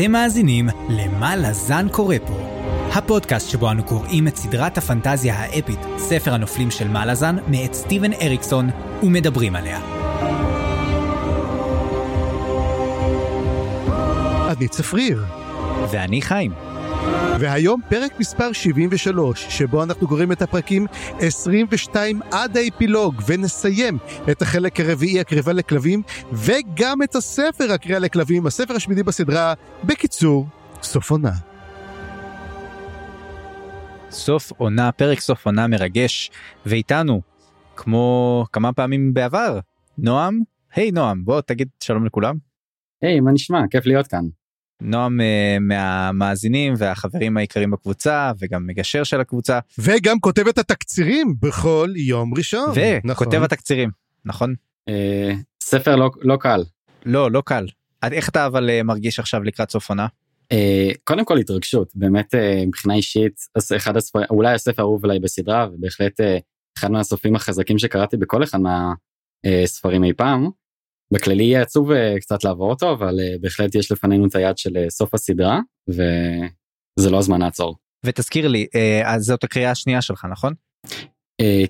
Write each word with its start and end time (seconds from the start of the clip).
אתם 0.00 0.12
מאזינים 0.12 0.68
ל"מה 0.88 1.36
לזן 1.36 1.86
קורא 1.88 2.16
פה", 2.26 2.34
הפודקאסט 2.92 3.50
שבו 3.50 3.70
אנו 3.70 3.84
קוראים 3.84 4.28
את 4.28 4.36
סדרת 4.36 4.78
הפנטזיה 4.78 5.34
האפית, 5.34 5.78
ספר 5.98 6.34
הנופלים 6.34 6.70
של 6.70 6.88
מה 6.88 7.06
לזן, 7.06 7.36
מאת 7.48 7.74
סטיבן 7.74 8.12
אריקסון, 8.12 8.70
ומדברים 9.02 9.56
עליה. 9.56 9.80
אני 14.48 14.68
צפריר. 14.68 15.24
ואני 15.90 16.22
חיים. 16.22 16.69
והיום 17.40 17.80
פרק 17.88 18.20
מספר 18.20 18.52
73, 18.52 19.46
שבו 19.48 19.82
אנחנו 19.82 20.08
קוראים 20.08 20.32
את 20.32 20.42
הפרקים 20.42 20.86
22 21.18 22.20
עד 22.32 22.56
האפילוג, 22.56 23.22
ונסיים 23.26 23.98
את 24.30 24.42
החלק 24.42 24.80
הרביעי 24.80 25.20
הקרבה 25.20 25.52
לכלבים, 25.52 26.02
וגם 26.32 27.02
את 27.02 27.14
הספר 27.14 27.72
הקריאה 27.72 27.98
לכלבים, 27.98 28.46
הספר 28.46 28.74
השמיני 28.74 29.02
בסדרה, 29.02 29.54
בקיצור, 29.84 30.46
סוף 30.82 31.10
עונה. 31.10 31.32
סוף 34.10 34.52
עונה, 34.56 34.92
פרק 34.92 35.20
סוף 35.20 35.46
עונה 35.46 35.66
מרגש, 35.66 36.30
ואיתנו, 36.66 37.20
כמו 37.76 38.44
כמה 38.52 38.72
פעמים 38.72 39.14
בעבר, 39.14 39.58
נועם, 39.98 40.40
היי 40.74 40.90
נועם, 40.90 41.24
בוא 41.24 41.40
תגיד 41.40 41.68
שלום 41.82 42.06
לכולם. 42.06 42.36
היי, 43.02 43.18
hey, 43.18 43.22
מה 43.22 43.32
נשמע? 43.32 43.60
כיף 43.70 43.86
להיות 43.86 44.06
כאן. 44.06 44.39
נועם 44.80 45.20
uh, 45.20 45.60
מהמאזינים 45.60 46.74
והחברים 46.78 47.36
העיקריים 47.36 47.70
בקבוצה 47.70 48.32
וגם 48.38 48.66
מגשר 48.66 49.04
של 49.04 49.20
הקבוצה. 49.20 49.58
וגם 49.78 50.20
כותב 50.20 50.48
את 50.48 50.58
התקצירים 50.58 51.34
בכל 51.42 51.90
יום 51.96 52.34
ראשון. 52.34 52.70
וכותב 52.70 53.34
נכון. 53.34 53.44
התקצירים, 53.44 53.90
נכון? 54.24 54.54
Uh, 54.90 54.92
ספר 55.62 55.96
לא, 55.96 56.10
לא 56.20 56.36
קל. 56.36 56.64
לא, 57.06 57.30
לא 57.30 57.42
קל. 57.46 57.66
איך 58.02 58.28
אתה 58.28 58.46
אבל 58.46 58.70
uh, 58.70 58.82
מרגיש 58.82 59.18
עכשיו 59.18 59.42
לקראת 59.42 59.70
סוף 59.70 59.88
עונה? 59.88 60.06
Uh, 60.52 60.56
קודם 61.04 61.24
כל 61.24 61.38
התרגשות, 61.38 61.92
באמת 61.94 62.34
uh, 62.34 62.66
מבחינה 62.66 62.94
אישית, 62.94 63.40
אחד 63.76 63.96
הספרים, 63.96 64.26
אולי 64.30 64.54
הספר 64.54 64.82
האהוב 64.82 65.04
עליי 65.04 65.18
בסדרה, 65.18 65.68
ובהחלט 65.72 66.20
uh, 66.20 66.24
אחד 66.78 66.90
מהסופים 66.90 67.36
החזקים 67.36 67.78
שקראתי 67.78 68.16
בכל 68.16 68.42
אחד 68.42 68.58
מהספרים 68.60 70.04
אי 70.04 70.12
פעם. 70.12 70.59
בכללי 71.12 71.44
יהיה 71.44 71.62
עצוב 71.62 71.90
אה, 71.90 72.14
קצת 72.20 72.44
לעבור 72.44 72.70
אותו 72.70 72.92
אבל 72.92 73.20
אה, 73.20 73.34
בהחלט 73.40 73.74
יש 73.74 73.92
לפנינו 73.92 74.26
את 74.26 74.34
היד 74.34 74.58
של 74.58 74.76
אה, 74.76 74.90
סוף 74.90 75.14
הסדרה 75.14 75.60
וזה 75.88 77.10
לא 77.10 77.18
הזמן 77.18 77.40
לעצור. 77.40 77.76
ותזכיר 78.06 78.48
לי 78.48 78.66
אז 79.04 79.22
זאת 79.22 79.44
הקריאה 79.44 79.70
השנייה 79.70 80.02
שלך 80.02 80.26
נכון? 80.30 80.54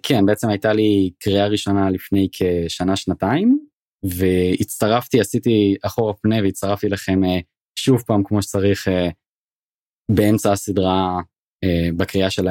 כן 0.02 0.26
בעצם 0.26 0.48
הייתה 0.48 0.72
לי 0.72 1.10
קריאה 1.18 1.46
ראשונה 1.46 1.90
לפני 1.90 2.28
כשנה 2.32 2.96
שנתיים 2.96 3.66
והצטרפתי 4.04 5.20
עשיתי 5.20 5.76
אחורה 5.82 6.14
פנה 6.14 6.36
והצטרפתי 6.42 6.88
לכם 6.88 7.20
שוב 7.78 8.02
פעם 8.06 8.22
כמו 8.24 8.42
שצריך 8.42 8.88
באמצע 10.10 10.52
הסדרה 10.52 11.20
בקריאה 11.96 12.30
של, 12.30 12.48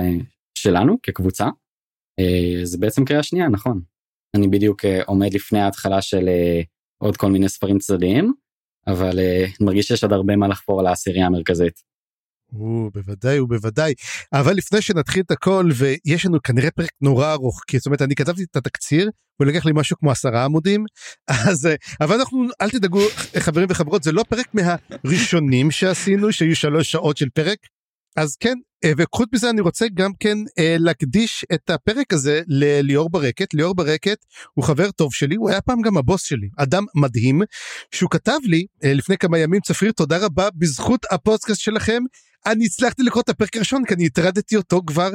שלנו 0.57 0.97
כקבוצה. 1.03 1.47
זה 2.63 2.77
בעצם 2.77 3.05
קריאה 3.05 3.23
שנייה 3.23 3.49
נכון. 3.49 3.81
אני 4.35 4.47
בדיוק 4.47 4.85
עומד 5.05 5.33
לפני 5.33 5.59
ההתחלה 5.59 6.01
של 6.01 6.29
עוד 7.01 7.17
כל 7.17 7.31
מיני 7.31 7.49
ספרים 7.49 7.79
צדדיים, 7.79 8.33
אבל 8.87 9.19
uh, 9.19 9.65
מרגיש 9.65 9.85
שיש 9.85 10.03
עוד 10.03 10.13
הרבה 10.13 10.35
מה 10.35 10.47
לחפור 10.47 10.79
על 10.79 10.87
העשירייה 10.87 11.25
המרכזית. 11.25 11.89
או, 12.53 12.89
בוודאי 12.93 13.39
ובוודאי. 13.39 13.93
אבל 14.33 14.53
לפני 14.53 14.81
שנתחיל 14.81 15.21
את 15.21 15.31
הכל, 15.31 15.69
ויש 15.75 16.25
לנו 16.25 16.41
כנראה 16.41 16.71
פרק 16.71 16.89
נורא 17.01 17.31
ארוך, 17.33 17.61
כי 17.67 17.77
זאת 17.77 17.85
אומרת, 17.85 18.01
אני 18.01 18.15
כתבתי 18.15 18.43
את 18.43 18.55
התקציר, 18.55 19.09
הוא 19.39 19.47
לקח 19.47 19.65
לי 19.65 19.71
משהו 19.75 19.97
כמו 19.97 20.11
עשרה 20.11 20.45
עמודים, 20.45 20.85
אז, 21.49 21.65
אה, 21.65 21.75
אבל 22.01 22.15
אנחנו, 22.15 22.45
אל 22.61 22.69
תדאגו, 22.69 23.01
חברים 23.39 23.67
וחברות, 23.69 24.03
זה 24.03 24.11
לא 24.11 24.23
פרק 24.29 24.47
מהראשונים 24.53 25.71
שעשינו, 25.71 26.31
שהיו 26.31 26.55
שלוש 26.55 26.91
שעות 26.91 27.17
של 27.17 27.29
פרק, 27.29 27.57
אז 28.15 28.35
כן, 28.35 28.49
אה, 28.49 28.68
וחוץ 28.97 29.29
מזה 29.33 29.49
אני 29.49 29.61
רוצה 29.61 29.85
גם 29.93 30.11
כן 30.19 30.37
אה, 30.59 30.75
להקדיש 30.79 31.45
את 31.53 31.69
הפרק 31.69 32.13
הזה 32.13 32.41
לליאור 32.47 33.09
ברקת. 33.09 33.53
ליאור 33.53 33.75
ברקת 33.75 34.25
הוא 34.53 34.65
חבר 34.65 34.91
טוב 34.91 35.13
שלי, 35.13 35.35
הוא 35.35 35.49
היה 35.49 35.61
פעם 35.61 35.81
גם 35.81 35.97
הבוס 35.97 36.23
שלי, 36.23 36.49
אדם 36.57 36.85
מדהים, 36.95 37.41
שהוא 37.91 38.09
כתב 38.09 38.37
לי 38.43 38.65
אה, 38.83 38.93
לפני 38.93 39.17
כמה 39.17 39.39
ימים, 39.39 39.61
צפריר, 39.61 39.91
תודה 39.91 40.17
רבה, 40.17 40.49
בזכות 40.55 41.05
הפודקאסט 41.11 41.61
שלכם, 41.61 42.03
אני 42.45 42.65
הצלחתי 42.65 43.03
לקרוא 43.03 43.21
את 43.21 43.29
הפרק 43.29 43.55
הראשון, 43.55 43.85
כי 43.85 43.93
אני 43.93 44.05
הטרדתי 44.05 44.55
אותו 44.55 44.81
כבר 44.87 45.11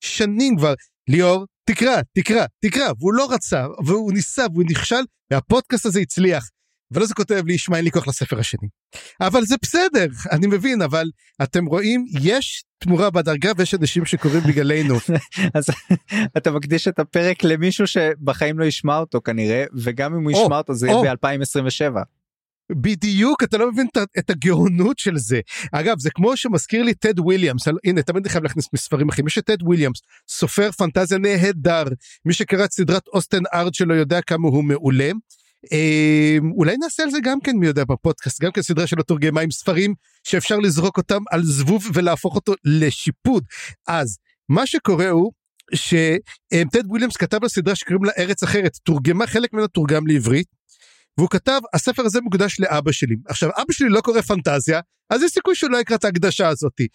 שנים 0.00 0.56
כבר. 0.56 0.74
ליאור, 1.08 1.46
תקרא, 1.64 2.00
תקרא, 2.14 2.46
תקרא, 2.64 2.92
והוא 2.98 3.14
לא 3.14 3.32
רצה, 3.32 3.66
והוא 3.86 4.12
ניסה, 4.12 4.46
והוא 4.52 4.64
נכשל, 4.70 5.04
והפודקאסט 5.30 5.86
הזה 5.86 6.00
הצליח. 6.00 6.44
ולא 6.90 7.06
זה 7.06 7.14
כותב 7.14 7.42
לי, 7.46 7.58
שמע, 7.58 7.76
אין 7.76 7.84
לי 7.84 7.90
כוח 7.90 8.08
לספר 8.08 8.38
השני. 8.38 8.68
אבל 9.20 9.44
זה 9.44 9.54
בסדר, 9.62 10.06
אני 10.30 10.46
מבין, 10.46 10.82
אבל 10.82 11.10
אתם 11.42 11.66
רואים, 11.66 12.04
יש 12.20 12.64
תמורה 12.78 13.10
בדרגה 13.10 13.52
ויש 13.56 13.74
אנשים 13.74 14.04
שקוראים 14.04 14.40
בגללנו. 14.40 14.94
אז 15.54 15.66
אתה 16.36 16.50
מקדיש 16.50 16.88
את 16.88 16.98
הפרק 16.98 17.44
למישהו 17.44 17.86
שבחיים 17.86 18.58
לא 18.58 18.64
ישמע 18.64 18.98
אותו 18.98 19.20
כנראה, 19.20 19.64
וגם 19.74 20.14
אם 20.14 20.24
הוא 20.24 20.30
ישמע 20.30 20.58
אותו 20.58 20.74
זה 20.74 20.86
יהיה 20.86 21.14
ב-2027. 21.14 21.98
בדיוק 22.72 23.42
אתה 23.42 23.58
לא 23.58 23.72
מבין 23.72 23.86
את 24.18 24.30
הגאונות 24.30 24.98
של 24.98 25.16
זה 25.16 25.40
אגב 25.72 25.98
זה 25.98 26.10
כמו 26.10 26.36
שמזכיר 26.36 26.82
לי 26.82 26.94
טד 26.94 27.20
וויליאמס 27.20 27.68
הנה 27.84 28.02
תמיד 28.02 28.22
אני 28.22 28.30
חייב 28.30 28.44
להכניס 28.44 28.68
מספרים 28.72 29.08
אחרים 29.08 29.26
יש 29.26 29.38
את 29.38 29.44
טד 29.44 29.62
וויליאמס 29.62 30.00
סופר 30.28 30.70
פנטזיה 30.72 31.18
נהדר 31.18 31.84
מי 32.24 32.32
שקרא 32.32 32.64
את 32.64 32.72
סדרת 32.72 33.08
אוסטן 33.12 33.42
ארד 33.54 33.74
שלו 33.74 33.94
יודע 33.94 34.20
כמה 34.20 34.48
הוא 34.48 34.64
מעולה 34.64 35.10
אולי 36.56 36.76
נעשה 36.76 37.02
על 37.02 37.10
זה 37.10 37.18
גם 37.22 37.40
כן 37.40 37.56
מי 37.56 37.66
יודע 37.66 37.84
בפודקאסט 37.84 38.42
גם 38.42 38.52
כן 38.52 38.62
סדרה 38.62 38.86
שלא 38.86 39.00
תורגמה 39.00 39.40
עם 39.40 39.50
ספרים 39.50 39.94
שאפשר 40.24 40.58
לזרוק 40.58 40.96
אותם 40.96 41.22
על 41.30 41.42
זבוב 41.44 41.86
ולהפוך 41.94 42.34
אותו 42.34 42.54
לשיפוד. 42.64 43.44
אז 43.88 44.18
מה 44.48 44.66
שקורה 44.66 45.08
הוא 45.08 45.32
שטד 45.74 46.86
וויליאמס 46.86 47.16
כתב 47.16 47.44
לסדרה 47.44 47.74
שקוראים 47.74 48.04
לה 48.04 48.12
ארץ 48.18 48.42
אחרת 48.42 48.76
תורגמה 48.84 49.26
חלק 49.26 49.52
ממנה 49.52 49.68
תורגם 49.68 50.06
לעברית 50.06 50.46
והוא 51.18 51.28
כתב 51.30 51.60
הספר 51.74 52.02
הזה 52.06 52.20
מוקדש 52.20 52.60
לאבא 52.60 52.92
שלי 52.92 53.16
עכשיו 53.28 53.50
אבא 53.50 53.72
שלי 53.72 53.88
לא 53.88 54.00
קורא 54.00 54.20
פנטזיה 54.20 54.80
אז 55.10 55.22
יש 55.22 55.30
סיכוי 55.30 55.54
שהוא 55.54 55.70
לא 55.70 55.78
יקרא 55.78 55.96
את 55.96 56.04
ההקדשה 56.04 56.48
הזאתי 56.48 56.86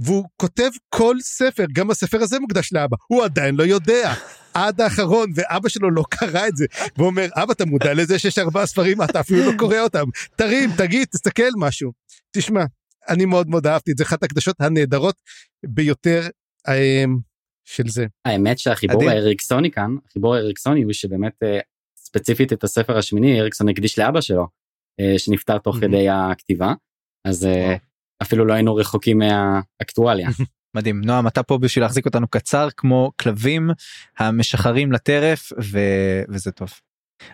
והוא 0.00 0.24
כותב 0.36 0.70
כל 0.88 1.16
ספר, 1.20 1.64
גם 1.72 1.90
הספר 1.90 2.22
הזה 2.22 2.40
מוקדש 2.40 2.72
לאבא, 2.72 2.96
הוא 3.06 3.24
עדיין 3.24 3.54
לא 3.54 3.62
יודע. 3.62 4.14
עד 4.54 4.80
האחרון, 4.80 5.30
ואבא 5.34 5.68
שלו 5.68 5.90
לא 5.90 6.02
קרא 6.10 6.48
את 6.48 6.56
זה. 6.56 6.66
והוא 6.96 7.06
אומר, 7.06 7.26
אבא, 7.34 7.52
אתה 7.52 7.64
מודע 7.64 7.94
לזה 7.94 8.18
שיש 8.18 8.38
ארבעה 8.38 8.66
ספרים, 8.66 9.02
אתה 9.02 9.20
אפילו 9.20 9.52
לא 9.52 9.58
קורא 9.58 9.78
אותם. 9.78 10.04
תרים, 10.36 10.70
תגיד, 10.78 11.08
תסתכל 11.10 11.50
משהו. 11.56 11.92
תשמע, 12.36 12.64
אני 13.08 13.24
מאוד 13.24 13.48
מאוד 13.48 13.66
אהבתי 13.66 13.92
את 13.92 13.96
זה, 13.98 14.04
אחת 14.04 14.22
הקדשות 14.22 14.60
הנהדרות 14.60 15.14
ביותר 15.66 16.28
אה, 16.68 17.04
של 17.64 17.88
זה. 17.88 18.06
האמת 18.24 18.58
שהחיבור 18.58 19.10
האריקסוני 19.10 19.70
כאן, 19.70 19.90
החיבור 20.08 20.34
האריקסוני 20.34 20.82
הוא 20.82 20.92
שבאמת 20.92 21.42
אה, 21.42 21.58
ספציפית 21.96 22.52
את 22.52 22.64
הספר 22.64 22.98
השמיני, 22.98 23.40
אריקסון 23.40 23.68
הקדיש 23.68 23.98
לאבא 23.98 24.20
שלו, 24.20 24.46
אה, 25.00 25.18
שנפטר 25.18 25.58
תוך 25.58 25.76
כדי 25.76 26.08
הכתיבה. 26.08 26.72
אז 27.24 27.48
אפילו 28.22 28.44
לא 28.44 28.52
היינו 28.52 28.74
רחוקים 28.74 29.18
מהאקטואליה. 29.18 30.28
מדהים 30.74 31.00
נועם 31.00 31.26
אתה 31.26 31.42
פה 31.42 31.58
בשביל 31.58 31.84
להחזיק 31.84 32.06
אותנו 32.06 32.28
קצר 32.28 32.68
כמו 32.76 33.12
כלבים 33.20 33.70
המשחרים 34.18 34.92
לטרף 34.92 35.52
ו... 35.62 35.78
וזה 36.28 36.52
טוב. 36.52 36.68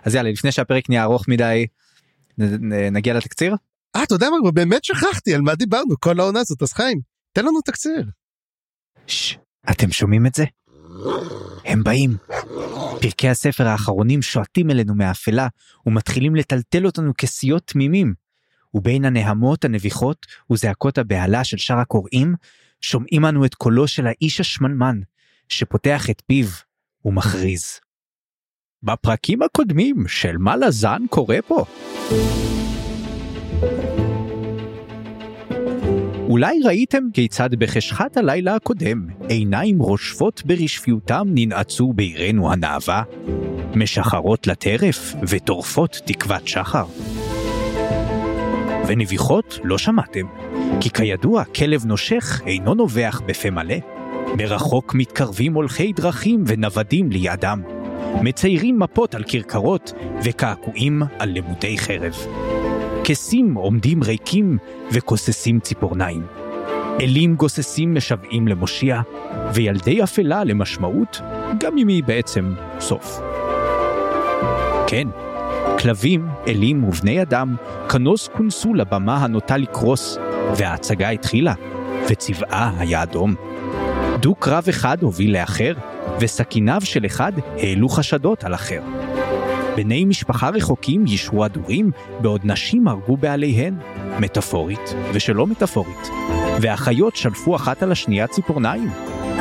אז 0.05 0.15
יאללה 0.15 0.31
לפני 0.31 0.53
שהפרק 0.53 0.89
נהיה 0.89 1.03
ארוך 1.03 1.29
מדי 1.29 1.67
נגיע 2.93 3.15
לתקציר. 3.15 3.57
אה 3.97 4.03
אתה 4.03 4.15
יודע 4.15 4.27
מה 4.45 4.51
באמת 4.51 4.85
שכחתי 4.85 5.35
על 5.35 5.41
מה 5.41 5.55
דיברנו 5.55 5.95
כל 6.01 6.21
העונה 6.21 6.41
הזאת 6.41 6.63
אז 6.63 6.73
חיים 6.73 7.01
תן 7.33 7.45
לנו 7.45 7.61
תקציר. 7.61 8.05
ש... 9.07 9.37
אתם 9.71 9.93
שומעים 9.93 10.27
את 10.27 10.35
זה? 10.35 10.45
הם 11.65 11.85
באים. 11.85 12.17
פרקי 13.01 13.29
הספר 13.29 13.67
האחרונים 13.67 14.23
שועטים 14.23 14.71
אלינו 14.71 14.95
מאפלה 14.95 15.49
ומתחילים 15.87 16.37
לטלטל 16.37 16.87
אותנו 16.87 17.13
כסיות 17.19 17.67
תמימים. 17.67 18.15
ובין 18.75 19.05
הנהמות 19.05 19.65
הנביחות 19.65 20.27
וזעקות 20.53 20.99
הבהלה 20.99 21.45
של 21.45 21.57
שאר 21.57 21.79
הקוראים, 21.79 22.35
שומעים 22.87 23.25
אנו 23.25 23.45
את 23.45 23.55
קולו 23.55 23.89
של 23.89 24.07
האיש 24.07 24.41
השמנמן, 24.41 25.01
שפותח 25.49 26.11
את 26.11 26.23
פיו 26.27 26.47
ומכריז. 27.05 27.81
בפרקים 28.83 29.43
הקודמים 29.43 30.05
של 30.09 30.37
מה 30.39 30.57
לזן 30.57 31.03
קורה 31.11 31.39
פה. 31.47 31.65
אולי 36.29 36.61
ראיתם 36.65 37.05
כיצד 37.13 37.55
בחשכת 37.55 38.17
הלילה 38.17 38.55
הקודם 38.55 39.07
עיניים 39.29 39.79
רושפות 39.79 40.43
ברשפיותם 40.47 41.25
ננעצו 41.35 41.93
בעירנו 41.93 42.53
הנאווה, 42.53 43.03
משחרות 43.75 44.47
לטרף 44.47 45.15
וטורפות 45.29 46.01
תקוות 46.05 46.49
שחר. 46.49 46.87
ונביחות 48.89 49.59
לא 49.65 49.79
שמעתם, 49.79 50.27
כי 50.81 50.91
כידוע 50.91 51.45
כלב 51.45 51.87
נושך 51.87 52.41
אינו 52.47 52.75
נובח 52.75 53.23
בפה 53.27 53.51
מלא. 53.51 53.77
מרחוק 54.39 54.95
מתקרבים 54.95 55.55
הולכי 55.55 55.93
דרכים 55.93 56.45
ונוודים 56.47 57.11
לידם. 57.11 57.63
מציירים 58.23 58.79
מפות 58.79 59.15
על 59.15 59.25
כרכרות 59.29 59.93
וקעקועים 60.25 61.03
על 61.19 61.31
למודי 61.35 61.79
חרב. 61.79 62.15
כסים 63.05 63.55
עומדים 63.55 64.03
ריקים 64.03 64.59
וכוססים 64.93 65.61
ציפורניים. 65.61 66.23
אלים 67.01 67.35
גוססים 67.35 67.95
משוועים 67.95 68.49
למושיע, 68.49 69.01
וילדי 69.55 70.03
אפלה 70.03 70.45
למשמעות, 70.45 71.21
גם 71.61 71.79
אם 71.79 71.89
היא 71.89 72.05
בעצם 72.05 72.55
סוף. 72.81 73.21
כן, 74.87 75.09
כלבים, 75.79 76.29
אלים 76.49 76.85
ובני 76.85 77.23
אדם 77.23 77.57
כנוס 77.89 78.29
כונסו 78.37 78.75
לבמה 78.75 79.17
הנוטה 79.17 79.57
לקרוס, 79.57 80.19
וההצגה 80.57 81.09
התחילה, 81.09 81.55
וצבעה 82.09 82.73
היה 82.79 83.03
אדום. 83.03 83.35
דו-קרב 84.21 84.65
אחד 84.69 85.03
הוביל 85.03 85.33
לאחר, 85.41 85.73
וסכיניו 86.21 86.81
של 86.85 87.07
אחד 87.07 87.33
העלו 87.59 87.89
חשדות 87.89 88.45
על 88.45 88.55
אחר. 88.55 88.81
בני 89.77 90.05
משפחה 90.05 90.49
רחוקים 90.49 91.07
יישרו 91.07 91.45
הדורים, 91.45 91.91
בעוד 92.21 92.41
נשים 92.45 92.89
הרגו 92.89 93.17
בעליהן, 93.17 93.75
מטאפורית 94.21 94.95
ושלא 95.13 95.47
מטאפורית. 95.47 96.09
והחיות 96.61 97.17
שלפו 97.17 97.57
אחת 97.57 97.83
על 97.83 97.93
השנייה 97.93 98.27
ציפורניים, 98.27 98.91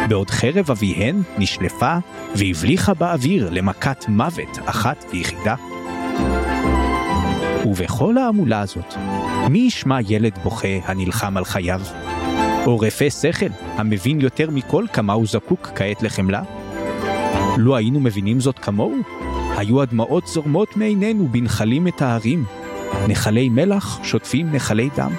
בעוד 0.09 0.29
חרב 0.29 0.71
אביהן 0.71 1.21
נשלפה 1.37 1.97
והבליחה 2.35 2.93
באוויר 2.93 3.49
למכת 3.51 4.05
מוות 4.07 4.59
אחת 4.65 5.05
ויחידה. 5.11 5.55
ובכל 7.65 8.17
ההמולה 8.17 8.61
הזאת, 8.61 8.93
מי 9.49 9.59
ישמע 9.59 9.97
ילד 10.07 10.37
בוכה 10.43 10.67
הנלחם 10.85 11.37
על 11.37 11.45
חייו? 11.45 11.81
או 12.65 12.79
רפה 12.79 13.09
שכל, 13.09 13.45
המבין 13.75 14.21
יותר 14.21 14.49
מכל 14.49 14.85
כמה 14.93 15.13
הוא 15.13 15.25
זקוק 15.27 15.69
כעת 15.75 16.03
לחמלה? 16.03 16.43
לו 17.57 17.75
היינו 17.75 17.99
מבינים 17.99 18.39
זאת 18.39 18.59
כמוהו, 18.59 18.95
היו 19.57 19.81
הדמעות 19.81 20.27
זורמות 20.27 20.77
מעינינו 20.77 21.27
בנחלים 21.27 21.83
מטהרים, 21.83 22.45
נחלי 23.07 23.49
מלח 23.49 23.99
שוטפים 24.03 24.51
נחלי 24.51 24.89
דם. 24.97 25.11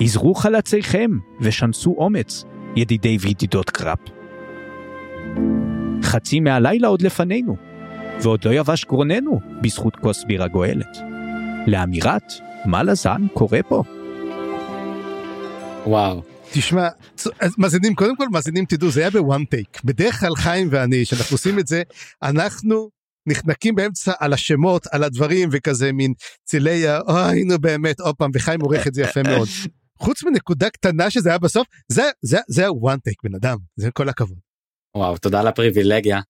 יזרו 0.00 0.34
חלציכם 0.34 1.10
ושנסו 1.40 1.94
אומץ, 1.98 2.44
ידידי 2.76 3.16
וידידות 3.20 3.70
קראפ. 3.70 3.98
חצי 6.02 6.40
מהלילה 6.40 6.88
עוד 6.88 7.02
לפנינו, 7.02 7.67
ועוד 8.22 8.44
לא 8.44 8.50
יבש 8.50 8.84
גרוננו 8.84 9.40
בזכות 9.62 9.96
כוס 9.96 10.24
בירה 10.24 10.48
גואלת. 10.48 10.98
לאמירת, 11.66 12.32
מה 12.64 12.82
לזן 12.82 13.26
קורה 13.34 13.60
פה? 13.68 13.82
וואו. 15.86 16.22
תשמע, 16.52 16.88
אז 17.40 17.54
מאזינים, 17.58 17.94
קודם 17.94 18.16
כל 18.16 18.28
מאזינים 18.28 18.64
תדעו, 18.64 18.90
זה 18.90 19.00
היה 19.00 19.10
בוואן 19.10 19.44
טייק. 19.44 19.80
בדרך 19.84 20.20
כלל 20.20 20.36
חיים 20.36 20.68
ואני, 20.70 21.04
כשאנחנו 21.04 21.34
עושים 21.34 21.58
את 21.58 21.66
זה, 21.66 21.82
אנחנו 22.22 22.90
נחנקים 23.28 23.74
באמצע 23.74 24.12
על 24.18 24.32
השמות, 24.32 24.86
על 24.92 25.04
הדברים, 25.04 25.48
וכזה 25.52 25.92
מין 25.92 26.12
צילי, 26.44 26.96
אוי, 27.08 27.44
נו 27.44 27.58
באמת, 27.58 28.00
עוד 28.00 28.14
פעם, 28.16 28.30
וחיים 28.34 28.60
עורך 28.60 28.86
את 28.86 28.94
זה 28.94 29.02
יפה 29.02 29.22
מאוד. 29.22 29.48
חוץ 29.98 30.22
מנקודה 30.24 30.70
קטנה 30.70 31.10
שזה 31.10 31.28
היה 31.28 31.38
בסוף, 31.38 31.66
זה, 31.88 32.02
זה, 32.22 32.38
זה 32.48 32.66
הוואן 32.66 32.98
טייק, 32.98 33.22
בן 33.24 33.34
אדם, 33.34 33.56
זה 33.76 33.90
כל 33.90 34.08
הכבוד. 34.08 34.38
וואו, 34.96 35.18
תודה 35.18 35.40
על 35.40 35.46
הפריבילגיה. 35.46 36.20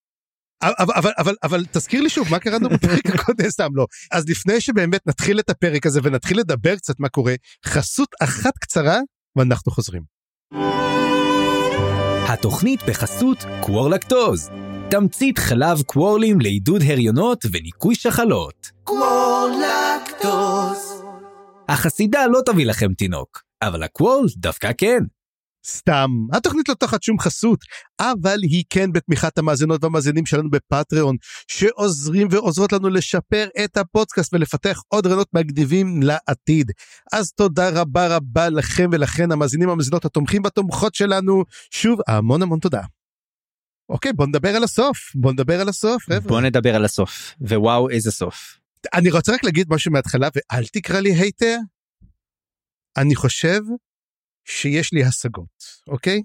אבל, 0.62 0.94
אבל, 0.96 1.12
אבל, 1.18 1.34
אבל 1.42 1.64
תזכיר 1.72 2.00
לי 2.00 2.10
שוב, 2.10 2.30
מה 2.30 2.38
קרה 2.38 2.58
לנו 2.58 2.68
בפרק 2.68 3.06
הקודם? 3.14 3.50
סתם 3.50 3.68
לא. 3.74 3.86
אז 4.12 4.28
לפני 4.28 4.60
שבאמת 4.60 5.06
נתחיל 5.06 5.40
את 5.40 5.50
הפרק 5.50 5.86
הזה 5.86 6.00
ונתחיל 6.02 6.38
לדבר 6.38 6.76
קצת 6.76 7.00
מה 7.00 7.08
קורה, 7.08 7.34
חסות 7.66 8.08
אחת 8.22 8.58
קצרה 8.58 8.98
ואנחנו 9.36 9.72
חוזרים. 9.72 10.02
התוכנית 12.28 12.82
בחסות 12.88 13.38
קוורלקטוז, 13.60 14.50
תמצית 14.90 15.38
חלב 15.38 15.82
קוורלים 15.82 16.40
לעידוד 16.40 16.82
הריונות 16.86 17.44
וניקוי 17.52 17.94
שחלות. 17.94 18.70
קוורלקטוז. 18.84 20.28
החסידה 21.68 22.26
לא 22.26 22.40
תביא 22.46 22.66
לכם 22.66 22.94
תינוק, 22.94 23.42
אבל 23.62 23.82
הקוורל 23.82 24.26
דווקא 24.36 24.70
כן. 24.78 25.00
סתם, 25.68 26.10
התוכנית 26.32 26.68
לא 26.68 26.74
תחת 26.74 27.02
שום 27.02 27.18
חסות, 27.18 27.58
אבל 28.00 28.38
היא 28.42 28.64
כן 28.70 28.92
בתמיכת 28.92 29.38
המאזינות 29.38 29.84
והמאזינים 29.84 30.26
שלנו 30.26 30.50
בפטריון, 30.50 31.16
שעוזרים 31.48 32.28
ועוזרות 32.30 32.72
לנו 32.72 32.88
לשפר 32.88 33.48
את 33.64 33.76
הפודקאסט 33.76 34.34
ולפתח 34.34 34.80
עוד 34.88 35.06
רעיונות 35.06 35.28
מגניבים 35.34 36.02
לעתיד. 36.02 36.72
אז 37.12 37.32
תודה 37.32 37.68
רבה 37.80 38.16
רבה 38.16 38.48
לכם 38.48 38.90
ולכן 38.92 39.32
המאזינים 39.32 39.68
והמאזינות 39.68 40.04
התומכים 40.04 40.44
והתומכות 40.44 40.94
שלנו. 40.94 41.44
שוב, 41.70 41.98
המון 42.08 42.42
המון 42.42 42.58
תודה. 42.58 42.82
אוקיי, 43.88 44.12
בוא 44.12 44.26
נדבר 44.26 44.56
על 44.56 44.64
הסוף, 44.64 44.98
בוא 45.14 45.32
נדבר 45.32 45.60
על 45.60 45.68
הסוף, 45.68 46.02
חבר'ה. 46.02 46.20
בוא 46.20 46.40
נדבר 46.40 46.74
על 46.74 46.84
הסוף, 46.84 47.34
ווואו 47.40 47.90
איזה 47.90 48.10
סוף. 48.10 48.58
אני 48.94 49.10
רוצה 49.10 49.32
רק 49.32 49.44
להגיד 49.44 49.66
משהו 49.70 49.92
מההתחלה 49.92 50.28
ואל 50.34 50.66
תקרא 50.66 51.00
לי 51.00 51.14
הייטר. 51.14 51.56
אני 52.96 53.14
חושב 53.14 53.60
שיש 54.48 54.92
לי 54.92 55.04
השגות, 55.04 55.64
אוקיי? 55.88 56.22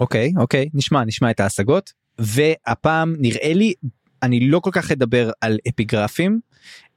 אוקיי, 0.00 0.32
אוקיי, 0.36 0.68
נשמע, 0.74 1.04
נשמע 1.04 1.30
את 1.30 1.40
ההשגות. 1.40 1.92
והפעם 2.18 3.14
נראה 3.18 3.52
לי, 3.52 3.74
אני 4.22 4.48
לא 4.48 4.60
כל 4.60 4.70
כך 4.72 4.90
אדבר 4.90 5.30
על 5.40 5.58
אפיגרפים, 5.68 6.40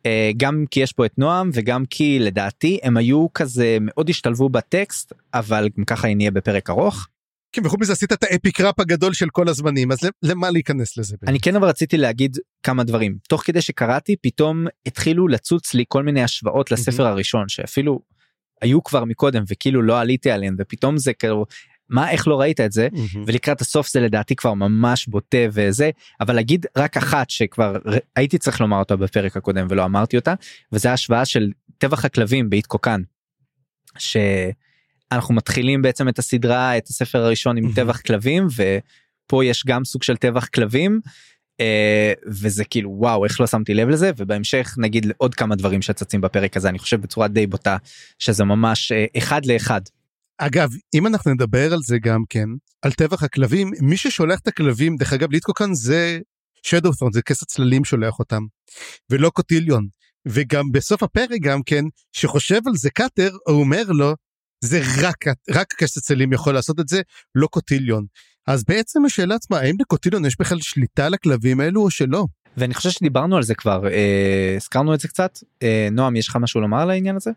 אה, 0.06 0.32
גם 0.38 0.66
כי 0.72 0.80
יש 0.80 0.94
פה 0.94 1.06
את 1.06 1.18
נועם 1.18 1.50
וגם 1.54 1.86
כי 1.90 2.20
לדעתי 2.20 2.80
הם 2.84 2.98
היו 2.98 3.34
כזה 3.34 3.78
מאוד 3.82 4.10
השתלבו 4.10 4.50
בטקסט, 4.50 5.14
אבל 5.34 5.68
ככה 5.88 6.14
נהיה 6.14 6.32
בפרק 6.32 6.70
ארוך. 6.70 7.08
כן, 7.52 7.66
וחוץ 7.66 7.80
מזה 7.82 7.94
עשית 7.94 8.14
את 8.14 8.24
האפיגרף 8.24 8.80
הגדול 8.80 9.14
של 9.14 9.30
כל 9.30 9.50
הזמנים, 9.50 9.92
אז 9.92 9.98
למה 10.24 10.50
להיכנס 10.50 10.98
לזה? 10.98 11.16
אני 11.28 11.40
כן 11.40 11.56
אבל 11.56 11.68
רציתי 11.68 11.98
להגיד 11.98 12.38
כמה 12.64 12.84
דברים. 12.84 13.18
תוך 13.30 13.44
כדי 13.46 13.62
שקראתי, 13.62 14.16
פתאום 14.22 14.66
התחילו 14.86 15.28
לצוץ 15.28 15.74
לי 15.74 15.84
כל 15.88 16.04
מיני 16.04 16.24
השוואות 16.24 16.72
לספר 16.72 17.08
הראשון, 17.08 17.50
שאפילו 17.50 18.00
היו 18.62 18.84
כבר 18.84 19.06
מקודם 19.06 19.44
וכאילו 19.48 19.82
לא 19.82 20.00
עליתי 20.00 20.32
עליהן 20.32 20.56
ופתאום 20.60 20.98
זה 20.98 21.14
כאילו 21.14 21.46
מה 21.90 22.12
איך 22.12 22.28
לא 22.28 22.40
ראית 22.40 22.60
את 22.60 22.72
זה 22.72 22.88
mm-hmm. 22.94 23.18
ולקראת 23.26 23.62
הסוף 23.62 23.92
זה 23.92 24.00
לדעתי 24.00 24.36
כבר 24.36 24.54
ממש 24.54 25.08
בוטה 25.08 25.38
וזה 25.52 25.90
אבל 26.22 26.36
להגיד 26.36 26.66
רק 26.78 26.98
אחת 26.98 27.30
שכבר 27.30 27.76
הייתי 28.16 28.38
צריך 28.38 28.62
לומר 28.62 28.78
אותה 28.78 28.96
בפרק 28.96 29.38
הקודם 29.38 29.68
ולא 29.70 29.86
אמרתי 29.86 30.16
אותה 30.18 30.34
וזה 30.72 30.94
השוואה 30.94 31.26
של 31.26 31.52
טבח 31.78 32.06
הכלבים 32.06 32.50
באיתקוקן. 32.50 33.02
שאנחנו 33.98 35.34
מתחילים 35.34 35.82
בעצם 35.82 36.10
את 36.10 36.20
הסדרה 36.20 36.78
את 36.78 36.88
הספר 36.88 37.20
הראשון 37.20 37.58
עם 37.58 37.66
mm-hmm. 37.66 37.76
טבח 37.76 38.02
כלבים 38.02 38.48
ופה 38.56 39.46
יש 39.46 39.66
גם 39.66 39.86
סוג 39.86 40.04
של 40.04 40.18
טבח 40.18 40.48
כלבים 40.48 41.02
וזה 42.28 42.66
כאילו 42.66 42.92
וואו 42.98 43.26
איך 43.26 43.42
לא 43.42 43.48
שמתי 43.48 43.74
לב 43.74 43.90
לזה 43.90 44.12
ובהמשך 44.18 44.76
נגיד 44.78 45.12
עוד 45.18 45.36
כמה 45.36 45.56
דברים 45.56 45.82
שצצים 45.82 46.22
בפרק 46.22 46.58
הזה 46.58 46.70
אני 46.70 46.80
חושב 46.80 47.02
בצורה 47.02 47.28
די 47.28 47.48
בוטה 47.48 47.78
שזה 48.20 48.44
ממש 48.44 48.92
אה, 48.92 49.06
אחד 49.18 49.46
לאחד. 49.46 49.82
אגב 50.38 50.70
אם 50.94 51.08
אנחנו 51.08 51.34
נדבר 51.34 51.74
על 51.74 51.80
זה 51.82 51.98
גם 52.00 52.24
כן 52.30 52.46
על 52.82 52.92
טבח 52.92 53.24
הכלבים 53.24 53.72
מי 53.82 53.98
ששולח 53.98 54.40
את 54.40 54.48
הכלבים 54.48 54.96
דרך 54.96 55.14
אגב 55.14 55.32
ליטקוקן 55.32 55.74
זה 55.74 56.20
שדות'רון 56.64 57.12
זה 57.12 57.22
כס 57.22 57.44
הצללים 57.44 57.86
שולח 57.86 58.20
אותם 58.20 58.42
ולא 59.10 59.30
קוטיליון 59.30 59.88
וגם 60.28 60.72
בסוף 60.72 61.04
הפרק 61.04 61.42
גם 61.42 61.64
כן 61.64 61.86
שחושב 62.14 62.60
על 62.68 62.76
זה 62.76 62.90
קאטר 62.90 63.30
הוא 63.48 63.60
אומר 63.60 63.84
לו 63.90 64.14
זה 64.64 64.82
רק 65.02 65.26
רק 65.52 65.74
כס 65.78 65.98
הצללים 65.98 66.34
יכול 66.34 66.54
לעשות 66.54 66.80
את 66.80 66.88
זה 66.88 67.02
לא 67.36 67.48
קוטיליון 67.48 68.06
אז 68.50 68.64
בעצם 68.64 69.06
השאלה 69.06 69.36
עצמה 69.36 69.58
האם 69.58 69.76
לקוטילון 69.80 70.26
יש 70.26 70.36
בכלל 70.40 70.60
שליטה 70.60 71.06
על 71.06 71.14
הכלבים 71.14 71.60
האלו 71.60 71.82
או 71.82 71.92
שלא. 71.92 72.26
ואני 72.58 72.74
חושב 72.74 72.90
שדיברנו 72.90 73.38
על 73.38 73.44
זה 73.44 73.56
כבר 73.56 73.88
אה, 73.88 74.54
הזכרנו 74.56 74.94
את 74.94 75.00
זה 75.00 75.08
קצת 75.08 75.40
אה, 75.64 75.88
נועם 75.92 76.16
יש 76.16 76.28
לך 76.28 76.36
משהו 76.36 76.62
לומר 76.62 76.82
על 76.82 76.90
העניין 76.90 77.16
הזה? 77.16 77.32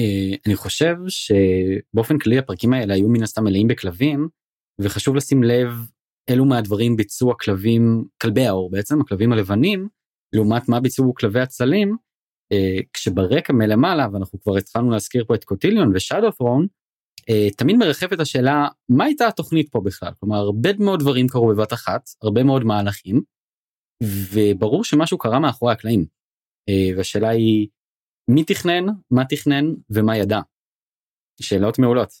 אה, 0.00 0.36
אני 0.46 0.56
חושב 0.56 0.96
שבאופן 1.08 2.18
כללי 2.18 2.38
הפרקים 2.38 2.72
האלה 2.72 2.94
היו 2.94 3.08
מן 3.08 3.22
הסתם 3.22 3.44
מלאים 3.44 3.68
בכלבים 3.68 4.28
וחשוב 4.80 5.16
לשים 5.16 5.42
לב 5.42 5.68
אילו 6.30 6.44
מהדברים 6.44 6.96
ביצעו 6.96 7.30
הכלבים 7.30 8.04
כלבי 8.22 8.46
האור 8.46 8.70
בעצם 8.70 9.00
הכלבים 9.00 9.32
הלבנים 9.32 9.88
לעומת 10.32 10.68
מה 10.68 10.80
ביצעו 10.80 11.14
כלבי 11.14 11.40
הצלים 11.40 11.96
אה, 12.52 12.78
כשברקע 12.92 13.52
מלמעלה 13.52 14.06
ואנחנו 14.12 14.40
כבר 14.40 14.56
התחלנו 14.56 14.90
להזכיר 14.90 15.24
פה 15.28 15.34
את 15.34 15.44
קוטיליון 15.44 15.92
ושאדו 15.94 16.30
ת'רון 16.30 16.62
אה, 16.62 16.68
תמיד 17.56 17.76
מרחפת 17.76 18.20
השאלה 18.20 18.68
מה 18.88 19.04
הייתה 19.04 19.26
התוכנית 19.26 19.68
פה 19.68 19.80
בכלל 19.84 20.12
כלומר 20.20 20.36
הרבה 20.36 20.70
מאוד 20.78 21.00
דברים 21.00 21.28
קרו 21.28 21.48
בבת 21.48 21.72
אחת 21.72 22.10
הרבה 22.22 22.42
מאוד 22.42 22.64
מהלכים 22.64 23.22
וברור 24.02 24.84
שמשהו 24.84 25.18
קרה 25.18 25.38
מאחורי 25.38 25.72
הקלעים 25.72 26.06
אה, 26.68 26.96
והשאלה 26.96 27.28
היא 27.28 27.68
מי 28.30 28.44
תכנן 28.44 28.84
מה 29.10 29.24
תכנן 29.24 29.64
ומה 29.90 30.16
ידע. 30.16 30.40
שאלות 31.40 31.78
מעולות. 31.78 32.12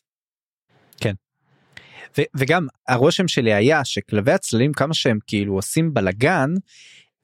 כן. 1.00 1.14
ו- 2.18 2.30
וגם 2.38 2.66
הרושם 2.88 3.28
שלי 3.28 3.54
היה 3.54 3.84
שכלבי 3.84 4.32
הצללים 4.32 4.72
כמה 4.72 4.94
שהם 4.94 5.18
כאילו 5.26 5.54
עושים 5.54 5.94
בלאגן 5.94 6.50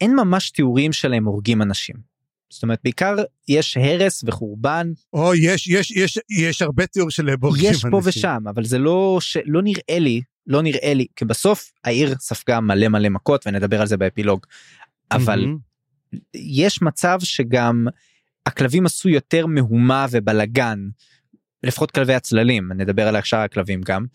אין 0.01 0.17
ממש 0.17 0.51
תיאורים 0.51 0.93
שלהם 0.93 1.25
הורגים 1.25 1.63
אנשים. 1.63 2.12
זאת 2.53 2.63
אומרת 2.63 2.79
בעיקר 2.85 3.17
יש 3.49 3.77
הרס 3.77 4.25
וחורבן. 4.27 4.93
או 5.13 5.35
יש 5.35 5.69
יש 5.69 5.91
יש 5.91 6.19
יש 6.31 6.63
הרבה 6.63 6.87
תיאור 6.87 7.11
של 7.11 7.37
בורגים. 7.37 7.71
יש 7.71 7.85
פה 7.91 8.01
ושם 8.05 8.43
אבל 8.51 8.65
זה 8.65 8.79
לא 8.79 9.19
שלא 9.21 9.63
נראה 9.63 9.99
לי 9.99 10.21
לא 10.47 10.63
נראה 10.63 10.95
לי 10.95 11.07
כי 11.17 11.25
בסוף 11.25 11.73
העיר 11.85 12.15
ספגה 12.19 12.61
מלא 12.61 12.89
מלא 12.89 13.09
מכות 13.09 13.47
ונדבר 13.47 13.81
על 13.81 13.87
זה 13.87 13.97
באפילוג. 13.97 14.47
אבל 15.11 15.45
mm-hmm. 15.45 16.17
יש 16.35 16.83
מצב 16.83 17.19
שגם 17.23 17.87
הכלבים 18.47 18.87
עשו 18.87 19.09
יותר 19.09 19.47
מהומה 19.47 20.07
ובלגן, 20.11 20.79
לפחות 21.63 21.91
כלבי 21.91 22.15
הצללים, 22.15 22.73
נדבר 22.73 23.09
על 23.09 23.23
שאר 23.23 23.39
הכלבים 23.39 23.81
גם, 23.83 24.07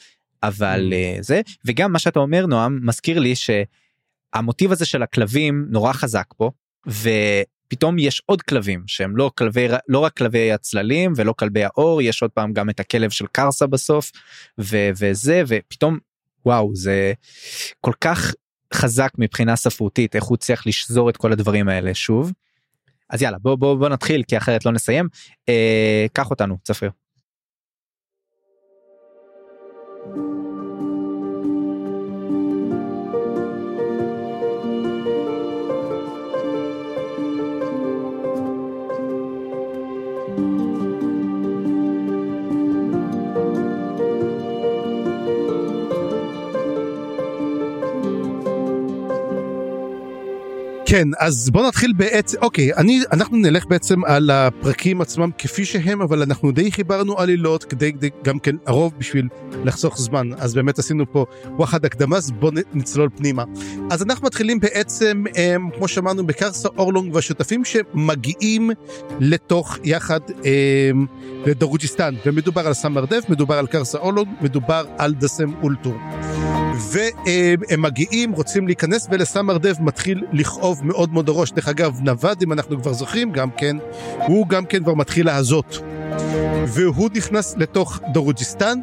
אבל 0.44 0.94
Mm. 0.94 1.20
uh, 1.20 1.24
זה, 1.24 1.42
וגם 1.66 1.92
מה 1.92 2.00
שאתה 2.00 2.20
אומר 2.20 2.46
נועם, 2.46 2.80
מזכיר 2.84 3.20
לי 3.20 3.34
שהמוטיב 3.36 4.72
הזה 4.72 4.86
של 4.86 5.04
הכלבים 5.04 5.66
נורא 5.70 5.94
חזק 5.94 6.26
פה, 6.38 6.52
ופתאום 7.68 8.00
יש 8.00 8.22
עוד 8.26 8.42
כלבים 8.42 8.84
שהם 8.88 9.18
לא 9.18 9.32
כלבי, 9.38 9.68
לא 9.88 10.00
רק 10.00 10.18
כלבי 10.18 10.52
הצללים 10.52 11.14
ולא 11.16 11.34
כלבי 11.34 11.64
האור, 11.64 12.02
יש 12.02 12.22
עוד 12.22 12.32
פעם 12.32 12.54
גם 12.54 12.70
את 12.70 12.80
הכלב 12.80 13.10
של 13.10 13.26
קרסה 13.32 13.68
בסוף, 13.68 14.12
ו- 14.60 14.90
וזה, 15.00 15.44
ופתאום, 15.48 15.98
וואו, 16.46 16.76
זה 16.76 17.14
כל 17.82 17.94
כך 18.02 18.34
חזק 18.74 19.12
מבחינה 19.18 19.56
ספרותית, 19.56 20.16
איך 20.16 20.24
הוא 20.24 20.36
הצליח 20.36 20.68
לשזור 20.68 21.10
את 21.10 21.18
כל 21.18 21.32
הדברים 21.32 21.70
האלה 21.70 21.94
שוב. 21.94 22.32
אז 23.10 23.22
יאללה 23.22 23.38
בוא 23.38 23.56
בוא 23.56 23.76
בוא 23.76 23.90
נתחיל 23.90 24.24
כי 24.24 24.38
אחרת 24.38 24.66
לא 24.66 24.72
נסיים. 24.72 25.08
אה, 25.50 26.06
קח 26.14 26.30
אותנו 26.30 26.58
צפריר. 26.64 26.92
כן 50.90 51.08
אז 51.20 51.50
בוא 51.50 51.68
נתחיל 51.68 51.94
בעצם 51.94 52.38
אוקיי 52.42 52.74
אני 52.74 53.00
אנחנו 53.12 53.38
נלך 53.38 53.66
בעצם 53.66 54.06
על 54.06 54.30
הפרקים 54.30 55.02
עצמם 55.02 55.30
כפי 55.38 55.66
שהם 55.66 56.02
אבל 56.02 56.22
אנחנו 56.22 56.52
די 56.52 56.72
חיברנו 56.72 57.20
עלילות 57.20 57.64
כדי, 57.64 57.94
כדי 57.94 58.10
גם 58.24 58.40
כן 58.40 58.56
הרוב 58.66 58.94
בשביל 58.98 59.28
לחסוך 59.64 59.98
זמן. 59.98 60.30
אז 60.38 60.54
באמת 60.54 60.80
עשינו 60.80 61.12
פה 61.12 61.26
וואחד 61.56 61.86
הקדמה 61.86 62.18
אז 62.18 62.32
בוא 62.32 62.52
נצלול 62.74 63.10
פנימה. 63.18 63.44
אז 63.92 64.04
אנחנו 64.04 64.26
מתחילים 64.26 64.60
בעצם 64.60 65.24
הם, 65.36 65.70
כמו 65.78 65.88
שאמרנו 65.88 66.28
בקרסה 66.28 66.70
אורלונג 66.78 67.16
והשותפים 67.16 67.66
שמגיעים 67.66 68.72
לתוך 69.20 69.78
יחד 69.84 70.20
הם, 70.46 71.06
לדרוג'יסטן. 71.46 72.16
ומדובר 72.26 72.68
על 72.68 72.74
סמרדף 72.74 73.30
מדובר 73.30 73.56
על 73.56 73.68
קרסה 73.68 73.98
אורלונג 73.98 74.28
מדובר 74.42 74.86
על 74.98 75.14
דסם 75.14 75.54
אולטור. 75.64 75.98
והם 76.80 77.62
הם 77.70 77.82
מגיעים, 77.82 78.32
רוצים 78.32 78.68
להיכנס, 78.68 79.08
ולסמרדב 79.12 79.82
מתחיל 79.82 80.24
לכאוב 80.34 80.86
מאוד 80.86 81.14
מאוד 81.14 81.30
הראש. 81.30 81.52
דרך 81.52 81.68
אגב, 81.68 82.00
נווד, 82.02 82.42
אם 82.44 82.54
אנחנו 82.54 82.82
כבר 82.82 82.94
זוכרים, 82.94 83.32
גם 83.32 83.50
כן, 83.52 83.78
הוא 84.28 84.48
גם 84.48 84.66
כן 84.66 84.84
כבר 84.84 84.94
מתחיל 84.94 85.26
להזות. 85.26 85.80
והוא 86.68 87.10
נכנס 87.16 87.56
לתוך 87.58 88.00
דורוג'יסטן, 88.14 88.80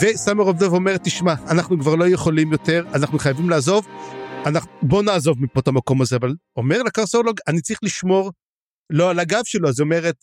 וסמרדב 0.00 0.72
אומר, 0.72 0.96
תשמע, 0.96 1.34
אנחנו 1.50 1.80
כבר 1.80 1.94
לא 1.94 2.08
יכולים 2.08 2.52
יותר, 2.52 2.84
אנחנו 2.94 3.18
חייבים 3.18 3.50
לעזוב, 3.50 3.86
אנחנו, 4.46 4.70
בוא 4.82 5.02
נעזוב 5.02 5.42
מפה 5.42 5.60
את 5.60 5.68
המקום 5.68 6.02
הזה, 6.02 6.16
אבל 6.16 6.34
אומר 6.56 6.82
לקרסאולוג, 6.82 7.36
אני 7.48 7.60
צריך 7.60 7.80
לשמור 7.82 8.32
לא 8.90 9.10
על 9.10 9.18
הגב 9.18 9.42
שלו, 9.44 9.68
אז 9.68 9.80
היא 9.80 9.84
אומרת, 9.84 10.16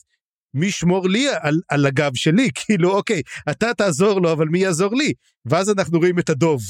מי 0.54 0.66
ישמור 0.66 1.10
לי 1.10 1.28
על, 1.42 1.60
על 1.70 1.86
הגב 1.86 2.12
שלי? 2.16 2.50
כאילו, 2.66 2.92
אוקיי, 2.92 3.22
אתה 3.52 3.74
תעזור 3.74 4.22
לו, 4.22 4.32
אבל 4.32 4.48
מי 4.48 4.60
יעזור 4.60 4.96
לי? 4.96 5.14
ואז 5.46 5.70
אנחנו 5.70 6.00
רואים 6.00 6.20
את 6.20 6.30
הדוב. 6.30 6.62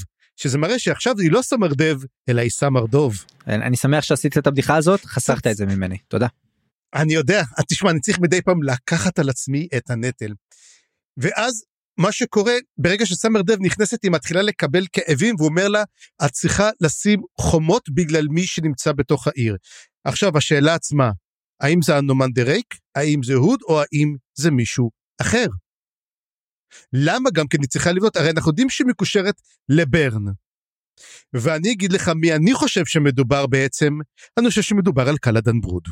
שזה 0.41 0.57
מראה 0.57 0.79
שעכשיו 0.79 1.19
היא 1.19 1.31
לא 1.31 1.41
סמרדב, 1.41 1.99
אלא 2.29 2.41
היא 2.41 2.49
סמרדוב. 2.49 3.25
אני 3.47 3.77
שמח 3.77 4.03
שעשית 4.03 4.37
את 4.37 4.47
הבדיחה 4.47 4.75
הזאת 4.77 5.05
חסכת 5.05 5.47
את 5.47 5.57
זה 5.57 5.65
ממני 5.75 5.97
תודה. 6.07 6.27
אני 6.95 7.13
יודע, 7.13 7.43
תשמע, 7.69 7.91
אני 7.91 7.99
צריך 7.99 8.19
מדי 8.19 8.41
פעם 8.41 8.63
לקחת 8.63 9.19
על 9.19 9.29
עצמי 9.29 9.67
את 9.77 9.89
הנטל. 9.89 10.33
ואז 11.17 11.63
מה 11.99 12.11
שקורה, 12.11 12.53
ברגע 12.77 13.05
שסמרדב 13.05 13.57
נכנסת, 13.61 14.03
היא 14.03 14.11
מתחילה 14.11 14.41
לקבל 14.41 14.85
כאבים, 14.93 15.35
והוא 15.37 15.49
אומר 15.49 15.67
לה, 15.67 15.83
את 16.25 16.31
צריכה 16.31 16.69
לשים 16.81 17.21
חומות 17.39 17.89
בגלל 17.89 18.27
מי 18.27 18.43
שנמצא 18.43 18.91
בתוך 18.91 19.27
העיר. 19.27 19.57
עכשיו, 20.03 20.37
השאלה 20.37 20.73
עצמה, 20.73 21.11
האם 21.61 21.81
זה 21.81 21.97
הנומן 21.97 22.31
דה 22.31 22.43
רייק, 22.43 22.75
האם 22.95 23.23
זה 23.23 23.33
הוד, 23.33 23.59
או 23.67 23.79
האם 23.81 24.15
זה 24.37 24.51
מישהו 24.51 24.91
אחר? 25.21 25.45
למה 26.93 27.29
גם 27.33 27.47
כן 27.47 27.57
היא 27.61 27.69
צריכה 27.69 27.91
לבנות? 27.91 28.15
הרי 28.15 28.29
אנחנו 28.29 28.51
יודעים 28.51 28.69
שהיא 28.69 28.87
מקושרת 28.87 29.41
לברן. 29.69 30.25
ואני 31.33 31.71
אגיד 31.71 31.93
לך 31.93 32.11
מי 32.15 32.33
אני 32.33 32.53
חושב 32.53 32.85
שמדובר 32.85 33.47
בעצם, 33.47 33.93
אני 34.39 34.49
חושב 34.49 34.61
שמדובר 34.61 35.09
על 35.09 35.17
קלדן 35.17 35.61
ברוד. 35.61 35.83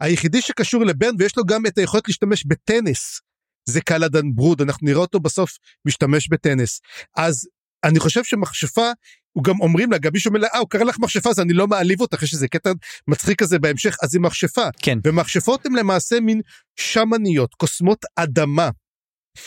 היחידי 0.00 0.42
שקשור 0.42 0.84
לברן 0.84 1.14
ויש 1.18 1.36
לו 1.36 1.44
גם 1.44 1.66
את 1.66 1.78
היכולת 1.78 2.08
להשתמש 2.08 2.46
בטנס, 2.46 3.20
זה 3.68 3.80
קלדן 3.80 4.34
ברוד, 4.34 4.60
אנחנו 4.60 4.86
נראה 4.86 5.00
אותו 5.00 5.20
בסוף 5.20 5.58
משתמש 5.84 6.28
בטנס. 6.28 6.80
אז 7.16 7.48
אני 7.84 8.00
חושב 8.00 8.24
שמכשפה, 8.24 8.90
הוא 9.32 9.44
גם 9.44 9.60
אומרים 9.60 9.92
לה, 9.92 9.98
גם 9.98 10.10
מישהו 10.12 10.28
אומר 10.28 10.40
לה, 10.40 10.48
אה, 10.54 10.58
הוא 10.58 10.68
קרא 10.68 10.84
לך 10.84 10.98
מכשפה, 10.98 11.30
אז 11.30 11.40
אני 11.40 11.52
לא 11.52 11.66
מעליב 11.66 12.00
אותך, 12.00 12.22
יש 12.22 12.34
איזה 12.34 12.48
קטע 12.48 12.72
מצחיק 13.08 13.38
כזה 13.38 13.58
בהמשך, 13.58 13.96
אז 14.02 14.14
היא 14.14 14.22
מכשפה. 14.22 14.68
כן. 14.82 14.98
ומכשפות 15.06 15.66
הן 15.66 15.72
למעשה 15.72 16.20
מין 16.20 16.40
שמניות, 16.76 17.54
קוסמות 17.54 18.04
אדמה. 18.16 18.70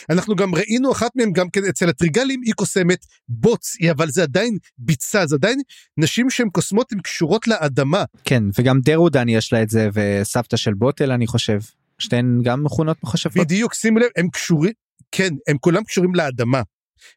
אנחנו 0.10 0.36
גם 0.36 0.56
ראינו 0.56 0.92
אחת 0.92 1.12
מהן 1.16 1.32
גם 1.34 1.50
כן 1.50 1.62
אצל 1.70 1.90
הטריגלים 1.90 2.42
היא 2.46 2.54
קוסמת 2.54 3.06
בוץ, 3.30 3.76
היא- 3.80 3.92
אבל 3.92 4.10
זה 4.10 4.24
עדיין 4.24 4.58
ביצה, 4.78 5.26
זה 5.26 5.36
עדיין 5.36 5.60
נשים 5.98 6.30
שהן 6.30 6.50
קוסמות 6.50 6.92
הן 6.92 7.00
קשורות 7.00 7.48
לאדמה. 7.48 8.04
כן 8.24 8.44
וגם 8.60 8.80
דרודן 8.82 9.30
יש 9.30 9.54
לה 9.54 9.62
את 9.64 9.70
זה 9.70 9.90
וסבתא 9.94 10.58
של 10.58 10.74
בוטל 10.74 11.12
אני 11.12 11.28
חושב 11.28 11.60
שתיהן 12.00 12.40
גם 12.44 12.64
מכונות 12.64 12.98
מכשפות. 13.04 13.38
בדיוק, 13.46 13.74
שימו 13.74 14.00
לב, 14.00 14.08
הם 14.18 14.30
קשורים, 14.30 14.72
כן, 15.12 15.30
הם 15.48 15.58
כולם 15.58 15.84
קשורים 15.84 16.16
לאדמה. 16.16 16.62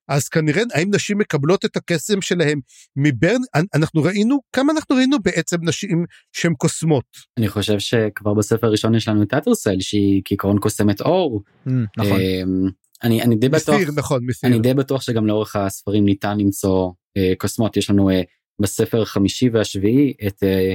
אז 0.09 0.28
כנראה, 0.28 0.62
האם 0.75 0.90
נשים 0.95 1.18
מקבלות 1.18 1.64
את 1.64 1.76
הקסם 1.76 2.21
שלהם 2.21 2.61
מברן? 2.97 3.40
אנ- 3.57 3.66
אנחנו 3.75 4.02
ראינו, 4.02 4.38
כמה 4.52 4.73
אנחנו 4.73 4.97
ראינו 4.97 5.18
בעצם 5.23 5.57
נשים 5.62 6.04
שהן 6.33 6.54
קוסמות. 6.54 7.04
אני 7.38 7.49
חושב 7.49 7.78
שכבר 7.78 8.35
בספר 8.35 8.66
הראשון 8.66 8.95
יש 8.95 9.09
לנו 9.09 9.23
את 9.23 9.35
אטרסל 9.35 9.80
שהיא 9.80 10.23
כעיקרון 10.25 10.59
קוסמת 10.59 11.00
אור. 11.00 11.42
Mm, 11.66 11.71
נכון. 11.97 12.21
אמ, 12.21 12.68
אני 13.02 13.23
אני 13.23 13.37
די 13.37 13.49
בטוח 13.49 13.75
מסיר, 13.75 13.90
נכון, 13.97 14.26
מסיר. 14.26 14.50
אני 14.50 14.59
די 14.59 14.75
בטוח 14.75 15.02
שגם 15.02 15.26
לאורך 15.26 15.57
הספרים 15.57 16.04
ניתן 16.04 16.38
למצוא 16.38 16.90
אה, 17.16 17.33
קוסמות 17.38 17.76
יש 17.76 17.90
לנו 17.90 18.11
אה, 18.11 18.23
בספר 18.61 19.02
החמישי 19.02 19.49
והשביעי 19.52 20.14
את 20.26 20.42
אה, 20.42 20.75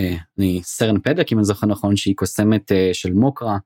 אה, 0.00 0.16
אני 0.38 0.60
סרן 0.64 1.00
פדק 1.00 1.32
אם 1.32 1.38
אני 1.38 1.44
זוכר 1.44 1.66
נכון 1.66 1.96
שהיא 1.96 2.14
קוסמת 2.16 2.72
אה, 2.72 2.90
של 2.92 3.12
מוקרה. 3.12 3.58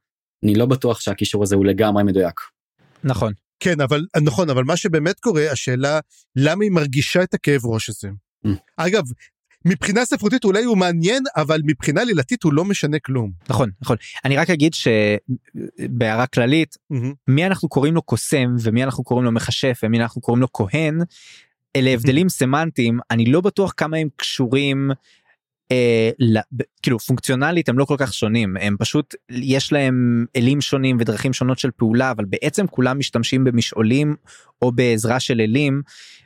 אני 0.45 0.55
לא 0.55 0.67
בטוח 0.67 1.01
שהקישור 1.01 1.43
הזה 1.43 1.57
הוא 1.57 1.65
לגמרי 1.67 2.05
מדויק. 2.05 2.41
נכון. 3.05 3.33
כן, 3.61 3.81
אבל, 3.81 4.07
נכון, 4.23 4.51
אבל 4.51 4.65
מה 4.65 4.77
שבאמת 4.77 5.21
קורה, 5.21 5.53
השאלה, 5.53 6.01
למה 6.37 6.65
היא 6.65 6.71
מרגישה 6.71 7.23
את 7.23 7.35
הכאב 7.35 7.67
ראש 7.67 7.89
הזה? 7.89 8.09
Mm. 8.47 8.51
אגב, 8.77 9.03
מבחינה 9.65 10.05
ספרותית 10.05 10.45
אולי 10.45 10.65
הוא 10.65 10.77
מעניין, 10.77 11.23
אבל 11.37 11.61
מבחינה 11.65 12.05
לילתית 12.05 12.43
הוא 12.43 12.53
לא 12.53 12.65
משנה 12.65 12.99
כלום. 12.99 13.31
נכון 13.49 13.71
נכון 13.83 13.97
אני 14.25 14.37
רק 14.37 14.51
אגיד 14.51 14.73
שבהערה 14.75 16.27
כללית. 16.27 16.77
מי 17.29 17.47
אנחנו 17.47 17.69
קוראים 17.69 17.95
לו 17.95 18.03
קוסם 18.03 18.55
ומי 18.63 18.85
אנחנו 18.85 19.05
קוראים 19.05 19.25
לו 19.25 19.33
מכשף 19.33 19.81
ומי 19.83 20.01
אנחנו 20.01 20.21
קוראים 20.21 20.41
לו 20.41 20.53
כהן. 20.53 20.99
אלה 21.77 21.91
הבדלים 21.91 22.29
סמנטיים 22.29 22.99
אני 23.11 23.27
לא 23.27 23.41
בטוח 23.41 23.73
כמה 23.77 23.97
הם 23.97 24.09
קשורים. 24.17 24.91
אה, 25.73 26.11
ל, 26.19 26.39
ב, 26.53 26.63
כאילו 26.83 26.99
פונקציונלית 26.99 27.69
הם 27.69 27.79
לא 27.79 27.85
כל 27.85 27.95
כך 27.99 28.15
שונים 28.15 28.57
הם 28.57 28.77
פשוט 28.79 29.15
יש 29.31 29.73
להם 29.73 30.27
אלים 30.37 30.61
שונים 30.61 30.97
ודרכים 31.01 31.33
שונות 31.33 31.59
של 31.59 31.71
פעולה 31.77 32.11
אבל 32.11 32.25
בעצם 32.25 32.67
כולם 32.67 32.99
משתמשים 32.99 33.45
במשעולים 33.45 34.15
או 34.63 34.73
בעזרה 34.73 35.21
של 35.21 35.41
אלים 35.41 35.83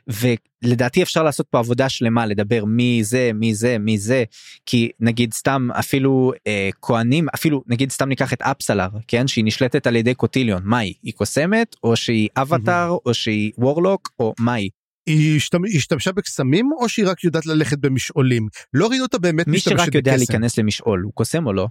ולדעתי 0.07 1.03
אפשר 1.03 1.23
לעשות 1.23 1.47
פה 1.49 1.59
עבודה 1.59 1.89
שלמה 1.89 2.25
לדבר 2.25 2.65
מי 2.65 3.03
זה 3.03 3.31
מי 3.33 3.55
זה 3.55 3.77
מי 3.79 3.97
זה 3.97 4.23
כי 4.65 4.91
נגיד 4.99 5.33
סתם 5.33 5.67
אפילו 5.79 6.31
אה, 6.47 6.69
כהנים 6.81 7.27
אפילו 7.35 7.63
נגיד 7.67 7.91
סתם 7.91 8.09
ניקח 8.09 8.33
את 8.33 8.41
אפסלר 8.41 8.89
כן? 9.07 9.27
שהיא 9.27 9.45
נשלטת 9.45 9.87
על 9.87 9.95
ידי 9.95 10.13
קוטיליון 10.13 10.61
מה 10.65 10.77
היא? 10.77 10.93
היא 11.03 11.13
קוסמת 11.13 11.75
או 11.83 11.95
שהיא 11.95 12.29
אבטאר 12.37 12.97
או 13.05 13.13
שהיא 13.13 13.51
וורלוק 13.57 14.11
או 14.19 14.33
מה 14.39 14.53
היא 14.53 14.69
היא 15.05 15.37
השתמ- 15.39 15.67
היא 15.67 15.77
השתמשה 15.77 16.11
בקסמים, 16.11 16.69
או 16.79 16.89
שהיא 16.89 17.07
רק 17.07 17.23
יודעת 17.23 17.45
ללכת 17.45 17.77
במשעולים? 17.79 18.47
לא 18.73 18.87
ראינו 18.87 19.03
אותה 19.03 19.17
באמת 19.17 19.47
מי 19.47 19.57
משתמשת 19.57 19.77
שרק 19.85 19.95
יודע 19.95 20.11
בקסם. 20.11 20.19
להיכנס 20.33 20.57
למשעול 20.57 21.01
הוא 21.01 21.13
קוסם 21.13 21.45
או 21.45 21.53
לא. 21.53 21.67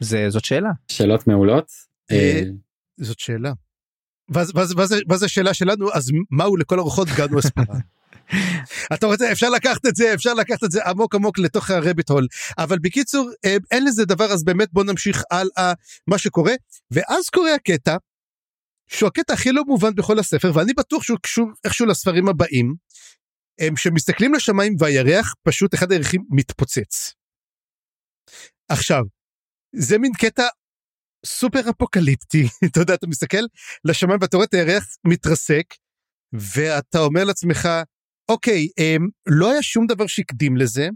זה 0.00 0.26
זאת 0.30 0.44
שאלה 0.44 0.70
שאלות 0.88 1.26
מעולות. 1.26 1.72
אה, 2.10 2.16
אה, 2.16 2.42
זאת 3.00 3.18
שאלה. 3.18 3.52
ואז, 4.28 4.52
ואז, 4.54 4.74
ואז, 4.76 4.94
ואז 5.08 5.22
השאלה 5.22 5.54
שלנו, 5.54 5.92
אז 5.92 6.10
מהו 6.30 6.56
לכל 6.56 6.78
הרוחות 6.78 7.08
גנו 7.16 7.38
אספרה? 7.38 7.76
אתה 8.94 9.06
רוצה, 9.06 9.32
אפשר 9.32 9.50
לקחת 9.50 9.86
את 9.86 9.96
זה, 9.96 10.14
אפשר 10.14 10.34
לקחת 10.34 10.64
את 10.64 10.70
זה 10.70 10.84
עמוק 10.84 11.14
עמוק 11.14 11.38
לתוך 11.38 11.70
הרביט 11.70 12.10
הול. 12.10 12.26
אבל 12.58 12.78
בקיצור, 12.78 13.30
אה, 13.44 13.56
אין 13.70 13.84
לזה 13.84 14.04
דבר, 14.04 14.24
אז 14.24 14.44
באמת 14.44 14.68
בוא 14.72 14.84
נמשיך 14.84 15.22
הלאה 15.30 15.72
מה 16.06 16.18
שקורה. 16.18 16.52
ואז 16.90 17.28
קורה 17.28 17.54
הקטע, 17.54 17.96
שהוא 18.86 19.06
הקטע 19.06 19.32
הכי 19.32 19.52
לא 19.52 19.62
מובן 19.66 19.94
בכל 19.94 20.18
הספר, 20.18 20.50
ואני 20.54 20.72
בטוח 20.72 21.02
שהוא 21.02 21.18
קשור 21.22 21.50
איכשהו 21.64 21.86
לספרים 21.86 22.28
הבאים, 22.28 22.74
הם 23.60 23.76
שמסתכלים 23.76 24.34
לשמיים 24.34 24.74
והירח, 24.78 25.34
פשוט 25.42 25.74
אחד 25.74 25.92
הירחים 25.92 26.24
מתפוצץ. 26.30 27.12
עכשיו, 28.68 29.02
זה 29.74 29.98
מין 29.98 30.12
קטע 30.20 30.42
סופר 31.26 31.70
אפוקליפטי, 31.70 32.42
אתה 32.70 32.80
יודע, 32.80 32.94
אתה 32.94 33.06
מסתכל 33.06 33.44
לשמיים 33.84 34.18
ואתה 34.22 34.36
רואה 34.36 34.46
את 34.46 34.54
הירח 34.54 34.84
מתרסק, 35.06 35.64
ואתה 36.32 36.98
אומר 36.98 37.24
לעצמך, 37.24 37.68
אוקיי, 38.28 38.68
אמ, 38.78 39.08
לא 39.26 39.50
היה 39.50 39.62
שום 39.62 39.86
דבר 39.86 40.06
שהקדים 40.06 40.56
לזה, 40.56 40.88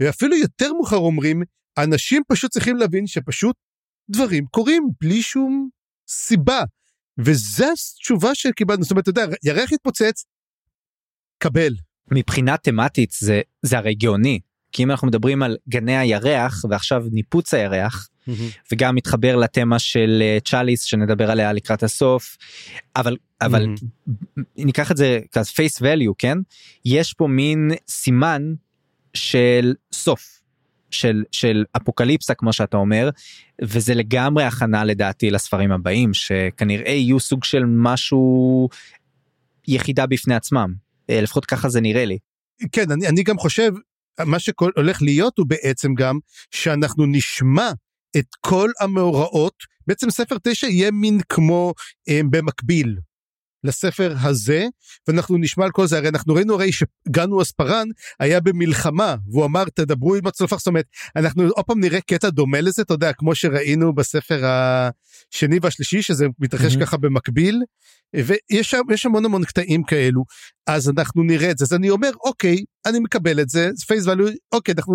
ואפילו 0.00 0.36
יותר 0.36 0.72
מאוחר 0.72 0.96
אומרים, 0.96 1.42
אנשים 1.78 2.22
פשוט 2.28 2.50
צריכים 2.50 2.76
להבין 2.76 3.06
שפשוט 3.06 3.56
דברים 4.10 4.46
קורים 4.46 4.82
בלי 5.00 5.22
שום 5.22 5.68
סיבה. 6.08 6.60
וזו 7.24 7.66
התשובה 7.96 8.34
שקיבלנו, 8.34 8.82
זאת 8.82 8.90
אומרת, 8.90 9.08
אתה 9.08 9.20
יודע, 9.20 9.36
ירח 9.44 9.72
התפוצץ, 9.72 10.24
קבל. 11.38 11.74
מבחינה 12.10 12.56
תמטית 12.56 13.10
זה, 13.18 13.40
זה 13.62 13.78
הרי 13.78 13.94
גאוני. 13.94 14.40
כי 14.72 14.82
אם 14.82 14.90
אנחנו 14.90 15.08
מדברים 15.08 15.42
על 15.42 15.56
גני 15.68 15.96
הירח 15.96 16.64
ועכשיו 16.70 17.04
ניפוץ 17.12 17.54
הירח 17.54 18.08
וגם 18.72 18.94
מתחבר 18.94 19.36
לתמה 19.36 19.78
של 19.78 20.18
אה, 20.22 20.38
צ'אליס 20.44 20.82
שנדבר 20.82 21.30
עליה 21.30 21.52
לקראת 21.52 21.82
הסוף 21.82 22.36
אבל 22.96 23.16
אבל 23.40 23.66
ניקח 24.56 24.90
את 24.90 24.96
זה 24.96 25.20
כזה 25.32 25.50
פייס 25.50 25.82
value 25.82 26.14
כן 26.18 26.38
יש 26.84 27.12
פה 27.12 27.26
מין 27.26 27.70
סימן 27.88 28.42
של 29.14 29.74
סוף 29.92 30.39
של 30.90 31.24
של 31.32 31.64
אפוקליפסה 31.76 32.34
כמו 32.34 32.52
שאתה 32.52 32.76
אומר 32.76 33.10
וזה 33.62 33.94
לגמרי 33.94 34.44
הכנה 34.44 34.84
לדעתי 34.84 35.30
לספרים 35.30 35.72
הבאים 35.72 36.14
שכנראה 36.14 36.92
יהיו 36.92 37.20
סוג 37.20 37.44
של 37.44 37.64
משהו 37.66 38.68
יחידה 39.68 40.06
בפני 40.06 40.34
עצמם. 40.34 40.74
אה, 41.10 41.20
לפחות 41.20 41.44
ככה 41.44 41.68
זה 41.68 41.80
נראה 41.80 42.04
לי. 42.04 42.18
כן, 42.72 42.90
אני, 42.90 43.08
אני 43.08 43.22
גם 43.22 43.38
חושב, 43.38 43.72
מה 44.20 44.38
שהולך 44.38 45.02
להיות 45.02 45.38
הוא 45.38 45.46
בעצם 45.46 45.94
גם 45.94 46.18
שאנחנו 46.50 47.06
נשמע 47.06 47.70
את 48.16 48.34
כל 48.40 48.70
המאורעות, 48.80 49.54
בעצם 49.86 50.10
ספר 50.10 50.36
תשע 50.42 50.66
יהיה 50.66 50.90
מין 50.90 51.20
כמו 51.28 51.74
אה, 52.08 52.20
במקביל 52.30 52.96
לספר 53.64 54.14
הזה, 54.20 54.66
ואנחנו 55.08 55.38
נשמע 55.38 55.64
על 55.64 55.70
כל 55.70 55.86
זה, 55.86 55.96
הרי 55.96 56.08
אנחנו 56.08 56.34
ראינו 56.34 56.54
הרי 56.54 56.70
שגנו 56.72 57.42
אספרן 57.42 57.88
היה 58.20 58.40
במלחמה, 58.40 59.16
והוא 59.30 59.44
אמר 59.44 59.64
תדברו 59.74 60.14
עם 60.14 60.26
הצלופח, 60.26 60.58
זאת 60.58 60.66
אומרת, 60.66 60.86
אנחנו 61.16 61.42
עוד 61.42 61.64
פעם 61.64 61.80
נראה 61.80 62.00
קטע 62.00 62.30
דומה 62.30 62.60
לזה, 62.60 62.82
אתה 62.82 62.94
יודע, 62.94 63.12
כמו 63.12 63.34
שראינו 63.34 63.94
בספר 63.94 64.44
השני 64.44 65.58
והשלישי, 65.62 66.02
שזה 66.02 66.26
מתרחש 66.38 66.76
mm-hmm. 66.76 66.80
ככה 66.80 66.96
במקביל, 66.96 67.62
ויש 68.16 68.70
שם, 68.70 69.08
המון 69.08 69.24
המון 69.24 69.44
קטעים 69.44 69.82
כאלו, 69.82 70.24
אז 70.66 70.88
אנחנו 70.88 71.22
נראה 71.22 71.50
את 71.50 71.58
זה, 71.58 71.64
אז 71.64 71.72
אני 71.72 71.90
אומר, 71.90 72.10
אוקיי, 72.24 72.64
אני 72.86 72.98
מקבל 72.98 73.40
את 73.40 73.48
זה, 73.48 73.70
פייס 73.86 74.06
ואלו, 74.06 74.26
אוקיי, 74.52 74.74
אנחנו 74.74 74.94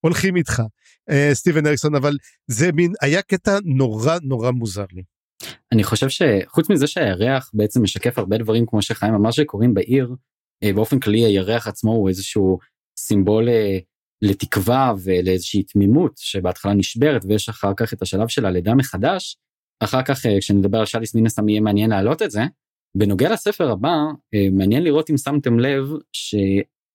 הולכים 0.00 0.36
איתך, 0.36 0.62
אה, 1.10 1.30
סטיבן 1.34 1.66
אריקסון, 1.66 1.94
אבל 1.94 2.16
זה 2.46 2.72
מין, 2.72 2.92
היה 3.02 3.22
קטע 3.22 3.58
נורא 3.64 4.18
נורא 4.22 4.50
מוזר 4.50 4.84
לי. 4.92 5.02
אני 5.72 5.84
חושב 5.84 6.08
שחוץ 6.08 6.70
מזה 6.70 6.86
שהירח 6.86 7.50
בעצם 7.54 7.82
משקף 7.82 8.18
הרבה 8.18 8.38
דברים 8.38 8.66
כמו 8.66 8.82
שחיים 8.82 9.14
אמר 9.14 9.30
שקורים 9.30 9.74
בעיר, 9.74 10.14
אה, 10.62 10.72
באופן 10.72 11.00
כללי 11.00 11.24
הירח 11.24 11.66
עצמו 11.66 11.92
הוא 11.92 12.08
איזשהו 12.08 12.58
סימבול 12.98 13.48
אה, 13.48 13.78
לתקווה 14.22 14.94
ולאיזושהי 15.04 15.62
תמימות 15.62 16.12
שבהתחלה 16.16 16.74
נשברת 16.74 17.24
ויש 17.24 17.48
אחר 17.48 17.72
כך 17.76 17.92
את 17.92 18.02
השלב 18.02 18.28
של 18.28 18.46
הלידה 18.46 18.74
מחדש. 18.74 19.36
אחר 19.80 20.02
כך 20.02 20.26
אה, 20.26 20.38
כשנדבר 20.40 20.78
על 20.78 20.86
שליס 20.86 21.14
מן 21.14 21.26
הסתם 21.26 21.48
יהיה 21.48 21.60
מעניין 21.60 21.90
להעלות 21.90 22.22
את 22.22 22.30
זה. 22.30 22.42
בנוגע 22.94 23.32
לספר 23.32 23.70
הבא 23.70 23.94
מעניין 24.52 24.84
לראות 24.84 25.10
אם 25.10 25.16
שמתם 25.16 25.58
לב 25.58 25.84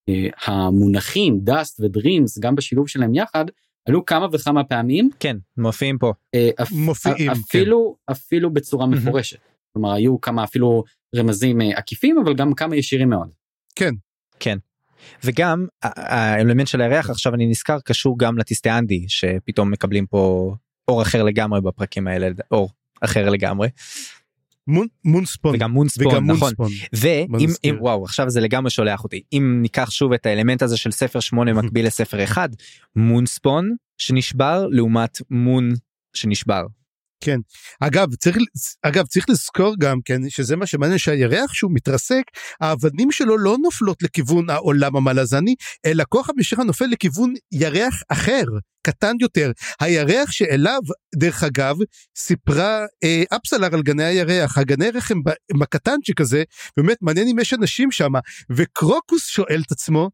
שהמונחים 0.07 1.39
דאסט 1.39 1.79
ודרימס 1.79 2.39
גם 2.39 2.55
בשילוב 2.55 2.87
שלהם 2.87 3.15
יחד 3.15 3.45
עלו 3.87 4.05
כמה 4.05 4.27
וכמה 4.31 4.63
פעמים. 4.63 5.09
כן, 5.19 5.37
מופיעים 5.57 5.97
פה. 5.97 6.13
אה, 6.35 6.49
אפ, 6.61 6.71
מופיעים, 6.71 7.31
אפילו, 7.31 7.95
כן. 8.07 8.11
אפילו 8.13 8.53
בצורה 8.53 8.87
מפורשת. 8.87 9.37
כלומר, 9.73 9.93
היו 9.93 10.21
כמה 10.21 10.43
אפילו 10.43 10.83
רמזים 11.15 11.61
אה, 11.61 11.77
עקיפים, 11.77 12.17
אבל 12.25 12.33
גם 12.33 12.53
כמה 12.53 12.75
ישירים 12.75 13.09
מאוד. 13.09 13.29
כן. 13.75 13.93
כן. 14.39 14.57
וגם 15.23 15.67
האלמנט 15.83 16.67
של 16.67 16.81
הירח 16.81 17.09
עכשיו 17.09 17.35
אני 17.35 17.45
נזכר 17.45 17.79
קשור 17.79 18.19
גם 18.19 18.37
לטיסטיאנדי 18.37 19.05
שפתאום 19.07 19.71
מקבלים 19.71 20.05
פה 20.05 20.55
אור 20.87 21.01
אחר 21.01 21.23
לגמרי 21.23 21.61
בפרקים 21.61 22.07
האלה 22.07 22.27
אור 22.51 22.69
אחר 23.01 23.29
לגמרי. 23.29 23.67
מון, 24.67 24.87
מונספון. 25.05 25.55
וגם 25.55 25.71
מונספון 25.71 26.07
וגם 26.07 26.31
נכון. 26.31 26.53
ואם 26.93 27.49
אם, 27.63 27.75
וואו 27.79 28.03
עכשיו 28.03 28.29
זה 28.29 28.41
לגמרי 28.41 28.69
שולח 28.69 29.03
אותי. 29.03 29.21
אם 29.33 29.59
ניקח 29.61 29.91
שוב 29.91 30.13
את 30.13 30.25
האלמנט 30.25 30.61
הזה 30.61 30.77
של 30.77 30.91
ספר 30.91 31.19
8 31.19 31.53
מקביל 31.61 31.85
לספר 31.85 32.23
1 32.23 32.49
מונספון 32.95 33.75
שנשבר 33.97 34.67
לעומת 34.71 35.17
מון 35.29 35.73
שנשבר. 36.13 36.65
כן. 37.23 37.39
אגב 37.79 38.15
צריך 38.15 38.37
אגב 38.81 39.05
צריך 39.05 39.29
לזכור 39.29 39.75
גם 39.79 39.99
כן 40.05 40.29
שזה 40.29 40.55
מה 40.55 40.65
שמעניין 40.65 40.97
שהירח 40.97 41.53
שהוא 41.53 41.71
מתרסק 41.73 42.23
האבנים 42.61 43.11
שלו 43.11 43.37
לא 43.37 43.57
נופלות 43.61 44.03
לכיוון 44.03 44.49
העולם 44.49 44.95
המלזני 44.95 45.55
אלא 45.85 46.03
כוח 46.09 46.29
המשיכה 46.29 46.63
נופל 46.63 46.85
לכיוון 46.85 47.33
ירח 47.51 48.01
אחר 48.09 48.43
קטן 48.87 49.15
יותר. 49.21 49.51
הירח 49.79 50.31
שאליו 50.31 50.79
דרך 51.15 51.43
אגב 51.43 51.75
סיפרה 52.17 52.85
אה, 53.03 53.23
אפסלר 53.35 53.73
על 53.73 53.81
גני 53.81 54.03
הירח 54.03 54.57
הגני 54.57 54.85
ירח 54.85 55.11
הם, 55.11 55.21
הם 55.53 55.61
הקטנצ'יק 55.61 56.21
הזה 56.21 56.43
באמת 56.77 56.97
מעניין 57.01 57.27
אם 57.27 57.39
יש 57.39 57.53
אנשים 57.53 57.91
שם 57.91 58.11
וקרוקוס 58.51 59.27
שואל 59.27 59.61
את 59.67 59.71
עצמו 59.71 60.09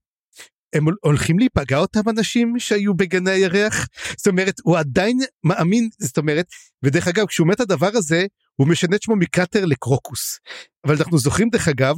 הם 0.73 0.85
הולכים 1.01 1.39
להיפגע 1.39 1.77
אותם 1.77 2.09
אנשים 2.09 2.59
שהיו 2.59 2.93
בגני 2.93 3.31
הירח? 3.31 3.87
זאת 4.17 4.27
אומרת, 4.27 4.55
הוא 4.63 4.77
עדיין 4.77 5.19
מאמין, 5.43 5.89
זאת 5.99 6.17
אומרת, 6.17 6.45
ודרך 6.83 7.07
אגב, 7.07 7.25
כשהוא 7.25 7.47
מת 7.47 7.59
הדבר 7.59 7.89
הזה, 7.93 8.25
הוא 8.55 8.67
משנה 8.67 8.95
את 8.95 9.01
שמו 9.01 9.15
מקאטר 9.15 9.65
לקרוקוס. 9.65 10.39
אבל 10.85 10.95
אנחנו 10.95 11.17
זוכרים, 11.17 11.49
דרך 11.49 11.67
אגב, 11.67 11.95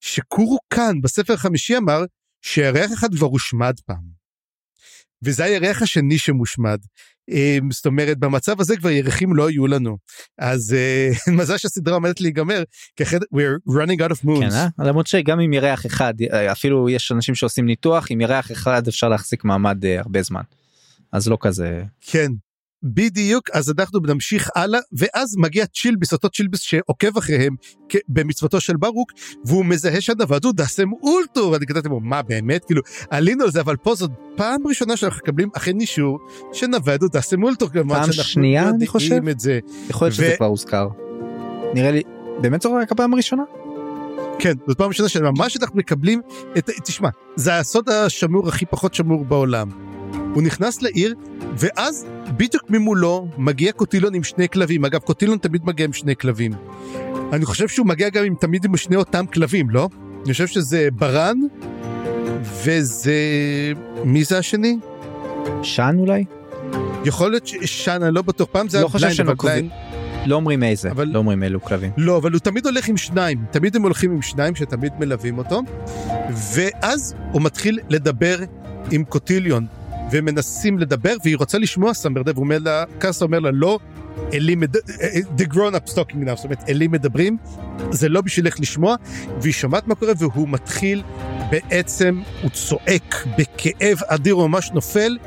שקורו 0.00 0.58
כאן, 0.70 1.00
בספר 1.00 1.32
החמישי 1.32 1.76
אמר, 1.76 2.04
שירח 2.42 2.92
אחד 2.92 3.14
כבר 3.14 3.26
הושמד 3.26 3.74
פעם. 3.86 4.24
וזה 5.22 5.44
הירח 5.44 5.82
השני 5.82 6.18
שמושמד. 6.18 6.78
אמ, 7.28 7.70
זאת 7.70 7.86
אומרת, 7.86 8.18
במצב 8.18 8.60
הזה 8.60 8.76
כבר 8.76 8.90
ירחים 8.90 9.34
לא 9.34 9.50
יהיו 9.50 9.66
לנו. 9.66 9.96
אז 10.38 10.74
אה, 10.74 11.10
מזל 11.36 11.56
שהסדרה 11.56 11.94
עומדת 11.94 12.20
להיגמר, 12.20 12.62
כי 12.96 13.02
אחרת 13.02 13.22
we're 13.22 13.70
running 13.70 14.00
out 14.00 14.12
of 14.12 14.26
moons. 14.26 14.40
כן, 14.40 14.50
אה? 14.52 14.68
למרות 14.78 15.06
שגם 15.06 15.40
עם 15.40 15.52
ירח 15.52 15.86
אחד, 15.86 16.14
אה, 16.32 16.52
אפילו 16.52 16.88
יש 16.88 17.12
אנשים 17.12 17.34
שעושים 17.34 17.66
ניתוח, 17.66 18.06
עם 18.10 18.20
ירח 18.20 18.52
אחד 18.52 18.88
אפשר 18.88 19.08
להחזיק 19.08 19.44
מעמד 19.44 19.84
הרבה 19.86 20.22
זמן. 20.22 20.42
אז 21.12 21.28
לא 21.28 21.38
כזה. 21.40 21.82
כן, 22.00 22.32
בדיוק 22.84 23.50
אז 23.52 23.72
אנחנו 23.78 24.00
נמשיך 24.00 24.50
הלאה 24.56 24.80
ואז 24.92 25.36
מגיע 25.36 25.66
צ'ילביס 25.66 26.12
אותו 26.12 26.28
צ'ילביס 26.28 26.60
שעוקב 26.60 27.18
אחריהם 27.18 27.54
במצוותו 28.08 28.60
של 28.60 28.76
ברוק 28.76 29.12
והוא 29.44 29.64
מזהה 29.64 30.00
שהדבר 30.00 30.38
הוא 30.44 30.52
דסם 30.56 30.92
אולטו 31.02 31.50
ואני 31.52 31.66
כתבתי 31.66 31.88
לו 31.88 32.00
מה 32.00 32.22
באמת 32.22 32.64
כאילו 32.64 32.82
עלינו 33.10 33.44
על 33.44 33.50
זה 33.50 33.60
אבל 33.60 33.76
פה 33.76 33.94
זאת 33.94 34.10
פעם 34.36 34.66
ראשונה 34.66 34.96
שאנחנו 34.96 35.20
מקבלים 35.22 35.48
אכן 35.56 35.80
אישור 35.80 36.18
שנווד 36.52 37.02
הוא 37.02 37.10
דסם 37.12 37.42
אולטו 37.42 37.66
פעם 37.88 38.12
שנייה 38.12 38.68
אני 38.68 38.86
חושב 38.86 39.28
את 39.28 39.40
זה. 39.40 39.58
יכול 39.90 40.06
להיות 40.06 40.18
ו... 40.18 40.22
שזה 40.22 40.34
כבר 40.36 40.46
הוזכר. 40.46 40.88
נראה 41.74 41.90
לי 41.90 42.02
באמת 42.40 42.62
זו 42.62 42.74
רק 42.74 42.92
הפעם 42.92 43.14
הראשונה. 43.14 43.42
כן 44.38 44.52
זאת 44.66 44.78
פעם 44.78 44.88
ראשונה 44.88 45.08
שממש 45.08 45.56
אנחנו 45.56 45.78
מקבלים 45.78 46.20
את 46.58 46.70
תשמע 46.84 47.08
זה 47.36 47.58
הסוד 47.58 47.88
השמור 47.88 48.48
הכי 48.48 48.66
פחות 48.66 48.94
שמור 48.94 49.24
בעולם. 49.24 49.70
הוא 50.34 50.42
נכנס 50.42 50.82
לעיר 50.82 51.14
ואז 51.58 52.06
בדיוק 52.36 52.70
ממולו 52.70 53.28
מגיע 53.38 53.72
קוטילון 53.72 54.14
עם 54.14 54.22
שני 54.22 54.48
כלבים. 54.48 54.84
אגב, 54.84 55.00
קוטילון 55.00 55.38
תמיד 55.38 55.64
מגיע 55.64 55.86
עם 55.86 55.92
שני 55.92 56.16
כלבים. 56.16 56.52
אני 57.32 57.44
חושב 57.44 57.68
שהוא 57.68 57.86
מגיע 57.86 58.08
גם 58.08 58.24
עם 58.24 58.34
תמיד 58.34 58.64
עם 58.64 58.76
שני 58.76 58.96
אותם 58.96 59.26
כלבים, 59.26 59.70
לא? 59.70 59.88
אני 60.24 60.32
חושב 60.32 60.46
שזה 60.46 60.88
ברן, 60.92 61.36
וזה... 62.42 63.14
מי 64.04 64.24
זה 64.24 64.38
השני? 64.38 64.78
שאן 65.62 65.98
אולי? 65.98 66.24
יכול 67.04 67.30
להיות 67.30 67.46
ששאן, 67.46 68.02
אני 68.02 68.14
לא 68.14 68.22
בטוח. 68.22 68.48
פעם 68.52 68.68
זה 68.68 68.80
לא 68.80 68.88
היה 68.94 69.14
בליין, 69.14 69.28
אבל 69.28 69.34
בליין... 69.42 69.68
לא 70.26 70.36
אומרים 70.36 70.62
איזה, 70.62 70.90
אבל... 70.90 71.08
לא 71.08 71.18
אומרים 71.18 71.42
אילו 71.42 71.62
כלבים. 71.62 71.90
לא, 71.96 72.16
אבל 72.16 72.32
הוא 72.32 72.40
תמיד 72.40 72.66
הולך 72.66 72.88
עם 72.88 72.96
שניים. 72.96 73.44
תמיד 73.50 73.76
הם 73.76 73.82
הולכים 73.82 74.10
עם 74.10 74.22
שניים 74.22 74.54
שתמיד 74.54 74.92
מלווים 74.98 75.38
אותו. 75.38 75.60
ואז 76.54 77.14
הוא 77.32 77.42
מתחיל 77.42 77.78
לדבר 77.88 78.38
עם 78.90 79.04
קוטיליון. 79.04 79.66
ומנסים 80.14 80.78
לדבר, 80.78 81.14
והיא 81.24 81.36
רוצה 81.36 81.58
לשמוע 81.58 81.94
סמברדב, 81.94 82.36
הוא 82.36 82.44
אומר 82.44 82.58
לה, 82.64 82.84
קאסה 82.98 83.24
אומר 83.24 83.38
לה, 83.38 83.50
לא, 83.52 83.78
אלים, 84.34 84.60
מד... 84.60 84.76
the 85.38 85.44
grown 85.52 85.74
up 85.74 85.90
talking 85.94 86.26
now, 86.26 86.34
זאת 86.34 86.44
אומרת, 86.44 86.68
אלים 86.68 86.90
מדברים, 86.90 87.36
זה 87.90 88.08
לא 88.08 88.20
בשבילך 88.20 88.60
לשמוע, 88.60 88.96
והיא 89.40 89.52
שומעת 89.52 89.86
מה 89.86 89.94
קורה, 89.94 90.12
והוא 90.18 90.48
מתחיל, 90.48 91.02
בעצם, 91.50 92.22
הוא 92.42 92.50
צועק 92.50 93.26
בכאב 93.38 93.98
אדיר, 94.06 94.34
הוא 94.34 94.48
ממש 94.48 94.70
נופל, 94.74 95.18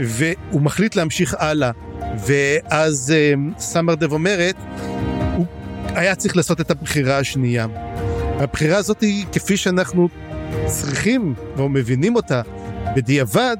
והוא 0.00 0.62
מחליט 0.62 0.96
להמשיך 0.96 1.34
הלאה. 1.38 1.70
ואז 2.26 3.14
um, 3.14 3.60
סמרדב 3.60 4.12
אומרת, 4.12 4.56
הוא 5.36 5.46
היה 5.86 6.14
צריך 6.14 6.36
לעשות 6.36 6.60
את 6.60 6.70
הבחירה 6.70 7.18
השנייה. 7.18 7.66
הבחירה 8.38 8.76
הזאת 8.78 9.00
היא, 9.00 9.26
כפי 9.32 9.56
שאנחנו 9.56 10.08
צריכים, 10.66 11.34
או 11.58 11.68
מבינים 11.68 12.16
אותה, 12.16 12.42
בדיעבד, 12.96 13.56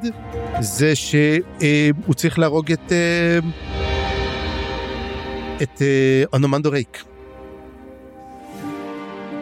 זה 0.60 0.92
שהוא 0.94 2.14
צריך 2.14 2.38
להרוג 2.38 2.72
את 2.72 2.92
אה, 2.92 3.38
את 5.62 5.82
אה, 5.82 6.24
אנומנדו 6.34 6.70
ריק. 6.70 7.04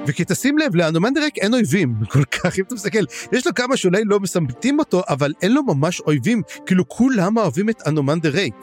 וכי 0.07 0.25
תשים 0.27 0.59
לב, 0.59 0.75
לאנומנדו 0.75 1.21
ריק 1.21 1.39
אין 1.39 1.55
אויבים 1.55 1.95
כל 2.13 2.25
כך, 2.25 2.59
אם 2.59 2.65
אתה 2.65 2.75
מסתכל, 2.75 3.05
יש 3.33 3.47
לו 3.47 3.55
כמה 3.55 3.77
שאולי 3.77 4.03
לא 4.05 4.21
מסמפטים 4.21 4.79
אותו, 4.79 5.03
אבל 5.09 5.33
אין 5.43 5.53
לו 5.53 5.63
ממש 5.63 6.01
אויבים, 6.01 6.43
כאילו 6.67 6.89
כולם 6.89 7.37
אוהבים 7.37 7.69
את 7.69 7.83
אנומנדו 7.87 8.29
ריק. 8.33 8.55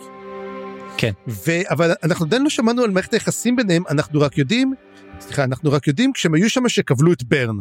כן. 0.98 1.12
ו... 1.28 1.52
אבל 1.70 1.92
אנחנו 2.04 2.26
עדיין 2.26 2.44
לא 2.44 2.50
שמענו 2.50 2.84
על 2.84 2.92
מערכת 2.92 3.14
היחסים 3.14 3.56
ביניהם, 3.56 3.84
אנחנו 3.90 4.22
רק 4.22 4.38
יודעים, 4.38 4.74
סליחה, 5.20 5.44
אנחנו 5.44 5.72
רק 5.72 5.88
יודעים 5.88 6.14
כשהם 6.14 6.34
היו 6.34 6.50
שם 6.50 6.70
שקבלו 6.70 7.14
את 7.14 7.24
ברן. 7.24 7.58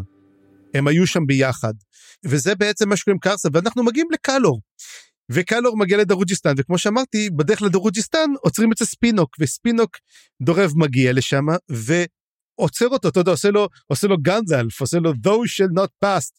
הם 0.75 0.87
היו 0.87 1.07
שם 1.07 1.27
ביחד. 1.27 1.75
וזה 2.25 2.55
בעצם 2.55 2.89
מה 2.89 2.97
שקוראים 2.97 3.19
קרסה, 3.19 3.49
ואנחנו 3.53 3.85
מגיעים 3.85 4.09
לקלור. 4.13 4.61
וקלור 5.33 5.77
מגיע 5.77 5.99
לדרוג'יסטן, 5.99 6.55
וכמו 6.57 6.79
שאמרתי, 6.79 7.31
בדרך 7.31 7.63
לדרוג'יסטן 7.63 8.31
עוצרים 8.41 8.73
אצל 8.73 8.85
ספינוק, 8.85 9.37
וספינוק 9.41 9.97
דורב 10.43 10.73
מגיע 10.77 11.13
לשם, 11.13 11.47
ועוצר 11.71 12.89
אותו, 12.89 13.09
אתה 13.09 13.21
יודע, 13.21 13.31
עושה 13.31 13.51
לו, 13.51 13.69
עושה 13.87 14.07
לו 14.07 14.17
גנדלף, 14.23 14.81
עושה 14.81 14.99
לו 14.99 15.13
thou 15.13 15.29
shall 15.29 15.79
not 15.79 15.91
pass. 16.05 16.31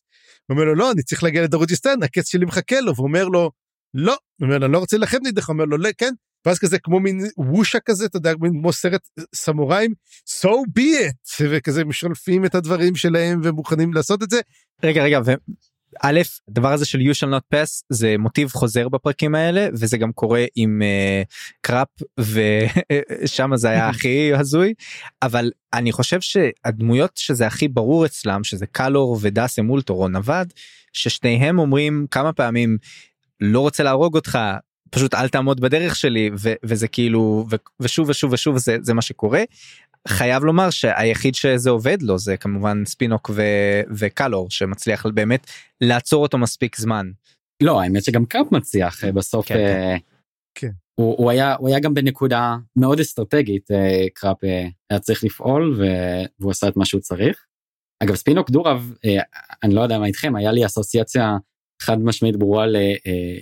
הוא 0.48 0.56
אומר 0.56 0.64
לו, 0.64 0.76
לא, 0.76 0.92
אני 0.92 1.04
צריך 1.04 1.24
להגיע 1.24 1.44
לדרוג'יסטן, 1.44 2.04
הקץ 2.04 2.32
שלי 2.32 2.46
מחכה 2.46 2.82
לו, 2.82 2.96
והוא 2.96 3.08
אומר 3.08 3.26
לו, 3.26 3.52
לא, 3.94 4.12
הוא 4.12 4.46
אומר 4.46 4.58
לו, 4.58 4.66
אני 4.66 4.74
לא 4.74 4.80
רוצה 4.80 4.98
להילחם 4.98 5.18
נגדך, 5.24 5.50
אומר 5.50 5.66
לו, 5.66 5.78
לא, 5.78 5.90
כן, 5.98 6.14
ואז 6.46 6.60
כזה 6.60 6.80
כמו 6.80 7.00
מין 7.00 7.20
וושה 7.38 7.80
כזה, 7.80 8.06
אתה 8.06 8.18
יודע, 8.18 8.34
מין 8.42 8.52
כמו 8.52 8.74
סרט 8.74 9.02
סמוראים, 9.36 9.94
so 10.30 10.50
be 10.80 10.82
it, 10.82 11.50
וכזה 11.50 11.86
משלפים 11.86 12.46
את 12.46 12.56
הדברים 12.56 12.96
שלהם 12.96 13.42
ומוכנים 13.44 13.94
לעשות 13.94 14.24
את 14.24 14.30
זה. 14.30 14.42
רגע 14.84 15.04
רגע. 15.04 15.20
א' 16.02 16.22
הדבר 16.50 16.74
הזה 16.74 16.86
של 16.86 17.00
you 17.00 17.14
shall 17.14 17.32
not 17.32 17.56
pass 17.56 17.84
זה 17.90 18.16
מוטיב 18.20 18.50
חוזר 18.52 18.90
בפרקים 18.90 19.36
האלה 19.36 19.68
וזה 19.74 19.98
גם 19.98 20.12
קורה 20.12 20.46
עם 20.56 20.82
uh, 20.82 21.58
קראפ 21.62 21.88
ושם 22.20 23.52
זה 23.56 23.70
היה 23.70 23.90
הכי 23.90 24.34
הזוי 24.34 24.74
אבל 25.22 25.52
אני 25.74 25.92
חושב 25.92 26.22
שהדמויות 26.22 27.18
שזה 27.18 27.48
הכי 27.48 27.68
ברור 27.68 28.06
אצלם 28.06 28.44
שזה 28.44 28.66
קלור 28.66 29.18
ודאסם 29.22 29.70
אולטור 29.70 30.04
או 30.04 30.08
נווד 30.08 30.54
ששניהם 30.94 31.60
אומרים 31.60 32.06
כמה 32.12 32.34
פעמים 32.34 32.78
לא 33.42 33.60
רוצה 33.60 33.84
להרוג 33.84 34.16
אותך 34.16 34.40
פשוט 34.90 35.14
אל 35.14 35.28
תעמוד 35.28 35.60
בדרך 35.60 35.96
שלי 35.96 36.30
ו- 36.40 36.54
וזה 36.64 36.88
כאילו 36.88 37.46
ו- 37.52 37.56
ושוב 37.80 38.10
ושוב 38.10 38.34
ושוב 38.34 38.58
זה 38.58 38.78
זה 38.82 38.94
מה 38.94 39.02
שקורה. 39.02 39.44
חייב 40.08 40.44
לומר 40.44 40.70
שהיחיד 40.70 41.36
שזה 41.36 41.70
עובד 41.70 42.02
לו 42.02 42.18
זה 42.18 42.38
כמובן 42.38 42.86
ספינוק 42.86 43.30
ו- 43.34 43.82
וקלור 43.98 44.50
שמצליח 44.50 45.06
באמת 45.06 45.52
לעצור 45.82 46.24
אותו 46.24 46.38
מספיק 46.38 46.78
זמן. 46.78 47.12
לא 47.64 47.82
האמת 47.82 48.04
שגם 48.04 48.26
קראפ 48.26 48.52
מצליח 48.52 49.04
אה, 49.04 49.12
בסוף 49.12 49.48
כן, 49.48 49.56
אה, 49.56 49.96
כן. 50.56 50.70
הוא, 50.96 51.16
הוא 51.18 51.32
היה 51.32 51.56
הוא 51.56 51.68
היה 51.68 51.80
גם 51.80 51.94
בנקודה 51.94 52.56
מאוד 52.76 53.00
אסטרטגית 53.00 53.72
אה, 53.72 54.06
קראפ 54.14 54.44
אה, 54.44 54.68
היה 54.90 55.00
צריך 55.00 55.24
לפעול 55.24 55.76
ו- 55.78 56.26
והוא 56.40 56.52
עשה 56.52 56.68
את 56.68 56.78
מה 56.78 56.86
שהוא 56.86 57.02
צריך. 57.02 57.46
אגב 58.04 58.16
ספינוק 58.16 58.50
דורב 58.50 58.94
אה, 59.06 59.22
אני 59.64 59.74
לא 59.74 59.82
יודע 59.82 60.00
מה 60.00 60.06
איתכם 60.06 60.36
היה 60.36 60.52
לי 60.52 60.66
אסוציאציה 60.66 61.38
חד 61.82 62.00
משמעית 62.00 62.36
ברורה 62.36 62.66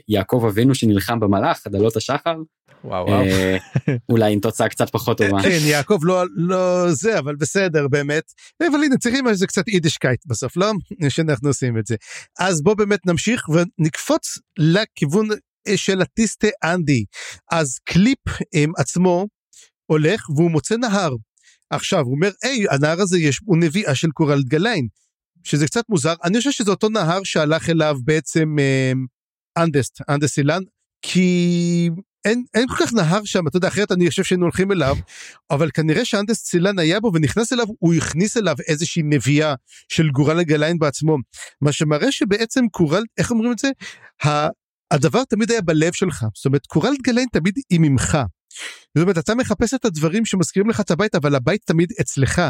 ליעקב 0.07 0.45
אבינו 0.47 0.75
שנלחם 0.75 1.19
במלאך 1.19 1.67
עד 1.67 1.77
עלות 1.77 1.95
השחר 1.95 2.35
וואו 2.83 3.05
וואו. 3.05 3.23
אה, 3.23 3.57
אולי 4.09 4.33
עם 4.33 4.39
תוצאה 4.39 4.69
קצת 4.69 4.89
פחות 4.89 5.17
טובה. 5.17 5.41
כן, 5.41 5.57
יעקב 5.61 5.99
לא, 6.03 6.23
לא 6.35 6.85
זה, 6.91 7.19
אבל 7.19 7.35
בסדר, 7.35 7.87
באמת. 7.87 8.23
אבל 8.61 8.83
הנה, 8.83 8.97
צריכים 8.97 9.25
שזה 9.33 9.47
קצת 9.47 9.67
יידישקייט 9.67 10.25
בסוף, 10.25 10.57
לא? 10.57 10.71
שאנחנו 11.09 11.47
עושים 11.47 11.77
את 11.77 11.85
זה. 11.85 11.95
אז 12.39 12.61
בוא 12.61 12.73
באמת 12.73 13.05
נמשיך 13.05 13.43
ונקפוץ 13.49 14.37
לכיוון 14.57 15.27
אה, 15.67 15.77
של 15.77 16.01
הטיסטה 16.01 16.47
אנדי. 16.63 17.05
אז 17.51 17.79
קליפ 17.83 18.19
עצמו 18.77 19.27
הולך 19.85 20.29
והוא 20.29 20.51
מוצא 20.51 20.75
נהר. 20.75 21.15
עכשיו, 21.69 21.99
הוא 21.99 22.15
אומר, 22.15 22.31
היי, 22.43 22.65
הנהר 22.69 23.01
הזה 23.01 23.19
יש, 23.19 23.39
הוא 23.45 23.57
נביעה 23.57 23.95
של 23.95 24.11
קוראלד 24.11 24.43
גליין. 24.43 24.87
שזה 25.43 25.65
קצת 25.65 25.83
מוזר, 25.89 26.13
אני 26.23 26.37
חושב 26.37 26.51
שזה 26.51 26.71
אותו 26.71 26.89
נהר 26.89 27.19
שהלך 27.23 27.69
אליו 27.69 27.97
בעצם 28.03 28.55
אה, 28.59 28.91
אנדסט, 29.63 30.01
אנדסט 30.09 30.37
אילן, 30.37 30.61
כי 31.01 31.89
אין, 32.25 32.43
אין 32.53 32.67
כל 32.67 32.75
כך 32.85 32.93
נהר 32.93 33.25
שם, 33.25 33.47
אתה 33.47 33.57
יודע, 33.57 33.67
אחרת 33.67 33.91
אני 33.91 34.09
חושב 34.09 34.23
שהיינו 34.23 34.45
הולכים 34.45 34.71
אליו, 34.71 34.95
אבל 35.51 35.71
כנראה 35.71 36.05
שאנדס 36.05 36.43
צילן 36.43 36.79
היה 36.79 36.99
בו 36.99 37.11
ונכנס 37.13 37.53
אליו, 37.53 37.67
הוא 37.79 37.93
הכניס 37.93 38.37
אליו 38.37 38.55
איזושהי 38.67 39.03
נביאה 39.05 39.53
של 39.87 40.09
גורל 40.09 40.39
הגליין 40.39 40.79
בעצמו, 40.79 41.17
מה 41.61 41.71
שמראה 41.71 42.11
שבעצם 42.11 42.67
קורל, 42.71 43.03
איך 43.17 43.31
אומרים 43.31 43.51
את 43.51 43.59
זה? 43.59 43.69
הדבר 44.91 45.23
תמיד 45.23 45.51
היה 45.51 45.61
בלב 45.61 45.93
שלך, 45.93 46.25
זאת 46.35 46.45
אומרת, 46.45 46.65
קורל 46.65 46.93
גליין 47.01 47.27
תמיד 47.31 47.53
היא 47.69 47.79
ממך. 47.79 48.17
זאת 48.95 49.01
אומרת, 49.01 49.17
אתה 49.17 49.35
מחפש 49.35 49.73
את 49.73 49.85
הדברים 49.85 50.25
שמזכירים 50.25 50.69
לך 50.69 50.79
את 50.79 50.91
הבית, 50.91 51.15
אבל 51.15 51.35
הבית 51.35 51.61
תמיד 51.65 51.89
אצלך. 52.01 52.41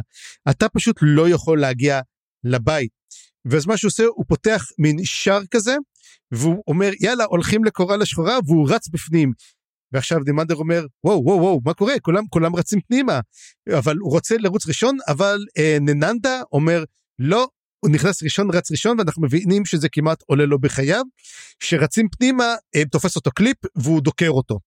אתה 0.49 0.69
פשוט 0.69 0.97
לא 1.01 1.29
יכול 1.29 1.61
להגיע 1.61 1.99
לבית. 2.43 2.91
ואז 3.45 3.65
מה 3.65 3.77
שהוא 3.77 3.89
עושה, 3.89 4.03
הוא 4.03 4.25
פותח 4.27 4.65
מין 4.77 4.97
שער 5.03 5.41
כזה, 5.51 5.75
והוא 6.31 6.63
אומר, 6.67 6.91
יאללה, 6.99 7.23
הולכים 7.23 7.63
לקורל 7.63 8.01
השחורה, 8.01 8.37
והוא 8.45 8.69
רץ 8.71 8.87
בפנים. 8.87 9.33
ועכשיו 9.91 10.19
דימנדר 10.23 10.55
אומר, 10.55 10.85
וואו, 11.03 11.23
וואו, 11.23 11.41
וואו, 11.41 11.61
מה 11.65 11.73
קורה? 11.73 11.99
כולם, 12.01 12.23
כולם 12.29 12.55
רצים 12.55 12.79
פנימה. 12.87 13.19
אבל 13.77 13.97
הוא 13.97 14.11
רוצה 14.11 14.35
לרוץ 14.37 14.67
ראשון, 14.67 14.97
אבל 15.07 15.39
אה, 15.57 15.77
נננדה 15.81 16.41
אומר, 16.51 16.83
לא, 17.19 17.47
הוא 17.79 17.91
נכנס 17.91 18.23
ראשון, 18.23 18.51
רץ 18.51 18.71
ראשון, 18.71 18.99
ואנחנו 18.99 19.23
מבינים 19.23 19.65
שזה 19.65 19.89
כמעט 19.89 20.23
עולה 20.25 20.45
לו 20.45 20.59
בחייו. 20.59 21.03
כשרצים 21.59 22.07
פנימה, 22.17 22.55
אה, 22.75 22.85
תופס 22.85 23.15
אותו 23.15 23.31
קליפ, 23.31 23.57
והוא 23.75 24.01
דוקר 24.01 24.29
אותו. 24.29 24.59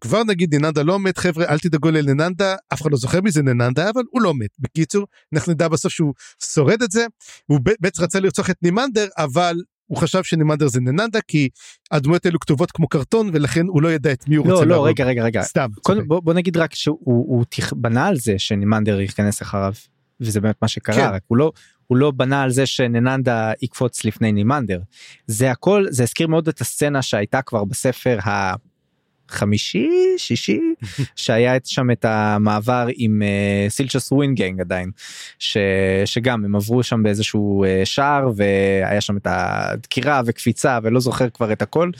כבר 0.00 0.24
נגיד 0.24 0.54
נננדה 0.54 0.82
לא 0.82 0.98
מת 0.98 1.18
חבר'ה 1.18 1.46
אל 1.48 1.58
תדאגו 1.58 1.90
לנננדה 1.90 2.54
אף 2.72 2.82
אחד 2.82 2.90
לא 2.90 2.96
זוכר 2.96 3.20
מי 3.20 3.30
זה 3.30 3.42
נננדה 3.42 3.90
אבל 3.90 4.02
הוא 4.10 4.22
לא 4.22 4.34
מת 4.34 4.50
בקיצור 4.58 5.06
אנחנו 5.34 5.52
נדע 5.52 5.68
בסוף 5.68 5.92
שהוא 5.92 6.14
שורד 6.44 6.82
את 6.82 6.90
זה 6.90 7.06
הוא 7.46 7.60
בעצם 7.80 8.02
רצה 8.02 8.20
לרצוח 8.20 8.50
את 8.50 8.56
נימנדר 8.62 9.08
אבל 9.18 9.56
הוא 9.86 9.98
חשב 9.98 10.22
שנימנדר 10.22 10.68
זה 10.68 10.80
נננדה 10.80 11.18
כי 11.28 11.48
הדמויות 11.90 12.26
האלו 12.26 12.40
כתובות 12.40 12.70
כמו 12.72 12.88
קרטון 12.88 13.30
ולכן 13.32 13.66
הוא 13.66 13.82
לא 13.82 13.92
ידע 13.92 14.12
את 14.12 14.28
מי 14.28 14.36
הוא 14.36 14.46
לא 14.46 14.52
רוצה 14.52 14.64
לא 14.64 14.70
להרוג. 14.70 14.88
רגע 14.88 15.04
רגע 15.04 15.22
רגע 15.24 15.42
סתם. 15.42 15.68
קודם. 15.82 16.08
בוא, 16.08 16.20
בוא 16.20 16.34
נגיד 16.34 16.56
רק 16.56 16.74
שהוא 16.74 16.98
הוא 17.04 17.44
תכ- 17.54 17.74
בנה 17.76 18.06
על 18.06 18.16
זה 18.16 18.34
שנימנדר 18.38 19.00
ייכנס 19.00 19.42
אחריו 19.42 19.72
וזה 20.20 20.40
באמת 20.40 20.56
מה 20.62 20.68
שקרה 20.68 20.94
כן. 20.96 21.10
רק 21.14 21.22
הוא 21.26 21.36
לא 21.38 21.52
הוא 21.86 21.98
לא 21.98 22.10
בנה 22.10 22.42
על 22.42 22.50
זה 22.50 22.66
שנננדה 22.66 23.52
יקפוץ 23.62 24.04
לפני 24.04 24.32
נימנדר 24.32 24.80
זה 25.26 25.50
הכל 25.50 25.84
זה 25.90 26.02
הזכיר 26.02 26.26
מאוד 26.28 26.48
את 26.48 26.60
הסצנה 26.60 27.02
שהייתה 27.02 27.42
כבר 27.42 27.64
בספר 27.64 28.18
החמישי 29.30 29.88
שישי 30.16 30.60
שהיה 31.16 31.56
את 31.56 31.66
שם 31.66 31.90
את 31.90 32.04
המעבר 32.04 32.86
עם 32.94 33.22
uh, 33.22 33.70
סילצ'וס 33.70 34.12
ווינגנג 34.12 34.60
עדיין 34.60 34.90
ש, 35.38 35.56
שגם 36.04 36.44
הם 36.44 36.56
עברו 36.56 36.82
שם 36.82 37.02
באיזשהו 37.02 37.64
uh, 37.64 37.86
שער 37.86 38.30
והיה 38.36 39.00
שם 39.00 39.16
את 39.16 39.26
הדקירה 39.30 40.22
וקפיצה 40.26 40.78
ולא 40.82 41.00
זוכר 41.00 41.30
כבר 41.30 41.52
את 41.52 41.62
הכל 41.62 41.90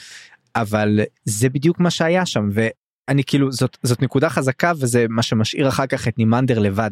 אבל 0.56 1.00
זה 1.24 1.48
בדיוק 1.48 1.80
מה 1.80 1.90
שהיה 1.90 2.26
שם 2.26 2.48
ואני 2.52 3.24
כאילו 3.24 3.52
זאת 3.52 3.78
זאת 3.82 4.02
נקודה 4.02 4.30
חזקה 4.30 4.72
וזה 4.76 5.06
מה 5.08 5.22
שמשאיר 5.22 5.68
אחר 5.68 5.86
כך 5.86 6.08
את 6.08 6.18
נימנדר 6.18 6.58
לבד. 6.58 6.90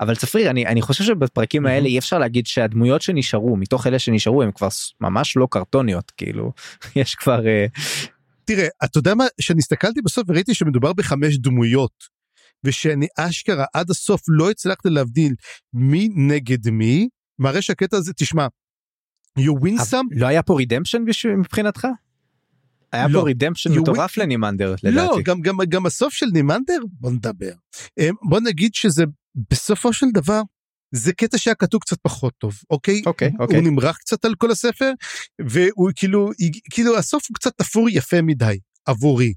אבל 0.00 0.16
צפריר 0.16 0.50
אני 0.50 0.66
אני 0.66 0.82
חושב 0.82 1.04
שבפרקים 1.04 1.66
האלה 1.66 1.86
אי 1.86 1.98
אפשר 1.98 2.18
להגיד 2.18 2.46
שהדמויות 2.46 3.02
שנשארו 3.02 3.56
מתוך 3.56 3.86
אלה 3.86 3.98
שנשארו 3.98 4.42
הם 4.42 4.52
כבר 4.52 4.68
ממש 5.00 5.36
לא 5.36 5.48
קרטוניות 5.50 6.12
כאילו. 6.16 6.52
יש 6.96 7.14
כבר 7.14 7.46
אה, 7.46 7.66
תראה 8.46 8.68
אתה 8.84 8.98
יודע 8.98 9.14
מה 9.14 9.24
שאני 9.40 9.58
הסתכלתי 9.58 10.02
בסוף 10.02 10.24
וראיתי 10.28 10.54
שמדובר 10.54 10.92
בחמש 10.92 11.38
דמויות. 11.38 12.16
ושאני 12.64 13.06
אשכרה 13.18 13.64
עד 13.74 13.90
הסוף 13.90 14.20
לא 14.28 14.50
הצלחתי 14.50 14.90
להבדיל 14.90 15.34
מי 15.72 16.08
נגד 16.16 16.70
מי 16.70 17.08
מראה 17.38 17.62
שהקטע 17.62 17.96
הזה 17.96 18.12
תשמע. 18.12 18.46
you 19.38 19.52
win 19.64 19.80
some 19.90 20.06
לא 20.10 20.26
היה 20.26 20.42
פה 20.42 20.54
רידמפשן 20.56 20.98
מבחינתך? 21.38 21.86
היה 22.92 23.08
לא. 23.08 23.20
פה 23.20 23.26
רידמפשן 23.26 23.78
מטורף 23.78 24.16
לנימנדר 24.16 24.74
לדעתי. 24.82 24.96
לא 24.96 25.22
גם 25.24 25.40
גם 25.40 25.56
גם 25.68 25.86
הסוף 25.86 26.14
של 26.14 26.26
נימנדר 26.32 26.78
בוא 27.00 27.10
נדבר 27.10 27.52
אמ, 27.98 28.14
בוא 28.28 28.40
נגיד 28.40 28.74
שזה 28.74 29.04
בסופו 29.50 29.92
של 29.92 30.06
דבר 30.14 30.42
זה 30.96 31.12
קטע 31.12 31.38
שהיה 31.38 31.54
כתוב 31.54 31.80
קצת 31.80 31.96
פחות 32.02 32.32
טוב 32.38 32.54
אוקיי? 32.70 33.02
אוקיי, 33.06 33.30
אוקיי. 33.40 33.56
הוא 33.56 33.64
נמרח 33.64 33.96
קצת 33.96 34.24
על 34.24 34.34
כל 34.38 34.50
הספר 34.50 34.90
והוא 35.48 35.90
כאילו 35.96 36.30
כאילו 36.70 36.96
הסוף 36.98 37.24
הוא 37.28 37.34
קצת 37.34 37.52
תפור 37.56 37.88
יפה 37.90 38.22
מדי 38.22 38.58
עבורי. 38.86 39.32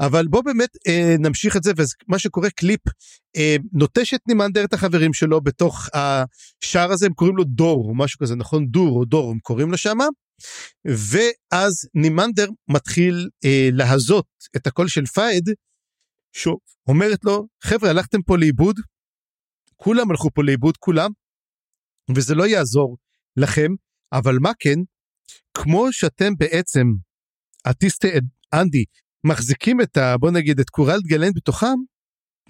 אבל 0.00 0.26
בוא 0.26 0.42
באמת 0.42 0.68
אה, 0.88 1.16
נמשיך 1.18 1.56
את 1.56 1.62
זה 1.62 1.72
ומה 1.76 2.18
שקורה 2.18 2.50
קליפ 2.50 2.80
אה, 3.36 3.56
נוטש 3.72 4.14
את 4.14 4.20
נימנדר 4.28 4.64
את 4.64 4.72
החברים 4.72 5.12
שלו 5.12 5.40
בתוך 5.40 5.88
השער 5.94 6.92
הזה 6.92 7.06
הם 7.06 7.12
קוראים 7.12 7.36
לו 7.36 7.44
דור 7.44 7.88
או 7.88 7.94
משהו 7.94 8.18
כזה 8.18 8.36
נכון? 8.36 8.66
דור 8.66 8.98
או 8.98 9.04
דור 9.04 9.30
הם 9.30 9.38
קוראים 9.38 9.70
לו 9.70 9.78
שמה. 9.78 10.06
ואז 10.84 11.88
נימנדר 11.94 12.46
מתחיל 12.68 13.28
אה, 13.44 13.68
להזות 13.72 14.26
את 14.56 14.66
הקול 14.66 14.88
של 14.88 15.06
פייד 15.06 15.50
שאומרת 16.36 17.24
לו 17.24 17.46
חבר'ה 17.64 17.90
הלכתם 17.90 18.22
פה 18.22 18.38
לאיבוד 18.38 18.80
כולם 19.76 20.10
הלכו 20.10 20.30
פה 20.34 20.42
לאיבוד 20.42 20.76
כולם 20.76 21.10
וזה 22.16 22.34
לא 22.34 22.46
יעזור 22.46 22.96
לכם 23.36 23.68
אבל 24.12 24.36
מה 24.40 24.50
כן 24.58 24.78
כמו 25.54 25.92
שאתם 25.92 26.32
בעצם 26.38 26.86
אטיסטי 27.70 28.08
אנדי 28.54 28.84
מחזיקים 29.24 29.80
את 29.80 29.96
ה... 29.96 30.16
בוא 30.18 30.30
נגיד 30.30 30.60
את 30.60 30.70
קורל 30.70 30.98
גלן 31.06 31.32
בתוכם, 31.34 31.74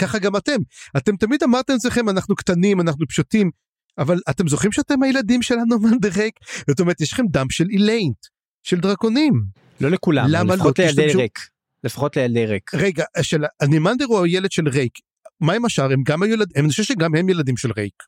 ככה 0.01 0.19
גם 0.19 0.37
אתם. 0.37 0.57
אתם 0.97 1.17
תמיד 1.17 1.43
אמרתם 1.43 1.73
לעצמכם 1.73 2.09
אנחנו 2.09 2.37
קטנים, 2.37 2.81
אנחנו 2.81 3.07
פשוטים, 3.09 3.51
אבל 3.99 4.19
אתם 4.31 4.49
זוכרים 4.49 4.73
שאתם 4.73 5.03
הילדים 5.03 5.43
של 5.43 5.55
הנומן 5.59 5.99
דרייק? 6.05 6.35
זאת 6.69 6.81
אומרת 6.81 7.01
יש 7.01 7.13
לכם 7.13 7.25
דם 7.31 7.47
של 7.51 7.65
איליינט, 7.71 8.17
של 8.63 8.81
דרקונים. 8.81 9.33
לא 9.81 9.89
לכולם, 9.91 10.29
לפחות 10.31 10.79
לא? 10.79 10.85
לילדי 10.85 11.07
תשתמשו- 11.07 11.19
ריק. 11.19 11.39
לפחות 11.85 12.17
לילדי 12.17 12.47
ריק. 12.47 12.75
רגע, 12.75 13.05
של 13.23 13.45
הנימנדר 13.61 14.05
הוא 14.05 14.25
הילד 14.25 14.53
של 14.53 14.69
רייק. 14.69 14.99
מה 15.45 15.53
עם 15.53 15.65
השאר? 15.65 15.93
הם 15.93 16.03
גם 16.07 16.23
היו 16.23 16.33
ילדים, 16.35 16.57
אני 16.65 16.69
חושב 16.69 16.83
שגם 16.83 17.15
הם 17.15 17.29
ילדים 17.29 17.57
של 17.57 17.71
רייק. 17.77 18.03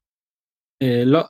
אה, 0.83 1.03
לא, 1.05 1.21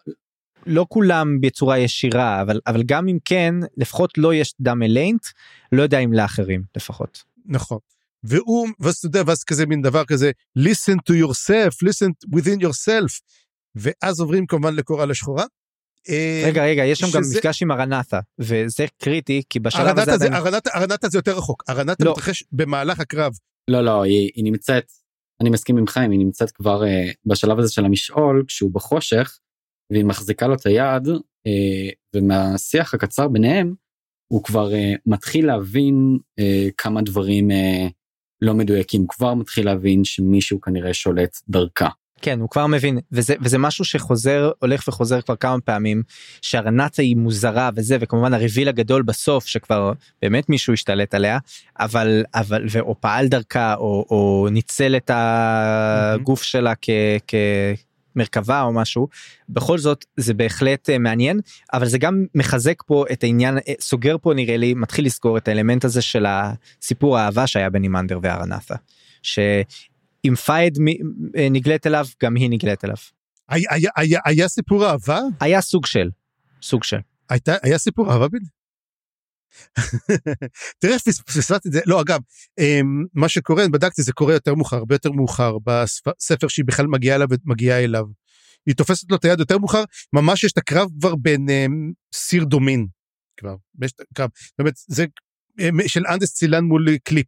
לא 0.66 0.86
כולם 0.88 1.40
בצורה 1.40 1.78
ישירה, 1.78 2.42
אבל, 2.42 2.60
אבל 2.66 2.82
גם 2.82 3.08
אם 3.08 3.18
כן, 3.24 3.54
לפחות 3.76 4.18
לא 4.18 4.34
יש 4.34 4.54
דם 4.60 4.82
אליינט, 4.82 5.26
לא 5.72 5.82
יודע 5.82 5.98
אם 5.98 6.12
לאחרים 6.12 6.62
לפחות. 6.76 7.22
נכון. 7.46 7.78
והוא, 8.24 8.68
ואז 8.80 8.96
אתה 8.96 9.06
יודע, 9.06 9.22
ואז 9.26 9.44
כזה 9.44 9.66
מין 9.66 9.82
דבר 9.82 10.04
כזה, 10.04 10.30
listen 10.58 10.96
to 11.10 11.14
yourself, 11.24 11.88
listen 11.88 12.36
within 12.36 12.60
yourself, 12.62 13.20
ואז 13.74 14.20
עוברים 14.20 14.46
כמובן 14.46 14.74
לקורל 14.74 15.10
השחורה. 15.10 15.44
אה, 16.08 16.42
רגע, 16.46 16.64
רגע, 16.64 16.84
יש 16.84 16.98
שם 16.98 17.06
גם 17.14 17.22
שזה- 17.22 17.38
מפגש 17.38 17.62
עם 17.62 17.72
ארנתה, 17.72 18.20
וזה 18.38 18.86
קריטי, 19.02 19.42
כי 19.50 19.60
בשלב 19.60 19.80
הזה 19.80 19.90
ארנטה 19.90 20.18
זה, 20.18 20.24
עדיין... 20.26 20.34
ארנטה, 20.34 20.70
ארנטה 20.74 21.08
זה 21.08 21.18
יותר 21.18 21.38
רחוק, 21.38 21.62
ארנטה 21.68 22.04
לא. 22.04 22.12
מתרחש 22.12 22.44
במהלך 22.52 23.00
הקרב. 23.00 23.32
לא, 23.68 23.80
לא, 23.80 24.02
היא, 24.02 24.30
היא 24.34 24.44
נמצאת, 24.44 24.92
אני 25.40 25.50
מסכים 25.50 25.78
עם 25.78 25.86
חיים, 25.86 26.10
היא 26.10 26.18
נמצאת 26.20 26.50
כבר 26.50 26.82
uh, 26.82 27.14
בשלב 27.26 27.58
הזה 27.58 27.72
של 27.72 27.84
המשעול, 27.84 28.44
כשהוא 28.48 28.70
בחושך, 28.74 29.38
והיא 29.92 30.04
מחזיקה 30.04 30.46
לו 30.46 30.54
את 30.54 30.66
היד, 30.66 31.08
uh, 31.08 31.94
ומהשיח 32.16 32.94
הקצר 32.94 33.28
ביניהם, 33.28 33.74
הוא 34.32 34.42
כבר 34.42 34.70
uh, 34.70 34.98
מתחיל 35.06 35.46
להבין 35.46 36.18
uh, 36.40 36.72
כמה 36.78 37.02
דברים 37.02 37.50
uh, 37.50 37.90
לא 38.42 38.54
מדויקים, 38.54 39.06
כבר 39.08 39.34
מתחיל 39.34 39.66
להבין 39.66 40.04
שמישהו 40.04 40.60
כנראה 40.60 40.94
שולט 40.94 41.36
דרכה. 41.48 41.88
כן, 42.22 42.40
הוא 42.40 42.50
כבר 42.50 42.66
מבין, 42.66 42.98
וזה, 43.12 43.34
וזה 43.40 43.58
משהו 43.58 43.84
שחוזר, 43.84 44.50
הולך 44.58 44.88
וחוזר 44.88 45.20
כבר 45.20 45.36
כמה 45.36 45.60
פעמים, 45.60 46.02
שארנטה 46.42 47.02
היא 47.02 47.16
מוזרה 47.16 47.70
וזה, 47.76 47.96
וכמובן 48.00 48.34
הריביל 48.34 48.68
הגדול 48.68 49.02
בסוף, 49.02 49.46
שכבר 49.46 49.92
באמת 50.22 50.48
מישהו 50.48 50.72
השתלט 50.72 51.14
עליה, 51.14 51.38
אבל, 51.80 52.24
אבל, 52.34 52.66
או 52.80 53.00
פעל 53.00 53.28
דרכה, 53.28 53.74
או, 53.74 54.06
או 54.10 54.48
ניצל 54.50 54.96
את 54.96 55.10
הגוף 55.14 56.42
שלה 56.42 56.72
כ... 56.82 56.90
כ 57.28 57.34
מרכבה 58.16 58.62
או 58.62 58.72
משהו 58.72 59.08
בכל 59.48 59.78
זאת 59.78 60.04
זה 60.16 60.34
בהחלט 60.34 60.90
אה, 60.90 60.98
מעניין 60.98 61.40
אבל 61.72 61.86
זה 61.86 61.98
גם 61.98 62.24
מחזק 62.34 62.82
פה 62.86 63.04
את 63.12 63.24
העניין 63.24 63.58
אה, 63.58 63.72
סוגר 63.80 64.16
פה 64.22 64.34
נראה 64.34 64.56
לי 64.56 64.74
מתחיל 64.74 65.06
לסגור 65.06 65.38
את 65.38 65.48
האלמנט 65.48 65.84
הזה 65.84 66.02
של 66.02 66.26
הסיפור 66.28 67.18
האהבה 67.18 67.46
שהיה 67.46 67.70
בין 67.70 67.82
אימנדר 67.82 68.18
וארנתה. 68.22 68.74
שאם 70.26 70.34
פייד 70.34 70.78
אה, 71.36 71.48
נגלית 71.50 71.86
אליו 71.86 72.06
גם 72.22 72.34
היא 72.34 72.50
נגלית 72.50 72.84
אליו. 72.84 72.96
היה, 73.48 73.68
היה, 73.70 73.90
היה, 73.96 74.20
היה 74.24 74.48
סיפור 74.48 74.86
אהבה? 74.86 75.20
היה 75.40 75.60
סוג 75.60 75.86
של 75.86 76.10
סוג 76.62 76.84
של 76.84 76.96
הייתה, 77.30 77.54
היה 77.62 77.78
סיפור 77.78 78.12
אהבה 78.12 78.28
בין? 78.28 78.42
תראה, 80.80 80.98
פס- 80.98 81.20
פספסתי 81.22 81.68
את 81.68 81.72
זה, 81.72 81.80
לא 81.86 82.00
אגב, 82.00 82.20
אמ, 82.58 83.04
מה 83.14 83.28
שקורה, 83.28 83.68
בדקתי, 83.68 84.02
זה 84.02 84.12
קורה 84.12 84.32
יותר 84.32 84.54
מאוחר, 84.54 84.76
הרבה 84.76 84.94
יותר 84.94 85.12
מאוחר, 85.12 85.56
בספר 85.58 86.48
שהיא 86.48 86.64
בכלל 86.64 86.86
מגיעה 86.86 87.16
אליו, 87.16 87.28
מגיעה 87.44 87.84
אליו. 87.84 88.04
היא 88.66 88.74
תופסת 88.74 89.10
לו 89.10 89.16
את 89.16 89.24
היד 89.24 89.40
יותר 89.40 89.58
מאוחר, 89.58 89.84
ממש 90.12 90.44
יש 90.44 90.52
את 90.52 90.58
הקרב 90.58 90.88
כבר 91.00 91.14
בין 91.14 91.46
אמ, 91.50 91.92
סיר 92.14 92.44
דומין, 92.44 92.86
כבר, 93.36 93.54
יש 93.82 93.92
את 93.92 94.00
הקרב, 94.00 94.30
אומרת, 94.58 94.74
זה 94.88 95.06
אמ, 95.60 95.88
של 95.88 96.06
אנדסט 96.06 96.34
סילן 96.34 96.64
מול 96.64 96.96
קליפ, 97.04 97.26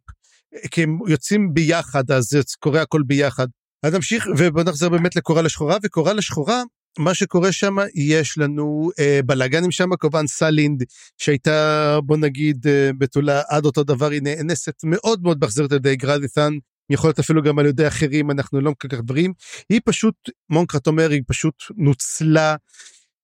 כי 0.71 0.83
הם 0.83 0.99
יוצאים 1.07 1.53
ביחד, 1.53 2.11
אז 2.11 2.29
קורה 2.59 2.81
הכל 2.81 3.01
ביחד. 3.05 3.47
אז 3.83 3.93
נמשיך, 3.93 4.27
ובוא 4.37 4.63
נחזור 4.63 4.89
באמת 4.89 5.15
לקורל 5.15 5.45
השחורה, 5.45 5.77
וקורל 5.83 6.17
השחורה, 6.17 6.63
מה 6.99 7.13
שקורה 7.13 7.51
שם, 7.51 7.75
יש 7.95 8.37
לנו 8.37 8.89
אה, 8.99 9.19
בלאגנים 9.25 9.71
שם, 9.71 9.89
כמובן 9.99 10.27
סלינד, 10.27 10.83
שהייתה, 11.17 11.97
בוא 12.03 12.17
נגיד, 12.17 12.67
אה, 12.67 12.89
בתולה 12.97 13.41
עד 13.49 13.65
אותו 13.65 13.83
דבר, 13.83 14.09
היא 14.09 14.21
נאנסת 14.21 14.73
מאוד 14.83 15.23
מאוד 15.23 15.39
באכזרית 15.39 15.71
על 15.71 15.77
ידי 15.77 15.95
גרדית'ן, 15.95 16.53
יכול 16.89 17.07
להיות 17.07 17.19
אפילו 17.19 17.43
גם 17.43 17.59
על 17.59 17.65
ידי 17.65 17.87
אחרים, 17.87 18.31
אנחנו 18.31 18.61
לא 18.61 18.73
כל 18.77 18.87
כך 18.87 18.99
דברים. 18.99 19.33
היא 19.69 19.81
פשוט, 19.85 20.15
מונקרט 20.49 20.87
אומר, 20.87 21.09
היא 21.09 21.21
פשוט 21.27 21.55
נוצלה 21.77 22.55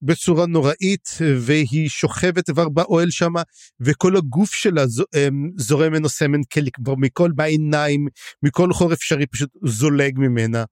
בצורה 0.01 0.45
נוראית, 0.45 1.09
והיא 1.39 1.89
שוכבת 1.89 2.49
כבר 2.49 2.69
באוהל 2.69 3.09
שם, 3.09 3.33
וכל 3.79 4.17
הגוף 4.17 4.53
שלה 4.53 4.81
אה, 5.15 5.27
זורם 5.57 5.91
ממנו 5.91 6.09
סמן 6.09 6.43
כלי, 6.53 6.71
כבר 6.71 6.95
מכל 6.95 7.31
בעיניים, 7.35 8.07
מכל 8.43 8.73
חור 8.73 8.93
אפשרי, 8.93 9.25
פשוט 9.25 9.49
זולג 9.65 10.13
ממנה. 10.17 10.63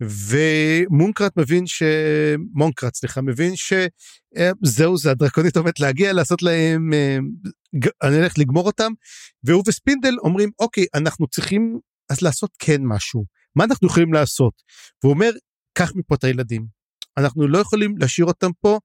ומונקרט 0.00 1.32
מבין 1.36 1.66
ש... 1.66 1.82
מונקרט, 2.52 2.94
סליחה, 2.94 3.20
מבין 3.20 3.52
שזהו 3.56 4.98
זה, 4.98 5.10
הדרקונית 5.10 5.56
עומדת 5.56 5.80
להגיע, 5.80 6.12
לעשות 6.12 6.42
להם, 6.42 6.92
אה, 6.92 7.18
אני 8.02 8.16
הולך 8.16 8.38
לגמור 8.38 8.66
אותם, 8.66 8.92
והוא 9.44 9.62
וספינדל 9.66 10.14
אומרים, 10.22 10.50
אוקיי, 10.58 10.86
אנחנו 10.94 11.26
צריכים 11.26 11.78
אז 12.10 12.22
לעשות 12.22 12.50
כן 12.58 12.80
משהו. 12.84 13.24
מה 13.56 13.64
אנחנו 13.64 13.88
יכולים 13.88 14.12
לעשות? 14.12 14.52
והוא 15.02 15.14
אומר, 15.14 15.30
קח 15.78 15.92
מפה 15.94 16.14
את 16.14 16.24
הילדים. 16.24 16.77
אנחנו 17.18 17.48
לא 17.48 17.58
יכולים 17.58 17.94
להשאיר 17.98 18.26
אותם 18.26 18.50
פה, 18.60 18.78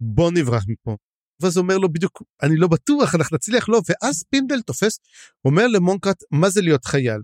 בוא 0.00 0.30
נברח 0.30 0.64
מפה. 0.68 0.96
ואז 1.40 1.58
אומר 1.58 1.78
לו 1.78 1.92
בדיוק, 1.92 2.22
אני 2.42 2.56
לא 2.56 2.68
בטוח, 2.68 3.14
אנחנו 3.14 3.36
נצליח 3.36 3.68
לא, 3.68 3.80
ואז 3.88 4.16
ספינדל 4.16 4.60
תופס, 4.60 4.98
אומר 5.44 5.66
למונקרט, 5.66 6.22
מה 6.30 6.50
זה 6.50 6.60
להיות 6.60 6.84
חייל? 6.84 7.20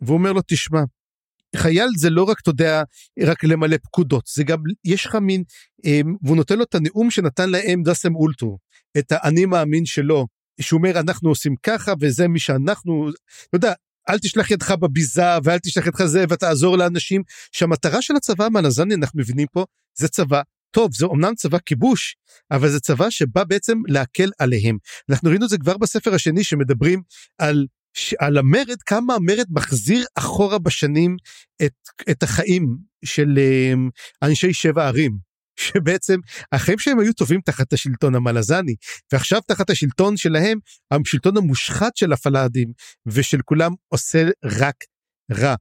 והוא 0.00 0.18
אומר 0.18 0.32
לו, 0.32 0.40
תשמע, 0.46 0.80
חייל 1.56 1.88
זה 1.96 2.10
לא 2.10 2.22
רק, 2.22 2.40
אתה 2.40 2.50
יודע, 2.50 2.82
רק 3.22 3.44
למלא 3.44 3.76
פקודות, 3.76 4.26
זה 4.34 4.44
גם, 4.44 4.58
יש 4.84 5.06
לך 5.06 5.14
מין, 5.14 5.42
אה, 5.86 6.00
והוא 6.22 6.36
נותן 6.36 6.58
לו 6.58 6.64
את 6.64 6.74
הנאום 6.74 7.10
שנתן 7.10 7.50
להם 7.50 7.82
דסם 7.82 8.14
אולטרו, 8.14 8.58
את 8.98 9.12
האני 9.12 9.46
מאמין 9.46 9.86
שלו, 9.86 10.26
שהוא 10.60 10.78
אומר, 10.78 11.00
אנחנו 11.00 11.28
עושים 11.28 11.54
ככה, 11.62 11.92
וזה 12.00 12.28
מי 12.28 12.38
שאנחנו, 12.38 13.08
אתה 13.48 13.56
יודע, 13.56 13.72
אל 14.10 14.18
תשלח 14.18 14.50
ידך 14.50 14.70
בביזה, 14.70 15.38
ואל 15.44 15.58
תשלח 15.58 15.86
ידך 15.86 16.04
זה, 16.04 16.24
ותעזור 16.28 16.78
לאנשים, 16.78 17.22
שהמטרה 17.52 18.02
של 18.02 18.16
הצבא 18.16 18.44
המלזני, 18.44 18.94
אנחנו 18.94 19.20
מבינים 19.20 19.46
פה, 19.52 19.64
זה 19.98 20.08
צבא. 20.08 20.42
טוב, 20.70 20.94
זה 20.94 21.06
אומנם 21.06 21.34
צבא 21.34 21.58
כיבוש, 21.66 22.16
אבל 22.50 22.68
זה 22.68 22.80
צבא 22.80 23.10
שבא 23.10 23.44
בעצם 23.44 23.78
להקל 23.88 24.30
עליהם. 24.38 24.76
אנחנו 25.10 25.30
ראינו 25.30 25.44
את 25.44 25.50
זה 25.50 25.58
כבר 25.58 25.76
בספר 25.76 26.14
השני 26.14 26.44
שמדברים 26.44 27.02
על 27.38 27.66
על 28.18 28.38
המרד, 28.38 28.82
כמה 28.86 29.14
המרד 29.14 29.46
מחזיר 29.50 30.04
אחורה 30.14 30.58
בשנים 30.58 31.16
את, 31.62 31.72
את 32.10 32.22
החיים 32.22 32.76
של 33.04 33.38
um, 33.74 33.90
אנשי 34.22 34.52
שבע 34.52 34.86
ערים. 34.86 35.33
שבעצם 35.56 36.18
החיים 36.52 36.78
שלהם 36.78 37.00
היו 37.00 37.12
טובים 37.12 37.40
תחת 37.40 37.72
השלטון 37.72 38.14
המלזני, 38.14 38.74
ועכשיו 39.12 39.40
תחת 39.46 39.70
השלטון 39.70 40.16
שלהם, 40.16 40.58
השלטון 40.90 41.36
המושחת 41.36 41.96
של 41.96 42.12
הפלאדים 42.12 42.72
ושל 43.06 43.38
כולם 43.44 43.72
עושה 43.88 44.28
רק 44.44 44.76
רע. 45.32 45.54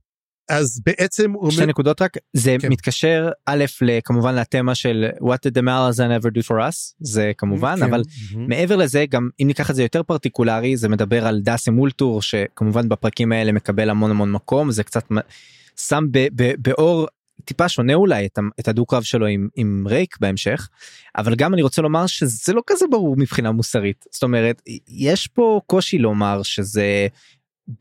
אז 0.49 0.82
בעצם 0.86 1.32
הוא 1.32 1.51
שתי 1.51 1.62
אומר, 1.62 1.69
נקודות 1.69 2.01
רק 2.01 2.17
זה 2.34 2.56
כן. 2.60 2.69
מתקשר 2.69 3.29
א' 3.45 3.65
כמובן 4.03 4.36
לתמה 4.36 4.75
של 4.75 5.06
what 5.21 5.47
did 5.47 5.51
the 5.58 5.62
Malazan 5.62 6.21
ever 6.21 6.29
do 6.29 6.47
for 6.47 6.56
us 6.56 6.93
זה 6.99 7.32
כמובן 7.38 7.75
כן, 7.77 7.84
אבל 7.84 8.01
מהמם. 8.32 8.49
מעבר 8.49 8.75
לזה 8.75 9.06
גם 9.10 9.29
אם 9.41 9.47
ניקח 9.47 9.69
את 9.69 9.75
זה 9.75 9.84
יותר 9.84 10.03
פרטיקולרי 10.03 10.77
זה 10.77 10.89
מדבר 10.89 11.27
על 11.27 11.41
דאסם 11.41 11.79
אולטור 11.79 12.21
שכמובן 12.21 12.89
בפרקים 12.89 13.32
האלה 13.32 13.51
מקבל 13.51 13.89
המון 13.89 14.12
המון 14.12 14.32
מקום 14.32 14.71
זה 14.71 14.84
קצת 14.84 15.03
שם 15.79 16.03
באור 16.58 17.08
טיפה 17.46 17.69
שונה 17.69 17.93
אולי 17.93 18.26
את, 18.26 18.39
את 18.60 18.67
הדו 18.67 18.86
קרב 18.86 19.04
שלו 19.04 19.26
עם, 19.26 19.48
עם 19.56 19.86
רייק 19.88 20.17
בהמשך 20.19 20.69
אבל 21.17 21.36
גם 21.36 21.54
אני 21.54 21.62
רוצה 21.62 21.82
לומר 21.82 22.08
שזה 22.08 22.54
לא 22.54 22.62
כזה 22.67 22.86
ברור 22.91 23.15
מבחינה 23.17 23.52
מוסרית. 23.52 24.06
זאת 24.12 24.24
אומרת 24.24 24.62
יש 24.88 25.28
פה 25.28 25.62
קושי 25.67 25.98
לומר 25.98 26.43
שזה 26.43 27.08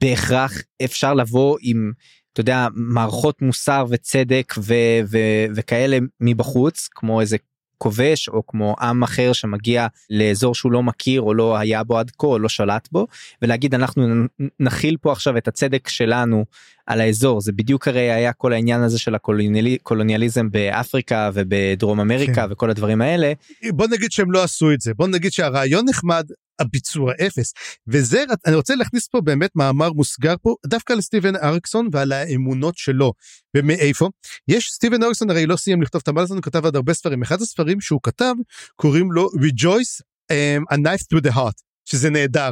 בהכרח 0.01 0.53
אפשר 0.85 1.15
לבוא 1.15 1.59
עם 1.61 1.93
אתה 2.33 2.41
יודע 2.41 2.69
מערכות 2.75 3.43
מוסר 3.43 3.85
וצדק 3.89 4.55
ו- 4.59 5.01
ו- 5.11 5.47
וכאלה 5.55 5.99
מבחוץ 6.21 6.89
כמו 6.95 7.21
איזה 7.21 7.37
כובש 7.79 8.29
או 8.29 8.47
כמו 8.47 8.77
עם 8.81 9.03
אחר 9.03 9.33
שמגיע 9.33 9.87
לאזור 10.11 10.55
שהוא 10.55 10.73
לא 10.73 10.83
מכיר 10.83 11.21
או 11.21 11.35
לא 11.35 11.57
היה 11.57 11.85
בו 11.85 11.99
עד 11.99 12.11
כה 12.19 12.27
או 12.27 12.39
לא 12.39 12.49
שלט 12.49 12.89
בו 12.93 13.07
ולהגיד 13.43 13.75
אנחנו 13.75 14.27
נכיל 14.61 14.97
פה 15.01 15.13
עכשיו 15.13 15.37
את 15.37 15.49
הצדק 15.49 15.89
שלנו 15.89 16.45
על 16.87 17.01
האזור 17.01 17.41
זה 17.41 17.53
בדיוק 17.53 17.89
הרי 17.89 18.13
היה 18.13 18.33
כל 18.33 18.53
העניין 18.53 18.83
הזה 18.83 18.99
של 18.99 19.15
הקולוניאליזם 19.15 20.51
באפריקה 20.51 21.31
ובדרום 21.35 22.01
אמריקה 22.01 22.47
כן. 22.47 22.53
וכל 22.53 22.71
הדברים 22.71 23.01
האלה 23.01 23.33
בוא 23.69 23.87
נגיד 23.87 24.13
שהם 24.13 24.33
לא 24.33 24.43
עשו 24.43 24.73
את 24.73 24.81
זה, 24.81 24.95
בוא 24.95 25.09
נגיד 25.09 25.33
שהרעיון 25.33 25.85
נחמד, 25.89 26.25
הביצוע 26.59 27.13
אפס. 27.27 27.53
וזה, 27.87 28.25
אני 28.47 28.57
רוצה 28.57 28.75
להכניס 28.75 29.09
פה 29.09 29.21
באמת 29.21 29.51
מאמר 29.55 29.93
מוסגר 29.93 30.35
פה, 30.43 30.55
דווקא 30.67 30.93
לסטיבן 30.93 31.37
אריקסון 31.37 31.89
ועל 31.93 32.13
האמונות 32.13 32.77
שלו. 32.77 33.13
ומאיפה? 33.57 34.09
יש, 34.49 34.71
סטיבן 34.71 35.03
אריקסון 35.03 35.31
הרי 35.31 35.47
לא 35.47 35.57
סיים 35.57 35.83
לכתוב 35.83 36.01
את 36.03 36.09
המלזון, 36.09 36.37
הוא 36.37 36.43
כתב 36.43 36.65
עוד 36.65 36.77
הרבה 36.77 36.95
ספרים. 36.95 37.23
אחד 37.23 37.43
הספרים 37.43 37.81
שהוא 37.81 38.01
כתב, 38.03 38.35
קוראים 38.77 39.13
לו 39.13 39.29
Rejoice 39.29 40.03
um, 40.33 40.75
a 40.75 40.77
knife 40.77 41.03
through 41.11 41.29
the 41.29 41.35
heart. 41.35 41.72
שזה 41.85 42.11
נהדר. 42.11 42.51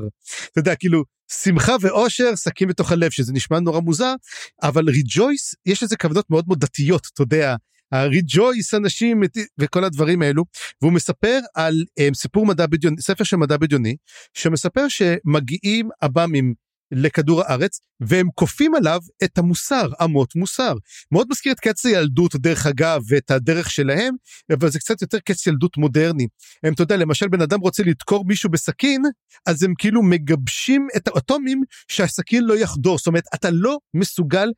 אתה 0.52 0.60
יודע, 0.60 0.74
כאילו, 0.74 1.04
שמחה 1.32 1.76
ואושר, 1.80 2.34
שקים 2.36 2.68
בתוך 2.68 2.92
הלב, 2.92 3.10
שזה 3.10 3.32
נשמע 3.32 3.60
נורא 3.60 3.80
מוזר, 3.80 4.14
אבל 4.62 4.88
ריג'ויס, 4.88 5.54
יש 5.66 5.82
לזה 5.82 5.96
כוונות 5.96 6.30
מאוד 6.30 6.44
מאוד 6.46 6.60
דתיות, 6.60 7.06
אתה 7.14 7.22
יודע, 7.22 7.56
הריג'ויס 7.92 8.74
אנשים 8.74 9.22
וכל 9.58 9.84
הדברים 9.84 10.22
האלו, 10.22 10.44
והוא 10.82 10.92
מספר 10.92 11.40
על 11.54 11.84
um, 12.00 12.14
סיפור 12.14 12.46
מדע 12.46 12.66
בדיוני, 12.66 13.00
ספר 13.00 13.24
של 13.24 13.36
מדע 13.36 13.56
בדיוני, 13.56 13.96
שמספר 14.34 14.88
שמגיעים 14.88 15.88
עב"מים 16.00 16.54
לכדור 16.92 17.42
הארץ 17.42 17.80
והם 18.00 18.28
כופים 18.34 18.74
עליו 18.74 19.00
את 19.24 19.38
המוסר 19.38 19.88
אמות 20.04 20.36
מוסר. 20.36 20.74
מאוד 21.12 21.26
מזכיר 21.30 21.52
את 21.52 21.60
קץ 21.60 21.86
הילדות 21.86 22.36
דרך 22.36 22.66
אגב 22.66 23.02
ואת 23.08 23.30
הדרך 23.30 23.70
שלהם 23.70 24.14
אבל 24.52 24.70
זה 24.70 24.78
קצת 24.78 25.02
יותר 25.02 25.18
קץ 25.18 25.46
ילדות 25.46 25.76
מודרני. 25.76 26.26
הם 26.62 26.72
אתה 26.72 26.82
יודע 26.82 26.96
למשל 26.96 27.28
בן 27.28 27.40
אדם 27.40 27.60
רוצה 27.60 27.82
לדקור 27.82 28.24
מישהו 28.24 28.50
בסכין 28.50 29.02
אז 29.46 29.62
הם 29.62 29.72
כאילו 29.78 30.02
מגבשים 30.02 30.86
את 30.96 31.08
האטומים 31.08 31.62
שהסכין 31.88 32.44
לא 32.44 32.58
יחדור. 32.58 32.98
זאת 32.98 33.06
אומרת 33.06 33.24
אתה 33.34 33.48
לא 33.52 33.78
מסוגל 33.94 34.48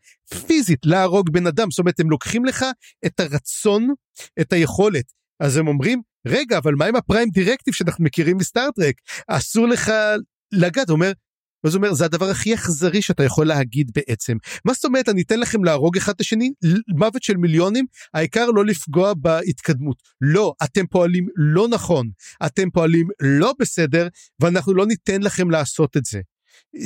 פיזית 0.47 0.81
להרוג 0.85 1.31
בן 1.31 1.47
אדם. 1.47 1.71
זאת 1.71 1.79
אומרת 1.79 2.01
הם 2.01 2.11
לוקחים 2.11 2.45
לך 2.45 2.65
את 3.07 3.21
הרצון 3.21 3.89
את 4.41 4.53
היכולת. 4.53 5.05
אז 5.41 5.57
הם 5.57 5.69
אומרים 5.69 6.03
רגע 6.27 6.59
אבל 6.59 6.75
מה 6.75 6.85
עם 6.85 6.97
הפריים 6.97 7.29
דירקטיב 7.31 7.75
שאנחנו 7.75 8.05
מכירים 8.05 8.37
מסטארטרק 8.37 8.95
אסור 9.29 9.69
לך 9.69 9.93
לגעת. 10.53 10.89
הוא 10.89 10.95
אומר 10.95 11.13
ואז 11.65 11.75
הוא 11.75 11.83
אומר 11.83 11.95
זה 11.95 12.05
הדבר 12.05 12.31
הכי 12.31 12.55
אכזרי 12.55 13.03
שאתה 13.03 13.25
יכול 13.25 13.47
להגיד 13.47 13.91
בעצם. 13.95 14.37
מה 14.65 14.73
זאת 14.73 14.85
אומרת 14.85 15.09
אני 15.09 15.23
אתן 15.23 15.41
לכם 15.41 15.65
להרוג 15.65 15.97
אחד 15.97 16.13
את 16.13 16.21
השני 16.21 16.53
מוות 16.99 17.23
של 17.23 17.37
מיליונים? 17.37 17.87
העיקר 18.15 18.47
לא 18.47 18.65
לפגוע 18.65 19.13
בהתקדמות. 19.17 20.03
לא 20.21 20.55
אתם 20.65 20.87
פועלים 20.87 21.27
לא 21.37 21.69
נכון. 21.69 22.11
אתם 22.47 22.71
פועלים 22.71 23.09
לא 23.21 23.55
בסדר 23.59 24.09
ואנחנו 24.41 24.75
לא 24.75 24.87
ניתן 24.87 25.23
לכם 25.23 25.51
לעשות 25.51 25.97
את 25.97 26.05
זה. 26.05 26.21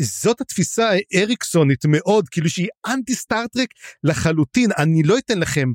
זאת 0.01 0.41
התפיסה 0.41 0.91
האריקסונית 1.15 1.85
מאוד 1.87 2.29
כאילו 2.29 2.51
שהיא 2.51 2.69
אנטי 2.87 3.15
סטארטרק 3.15 3.69
לחלוטין. 4.05 4.71
אני 4.79 5.03
לא 5.03 5.19
אתן 5.19 5.39
לכם. 5.39 5.69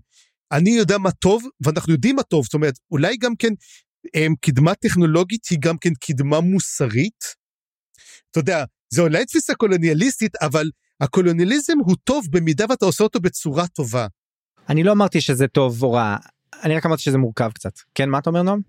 אני 0.51 0.69
יודע 0.69 0.97
מה 0.97 1.11
טוב 1.11 1.43
ואנחנו 1.65 1.93
יודעים 1.93 2.15
מה 2.15 2.23
טוב. 2.23 2.43
זאת 2.43 2.53
אומרת 2.53 2.73
אולי 2.91 3.17
גם 3.17 3.35
כן 3.35 3.53
קדמה 4.41 4.75
טכנולוגית 4.75 5.47
היא 5.49 5.57
גם 5.61 5.77
כן 5.77 5.93
קדמה 5.93 6.41
מוסרית. 6.41 7.23
אתה 8.31 8.39
יודע 8.39 8.63
זה 8.93 9.01
אולי 9.01 9.25
תפיסה 9.25 9.55
קולוניאליסטית, 9.55 10.35
אבל 10.41 10.69
הקולוניאליזם 11.01 11.73
הוא 11.85 11.95
טוב 12.03 12.25
במידה 12.31 12.65
ואתה 12.69 12.85
עושה 12.85 13.03
אותו 13.03 13.19
בצורה 13.19 13.67
טובה. 13.67 14.07
אני 14.69 14.83
לא 14.83 14.91
אמרתי 14.91 15.21
שזה 15.21 15.47
טוב 15.47 15.83
או 15.83 15.91
רע, 15.91 16.17
אני 16.63 16.75
רק 16.75 16.85
אמרתי 16.85 17.01
שזה 17.01 17.17
מורכב 17.17 17.51
קצת. 17.53 17.73
כן, 17.95 18.09
מה 18.09 18.17
אתה 18.17 18.29
אומר 18.29 18.41
נועם? 18.41 18.61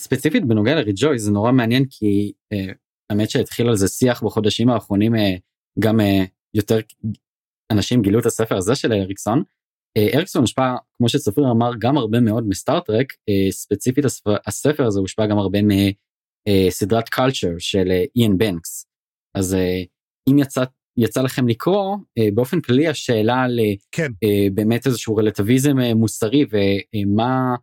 ספציפית 0.00 0.44
בנוגע 0.44 0.74
לריג'וי 0.74 1.18
זה 1.18 1.30
נורא 1.30 1.52
מעניין 1.52 1.84
כי 1.90 2.32
אה, 2.52 2.72
האמת 3.10 3.30
שהתחיל 3.30 3.68
על 3.68 3.76
זה 3.76 3.88
שיח 3.88 4.22
בחודשים 4.22 4.68
האחרונים 4.68 5.14
אה, 5.16 5.34
גם 5.78 6.00
אה, 6.00 6.24
יותר 6.54 6.78
אנשים 7.70 8.02
גילו 8.02 8.18
את 8.18 8.26
הספר 8.26 8.56
הזה 8.56 8.74
של 8.74 8.92
אריקסון. 8.92 9.42
אה, 9.96 10.08
אריקסון 10.14 10.42
הושפע 10.42 10.74
כמו 10.98 11.08
שצפיר 11.08 11.50
אמר 11.50 11.70
גם 11.78 11.98
הרבה 11.98 12.20
מאוד 12.20 12.48
מסטארטרק 12.48 13.12
אה, 13.28 13.52
ספציפית 13.52 14.04
הספר, 14.04 14.36
הספר 14.46 14.86
הזה 14.86 15.00
הושפע 15.00 15.26
גם 15.26 15.38
הרבה 15.38 15.58
מסדרת 15.62 17.04
אה, 17.04 17.10
קולצ'ר 17.10 17.58
של 17.58 17.90
אה, 17.90 18.04
איין 18.16 18.38
בנקס 18.38 18.89
אז 19.34 19.54
אה, 19.54 19.82
אם 20.30 20.38
יצא 20.38 20.64
יצא 20.96 21.22
לכם 21.22 21.48
לקרוא 21.48 21.96
אה, 22.18 22.28
באופן 22.34 22.60
כללי 22.60 22.88
השאלה 22.88 23.42
על 23.42 23.58
כן. 23.92 24.12
אה, 24.24 24.46
באמת 24.54 24.86
איזשהו 24.86 25.16
רלטיביזם 25.16 25.76
מוסרי 25.78 26.44
ומה. 26.52 27.54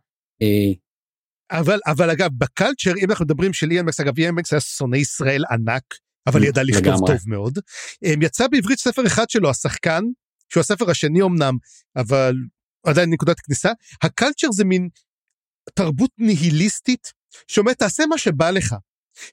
אבל 1.50 1.78
אבל 1.86 2.10
אגב 2.10 2.30
בקלצ'ר 2.38 2.92
אם 3.04 3.10
אנחנו 3.10 3.24
מדברים 3.24 3.52
של 3.52 3.70
איאן 3.70 3.84
מקס 3.84 4.00
אגב 4.00 4.18
איאן 4.18 4.34
מקס 4.34 4.52
היה 4.52 4.60
שונא 4.60 4.96
ישראל 4.96 5.42
ענק 5.50 5.82
אבל 6.26 6.44
ידע 6.44 6.62
לכתוב 6.62 6.86
לגמרי. 6.86 7.06
טוב 7.06 7.18
מאוד. 7.26 7.58
יצא 8.02 8.48
בעברית 8.48 8.78
ספר 8.78 9.06
אחד 9.06 9.30
שלו 9.30 9.50
השחקן 9.50 10.02
שהוא 10.52 10.60
הספר 10.60 10.90
השני 10.90 11.22
אמנם 11.22 11.56
אבל 11.96 12.34
עדיין 12.86 13.10
נקודת 13.10 13.40
כניסה 13.40 13.72
הקלצ'ר 14.02 14.52
זה 14.52 14.64
מין 14.64 14.88
תרבות 15.74 16.10
ניהיליסטית 16.18 17.12
שאומרת 17.48 17.78
תעשה 17.78 18.06
מה 18.06 18.18
שבא 18.18 18.50
לך 18.50 18.74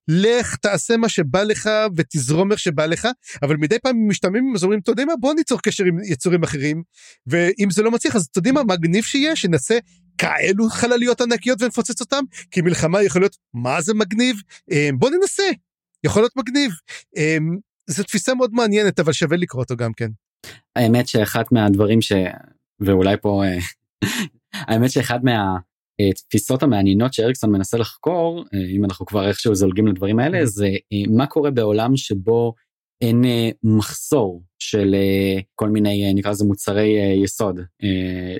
לך 0.08 0.56
תעשה 0.56 0.98
מה 0.98 1.10
שבא 1.10 1.44
לך 1.44 1.70
ותזרום 1.96 2.52
איך 2.52 2.60
שבא 2.60 2.86
לך 2.86 3.08
אבל 3.44 3.58
מדי 3.58 3.80
פעם 3.80 4.10
משתמעים 4.10 4.54
אז 4.56 4.64
אומרים 4.64 4.80
אתה 4.80 4.92
יודע 4.92 5.06
מה? 5.06 5.14
בוא 5.20 5.34
ניצור 5.34 5.62
קשר 5.62 5.84
עם 5.84 5.98
יצורים 6.04 6.44
אחרים. 6.44 6.84
ואם 7.28 7.68
זה 7.72 7.84
לא 7.84 7.92
מצליח 7.92 8.16
אז 8.16 8.28
אתה 8.32 8.40
יודע 8.40 8.52
מה? 8.52 8.64
מגניב 8.64 9.04
שיהיה 9.04 9.36
שנעשה 9.36 9.78
כאלו 10.18 10.70
חלליות 10.70 11.22
ענקיות 11.22 11.62
ונפוצץ 11.62 12.02
אותם 12.02 12.24
כי 12.52 12.62
מלחמה 12.62 13.04
יכול 13.04 13.22
להיות 13.22 13.36
מה 13.54 13.82
זה 13.82 13.94
מגניב? 13.94 14.36
אמ, 14.72 15.00
בוא 15.00 15.10
ננסה. 15.10 15.50
יכול 16.04 16.22
להיות 16.22 16.36
מגניב. 16.36 16.72
אמ, 17.18 17.58
זו 17.88 18.04
תפיסה 18.04 18.34
מאוד 18.34 18.54
מעניינת 18.54 19.00
אבל 19.00 19.14
שווה 19.14 19.38
לקרוא 19.38 19.64
אותו 19.64 19.76
גם 19.76 19.94
כן. 19.94 20.10
האמת 20.76 21.08
שאחת 21.08 21.52
מהדברים 21.52 22.02
ש... 22.02 22.12
ואולי 22.80 23.16
פה 23.22 23.44
אה, 23.46 23.58
האמת 24.68 24.92
שאחד 24.92 25.24
מה... 25.24 25.58
התפיסות 26.00 26.64
המעניינות 26.64 27.14
שאריקסון 27.14 27.52
מנסה 27.52 27.78
לחקור 27.78 28.44
אה, 28.54 28.60
אם 28.76 28.86
אנחנו 28.86 29.06
כבר 29.06 29.28
איכשהו 29.28 29.56
זולגים 29.56 29.88
לדברים 29.88 30.20
האלה. 30.20 30.46
זה 30.46 30.68
אה, 30.68 31.04
מה 31.10 31.28
קורה 31.28 31.52
בעולם 31.52 31.98
שבו 31.98 32.54
אין 33.02 33.26
אה, 33.26 33.50
מחסור 33.64 34.44
של 34.60 34.96
כל 35.56 35.70
מיני 35.70 36.14
נקרא 36.14 36.32
לזה 36.32 36.46
מוצרי 36.46 36.98
יסוד 37.24 37.60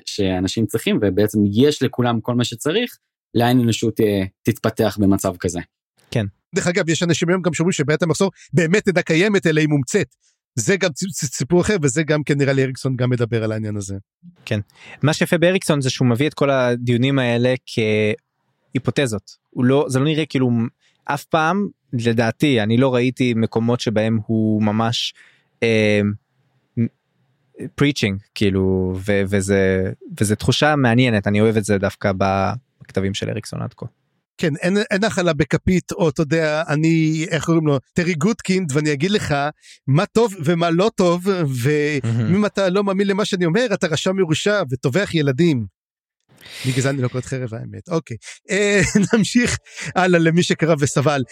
שאנשים 0.06 0.66
צריכים 0.66 0.98
ובעצם 1.02 1.38
יש 1.52 1.82
לכולם 1.82 2.20
כל 2.20 2.34
מה 2.34 2.44
שצריך 2.44 2.96
לאן 3.34 3.60
אנושות 3.60 4.00
תתפתח 4.42 4.98
במצב 5.00 5.36
כזה. 5.36 5.60
כן. 6.10 6.26
דרך 6.54 6.66
אגב 6.66 6.88
יש 6.88 7.02
אנשים 7.02 7.28
היום 7.28 7.42
גם 7.42 7.54
שאומרים 7.54 7.72
שבעיית 7.72 8.02
המחסור 8.02 8.30
באמת 8.52 8.88
אינה 8.88 9.02
קיימת 9.02 9.46
אלא 9.46 9.60
היא 9.60 9.68
מומצאת. 9.68 10.14
זה 10.56 10.76
גם 10.76 10.90
סיפור 11.12 11.60
אחר 11.60 11.76
וזה 11.82 12.02
גם 12.02 12.22
כן 12.22 12.38
נראה 12.38 12.52
לי 12.52 12.62
אריקסון 12.62 12.96
גם 12.96 13.10
מדבר 13.10 13.44
על 13.44 13.52
העניין 13.52 13.76
הזה. 13.76 13.96
כן 14.44 14.60
מה 15.02 15.12
שיפה 15.12 15.38
באריקסון 15.38 15.80
זה 15.80 15.90
שהוא 15.90 16.08
מביא 16.08 16.26
את 16.26 16.34
כל 16.34 16.50
הדיונים 16.50 17.18
האלה 17.18 17.54
כהיפותזות 17.66 19.36
הוא 19.50 19.64
לא 19.64 19.84
זה 19.88 19.98
לא 19.98 20.04
נראה 20.04 20.26
כאילו 20.26 20.50
אף 21.04 21.24
פעם 21.24 21.68
לדעתי 21.92 22.60
אני 22.60 22.76
לא 22.76 22.94
ראיתי 22.94 23.34
מקומות 23.34 23.80
שבהם 23.80 24.18
הוא 24.26 24.62
ממש 24.62 25.14
preaching 27.74 28.20
אה, 28.20 28.26
כאילו 28.34 28.94
ו, 29.06 29.22
וזה 29.28 29.92
וזה 30.20 30.36
תחושה 30.36 30.76
מעניינת 30.76 31.26
אני 31.26 31.40
אוהב 31.40 31.56
את 31.56 31.64
זה 31.64 31.78
דווקא 31.78 32.12
בכתבים 32.82 33.14
של 33.14 33.30
אריקסון 33.30 33.62
עד 33.62 33.74
כה. 33.74 33.86
כן 34.38 34.56
אין, 34.56 34.76
אין 34.90 35.04
האכלה 35.04 35.32
בכפית 35.32 35.92
או 35.92 36.08
אתה 36.08 36.22
יודע 36.22 36.62
אני 36.68 37.26
איך 37.30 37.44
קוראים 37.44 37.66
לו 37.66 37.78
טרי 37.92 38.14
גודקינד 38.14 38.72
ואני 38.72 38.92
אגיד 38.92 39.10
לך 39.10 39.34
מה 39.86 40.06
טוב 40.06 40.34
ומה 40.44 40.70
לא 40.70 40.90
טוב 40.94 41.26
ואם 41.62 42.46
אתה 42.46 42.68
לא 42.68 42.84
מאמין 42.84 43.08
למה 43.08 43.24
שאני 43.24 43.44
אומר 43.44 43.66
אתה 43.74 43.86
רשם 43.86 44.16
מרושע 44.16 44.62
וטובח 44.70 45.14
ילדים. 45.14 45.66
בגלל 46.66 46.82
זה 46.82 46.90
אני 46.90 47.02
לא 47.02 47.08
קורא 47.08 47.20
את 47.20 47.26
חרב 47.26 47.54
האמת 47.54 47.88
אוקיי 47.88 48.16
אה, 48.50 48.80
נמשיך 49.12 49.56
הלאה 49.94 50.20
למי 50.20 50.42
שקרא 50.42 50.74
וסבל. 50.78 51.22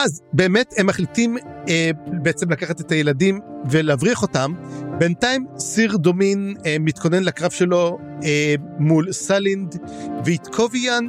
ואז 0.00 0.20
באמת 0.32 0.74
הם 0.76 0.86
מחליטים 0.86 1.36
אה, 1.68 1.90
בעצם 2.22 2.50
לקחת 2.50 2.80
את 2.80 2.92
הילדים 2.92 3.40
ולהבריח 3.70 4.22
אותם. 4.22 4.52
בינתיים 4.98 5.46
סיר 5.58 5.96
דומין 5.96 6.54
אה, 6.66 6.76
מתכונן 6.80 7.22
לקרב 7.22 7.50
שלו 7.50 7.98
אה, 8.24 8.54
מול 8.78 9.12
סלינד, 9.12 9.76
ואיתקוביאן 10.24 11.04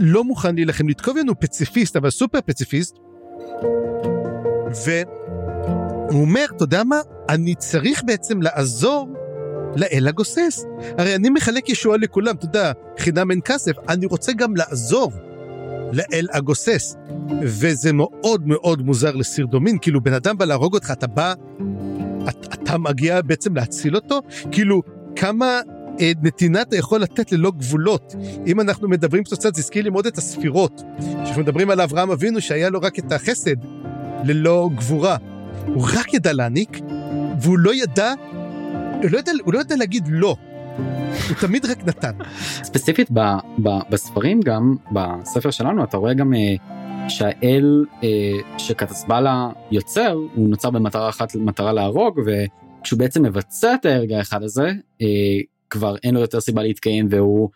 לא 0.00 0.24
מוכן 0.24 0.54
להילחם. 0.54 0.88
איתקוביאן 0.88 1.28
הוא 1.28 1.36
פציפיסט, 1.40 1.96
אבל 1.96 2.10
סופר 2.10 2.38
פציפיסט. 2.46 2.96
והוא 4.84 6.20
אומר, 6.20 6.44
אתה 6.56 6.64
יודע 6.64 6.84
מה? 6.84 7.00
אני 7.28 7.54
צריך 7.54 8.02
בעצם 8.06 8.42
לעזור 8.42 9.08
לאל 9.76 10.08
הגוסס. 10.08 10.64
הרי 10.98 11.14
אני 11.14 11.30
מחלק 11.30 11.68
ישועה 11.68 11.98
לכולם, 11.98 12.34
אתה 12.36 12.44
יודע, 12.44 12.72
חינם 12.98 13.30
אין 13.30 13.40
כסף, 13.44 13.72
אני 13.88 14.06
רוצה 14.06 14.32
גם 14.32 14.56
לעזור. 14.56 15.12
לאל 15.92 16.26
הגוסס. 16.32 16.96
וזה 17.42 17.92
מאוד 17.92 18.48
מאוד 18.48 18.82
מוזר 18.82 19.14
לסיר 19.14 19.46
דומין, 19.46 19.78
כאילו 19.80 20.00
בן 20.00 20.12
אדם 20.12 20.38
בא 20.38 20.44
להרוג 20.44 20.74
אותך, 20.74 20.90
אתה 20.90 21.06
בא, 21.06 21.34
אתה, 22.28 22.54
אתה 22.54 22.78
מגיע 22.78 23.22
בעצם 23.22 23.56
להציל 23.56 23.96
אותו? 23.96 24.20
כאילו, 24.52 24.82
כמה 25.16 25.60
אה, 26.00 26.12
נתינה 26.22 26.62
אתה 26.62 26.76
יכול 26.76 27.00
לתת 27.00 27.32
ללא 27.32 27.52
גבולות. 27.56 28.14
אם 28.46 28.60
אנחנו 28.60 28.88
מדברים 28.88 29.24
קצת, 29.24 29.54
זה 29.54 29.60
הזכיר 29.60 29.84
לי 29.84 29.90
מאוד 29.90 30.06
את 30.06 30.18
הספירות. 30.18 30.82
כשאנחנו 30.98 31.42
מדברים 31.42 31.70
על 31.70 31.80
אברהם 31.80 32.10
אבינו 32.10 32.40
שהיה 32.40 32.70
לו 32.70 32.80
רק 32.80 32.98
את 32.98 33.12
החסד, 33.12 33.56
ללא 34.24 34.70
גבורה. 34.74 35.16
הוא 35.66 35.86
רק 35.94 36.14
ידע 36.14 36.32
להעניק, 36.32 36.78
והוא 37.40 37.58
לא 37.58 37.74
ידע, 37.74 38.12
הוא 39.02 39.10
לא 39.10 39.18
ידע, 39.18 39.32
הוא 39.44 39.54
לא 39.54 39.60
ידע 39.60 39.76
להגיד 39.76 40.08
לא. 40.10 40.36
תמיד 41.40 41.66
רק 41.66 41.84
נתן. 41.84 42.12
ספציפית 42.62 43.10
ב, 43.10 43.18
ב, 43.62 43.68
בספרים 43.90 44.40
גם 44.40 44.76
בספר 44.92 45.50
שלנו 45.50 45.84
אתה 45.84 45.96
רואה 45.96 46.14
גם 46.14 46.34
אה, 46.34 46.54
שהאל 47.08 47.84
אה, 48.02 48.58
שקצבלה 48.58 49.50
יוצר 49.70 50.12
הוא 50.34 50.48
נוצר 50.48 50.70
במטרה 50.70 51.08
אחת 51.08 51.34
מטרה 51.34 51.72
להרוג 51.72 52.20
וכשהוא 52.26 52.98
בעצם 52.98 53.22
מבצע 53.22 53.74
את 53.74 53.84
ההרגע 53.84 54.18
האחד 54.18 54.42
הזה 54.42 54.66
אה, 55.02 55.40
כבר 55.70 55.96
אין 56.02 56.14
לו 56.14 56.20
יותר 56.20 56.40
סיבה 56.40 56.62
להתקיים 56.62 57.06
והוא 57.10 57.48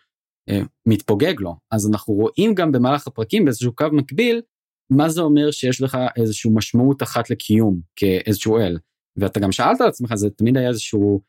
מתפוגג 0.85 1.33
לו 1.39 1.55
אז 1.71 1.89
אנחנו 1.89 2.13
רואים 2.13 2.53
גם 2.53 2.71
במהלך 2.71 3.07
הפרקים 3.07 3.45
באיזשהו 3.45 3.75
קו 3.75 3.85
מקביל 3.91 4.41
מה 4.89 5.09
זה 5.09 5.21
אומר 5.21 5.51
שיש 5.51 5.81
לך 5.81 5.97
איזושהי 6.17 6.51
משמעות 6.53 7.03
אחת 7.03 7.29
לקיום 7.29 7.79
כאיזשהו 7.95 8.57
אל 8.57 8.77
ואתה 9.17 9.39
גם 9.39 9.51
שאלת 9.51 9.81
על 9.81 9.87
עצמך 9.87 10.15
זה 10.15 10.29
תמיד 10.29 10.57
היה 10.57 10.69
איזשהו 10.69 11.21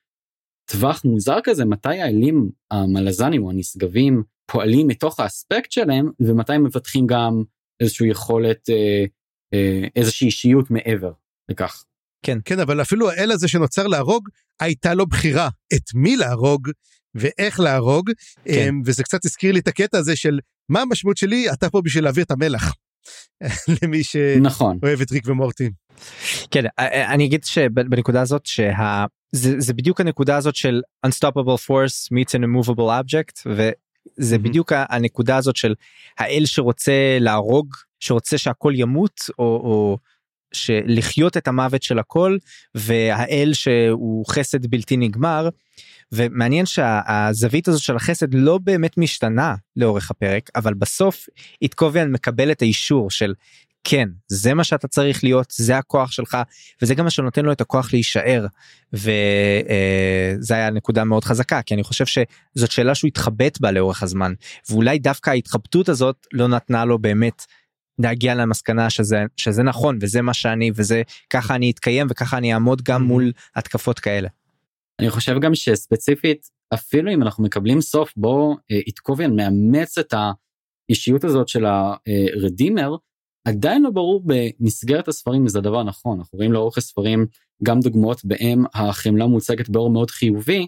טווח 0.67 1.05
מוזר 1.05 1.39
כזה 1.45 1.65
מתי 1.65 2.01
האלים 2.01 2.51
המלזנים 2.71 3.43
או 3.43 3.51
הנשגבים 3.51 4.23
פועלים 4.47 4.87
מתוך 4.87 5.21
האספקט 5.21 5.73
שלהם 5.73 6.11
ומתי 6.21 6.53
הם 6.53 6.65
מפתחים 6.65 7.07
גם 7.07 7.43
איזושהי 7.81 8.09
יכולת 8.09 8.71
אה, 8.71 9.05
אה, 9.55 9.89
איזושהי 9.97 10.27
אישיות 10.27 10.71
מעבר 10.71 11.13
לכך. 11.49 11.85
כן 12.23 12.39
כן 12.45 12.61
אבל 12.61 12.83
אפילו 12.83 13.11
האל 13.11 13.33
הזה 13.33 13.49
שנוצר 13.49 13.87
להרוג 13.87 14.29
הייתה 14.61 14.95
לו 14.95 15.07
בחירה 15.07 15.49
את 15.75 15.95
מי 15.95 16.17
להרוג 16.17 16.69
ואיך 17.15 17.61
להרוג 17.61 18.11
כן. 18.45 18.75
וזה 18.85 19.03
קצת 19.03 19.25
הזכיר 19.25 19.53
לי 19.53 19.59
את 19.59 19.69
הקטע 19.69 19.99
הזה 19.99 20.17
של 20.17 20.39
מה 20.69 20.81
המשמעות 20.81 21.17
שלי 21.17 21.53
אתה 21.53 21.71
פה 21.71 21.81
בשביל 21.85 22.05
להעביר 22.05 22.25
את 22.25 22.31
המלח. 22.31 22.75
למי 23.83 24.05
שאוהב 24.05 24.39
נכון. 24.41 24.79
את 25.03 25.13
ריק 25.13 25.27
ומורטי. 25.27 25.71
כן 26.51 26.65
אני 26.87 27.27
אגיד 27.27 27.45
שבנקודה 27.45 28.21
הזאת 28.21 28.47
שה... 28.47 29.05
זה, 29.33 29.55
זה 29.59 29.75
בדיוק 29.75 30.01
הנקודה 30.01 30.37
הזאת 30.37 30.57
של 30.57 30.81
unstoppable 31.07 31.59
force 31.67 32.13
meets 32.13 32.39
an 32.39 32.43
immovable 32.43 32.91
object 33.03 33.43
וזה 33.47 34.37
mm-hmm. 34.37 34.39
בדיוק 34.39 34.73
הנקודה 34.75 35.37
הזאת 35.37 35.57
של 35.57 35.75
האל 36.19 36.43
שרוצה 36.47 37.19
להרוג 37.21 37.75
שרוצה 38.01 38.39
שהכל 38.39 38.73
ימות 38.77 39.21
או, 39.39 39.45
או 39.45 39.99
שלחיות 40.53 41.37
את 41.37 41.49
המוות 41.49 41.83
של 41.83 41.99
הכל 41.99 42.37
והאל 42.75 43.51
שהוא 43.53 44.25
חסד 44.29 44.67
בלתי 44.67 44.97
נגמר 44.97 45.49
ומעניין 46.13 46.67
שהזווית 46.67 47.69
הזאת 47.69 47.83
של 47.83 47.97
החסד 47.97 48.35
לא 48.35 48.59
באמת 48.59 48.99
משתנה 48.99 49.55
לאורך 49.77 50.11
הפרק 50.11 50.51
אבל 50.57 50.75
בסוף 50.75 51.27
איתקוביאן 51.63 52.13
מקבל 52.13 52.53
את 52.53 52.63
האישור 52.63 53.11
של 53.11 53.35
כן 53.89 54.09
זה 54.29 54.55
מה 54.55 54.65
שאתה 54.65 54.89
צריך 54.89 55.25
להיות 55.25 55.51
זה 55.57 55.79
הכוח 55.79 56.13
שלך 56.13 56.39
וזה 56.83 56.95
גם 56.95 57.05
מה 57.05 57.11
שנותן 57.11 57.45
לו 57.45 57.53
את 57.53 57.61
הכוח 57.61 57.93
להישאר 57.93 58.47
וזה 58.93 59.13
אה, 60.51 60.57
היה 60.57 60.71
נקודה 60.71 61.05
מאוד 61.05 61.25
חזקה 61.25 61.63
כי 61.63 61.75
אני 61.75 61.83
חושב 61.83 62.05
שזאת 62.07 62.71
שאלה 62.71 62.95
שהוא 62.95 63.09
התחבט 63.09 63.61
בה 63.61 63.71
לאורך 63.71 64.03
הזמן 64.03 64.33
ואולי 64.71 64.99
דווקא 64.99 65.31
ההתחבטות 65.31 65.89
הזאת 65.89 66.27
לא 66.33 66.49
נתנה 66.49 66.85
לו 66.85 66.99
באמת 66.99 67.45
להגיע 67.99 68.35
למסקנה 68.35 68.91
שזה 68.91 69.25
שזה 69.37 69.63
נכון 69.63 69.99
וזה 70.01 70.23
מה 70.23 70.35
שאני 70.35 70.71
וזה 70.75 71.03
ככה 71.31 71.55
אני 71.55 71.71
אתקיים 71.71 72.07
וככה 72.11 72.39
אני 72.39 72.55
אעמוד 72.55 72.83
גם 72.83 73.03
mm-hmm. 73.03 73.05
מול 73.05 73.33
התקפות 73.57 73.99
כאלה. 73.99 74.29
אני 75.01 75.11
חושב 75.11 75.41
גם 75.41 75.55
שספציפית 75.55 76.49
אפילו 76.75 77.13
אם 77.13 77.23
אנחנו 77.23 77.45
מקבלים 77.45 77.81
סוף 77.81 78.13
בו 78.17 78.57
אה, 78.71 78.77
איתקוביאן 78.77 79.37
מאמץ 79.37 79.99
את 79.99 80.15
האישיות 80.89 81.25
הזאת 81.25 81.49
של 81.49 81.65
הרדימר 81.67 82.97
עדיין 83.47 83.83
לא 83.83 83.91
ברור 83.91 84.23
במסגרת 84.25 85.09
הספרים 85.09 85.41
אם 85.41 85.49
זה 85.49 85.59
הדבר 85.59 85.83
נכון 85.83 86.19
אנחנו 86.19 86.37
רואים 86.37 86.53
לאורך 86.53 86.79
הספרים 86.79 87.27
גם 87.63 87.81
דוגמאות 87.81 88.25
בהם 88.25 88.65
החמלה 88.75 89.27
מוצגת 89.27 89.69
באור 89.69 89.91
מאוד 89.91 90.11
חיובי 90.11 90.67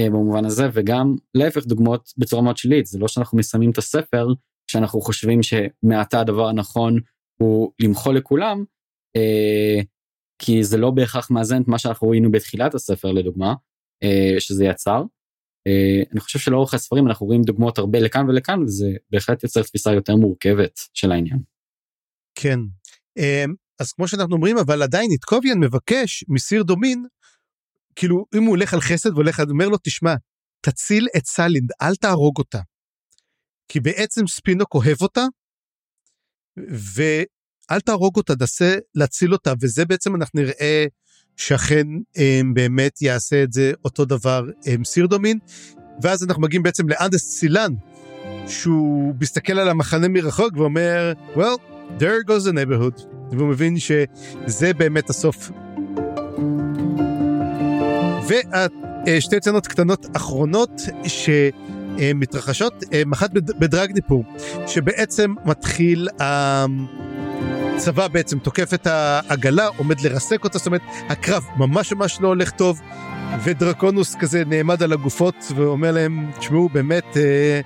אה, 0.00 0.10
במובן 0.10 0.44
הזה 0.44 0.68
וגם 0.72 1.14
להפך 1.34 1.66
דוגמאות 1.66 2.12
בצורה 2.18 2.42
מאוד 2.42 2.56
שלילית 2.56 2.86
זה 2.86 2.98
לא 2.98 3.08
שאנחנו 3.08 3.38
מסיימים 3.38 3.70
את 3.70 3.78
הספר 3.78 4.26
שאנחנו 4.70 5.00
חושבים 5.00 5.40
שמעתה 5.42 6.20
הדבר 6.20 6.48
הנכון 6.48 6.98
הוא 7.40 7.72
למחול 7.80 8.16
לכולם 8.16 8.64
אה, 9.16 9.80
כי 10.38 10.64
זה 10.64 10.76
לא 10.76 10.90
בהכרח 10.90 11.30
מאזן 11.30 11.62
את 11.62 11.68
מה 11.68 11.78
שאנחנו 11.78 12.08
ראינו 12.08 12.30
בתחילת 12.30 12.74
הספר 12.74 13.12
לדוגמה 13.12 13.54
אה, 14.02 14.34
שזה 14.38 14.64
יצר. 14.64 15.02
אה, 15.66 16.02
אני 16.12 16.20
חושב 16.20 16.38
שלאורך 16.38 16.74
הספרים 16.74 17.06
אנחנו 17.06 17.26
רואים 17.26 17.42
דוגמאות 17.42 17.78
הרבה 17.78 18.00
לכאן 18.00 18.28
ולכאן 18.28 18.62
וזה 18.62 18.92
בהחלט 19.10 19.42
יוצר 19.42 19.62
תפיסה 19.62 19.92
יותר 19.92 20.16
מורכבת 20.16 20.80
של 20.94 21.12
העניין. 21.12 21.49
כן. 22.34 22.58
אה, 23.18 23.44
אז 23.80 23.92
כמו 23.92 24.08
שאנחנו 24.08 24.34
אומרים 24.34 24.58
אבל 24.58 24.82
עדיין 24.82 25.10
איתקוביאן 25.10 25.58
מבקש 25.58 26.24
מסיר 26.28 26.62
דומין 26.62 27.06
כאילו 27.96 28.24
אם 28.34 28.42
הוא 28.42 28.50
הולך 28.50 28.74
על 28.74 28.80
חסד 28.80 29.12
והולך 29.12 29.42
אומר 29.50 29.68
לו 29.68 29.76
תשמע 29.82 30.14
תציל 30.60 31.08
את 31.16 31.26
סלינד 31.26 31.70
אל 31.82 31.94
תהרוג 31.94 32.38
אותה. 32.38 32.60
כי 33.68 33.80
בעצם 33.80 34.26
ספינוק 34.26 34.74
אוהב 34.74 35.02
אותה 35.02 35.24
ואל 36.56 37.80
תהרוג 37.80 38.16
אותה 38.16 38.32
נסה 38.40 38.76
להציל 38.94 39.32
אותה. 39.32 39.52
וזה 39.60 39.84
בעצם 39.84 40.16
אנחנו 40.16 40.40
נראה 40.40 40.86
שאכן 41.36 41.86
הם, 42.16 42.54
באמת 42.54 43.02
יעשה 43.02 43.42
את 43.42 43.52
זה 43.52 43.72
אותו 43.84 44.04
דבר 44.04 44.44
הם, 44.66 44.84
סירדומין 44.84 45.38
ואז 46.02 46.24
אנחנו 46.24 46.42
מגיעים 46.42 46.62
בעצם 46.62 46.88
לאנדס 46.88 47.38
סילן 47.38 47.72
שהוא 48.48 49.14
מסתכל 49.20 49.58
על 49.58 49.68
המחנה 49.68 50.08
מרחוק 50.08 50.56
ואומר 50.56 51.12
well 51.34 51.69
there 51.98 52.22
goes 52.28 52.44
the 52.44 52.52
neighborhood 52.52 53.06
והוא 53.32 53.48
מבין 53.48 53.78
שזה 53.78 54.74
באמת 54.74 55.10
הסוף. 55.10 55.50
ושתי 59.06 59.40
צנות 59.40 59.66
קטנות 59.66 60.06
אחרונות 60.16 60.80
שמתרחשות, 61.04 62.84
אחת 63.12 63.30
בדרגניפור, 63.32 64.24
שבעצם 64.66 65.34
מתחיל 65.44 66.08
הצבא 66.20 68.08
בעצם 68.08 68.38
תוקף 68.38 68.74
את 68.74 68.86
העגלה, 68.86 69.66
עומד 69.76 70.00
לרסק 70.00 70.44
אותה, 70.44 70.58
זאת 70.58 70.66
אומרת 70.66 70.82
הקרב 71.08 71.44
ממש 71.56 71.92
ממש 71.92 72.18
לא 72.20 72.28
הולך 72.28 72.50
טוב, 72.50 72.80
ודרקונוס 73.44 74.14
כזה 74.14 74.42
נעמד 74.46 74.82
על 74.82 74.92
הגופות 74.92 75.52
ואומר 75.56 75.92
להם, 75.92 76.30
תשמעו 76.38 76.68
באמת, 76.68 77.16
אה, 77.16 77.60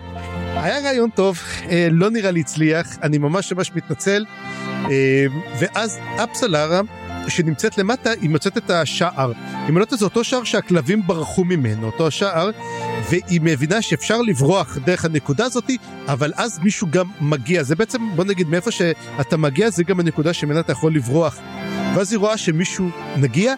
היה 0.57 0.81
רעיון 0.81 1.11
טוב, 1.11 1.39
אה, 1.71 1.89
לא 1.91 2.11
נראה 2.11 2.31
לי 2.31 2.41
הצליח, 2.41 2.87
אני 3.03 3.19
ממש 3.19 3.53
ממש 3.53 3.71
מתנצל. 3.75 4.25
אה, 4.91 5.27
ואז 5.61 5.99
אפסלרה 6.25 6.81
שנמצאת 7.29 7.79
למטה 7.79 8.11
היא 8.11 8.31
מוצאת 8.31 8.57
את 8.57 8.71
השער. 8.71 9.33
היא 9.67 9.73
מוצאת 9.73 9.93
את 9.93 9.99
זה 9.99 10.05
אותו 10.05 10.25
שער 10.25 10.45
שהכלבים 10.45 11.07
ברחו 11.07 11.45
ממנו, 11.45 11.87
אותו 11.87 12.07
השער, 12.07 12.51
והיא 13.11 13.41
מבינה 13.43 13.83
שאפשר 13.83 14.21
לברוח 14.21 14.79
דרך 14.85 15.05
הנקודה 15.05 15.45
הזאתי, 15.45 15.77
אבל 16.09 16.33
אז 16.37 16.59
מישהו 16.59 16.87
גם 16.91 17.07
מגיע. 17.21 17.63
זה 17.63 17.77
בעצם, 17.77 18.03
בוא 18.17 18.25
נגיד, 18.25 18.49
מאיפה 18.49 18.71
שאתה 18.71 19.37
מגיע 19.37 19.71
זה 19.71 19.85
גם 19.85 20.01
הנקודה 20.01 20.33
שממנה 20.33 20.61
אתה 20.61 20.73
יכול 20.73 20.95
לברוח. 20.95 21.39
ואז 21.95 22.13
היא 22.13 22.19
רואה 22.19 22.37
שמישהו 22.37 22.89
מגיע, 23.17 23.55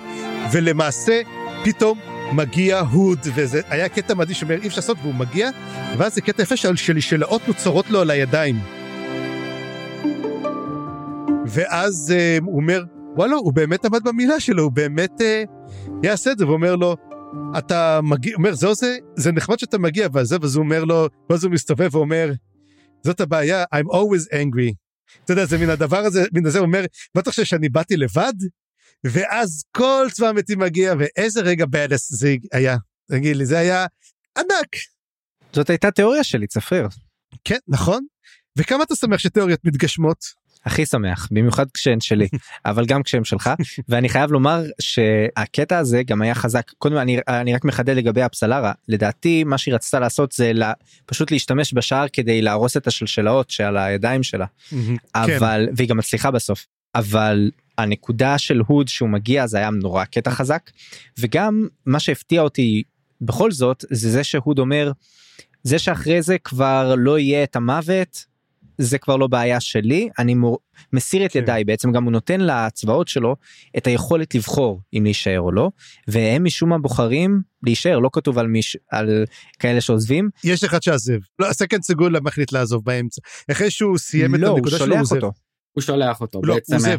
ולמעשה 0.53 1.21
פתאום 1.65 1.99
מגיע 2.33 2.81
הוד, 2.81 3.19
וזה 3.35 3.61
היה 3.69 3.89
קטע 3.89 4.15
מדהים 4.15 4.35
שאומר 4.35 4.63
אי 4.63 4.67
אפשר 4.67 4.79
לעשות, 4.79 4.97
והוא 5.03 5.15
מגיע, 5.15 5.51
ואז 5.99 6.15
זה 6.15 6.21
קטע 6.21 6.43
יפה 6.43 6.57
של 6.57 6.77
שלשלאות 6.77 7.49
נוצרות 7.49 7.91
לו 7.91 8.01
על 8.01 8.11
הידיים. 8.11 8.57
ואז 11.47 12.15
uh, 12.17 12.45
הוא 12.45 12.57
אומר, 12.57 12.85
וואלה, 13.17 13.37
הוא 13.37 13.53
באמת 13.53 13.85
עמד 13.85 14.05
במילה 14.05 14.41
שלו, 14.41 14.63
הוא 14.63 14.73
באמת 14.73 15.21
uh, 15.21 15.51
יעשה 16.03 16.33
את 16.33 16.39
זה, 16.39 16.47
ואומר 16.47 16.77
לו, 16.77 16.97
אתה 17.59 18.01
מגיע, 18.03 18.35
אומר, 18.35 18.55
זהו 18.55 18.75
זה, 18.75 18.97
זה 19.17 19.33
נחמד 19.33 19.59
שאתה 19.59 19.79
מגיע, 19.79 20.09
וזה, 20.15 20.37
ואז 20.41 20.57
הוא 20.57 20.65
אומר 20.65 20.85
לו, 20.85 21.09
ואז 21.31 21.45
הוא 21.45 21.53
מסתובב 21.53 21.95
ואומר, 21.95 22.33
זאת 23.03 23.21
הבעיה, 23.21 23.65
I'm 23.75 23.93
always 23.93 24.33
angry. 24.33 24.75
אתה 25.25 25.33
יודע, 25.33 25.45
זה 25.45 25.59
מן 25.59 25.71
הדבר 25.71 25.99
הזה, 25.99 26.25
מן 26.33 26.47
הזה 26.47 26.59
הוא 26.59 26.67
אומר, 26.67 26.85
חושב 27.29 27.45
שאני 27.45 27.69
באתי 27.69 27.97
לבד? 27.97 28.35
ואז 29.13 29.65
כל 29.73 30.07
צבא 30.13 30.29
המתים 30.29 30.59
מגיע, 30.59 30.95
ואיזה 30.99 31.41
רגע 31.41 31.65
בדס 31.71 32.13
זה 32.13 32.35
היה. 32.53 32.77
תגיד 33.11 33.37
לי, 33.37 33.47
זה 33.47 33.59
היה 33.59 33.87
ענק. 34.39 34.77
זאת 35.53 35.71
הייתה 35.71 35.91
תיאוריה 35.91 36.25
שלי, 36.25 36.47
צפריר. 36.47 36.89
כן, 37.45 37.59
נכון. 37.69 38.07
וכמה 38.59 38.83
אתה 38.83 38.97
שמח 38.97 39.19
שתיאוריות 39.19 39.61
מתגשמות? 39.65 40.47
הכי 40.67 40.87
שמח 40.87 41.29
במיוחד 41.31 41.67
כשהן 41.75 42.01
שלי 42.01 42.29
אבל 42.67 42.87
גם 42.87 43.03
כשהן 43.03 43.25
שלך 43.25 43.51
ואני 43.89 44.09
חייב 44.09 44.33
לומר 44.33 44.63
שהקטע 44.81 45.79
הזה 45.79 46.03
גם 46.03 46.23
היה 46.23 46.35
חזק 46.35 46.71
קודם 46.79 46.97
אני 46.97 47.19
אני 47.29 47.55
רק 47.55 47.65
מחדד 47.65 47.97
לגבי 47.97 48.23
הפסלרה 48.23 48.73
לדעתי 48.89 49.45
מה 49.45 49.59
שהיא 49.59 49.75
רצתה 49.75 50.01
לעשות 50.01 50.33
זה 50.33 50.53
לה, 50.53 50.73
פשוט 51.07 51.31
להשתמש 51.31 51.75
בשער 51.75 52.07
כדי 52.13 52.43
להרוס 52.43 52.77
את 52.77 52.87
השלשלאות 52.87 53.51
שעל 53.51 53.77
הידיים 53.77 54.23
שלה 54.23 54.47
אבל 55.15 55.69
והיא 55.77 55.89
גם 55.89 55.97
מצליחה 55.97 56.31
בסוף 56.31 56.67
אבל 56.95 57.51
הנקודה 57.79 58.39
של 58.39 58.63
הוד 58.67 58.89
שהוא 58.89 59.09
מגיע 59.09 59.47
זה 59.47 59.59
היה 59.59 59.71
נורא 59.71 60.05
קטע 60.05 60.31
חזק 60.31 60.71
וגם 61.19 61.67
מה 61.87 62.01
שהפתיע 62.01 62.43
אותי 62.43 62.83
בכל 63.21 63.51
זאת 63.51 63.85
זה 63.91 64.11
זה 64.11 64.25
שהוד 64.25 64.59
אומר 64.59 64.93
זה 65.63 65.79
שאחרי 65.79 66.23
זה 66.23 66.39
כבר 66.39 66.95
לא 66.99 67.19
יהיה 67.19 67.45
את 67.45 67.57
המוות 67.57 68.27
זה 68.79 68.99
כבר 68.99 69.17
לא 69.17 69.27
בעיה 69.27 69.61
שלי 69.61 70.09
אני 70.19 70.35
מור... 70.35 70.59
מסיר 70.93 71.27
את 71.27 71.33
כן. 71.33 71.39
ידיי 71.39 71.65
בעצם 71.65 71.93
גם 71.93 72.05
הוא 72.05 72.13
נותן 72.13 72.41
לצבאות 72.41 73.09
שלו 73.09 73.37
את 73.77 73.87
היכולת 73.87 74.35
לבחור 74.35 74.81
אם 74.95 75.05
להישאר 75.05 75.41
או 75.41 75.53
לא 75.53 75.71
והם 76.09 76.45
משום 76.45 76.69
מה 76.69 76.79
בוחרים 76.79 77.41
להישאר 77.63 77.99
לא 77.99 78.11
כתוב 78.13 78.39
על 78.39 78.47
מיש 78.47 78.77
על 78.91 79.25
כאלה 79.59 79.81
שעוזבים 79.81 80.31
יש 80.45 80.65
אחד 80.65 80.83
שעזב 80.83 81.19
לא 81.39 81.49
ה 81.49 81.54
second 81.54 81.83
סגולה 81.83 82.21
מחליט 82.21 82.53
לעזוב 82.53 82.85
באמצע 82.85 83.21
אחרי 83.51 83.71
שהוא 83.71 83.99
סיים 83.99 84.35
לא, 84.35 84.47
את 84.47 84.53
הנקודה 84.57 84.79
שלו 84.79 84.97
הוא 84.97 85.05
אותו. 85.15 85.33
הוא 85.73 85.83
שולח 85.83 86.21
אותו 86.21 86.41
לא, 86.45 86.55
בעצם. 86.55 86.73
הוא 86.73 86.79
עוזב. 86.79 86.99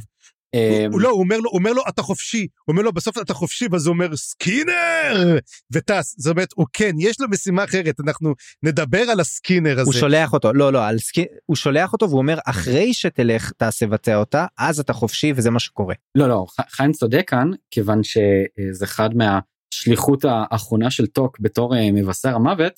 אה, 0.58 0.86
הוא- 0.92 1.02
לא, 1.02 1.10
הוא 1.10 1.20
אומר 1.20 1.38
לו, 1.38 1.50
הוא 1.50 1.60
אומר 1.60 1.74
לו, 1.74 1.82
אתה 1.90 2.02
חופשי. 2.02 2.48
הוא 2.66 2.74
אומר 2.74 2.82
לו, 2.82 2.94
בסוף 2.94 3.18
אתה 3.18 3.34
חופשי, 3.34 3.66
ואז 3.72 3.88
הוא 3.88 3.94
אומר, 3.94 4.16
סקינר! 4.16 5.38
וטס. 5.74 6.16
זאת 6.18 6.32
אומרת, 6.32 6.50
הוא 6.56 6.66
כן, 6.74 6.92
יש 7.00 7.20
לו 7.20 7.28
משימה 7.30 7.64
אחרת, 7.64 7.96
אנחנו 8.08 8.34
נדבר 8.64 9.02
על 9.02 9.20
הסקינר 9.20 9.72
הזה. 9.80 9.82
הוא 9.82 9.94
שולח 9.94 10.34
אותו, 10.34 10.54
לא, 10.54 10.74
לא, 10.74 10.88
על 10.88 11.00
סקי... 11.00 11.26
הוא 11.46 11.56
שולח 11.56 11.94
אותו 11.94 12.10
והוא 12.10 12.20
אומר, 12.20 12.38
אחרי 12.46 12.94
שתלך 12.94 13.52
תעשה 13.58 13.88
בצע 13.88 14.16
אותה, 14.16 14.46
אז 14.58 14.80
אתה 14.80 14.94
חופשי 14.94 15.34
וזה 15.36 15.50
מה 15.50 15.60
שקורה. 15.60 15.96
לא 16.16 16.30
לא 16.30 16.46
חיים 16.70 16.92
צודק 16.92 17.24
כאן 17.28 17.50
כיוון 17.72 18.02
שזה 18.04 18.86
אחד 18.86 19.10
מהשליחות 19.16 20.26
האחרונה 20.26 20.92
של 20.92 21.06
טוק 21.08 21.40
בתור 21.40 21.76
אה, 21.76 21.92
מבשר 21.92 22.36
המוות 22.36 22.74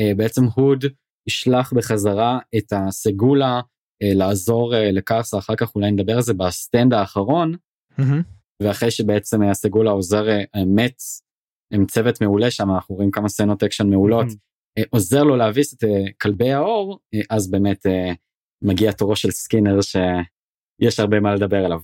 אה, 0.00 0.12
בעצם 0.16 0.44
הוד 0.54 0.84
ישלח 1.28 1.72
בחזרה 1.72 2.38
את 2.56 2.72
הסגולה 2.72 3.54
אה, 3.54 3.60
לעזור 4.02 4.74
אה, 4.74 4.92
לקרסה 4.92 5.38
אחר 5.38 5.56
כך 5.56 5.74
אולי 5.74 5.90
נדבר 5.90 6.14
על 6.14 6.22
זה 6.22 6.34
ב 6.34 6.44
stand 6.44 6.92
האחרון. 6.92 7.54
ואחרי 8.62 8.90
שבעצם 8.90 9.42
אה, 9.42 9.50
הסגולה 9.50 9.90
עוזר 9.90 10.28
אה, 10.28 10.64
מת 10.66 11.02
עם 11.70 11.86
צוות 11.86 12.20
מעולה 12.20 12.50
שם 12.50 12.70
אנחנו 12.70 12.94
רואים 12.94 13.10
כמה 13.10 13.28
סצנות 13.28 13.62
אקשן 13.62 13.90
מעולות 13.90 14.26
אה, 14.78 14.82
עוזר 14.90 15.22
לו 15.22 15.36
להביס 15.36 15.74
את 15.74 15.84
אה, 15.84 16.04
כלבי 16.20 16.52
האור 16.52 16.98
אה, 17.14 17.20
אז 17.30 17.50
באמת 17.50 17.86
אה, 17.86 18.12
מגיע 18.62 18.92
תורו 18.92 19.16
של 19.16 19.30
סקינר 19.30 19.80
שיש 19.80 21.00
הרבה 21.00 21.20
מה 21.20 21.34
לדבר 21.34 21.64
עליו. 21.64 21.80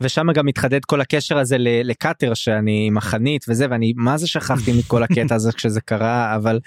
ושם 0.00 0.32
גם 0.34 0.46
מתחדד 0.46 0.84
כל 0.84 1.00
הקשר 1.00 1.38
הזה 1.38 1.56
לקאטר 1.58 2.34
שאני 2.34 2.84
עם 2.86 2.96
החנית 2.96 3.44
וזה 3.48 3.66
ואני 3.70 3.92
מה 3.96 4.18
זה 4.18 4.26
שכחתי 4.26 4.72
מכל 4.78 5.02
הקטע 5.02 5.34
הזה 5.34 5.52
כשזה 5.52 5.80
קרה 5.80 6.36
אבל 6.36 6.60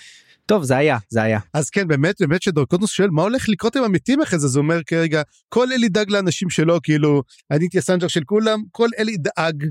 טוב 0.47 0.63
זה 0.63 0.77
היה 0.77 0.97
זה 1.09 1.21
היה 1.21 1.39
אז 1.53 1.69
כן, 1.69 1.87
באמת, 1.87 2.15
באמת 2.19 2.41
שדרקונוס 2.41 2.91
שואל, 2.91 3.09
מה 3.09 3.21
הולך 3.21 3.49
לקרות 3.49 3.75
עם 3.75 3.83
המתים 3.83 4.21
אחרי 4.21 4.39
זה? 4.39 4.47
הוא 4.59 4.63
אומר 4.63 4.83
כרגע, 4.83 5.21
כל 5.49 5.67
אל 5.71 5.83
ידאג 5.83 6.09
לאנשים 6.09 6.49
שלו, 6.49 6.79
כאילו, 6.83 7.23
אני 7.51 7.63
הייתי 7.63 7.77
ה 7.77 7.80
messenger 7.80 8.07
של 8.07 8.21
כולם, 8.25 8.59
כל 8.71 8.89
אל 8.99 9.09
ידאג 9.09 9.63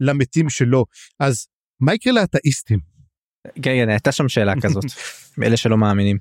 למתים 0.00 0.50
שלו. 0.50 0.84
אז 1.20 1.46
מה 1.80 1.94
יקרה 1.94 2.12
לאתאיסטים? 2.12 2.78
כן, 3.54 3.60
כן, 3.62 3.88
הייתה 3.88 4.12
שם 4.12 4.28
שאלה 4.28 4.52
כזאת 4.62 4.84
אלה 5.42 5.56
שלא 5.56 5.76
מאמינים. 5.76 6.18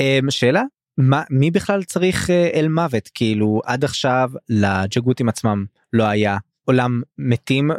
אמ, 0.00 0.30
שאלה 0.30 0.62
מה 0.98 1.22
מי 1.30 1.50
בכלל 1.50 1.84
צריך 1.84 2.30
אה, 2.30 2.50
אל 2.54 2.68
מוות 2.68 3.08
כאילו 3.14 3.60
עד 3.64 3.84
עכשיו 3.84 4.30
לג'גותים 4.48 5.28
עצמם 5.28 5.64
לא 5.92 6.04
היה 6.04 6.36
עולם 6.68 7.02
מתים 7.18 7.70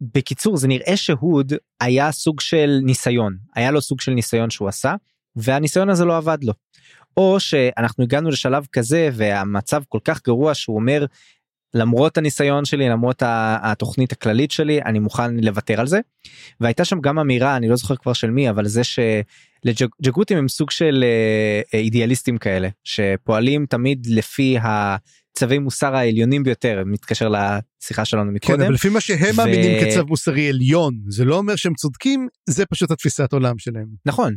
ובקיצור 0.00 0.56
זה 0.56 0.68
נראה 0.68 0.96
שהוד 0.96 1.52
היה 1.80 2.12
סוג 2.12 2.40
של 2.40 2.78
ניסיון 2.82 3.36
היה 3.54 3.70
לו 3.70 3.80
סוג 3.80 4.00
של 4.00 4.12
ניסיון 4.12 4.50
שהוא 4.50 4.68
עשה 4.68 4.94
והניסיון 5.36 5.90
הזה 5.90 6.04
לא 6.04 6.16
עבד 6.16 6.38
לו. 6.44 6.52
או 7.16 7.40
שאנחנו 7.40 8.04
הגענו 8.04 8.30
לשלב 8.30 8.66
כזה 8.72 9.08
והמצב 9.12 9.82
כל 9.88 9.98
כך 10.04 10.20
גרוע 10.24 10.54
שהוא 10.54 10.76
אומר 10.76 11.06
למרות 11.74 12.18
הניסיון 12.18 12.64
שלי 12.64 12.88
למרות 12.88 13.22
ה- 13.22 13.58
התוכנית 13.62 14.12
הכללית 14.12 14.50
שלי 14.50 14.82
אני 14.82 14.98
מוכן 14.98 15.36
לוותר 15.36 15.80
על 15.80 15.86
זה. 15.86 16.00
והייתה 16.60 16.84
שם 16.84 17.00
גם 17.00 17.18
אמירה 17.18 17.56
אני 17.56 17.68
לא 17.68 17.76
זוכר 17.76 17.96
כבר 17.96 18.12
של 18.12 18.30
מי 18.30 18.50
אבל 18.50 18.66
זה 18.66 18.82
שלג'גותים 18.84 20.38
הם 20.38 20.48
סוג 20.48 20.70
של 20.70 21.04
אה, 21.04 21.60
אה, 21.74 21.80
אידיאליסטים 21.80 22.38
כאלה 22.38 22.68
שפועלים 22.84 23.66
תמיד 23.66 24.06
לפי 24.10 24.56
הצווי 25.36 25.58
מוסר 25.58 25.94
העליונים 25.96 26.42
ביותר 26.42 26.82
מתקשר 26.86 27.28
לשיחה 27.28 28.04
שלנו 28.04 28.30
כן, 28.30 28.34
מקודם. 28.34 28.60
אבל 28.60 28.74
לפי 28.74 28.88
מה 28.88 29.00
שהם 29.00 29.34
ו- 29.34 29.36
מאמינים 29.36 29.84
כצו 29.84 30.06
מוסרי 30.06 30.48
עליון, 30.48 30.94
זה 31.08 31.24
לא 31.24 31.36
אומר 31.38 31.56
שהם 31.56 31.74
צודקים, 31.74 32.28
זה 32.46 32.66
פשוט 32.66 32.90
התפיסת 32.90 33.32
עולם 33.32 33.58
שלהם. 33.58 33.86
נכון. 34.06 34.34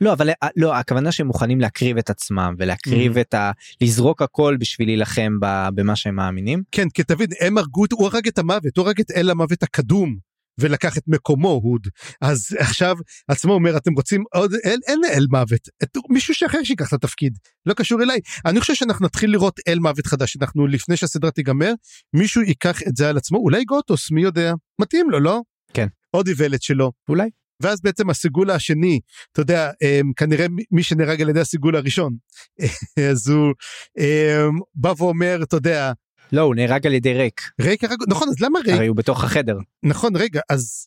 לא 0.00 0.12
אבל 0.12 0.28
אה, 0.30 0.48
לא 0.56 0.74
הכוונה 0.76 1.12
שהם 1.12 1.26
מוכנים 1.26 1.60
להקריב 1.60 1.98
את 1.98 2.10
עצמם 2.10 2.54
ולהקריב 2.58 3.18
את 3.18 3.34
ה... 3.34 3.50
לזרוק 3.80 4.22
הכל 4.22 4.56
בשביל 4.60 4.88
להילחם 4.88 5.32
במה 5.74 5.96
שהם 5.96 6.14
מאמינים. 6.14 6.62
כן, 6.72 6.88
כי 6.88 7.02
תבין, 7.02 7.26
הם 7.40 7.58
הרגו, 7.58 7.84
את- 7.84 7.92
הוא 7.92 8.06
הרג 8.06 8.26
את 8.28 8.38
המוות, 8.38 8.76
הוא 8.76 8.86
הרג 8.86 9.00
את 9.00 9.10
אל 9.10 9.30
המוות 9.30 9.62
הקדום, 9.62 10.16
ולקח 10.60 10.98
את 10.98 11.02
מקומו, 11.06 11.48
הוד. 11.62 11.86
אז 12.20 12.56
עכשיו 12.58 12.96
עצמו 13.28 13.52
אומר, 13.52 13.76
אתם 13.76 13.92
רוצים 13.92 14.24
עוד 14.34 14.54
אל, 14.64 14.78
אין 14.86 15.00
אל 15.12 15.26
מוות, 15.30 15.68
את, 15.82 15.96
מישהו 16.08 16.34
שאחר 16.34 16.62
שיקח 16.64 16.88
את 16.88 16.92
התפקיד, 16.92 17.38
לא 17.66 17.74
קשור 17.74 18.02
אליי. 18.02 18.20
אני 18.46 18.60
חושב 18.60 18.74
שאנחנו 18.74 19.06
נתחיל 19.06 19.32
לראות 19.32 19.60
אל 19.68 19.78
מוות 19.78 20.06
חדש, 20.06 20.36
אנחנו 20.40 20.66
לפני 20.66 20.96
שהסדרה 20.96 21.30
תיגמר, 21.30 21.72
מישהו 22.14 22.42
ייקח 22.42 22.82
את 22.82 22.96
זה 22.96 23.08
על 23.08 23.16
עצמו, 23.16 23.38
אולי 23.38 23.64
גוטוס, 23.64 24.10
מי 24.10 24.22
יודע, 24.22 24.52
מתאים 24.80 25.10
לו, 25.10 25.20
לא? 25.20 25.40
כן. 25.74 25.86
עוד 26.10 26.28
איוולת 26.28 26.62
שלו. 26.62 26.92
אולי. 27.08 27.28
ואז 27.62 27.80
בעצם 27.80 28.10
הסיגול 28.10 28.50
השני, 28.50 29.00
אתה 29.32 29.40
יודע, 29.40 29.70
אמ, 29.82 30.12
כנראה 30.16 30.46
מי- 30.70 30.82
שנהרג 30.82 31.22
על 31.22 31.28
ידי 31.28 31.40
הסיגול 31.40 31.76
הראשון, 31.76 32.16
אז 33.10 33.28
הוא 33.28 33.52
אמ, 33.98 34.58
בא 34.74 34.92
ואומר, 34.98 35.40
אתה 35.42 35.56
יודע, 35.56 35.92
לא 36.32 36.40
הוא 36.40 36.54
נהרג 36.54 36.86
על 36.86 36.92
ידי 36.92 37.14
ריק 37.14 37.40
ריק 37.60 37.84
הרג, 37.84 37.98
נכון, 38.08 38.28
אז 38.28 38.40
למה 38.40 38.58
ריק? 38.58 38.74
הרי 38.74 38.86
הוא 38.86 38.96
בתוך 38.96 39.24
החדר. 39.24 39.56
נכון, 39.82 40.16
רגע, 40.16 40.40
אז... 40.50 40.86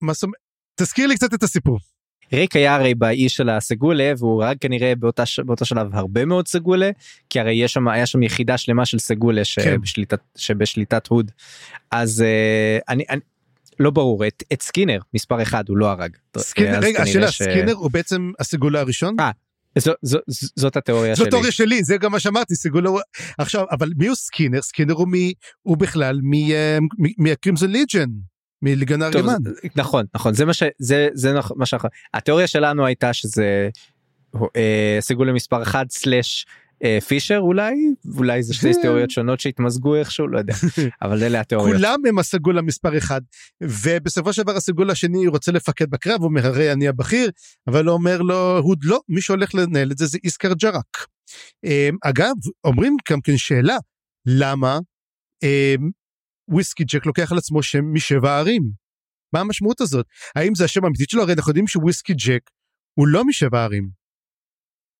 מה 0.00 0.12
זאת 0.12 0.22
אומרת? 0.22 0.36
תזכיר 0.74 1.06
לי 1.06 1.14
קצת 1.16 1.34
את 1.34 1.42
הסיפור. 1.42 1.78
ריק 2.32 2.56
היה 2.56 2.74
הרי 2.74 2.94
באי 2.94 3.28
של 3.28 3.48
הסגולה 3.48 4.12
והוא 4.18 4.44
הרג 4.44 4.56
כנראה 4.60 4.94
באותה 4.94 5.26
ש... 5.26 5.40
באותו 5.40 5.64
שלב 5.64 5.94
הרבה 5.94 6.24
מאוד 6.24 6.48
סגולה 6.48 6.90
כי 7.30 7.40
הרי 7.40 7.54
יש 7.54 7.72
שם 7.72 7.88
היה 7.88 8.06
שם 8.06 8.22
יחידה 8.22 8.58
שלמה 8.58 8.86
של 8.86 8.98
סגולה 8.98 9.44
שבשליטת 9.44 10.20
שבשליטת 10.36 11.06
הוד 11.06 11.30
אז 11.90 12.22
אה, 12.22 12.78
אני, 12.88 13.04
אני 13.10 13.20
לא 13.80 13.90
ברור 13.90 14.26
את, 14.26 14.42
את 14.52 14.62
סקינר 14.62 14.98
מספר 15.14 15.42
אחד 15.42 15.68
הוא 15.68 15.76
לא 15.76 15.90
הרג. 15.90 16.16
סקינר, 16.38 16.78
רגע, 16.82 17.02
השאלה, 17.02 17.32
ש- 17.32 17.42
סקינר 17.42 17.72
הוא 17.72 17.90
בעצם 17.90 18.32
הסגול 18.38 18.76
הראשון? 18.76 19.16
אה, 19.20 19.30
זו, 19.78 19.92
זו, 20.02 20.18
זאת 20.56 20.76
התיאוריה 20.76 21.14
זו 21.14 21.20
שלי. 21.22 21.30
תיאוריה 21.30 21.52
שלי, 21.52 21.84
זה 21.84 21.96
גם 21.96 22.12
מה 22.12 22.20
שאמרתי, 22.20 22.54
סגול 22.54 22.86
הוא... 22.86 23.00
עכשיו, 23.38 23.64
אבל 23.70 23.90
מי 23.96 24.06
הוא 24.06 24.14
סקינר? 24.16 24.62
סקינר 24.62 24.94
הוא 24.94 25.08
מי... 25.08 25.32
הוא 25.62 25.76
בכלל 25.76 26.20
מה 27.18 27.30
Crimson 27.30 27.70
Legion, 27.70 28.08
מליגן 28.62 28.94
טוב, 28.96 29.02
הארגמן. 29.02 29.36
זה- 29.44 29.68
נכון 29.76 30.04
נכון 30.14 30.34
זה 30.34 30.44
מה 30.44 30.54
ש... 30.54 30.62
זה 30.78 31.08
זה 31.14 31.38
נכ- 31.38 31.52
מה 31.56 31.66
שאנחנו... 31.66 31.88
התיאוריה 32.14 32.46
שלנו 32.46 32.86
הייתה 32.86 33.12
שזה 33.12 33.68
אה, 34.56 34.96
סגולה 35.00 35.32
מספר 35.32 35.62
1 35.62 35.90
slash 35.90 36.46
אה, 36.84 36.98
פישר 37.00 37.38
אולי 37.38 37.74
אולי 38.16 38.42
זה 38.42 38.54
שתי. 38.54 38.72
תיאוריות 38.82 39.10
שונות 39.10 39.40
שהתמזגו 39.40 39.94
איכשהו 39.94 40.28
לא 40.28 40.38
יודע 40.38 40.54
אבל 41.02 41.22
אלה 41.22 41.40
התיאוריות. 41.40 41.76
כולם 41.76 41.98
הם 42.08 42.18
הסגול 42.18 42.58
המספר 42.58 42.98
אחד, 42.98 43.20
ובסופו 43.62 44.32
של 44.32 44.42
דבר 44.42 44.56
הסגול 44.56 44.90
השני 44.90 45.26
רוצה 45.26 45.52
לפקד 45.52 45.90
בקרב, 45.90 46.20
הוא 46.20 46.28
אומר 46.28 46.46
הרי 46.46 46.72
אני 46.72 46.88
הבכיר, 46.88 47.30
אבל 47.66 47.86
הוא 47.86 47.94
אומר 47.94 48.22
לו, 48.22 48.58
הוד 48.58 48.78
לא, 48.84 49.00
מי 49.08 49.20
שהולך 49.20 49.54
לנהל 49.54 49.92
את 49.92 49.98
זה 49.98 50.06
זה 50.06 50.18
איסקר 50.24 50.52
ג'רק. 50.54 51.06
אמ, 51.64 51.96
אגב, 52.04 52.34
אומרים 52.64 52.96
גם 53.10 53.20
כן 53.20 53.36
שאלה, 53.36 53.76
למה 54.26 54.78
אמ, 55.42 55.90
וויסקי 56.48 56.84
ג'ק 56.84 57.06
לוקח 57.06 57.32
על 57.32 57.38
עצמו 57.38 57.62
שם 57.62 57.92
משבע 57.92 58.38
ערים? 58.38 58.62
מה 59.32 59.40
המשמעות 59.40 59.80
הזאת? 59.80 60.06
האם 60.36 60.54
זה 60.54 60.64
השם 60.64 60.84
האמיתי 60.84 61.04
שלו? 61.08 61.22
הרי 61.22 61.32
אנחנו 61.32 61.50
יודעים 61.50 61.66
שוויסקי 61.66 62.14
ג'ק 62.14 62.50
הוא 62.98 63.08
לא 63.08 63.24
משבע 63.24 63.64
ערים. 63.64 63.88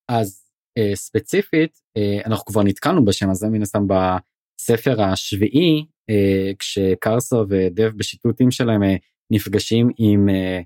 אז 0.08 0.40
אה, 0.40 0.45
ספציפית 0.94 1.78
אה, 1.96 2.20
אנחנו 2.26 2.44
כבר 2.44 2.62
נתקלנו 2.62 3.04
בשם 3.04 3.30
הזה 3.30 3.48
מן 3.48 3.62
הסתם 3.62 3.86
בספר 3.86 5.02
השביעי 5.02 5.86
אה, 6.10 6.52
כשקרסו 6.58 7.44
ודב 7.48 7.90
בשיטוטים 7.96 8.50
שלהם 8.50 8.82
אה, 8.82 8.96
נפגשים 9.30 9.90
עם 9.98 10.28
אה, 10.28 10.60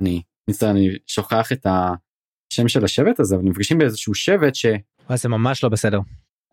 אני 0.00 0.22
מצטער 0.50 0.70
אני 0.70 0.88
שוכח 1.06 1.52
את 1.52 1.66
השם 1.66 2.68
של 2.68 2.84
השבט 2.84 3.20
הזה 3.20 3.36
אבל 3.36 3.44
נפגשים 3.44 3.78
באיזשהו 3.78 4.14
שבט 4.14 4.54
וואי, 5.06 5.18
זה 5.18 5.28
ממש 5.28 5.64
לא 5.64 5.68
בסדר. 5.68 6.00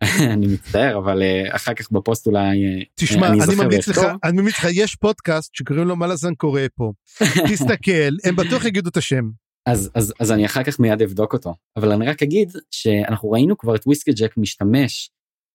שאני 0.18 0.46
מצטער 0.46 0.98
אבל 0.98 1.22
אה, 1.22 1.56
אחר 1.56 1.74
כך 1.74 1.90
בפוסט 1.90 2.26
אולי 2.26 2.64
אה, 2.64 2.82
תשמע, 2.94 3.28
אני 3.28 3.42
אני 3.42 3.54
ממליץ 3.54 3.88
לך. 3.88 3.98
אני 4.24 4.40
ממליץ 4.40 4.58
לך, 4.58 4.66
יש 4.72 4.96
פודקאסט 4.96 5.54
שקוראים 5.54 5.88
לו 5.88 5.96
מה 5.96 6.06
לזן 6.06 6.34
קורה 6.34 6.66
פה. 6.74 6.92
תסתכל, 7.52 8.12
הם 8.24 8.36
בטוח 8.36 8.64
יגידו 8.64 8.88
את 8.88 8.96
השם. 8.96 9.30
אז 9.70 9.90
אז 9.94 10.14
אז 10.20 10.32
אני 10.32 10.46
אחר 10.46 10.64
כך 10.64 10.80
מיד 10.80 11.02
אבדוק 11.02 11.32
אותו 11.32 11.54
אבל 11.76 11.92
אני 11.92 12.06
רק 12.06 12.22
אגיד 12.22 12.52
שאנחנו 12.70 13.30
ראינו 13.30 13.58
כבר 13.58 13.74
את 13.74 13.86
וויסקי 13.86 14.12
ג'ק 14.12 14.36
משתמש 14.36 15.10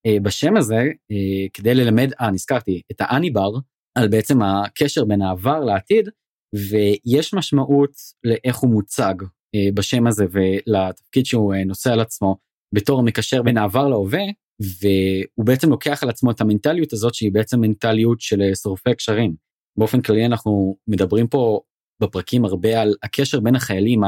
אה, 0.06 0.18
בשם 0.24 0.58
הזה 0.58 0.82
אה, 1.12 1.48
כדי 1.54 1.76
ללמד 1.76 2.12
אה 2.22 2.32
נזכרתי 2.32 2.82
את 2.92 2.96
האניבר 3.00 3.50
על 3.98 4.08
בעצם 4.08 4.42
הקשר 4.42 5.06
בין 5.06 5.22
העבר 5.22 5.60
לעתיד 5.60 6.10
ויש 6.56 7.34
משמעות 7.34 7.92
לאיך 8.24 8.58
הוא 8.58 8.70
מוצג 8.70 9.16
אה, 9.56 9.70
בשם 9.74 10.08
הזה 10.08 10.26
ולתפקיד 10.32 11.26
שהוא 11.26 11.54
אה, 11.54 11.64
נושא 11.64 11.94
על 11.94 12.00
עצמו 12.00 12.38
בתור 12.76 13.00
המקשר 13.00 13.42
בין 13.42 13.58
העבר 13.58 13.88
להווה 13.88 14.24
והוא 14.60 15.46
בעצם 15.46 15.70
לוקח 15.70 16.04
על 16.04 16.10
עצמו 16.10 16.32
את 16.32 16.42
המנטליות 16.42 16.94
הזאת 16.94 17.14
שהיא 17.14 17.32
בעצם 17.32 17.62
מנטליות 17.62 18.22
של 18.22 18.42
אה, 18.42 18.56
שורפי 18.56 18.96
קשרים. 18.96 19.36
באופן 19.78 20.02
כללי 20.02 20.26
אנחנו 20.26 20.78
מדברים 20.88 21.28
פה 21.28 21.62
בפרקים 22.00 22.46
הרבה 22.46 22.82
על 22.82 22.96
הקשר 23.04 23.40
בין 23.40 23.56
החיילים, 23.56 24.04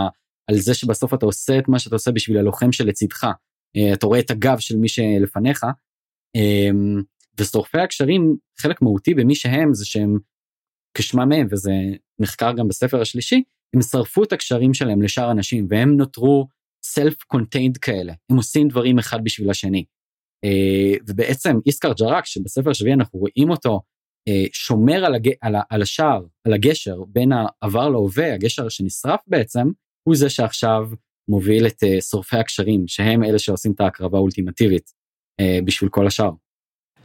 על 0.50 0.58
זה 0.58 0.74
שבסוף 0.74 1.14
אתה 1.14 1.26
עושה 1.26 1.60
את 1.60 1.68
מה 1.68 1.80
שאתה 1.80 1.96
עושה 1.96 2.12
בשביל 2.12 2.38
הלוחם 2.38 2.72
שלצידך. 2.72 3.24
אה, 3.78 3.94
אתה 3.94 4.06
רואה 4.06 4.20
את 4.20 4.32
הגב 4.32 4.60
של 4.60 4.78
מי 4.78 4.88
שלפניך. 4.88 5.66
אמ, 6.36 7.02
ושורפי 7.40 7.80
הקשרים, 7.80 8.36
חלק 8.60 8.82
מהותי 8.82 9.14
במי 9.14 9.36
שהם 9.36 9.74
זה 9.74 9.86
שהם, 9.86 10.18
כשמם 10.98 11.32
הם, 11.32 11.48
וזה 11.52 11.72
נחקר 12.20 12.54
גם 12.54 12.68
בספר 12.68 13.02
השלישי, 13.02 13.44
הם 13.76 13.82
שרפו 13.82 14.24
את 14.24 14.34
הקשרים 14.34 14.74
שלהם 14.74 15.02
לשאר 15.02 15.32
אנשים, 15.32 15.68
והם 15.70 15.98
נותרו 15.98 16.48
self-contained 16.86 17.80
כאלה, 17.82 18.14
הם 18.30 18.38
עושים 18.38 18.68
דברים 18.68 19.00
אחד 19.00 19.24
בשביל 19.24 19.50
השני. 19.50 19.86
אה, 20.44 20.98
ובעצם 21.08 21.58
איסקר 21.66 21.94
ג'רק 22.00 22.26
שבספר 22.26 22.70
השביעי 22.70 22.94
אנחנו 22.94 23.20
רואים 23.20 23.50
אותו 23.50 23.82
שומר 24.54 25.06
על, 25.06 25.16
הג... 25.16 25.30
על, 25.42 25.56
ה... 25.56 25.62
על 25.70 25.82
השער, 25.82 26.26
על 26.44 26.54
הגשר 26.54 27.04
בין 27.08 27.32
העבר 27.32 27.90
להווה, 27.90 28.34
הגשר 28.34 28.70
שנשרף 28.70 29.20
בעצם, 29.28 29.68
הוא 30.04 30.16
זה 30.16 30.30
שעכשיו 30.30 30.90
מוביל 31.28 31.68
את 31.68 31.84
אה, 31.84 32.02
שורפי 32.02 32.38
הקשרים, 32.38 32.88
שהם 32.88 33.24
אלה 33.24 33.40
שעושים 33.40 33.72
את 33.72 33.80
ההקרבה 33.80 34.18
האולטימטיבית 34.18 34.94
אה, 35.40 35.60
בשביל 35.66 35.90
כל 35.90 36.08
השאר. 36.08 36.32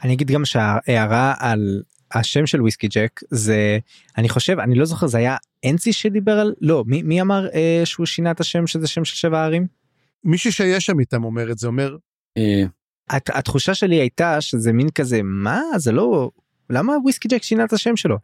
אני 0.02 0.12
אגיד 0.14 0.30
גם 0.30 0.44
שההערה 0.44 1.34
על 1.38 1.82
השם 2.14 2.46
של 2.46 2.62
וויסקי 2.62 2.88
ג'ק 2.88 3.20
זה 3.30 3.78
אני 4.18 4.28
חושב 4.28 4.58
אני 4.58 4.74
לא 4.74 4.84
זוכר 4.84 5.06
זה 5.06 5.18
היה 5.18 5.36
אנצי 5.70 5.92
שדיבר 5.92 6.32
על 6.32 6.54
לא 6.60 6.84
מי, 6.86 7.02
מי 7.02 7.20
אמר 7.20 7.48
אה, 7.54 7.82
שהוא 7.84 8.06
שינה 8.06 8.30
את 8.30 8.40
השם 8.40 8.66
שזה 8.66 8.86
שם 8.86 9.04
של 9.04 9.16
שבע 9.16 9.44
ערים. 9.44 9.66
מישהו 10.24 10.52
שהיה 10.52 10.80
שם 10.80 11.00
איתם 11.00 11.24
אומר 11.24 11.50
את 11.50 11.58
זה 11.58 11.66
אומר 11.66 11.96
אה, 12.38 12.64
הת, 13.10 13.30
התחושה 13.30 13.74
שלי 13.74 13.96
הייתה 13.96 14.40
שזה 14.40 14.72
מין 14.72 14.90
כזה 14.90 15.20
מה 15.22 15.60
זה 15.76 15.92
לא 15.92 16.30
למה 16.70 16.92
וויסקי 17.02 17.28
ג'ק 17.28 17.42
שינה 17.42 17.64
את 17.64 17.72
השם 17.72 17.96
שלו. 17.96 18.16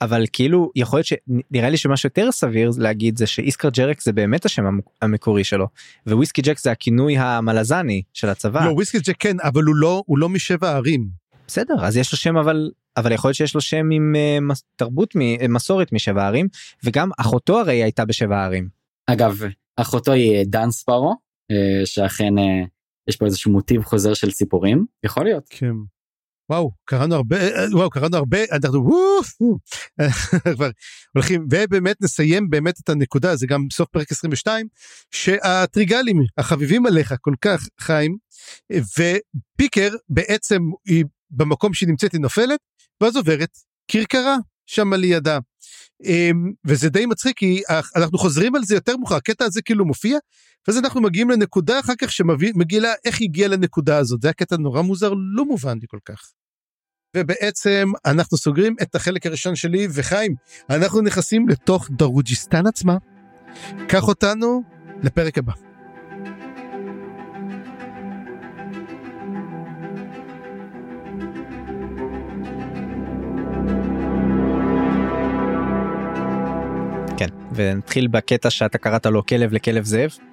אבל 0.00 0.24
כאילו 0.32 0.70
יכול 0.76 0.98
להיות 0.98 1.06
שנראה 1.06 1.70
לי 1.70 1.76
שמשהו 1.76 2.06
יותר 2.06 2.32
סביר 2.32 2.70
להגיד 2.78 3.16
זה 3.18 3.26
שאיסקר 3.26 3.68
ג'רק 3.68 4.00
זה 4.02 4.12
באמת 4.12 4.44
השם 4.44 4.66
המ- 4.66 4.80
המקורי 5.02 5.44
שלו 5.44 5.66
וויסקי 6.06 6.42
ג'ק 6.42 6.58
זה 6.58 6.70
הכינוי 6.70 7.16
המלזני 7.18 8.02
של 8.12 8.28
הצבא 8.28 8.64
לא 8.66 8.70
וויסקי 8.70 8.98
ג'ק 8.98 9.16
כן 9.18 9.36
אבל 9.42 9.62
הוא 9.62 9.74
לא 9.76 10.02
הוא 10.06 10.18
לא 10.18 10.28
משבע 10.28 10.70
ערים. 10.76 11.08
בסדר 11.46 11.74
אז 11.84 11.96
יש 11.96 12.12
לו 12.12 12.18
שם 12.18 12.36
אבל 12.36 12.70
אבל 12.96 13.12
יכול 13.12 13.28
להיות 13.28 13.36
שיש 13.36 13.54
לו 13.54 13.60
שם 13.60 13.88
עם 13.92 14.14
uh, 14.50 14.54
תרבות 14.76 15.14
מ- 15.16 15.54
מסורת 15.54 15.92
משבע 15.92 16.26
ערים 16.26 16.48
וגם 16.84 17.10
אחותו 17.18 17.60
הרי 17.60 17.82
הייתה 17.82 18.04
בשבע 18.04 18.44
ערים. 18.44 18.68
אגב, 19.06 19.40
אחותו 19.76 20.12
היא 20.12 20.36
אה, 20.36 20.42
דן 20.44 20.70
ספארו, 20.70 21.14
שאכן 21.84 22.34
יש 23.08 23.16
פה 23.16 23.26
איזשהו 23.26 23.52
מוטיב 23.52 23.82
חוזר 23.82 24.14
של 24.14 24.30
ציפורים, 24.30 24.86
יכול 25.04 25.24
להיות. 25.24 25.44
כן. 25.50 25.72
וואו 26.50 26.70
קראנו 26.84 27.14
הרבה 27.14 27.36
אה, 27.36 27.66
וואו 27.72 27.90
קראנו 27.90 28.16
הרבה 28.16 28.38
אנחנו 28.52 28.84
וואו, 28.84 29.22
כבר 30.54 30.70
הולכים 31.14 31.46
ובאמת 31.50 31.96
נסיים 32.02 32.50
באמת 32.50 32.80
את 32.80 32.88
הנקודה 32.88 33.36
זה 33.36 33.46
גם 33.46 33.66
סוף 33.72 33.88
פרק 33.88 34.10
22 34.10 34.66
שהטריגלים 35.10 36.16
החביבים 36.38 36.86
עליך 36.86 37.14
כל 37.20 37.34
כך 37.40 37.68
חיים 37.80 38.16
ופיקר 38.72 39.90
בעצם 40.08 40.60
היא 40.86 41.04
במקום 41.30 41.74
שהיא 41.74 41.88
נמצאת 41.88 42.12
היא 42.12 42.20
נופלת 42.20 42.60
ואז 43.00 43.16
עוברת 43.16 43.50
כרכרה 43.88 44.36
שם 44.66 44.94
לידה. 44.94 45.38
אמ, 46.04 46.52
וזה 46.66 46.88
די 46.88 47.06
מצחיק 47.06 47.38
כי 47.38 47.62
אנחנו 47.96 48.18
חוזרים 48.18 48.54
על 48.54 48.64
זה 48.64 48.74
יותר 48.74 48.96
מאוחר 48.96 49.14
הקטע 49.14 49.44
הזה 49.44 49.62
כאילו 49.62 49.84
מופיע 49.84 50.18
ואז 50.68 50.78
אנחנו 50.78 51.00
מגיעים 51.00 51.30
לנקודה 51.30 51.80
אחר 51.80 51.92
כך 51.98 52.12
שמגיעה 52.12 52.92
איך 53.04 53.20
הגיעה 53.20 53.48
לנקודה 53.48 53.98
הזאת 53.98 54.22
זה 54.22 54.30
הקטע 54.30 54.56
נורא 54.56 54.82
מוזר 54.82 55.12
לא 55.36 55.44
מובן 55.44 55.78
לי 55.80 55.86
כל 55.88 55.98
כך. 56.04 56.32
ובעצם 57.16 57.88
אנחנו 58.06 58.38
סוגרים 58.38 58.76
את 58.82 58.94
החלק 58.94 59.26
הראשון 59.26 59.56
שלי 59.56 59.88
וחיים 59.94 60.34
אנחנו 60.70 61.00
נכנסים 61.00 61.48
לתוך 61.48 61.88
דרוג'יסטן 61.90 62.66
עצמה. 62.66 62.96
קח 63.88 64.02
אותנו 64.08 64.62
לפרק 65.02 65.38
הבא. 65.38 65.52
כן 77.16 77.28
ונתחיל 77.54 78.08
בקטע 78.08 78.50
שאתה 78.50 78.78
קראת 78.78 79.06
לו 79.06 79.26
כלב 79.26 79.52
לכלב 79.52 79.84
זאב. 79.84 80.31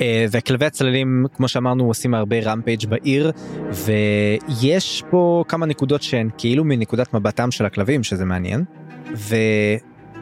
אה, 0.00 0.26
וכלבי 0.30 0.66
הצללים 0.66 1.26
כמו 1.36 1.48
שאמרנו 1.48 1.84
עושים 1.86 2.14
הרבה 2.14 2.40
רמפייג' 2.40 2.86
בעיר 2.86 3.32
ויש 3.70 5.02
פה 5.10 5.44
כמה 5.48 5.66
נקודות 5.66 6.02
שהן 6.02 6.28
כאילו 6.38 6.64
מנקודת 6.64 7.14
מבטם 7.14 7.50
של 7.50 7.66
הכלבים 7.66 8.04
שזה 8.04 8.24
מעניין. 8.24 8.64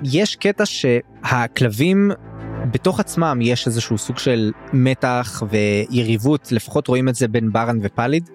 ויש 0.04 0.36
קטע 0.36 0.66
שהכלבים 0.66 2.10
בתוך 2.70 3.00
עצמם 3.00 3.38
יש 3.42 3.66
איזשהו 3.66 3.98
סוג 3.98 4.18
של 4.18 4.52
מתח 4.72 5.42
ויריבות 5.50 6.52
לפחות 6.52 6.88
רואים 6.88 7.08
את 7.08 7.14
זה 7.14 7.28
בין 7.28 7.52
ברן 7.52 7.78
ופליד 7.82 8.30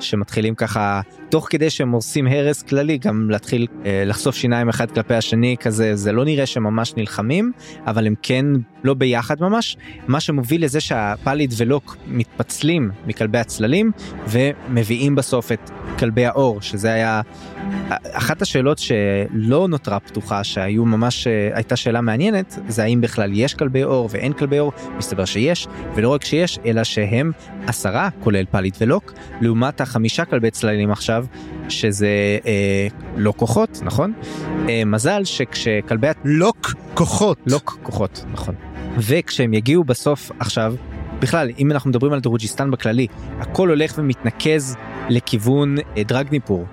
שמתחילים 0.00 0.54
ככה 0.54 1.00
תוך 1.28 1.46
כדי 1.50 1.70
שהם 1.70 1.92
עושים 1.92 2.26
הרס 2.26 2.62
כללי 2.62 2.98
גם 2.98 3.30
להתחיל 3.30 3.66
אה, 3.84 4.02
לחשוף 4.06 4.36
שיניים 4.36 4.68
אחד 4.68 4.90
כלפי 4.90 5.14
השני 5.14 5.56
כזה 5.60 5.96
זה 5.96 6.12
לא 6.12 6.24
נראה 6.24 6.46
שממש 6.46 6.94
נלחמים 6.96 7.52
אבל 7.86 8.06
הם 8.06 8.14
כן 8.22 8.46
לא 8.84 8.94
ביחד 8.94 9.40
ממש. 9.40 9.76
מה 10.08 10.20
שמוביל 10.20 10.64
לזה 10.64 10.80
שהפליד 10.80 11.54
ולוק 11.56 11.96
מתפצלים 12.06 12.90
מכלבי 13.06 13.38
הצללים 13.38 13.92
ומביאים 14.28 15.14
בסוף 15.14 15.52
את 15.52 15.70
כלבי 15.98 16.26
האור 16.26 16.60
שזה 16.60 16.92
היה 16.92 17.20
אחת 18.12 18.42
השאלות 18.42 18.78
שלא 18.78 19.68
נותרה 19.68 20.00
פתוחה 20.00 20.44
שהיו 20.44 20.84
ממש 20.84 21.26
אה, 21.26 21.50
הייתה 21.54 21.76
שאלה 21.76 22.00
מעניינת 22.00 22.58
זה 22.68 22.82
האם 22.82 23.00
בכלל 23.00 23.30
יש 23.32 23.54
כלבי 23.54 23.84
אור 23.84 24.08
ואין 24.12 24.32
כלבי 24.32 24.58
אור 24.58 24.72
מסתבר 24.98 25.24
שיש 25.24 25.68
ולא 25.94 26.08
רק 26.08 26.24
שיש 26.24 26.58
אלא 26.66 26.84
שהם 26.84 27.32
עשרה 27.66 28.08
כולל 28.20 28.44
פליד 28.50 28.76
ולוק 28.80 29.12
לעומת 29.40 29.80
החמישה 29.80 30.24
כלבי 30.24 30.50
צללים 30.50 30.90
עכשיו 30.90 31.26
שזה 31.68 32.38
אה, 32.46 32.88
לא 33.16 33.32
כוחות 33.36 33.80
נכון? 33.82 34.12
אה, 34.68 34.82
מזל 34.86 35.24
שכשכלבי 35.24 36.06
לוק 36.24 36.74
כוחות. 36.94 37.38
לוק 37.46 37.78
כוחות 37.82 38.24
נכון. 38.32 38.54
וכשהם 38.98 39.54
יגיעו 39.54 39.84
בסוף 39.84 40.30
עכשיו 40.38 40.74
בכלל 41.20 41.50
אם 41.58 41.72
אנחנו 41.72 41.90
מדברים 41.90 42.12
על 42.12 42.20
דרוג'יסטן 42.20 42.70
בכללי 42.70 43.06
הכל 43.40 43.68
הולך 43.68 43.94
ומתנקז 43.98 44.76
לכיוון 45.08 45.76
אה, 45.96 46.02
דרגניפור 46.02 46.66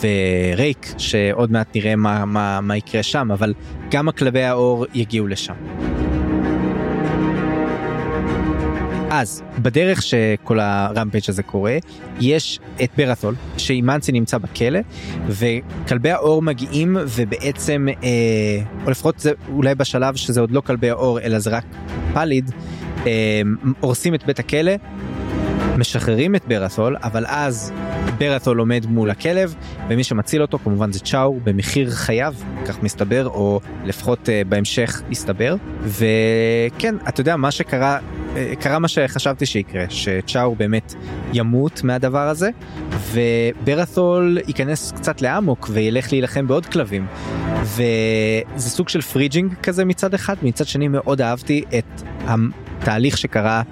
ורייק 0.00 0.94
שעוד 0.98 1.52
מעט 1.52 1.76
נראה 1.76 1.96
מה, 1.96 2.24
מה, 2.24 2.60
מה 2.60 2.76
יקרה 2.76 3.02
שם 3.02 3.30
אבל 3.32 3.54
גם 3.90 4.08
הכלבי 4.08 4.42
האור 4.42 4.86
יגיעו 4.94 5.26
לשם. 5.26 5.54
אז 9.10 9.42
בדרך 9.58 10.02
שכל 10.02 10.60
הרמפייג' 10.60 11.24
הזה 11.28 11.42
קורה 11.42 11.76
יש 12.20 12.60
את 12.82 12.90
ברת'ול 12.96 13.34
שאימנסי 13.56 14.12
נמצא 14.12 14.38
בכלא 14.38 14.80
וכלבי 15.28 16.10
האור 16.10 16.42
מגיעים 16.42 16.96
ובעצם 17.08 17.86
אה, 18.02 18.08
או 18.84 18.90
לפחות 18.90 19.18
זה 19.18 19.32
אולי 19.52 19.74
בשלב 19.74 20.16
שזה 20.16 20.40
עוד 20.40 20.50
לא 20.50 20.60
כלבי 20.60 20.90
האור 20.90 21.20
אלא 21.20 21.38
זה 21.38 21.50
רק 21.50 21.64
פליד 22.12 22.50
אה, 23.06 23.42
הורסים 23.80 24.14
את 24.14 24.26
בית 24.26 24.38
הכלא 24.38 24.72
משחררים 25.78 26.34
את 26.34 26.44
ברת'ול 26.48 26.96
אבל 27.02 27.24
אז 27.26 27.72
ברת'ול 28.18 28.58
עומד 28.58 28.86
מול 28.86 29.10
הכלב 29.10 29.54
ומי 29.88 30.04
שמציל 30.04 30.42
אותו 30.42 30.58
כמובן 30.58 30.92
זה 30.92 31.00
צ'או 31.00 31.40
במחיר 31.44 31.90
חייו 31.90 32.34
כך 32.66 32.82
מסתבר 32.82 33.26
או 33.26 33.60
לפחות 33.84 34.28
uh, 34.28 34.48
בהמשך 34.48 35.02
יסתבר. 35.10 35.56
וכן 35.82 36.94
אתה 37.08 37.20
יודע 37.20 37.36
מה 37.36 37.50
שקרה 37.50 37.98
uh, 37.98 38.38
קרה 38.60 38.78
מה 38.78 38.88
שחשבתי 38.88 39.46
שיקרה 39.46 39.84
שצ'או 39.88 40.54
באמת 40.54 40.94
ימות 41.32 41.84
מהדבר 41.84 42.28
הזה 42.28 42.50
וברת'ול 43.12 44.38
ייכנס 44.46 44.92
קצת 44.92 45.22
לאמוק 45.22 45.68
וילך 45.72 46.12
להילחם 46.12 46.46
בעוד 46.46 46.66
כלבים. 46.66 47.06
וזה 47.62 48.70
סוג 48.70 48.88
של 48.88 49.00
fridging 49.00 49.54
כזה 49.62 49.84
מצד 49.84 50.14
אחד 50.14 50.36
מצד 50.42 50.66
שני 50.66 50.88
מאוד 50.88 51.20
אהבתי 51.20 51.64
את 51.78 52.02
התהליך 52.88 53.18
שקרה 53.18 53.62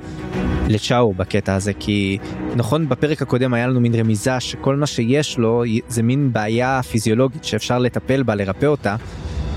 לצ'אור 0.69 1.15
בקטע 1.15 1.55
הזה 1.55 1.73
כי 1.73 2.19
נכון 2.57 2.89
בפרק 2.89 3.23
הקודם 3.23 3.55
היה 3.55 3.67
לנו 3.67 3.81
מין 3.81 3.95
רמיזה 3.95 4.41
שכל 4.41 4.77
מה 4.77 4.87
שיש 4.87 5.39
לו 5.39 5.63
זה 5.89 6.03
מין 6.03 6.33
בעיה 6.33 6.81
פיזיולוגית 6.83 7.45
שאפשר 7.45 7.79
לטפל 7.79 8.23
בה 8.23 8.35
לרפא 8.35 8.67
אותה 8.67 8.97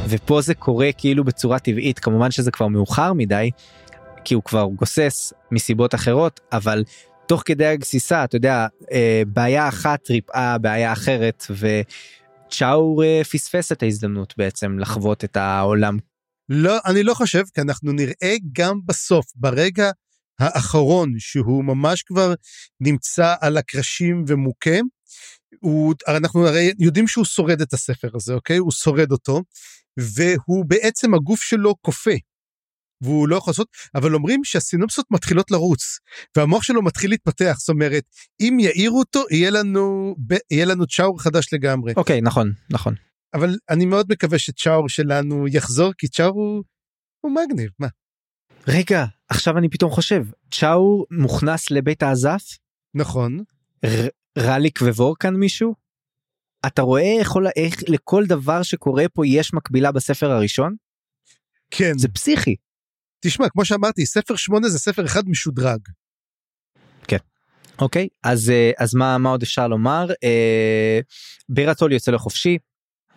ופה 0.10 0.42
זה 0.42 0.54
קורה 0.54 0.90
כאילו 0.98 1.24
בצורה 1.24 1.60
טבעית 1.60 2.00
כמובן 2.00 2.32
שזה 2.32 2.52
כבר 2.52 2.68
מאוחר 2.68 3.14
מדי 3.14 3.52
כי 4.26 4.34
הוא 4.34 4.44
כבר 4.44 4.66
גוסס 4.76 5.34
מסיבות 5.52 5.96
אחרות 5.96 6.40
אבל 6.52 6.84
תוך 7.28 7.44
כדי 7.46 7.66
הגסיסה 7.66 8.24
אתה 8.24 8.36
יודע 8.36 8.68
אה, 8.92 9.22
בעיה 9.28 9.68
אחת 9.68 10.10
ריפאה 10.10 10.58
בעיה 10.58 10.94
אחרת 10.94 11.46
וצ'או 11.52 13.02
אה, 13.04 13.22
פספס 13.24 13.72
את 13.72 13.84
ההזדמנות 13.84 14.34
בעצם 14.38 14.80
לחוות 14.80 15.24
את 15.24 15.38
העולם. 15.38 16.09
לא 16.50 16.78
אני 16.86 17.04
לא 17.04 17.14
חושב 17.14 17.44
כי 17.54 17.62
אנחנו 17.62 17.92
נראה 17.92 18.36
גם 18.54 18.80
בסוף 18.86 19.26
ברגע 19.36 19.92
האחרון 20.40 21.14
שהוא 21.18 21.64
ממש 21.64 22.04
כבר 22.04 22.34
נמצא 22.80 23.36
על 23.42 23.58
הקרשים 23.58 24.24
ומוכה. 24.28 24.80
הוא, 25.60 25.94
אנחנו 26.08 26.48
הרי 26.48 26.72
יודעים 26.80 27.08
שהוא 27.08 27.26
שורד 27.26 27.62
את 27.62 27.74
הספר 27.74 28.10
הזה, 28.14 28.34
אוקיי? 28.34 28.58
הוא 28.58 28.72
שורד 28.72 29.12
אותו, 29.12 29.42
והוא 30.00 30.66
בעצם 30.66 31.14
הגוף 31.14 31.42
שלו 31.42 31.76
קופא. 31.76 32.16
והוא 33.02 33.28
לא 33.28 33.36
יכול 33.36 33.52
לעשות, 33.52 33.68
אבל 33.96 34.16
אומרים 34.16 34.44
שהסינופסות 34.44 35.06
מתחילות 35.12 35.52
לרוץ, 35.52 36.00
והמוח 36.38 36.64
שלו 36.64 36.82
מתחיל 36.82 37.10
להתפתח, 37.10 37.56
זאת 37.60 37.70
אומרת, 37.70 38.04
אם 38.40 38.58
יעירו 38.60 39.00
אותו, 39.00 39.24
יהיה 39.32 39.50
לנו, 39.50 40.16
יהיה 40.52 40.66
לנו 40.66 40.88
צ'אור 40.88 41.22
חדש 41.22 41.54
לגמרי. 41.54 41.94
אוקיי, 41.98 42.22
נכון, 42.22 42.52
נכון. 42.70 42.96
אבל 43.34 43.56
אני 43.70 43.86
מאוד 43.86 44.06
מקווה 44.10 44.40
שצ'אור 44.40 44.90
שלנו 44.90 45.48
יחזור, 45.48 45.94
כי 45.98 46.08
צ'אור 46.08 46.34
הוא, 46.36 46.64
הוא 47.22 47.32
מגניב, 47.32 47.70
מה? 47.80 47.88
רגע, 48.68 49.06
עכשיו 49.30 49.58
אני 49.58 49.70
פתאום 49.70 49.92
חושב, 49.92 50.26
צ'או 50.52 51.06
מוכנס 51.12 51.72
לבית 51.72 52.04
האזף? 52.04 52.44
נכון. 52.94 53.40
ר- 53.86 54.08
רליק 54.38 54.80
ווורקן 54.82 55.34
מישהו? 55.34 55.74
אתה 56.68 56.82
רואה 56.82 57.20
איך, 57.20 57.32
איך 57.56 57.76
לכל 57.88 58.26
דבר 58.26 58.64
שקורה 58.64 59.10
פה 59.14 59.28
יש 59.28 59.54
מקבילה 59.54 59.92
בספר 59.92 60.32
הראשון? 60.32 60.76
כן, 61.72 61.98
זה 61.98 62.08
פסיכי. 62.08 62.56
תשמע, 63.20 63.50
כמו 63.50 63.66
שאמרתי, 63.66 64.06
ספר 64.06 64.36
שמונה 64.36 64.70
זה 64.70 64.80
ספר 64.80 65.06
אחד 65.06 65.30
משודרג. 65.30 65.80
אוקיי 67.82 68.08
אז 68.24 68.50
אה, 68.50 68.72
אז 68.78 68.96
מה 68.96 69.18
מה 69.18 69.30
עוד 69.30 69.42
אפשר 69.42 69.68
לומר 69.68 70.08
אה, 70.24 71.00
ברטול 71.50 71.94
יוצא 71.94 72.12
לחופשי 72.12 72.58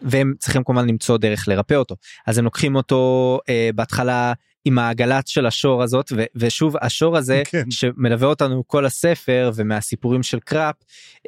והם 0.04 0.34
צריכים 0.38 0.64
כמובן 0.64 0.88
למצוא 0.88 1.18
דרך 1.18 1.48
לרפא 1.48 1.74
אותו 1.74 1.96
אז 2.26 2.38
הם 2.38 2.44
לוקחים 2.44 2.76
אותו 2.76 3.38
אה, 3.48 3.70
בהתחלה 3.74 4.32
עם 4.64 4.78
העגלת 4.78 5.28
של 5.28 5.46
השור 5.46 5.82
הזאת 5.82 6.12
ו- 6.16 6.24
ושוב 6.36 6.76
השור 6.80 7.16
הזה 7.16 7.42
כן. 7.44 7.70
שמלווה 7.70 8.28
אותנו 8.28 8.62
כל 8.66 8.86
הספר 8.86 9.50
ומהסיפורים 9.54 10.22
של 10.22 10.40
קראפ 10.40 10.74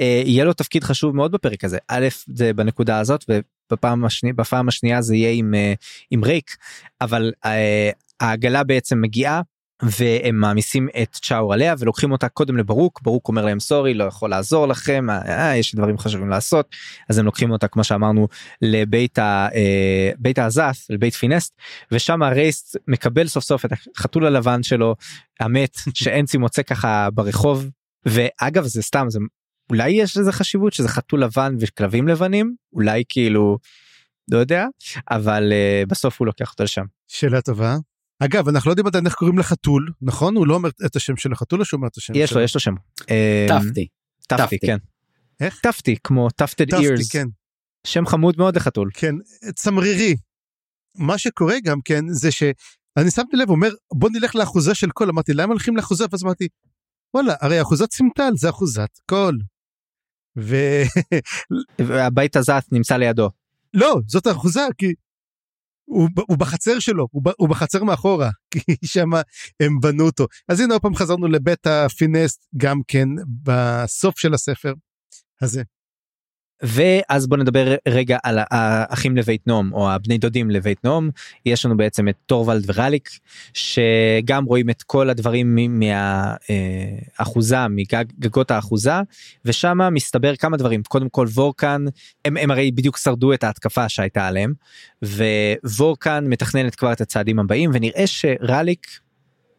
אה, 0.01 0.23
יהיה 0.27 0.45
לו 0.45 0.53
תפקיד 0.53 0.85
חשוב 0.85 1.17
מאוד 1.17 1.33
בפרק 1.33 1.65
הזה 1.65 1.79
א' 1.89 2.09
זה 2.27 2.53
בנקודה 2.53 2.99
הזאת 2.99 3.25
ובפעם 3.29 4.05
השנייה 4.05 4.35
בפעם 4.35 4.69
השנייה 4.69 5.03
זה 5.03 5.17
יהיה 5.17 5.31
עם 5.33 5.55
אה, 5.55 5.75
עם 6.11 6.25
ריק 6.25 6.57
אבל 7.01 7.33
אה, 7.45 7.91
העגלה 8.21 8.65
בעצם 8.65 9.01
מגיעה 9.01 9.43
והם 9.91 10.37
מעמיסים 10.37 10.89
את 11.03 11.13
צ'אור 11.13 11.53
עליה 11.53 11.75
ולוקחים 11.79 12.13
אותה 12.13 12.29
קודם 12.29 12.57
לברוק 12.57 13.01
ברוק 13.03 13.29
אומר 13.29 13.45
להם 13.45 13.61
סורי 13.61 13.95
לא 13.95 14.05
יכול 14.05 14.31
לעזור 14.31 14.69
לכם 14.69 15.11
אה, 15.11 15.57
יש 15.57 15.75
דברים 15.75 15.99
חשובים 15.99 16.29
לעשות 16.29 16.75
אז 17.09 17.19
הם 17.19 17.25
לוקחים 17.25 17.51
אותה 17.51 17.69
כמו 17.69 17.85
שאמרנו 17.85 18.29
לבית 18.63 19.19
ה- 19.19 19.49
אה, 19.55 20.11
בית 20.19 20.39
העזף 20.39 20.87
לבית 20.91 21.15
פינסט 21.15 21.55
ושם 21.93 22.23
הרייסט 22.23 22.77
מקבל 22.89 23.27
סוף 23.27 23.45
סוף 23.45 23.65
את 23.65 23.73
החתול 23.97 24.27
הלבן 24.27 24.63
שלו 24.63 24.95
המת 25.41 25.77
שאנצי 25.95 26.39
מוצא 26.39 26.63
ככה 26.63 27.09
ברחוב 27.15 27.67
ואגב 28.07 28.65
זה 28.65 28.83
סתם 28.83 29.07
זה 29.09 29.19
אולי 29.71 29.91
יש 29.91 30.17
לזה 30.17 30.33
חשיבות 30.33 30.73
שזה 30.73 30.89
חתול 30.89 31.23
לבן 31.23 31.55
וכלבים 31.61 32.09
לבנים 32.09 32.55
אולי 32.73 33.03
כאילו 33.09 33.59
לא 34.31 34.39
יודע 34.39 34.67
אבל 35.11 35.53
uh, 35.53 35.89
בסוף 35.89 36.21
הוא 36.21 36.27
לוקח 36.27 36.51
אותו 36.51 36.65
לשם. 36.65 36.85
שאלה 37.09 37.41
טובה. 37.41 37.77
אגב, 38.19 38.49
אנחנו 38.49 38.69
לא 38.69 38.73
יודעים 38.73 38.87
עדיין 38.87 39.07
איך 39.07 39.15
קוראים 39.15 39.39
לחתול, 39.39 39.93
נכון? 40.03 40.37
הוא 40.37 40.47
לא 40.47 40.55
אומר 40.55 40.71
את 40.87 40.97
השם 40.97 41.17
של 41.17 41.33
החתול 41.33 41.61
או 41.61 41.65
שהוא 41.65 41.79
אומר 41.79 41.89
את 41.89 41.97
השם 41.97 42.13
יש 42.17 42.31
שלו? 42.31 42.39
לו 42.39 42.45
יש 42.45 42.55
לו 42.55 42.61
שם. 42.61 42.75
טפתי. 43.49 43.89
טפטי 44.29 44.37
טפטי. 44.37 44.67
כן. 44.67 44.77
איך? 45.41 45.61
טפטי 45.63 45.97
כמו 46.05 46.31
טפטד 46.31 46.71
טפטי, 46.71 46.87
אירס 46.87 47.11
כן. 47.13 47.27
שם 47.87 48.07
חמוד 48.07 48.35
מאוד 48.39 48.57
לחתול. 48.57 48.91
כן, 48.95 49.15
צמרירי. 49.55 50.17
מה 50.97 51.19
שקורה 51.19 51.55
גם 51.65 51.79
כן 51.85 52.05
זה 52.09 52.31
שאני 52.31 53.11
שמתי 53.15 53.37
לב, 53.37 53.49
הוא 53.49 53.57
אומר 53.57 53.71
בוא 53.95 54.11
נלך 54.13 54.35
לאחוזה 54.35 54.75
של 54.75 54.91
קול, 54.91 55.09
אמרתי 55.09 55.33
למה 55.33 55.53
הולכים 55.53 55.77
לאחוזה? 55.77 56.05
ואז 56.11 56.25
אמרתי 56.25 56.49
וואלה, 57.15 57.35
הרי 57.41 57.63
אחוזת 57.63 57.93
סימטל 57.93 58.33
זה 58.37 58.51
אחוזת 58.51 58.99
קול. 59.07 59.39
ולא, 60.37 60.87
והבית 61.79 62.37
אזאת' 62.37 62.73
נמצא 62.73 62.97
לידו. 62.97 63.31
לא, 63.75 64.01
זאת 64.07 64.27
האחוזה 64.27 64.61
כי 64.79 64.95
הוא, 65.85 66.09
הוא 66.29 66.39
בחצר 66.39 66.79
שלו, 66.79 67.07
הוא, 67.11 67.23
הוא 67.37 67.49
בחצר 67.49 67.85
מאחורה, 67.85 68.31
כי 68.51 68.61
שם 68.85 69.11
הם 69.61 69.81
בנו 69.81 70.05
אותו. 70.05 70.27
אז 70.49 70.61
הנה 70.61 70.75
עוד 70.75 70.83
פעם 70.83 70.95
חזרנו 70.95 71.27
לבית 71.27 71.67
הפינסט 71.67 72.47
גם 72.57 72.81
כן 72.89 73.09
בסוף 73.43 74.19
של 74.19 74.35
הספר 74.35 74.73
הזה. 75.43 75.63
ואז 76.63 77.27
בוא 77.27 77.37
נדבר 77.37 77.75
רגע 77.89 78.19
על 78.23 78.39
האחים 78.51 79.17
לבית 79.17 79.47
נום 79.47 79.73
או 79.73 79.91
הבני 79.91 80.19
דודים 80.19 80.51
לבית 80.51 80.85
נום 80.85 81.11
יש 81.47 81.65
לנו 81.67 81.77
בעצם 81.77 82.09
את 82.09 82.15
טורוולד 82.27 82.65
וראליק 82.67 83.11
שגם 83.55 84.45
רואים 84.45 84.71
את 84.71 84.83
כל 84.83 85.11
הדברים 85.11 85.59
מהאחוזה 87.19 87.69
מגגות 87.69 88.51
האחוזה 88.51 88.95
ושם 89.45 89.79
מסתבר 89.93 90.37
כמה 90.37 90.57
דברים 90.57 90.83
קודם 90.83 91.09
כל 91.09 91.27
וורקן 91.35 91.85
הם, 92.25 92.37
הם 92.37 92.51
הרי 92.51 92.71
בדיוק 92.71 92.97
שרדו 92.97 93.33
את 93.33 93.45
ההתקפה 93.45 93.89
שהייתה 93.89 94.27
עליהם 94.27 94.53
ווורקן 95.65 96.25
מתכננת 96.29 96.75
כבר 96.75 96.93
את 96.93 97.01
הצעדים 97.01 97.39
הבאים 97.39 97.71
ונראה 97.75 98.07
שראליק 98.07 98.87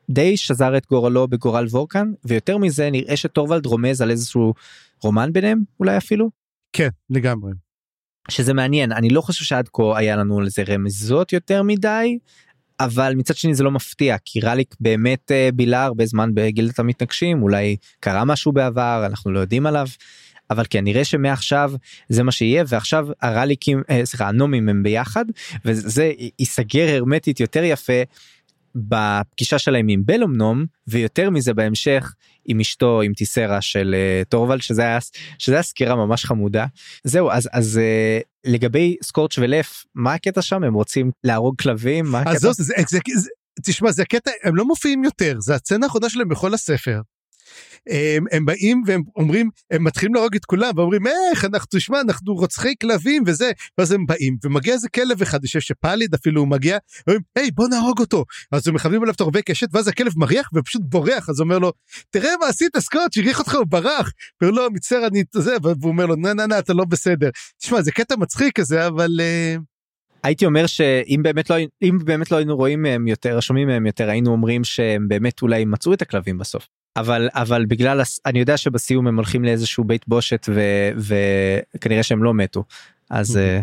די 0.09 0.37
שזר 0.37 0.77
את 0.77 0.85
גורלו 0.89 1.27
בגורל 1.27 1.65
וורקן 1.65 2.11
ויותר 2.25 2.57
מזה 2.57 2.89
נראה 2.89 3.17
שטורוולד 3.17 3.65
רומז 3.65 4.01
על 4.01 4.11
איזשהו 4.11 4.53
רומן 5.03 5.33
ביניהם 5.33 5.59
אולי 5.79 5.97
אפילו. 5.97 6.44
כן, 6.75 6.89
לגמרי. 7.09 7.51
שזה 8.29 8.53
מעניין 8.53 8.91
אני 8.91 9.09
לא 9.09 9.21
חושב 9.21 9.45
שעד 9.45 9.69
כה 9.73 9.97
היה 9.97 10.15
לנו 10.15 10.41
לזה 10.41 10.63
רמזות 10.67 11.33
יותר 11.33 11.63
מדי 11.63 12.17
אבל 12.79 13.13
מצד 13.15 13.35
שני 13.35 13.55
זה 13.55 13.63
לא 13.63 13.71
מפתיע 13.71 14.15
כי 14.25 14.39
ראליק 14.39 14.75
באמת 14.79 15.31
אה, 15.31 15.49
בילה 15.53 15.83
הרבה 15.83 16.05
זמן 16.05 16.31
בגילדת 16.33 16.79
המתנגשים 16.79 17.43
אולי 17.43 17.75
קרה 17.99 18.25
משהו 18.25 18.51
בעבר 18.51 19.03
אנחנו 19.05 19.31
לא 19.31 19.39
יודעים 19.39 19.65
עליו. 19.65 19.87
אבל 20.49 20.63
כן 20.69 20.83
נראה 20.83 21.05
שמעכשיו 21.05 21.71
זה 22.09 22.23
מה 22.23 22.31
שיהיה 22.31 22.63
ועכשיו 22.67 23.07
הראליקים 23.21 23.81
אה, 23.89 24.05
סליחה 24.05 24.27
הנומים 24.27 24.69
הם 24.69 24.83
ביחד 24.83 25.25
וזה 25.65 26.11
ייסגר 26.39 26.95
הרמטית 26.95 27.39
יותר 27.39 27.63
יפה 27.63 28.01
בפגישה 28.75 29.59
שלהם 29.59 29.87
עם 29.87 30.01
בלומנום 30.05 30.65
ויותר 30.87 31.29
מזה 31.29 31.53
בהמשך 31.53 32.13
עם 32.45 32.59
אשתו 32.59 33.01
עם 33.01 33.13
טיסרה 33.13 33.61
של 33.61 33.95
טורוולד 34.29 34.61
שזה 34.61 34.81
היה 34.81 34.99
שזה 35.37 35.53
היה 35.53 35.63
סקירה 35.63 35.95
ממש 35.95 36.25
חמודה 36.25 36.65
זהו 37.03 37.31
אז 37.31 37.49
אז 37.51 37.79
uh, 37.79 38.51
לגבי 38.51 38.95
סקורץ' 39.03 39.37
ולף 39.37 39.85
מה 39.95 40.13
הקטע 40.13 40.41
שם 40.41 40.63
הם 40.63 40.73
רוצים 40.73 41.11
להרוג 41.23 41.61
כלבים 41.61 42.05
מה 42.05 42.19
אז 42.19 42.27
הקטע? 42.27 42.39
זהו, 42.39 42.53
זה, 42.53 42.63
זה, 42.63 42.73
זה, 42.89 42.99
זה, 43.15 43.29
תשמע, 43.63 43.91
זה 43.91 44.01
הקטע, 44.01 44.31
הם 44.43 44.55
לא 44.55 44.65
מופיעים 44.65 45.03
יותר, 45.03 45.35
זה 45.39 45.55
הצצנה 45.55 45.85
האחרונה 45.85 46.09
שלהם 46.09 46.29
בכל 46.29 46.53
הספר. 46.53 47.01
הם, 47.89 48.25
הם 48.31 48.45
באים 48.45 48.83
והם 48.85 49.01
אומרים, 49.15 49.49
הם 49.71 49.83
מתחילים 49.83 50.15
להרוג 50.15 50.35
את 50.35 50.45
כולם, 50.45 50.71
ואומרים, 50.75 51.01
איך, 51.07 51.45
אנחנו, 51.45 51.67
תשמע, 51.71 52.01
אנחנו 52.01 52.33
רוצחי 52.33 52.73
כלבים 52.81 53.23
וזה, 53.25 53.51
ואז 53.77 53.91
הם 53.91 54.05
באים, 54.05 54.37
ומגיע 54.43 54.73
איזה 54.73 54.89
כלב 54.89 55.21
אחד, 55.21 55.37
אני 55.37 55.47
חושב 55.47 55.59
שפליד 55.59 56.13
אפילו 56.13 56.41
הוא 56.41 56.47
מגיע, 56.47 56.77
אומרים, 57.07 57.21
היי, 57.35 57.51
בוא 57.51 57.67
נהרוג 57.67 57.99
אותו. 57.99 58.25
אז 58.51 58.67
הם 58.67 58.75
מכוונים 58.75 59.01
עליו 59.01 59.13
את 59.13 59.21
הרבה 59.21 59.41
קשת, 59.41 59.67
ואז 59.71 59.87
הכלב 59.87 60.11
מריח 60.15 60.49
ופשוט 60.53 60.81
בורח, 60.85 61.29
אז 61.29 61.41
אומר 61.41 61.59
לו, 61.59 61.71
תראה 62.09 62.31
מה 62.41 62.47
עשית, 62.47 62.77
סקוט, 62.77 63.13
שהריח 63.13 63.39
אותך, 63.39 63.55
הוא 63.55 63.65
ברח. 63.69 64.11
אומר 64.41 64.51
לו, 64.53 64.71
מצטער, 64.71 65.07
אני, 65.07 65.23
זה, 65.35 65.55
והוא 65.63 65.91
אומר 65.91 66.05
לו, 66.05 66.15
נה, 66.15 66.33
נה, 66.33 66.47
נה, 66.47 66.59
אתה 66.59 66.73
לא 66.73 66.85
בסדר. 66.85 67.29
תשמע, 67.61 67.81
זה 67.81 67.91
קטע 67.91 68.15
מצחיק 68.15 68.59
כזה, 68.59 68.87
אבל... 68.87 69.19
אה, 69.19 69.55
הייתי 70.23 70.45
אומר 70.45 70.65
שאם 70.65 71.19
באמת 71.23 71.49
לא 71.49 71.55
אם 71.81 71.97
באמת 72.05 72.31
לא 72.31 72.37
היינו 72.37 72.55
רואים 72.55 72.81
מהם 72.81 73.07
יותר 73.07 73.39
שומעים 73.39 73.67
מהם 73.67 73.85
יותר 73.85 74.09
היינו 74.09 74.31
אומרים 74.31 74.63
שהם 74.63 75.07
באמת 75.07 75.41
אולי 75.41 75.65
מצאו 75.65 75.93
את 75.93 76.01
הכלבים 76.01 76.37
בסוף 76.37 76.67
אבל 76.97 77.29
אבל 77.33 77.65
בגלל 77.65 78.01
אני 78.25 78.39
יודע 78.39 78.57
שבסיום 78.57 79.07
הם 79.07 79.15
הולכים 79.15 79.43
לאיזשהו 79.43 79.83
בית 79.83 80.07
בושת 80.07 80.49
ו- 80.49 81.11
וכנראה 81.75 82.03
שהם 82.03 82.23
לא 82.23 82.33
מתו 82.33 82.63
אז 83.09 83.29
אוקיי. 83.29 83.55
אה, 83.55 83.61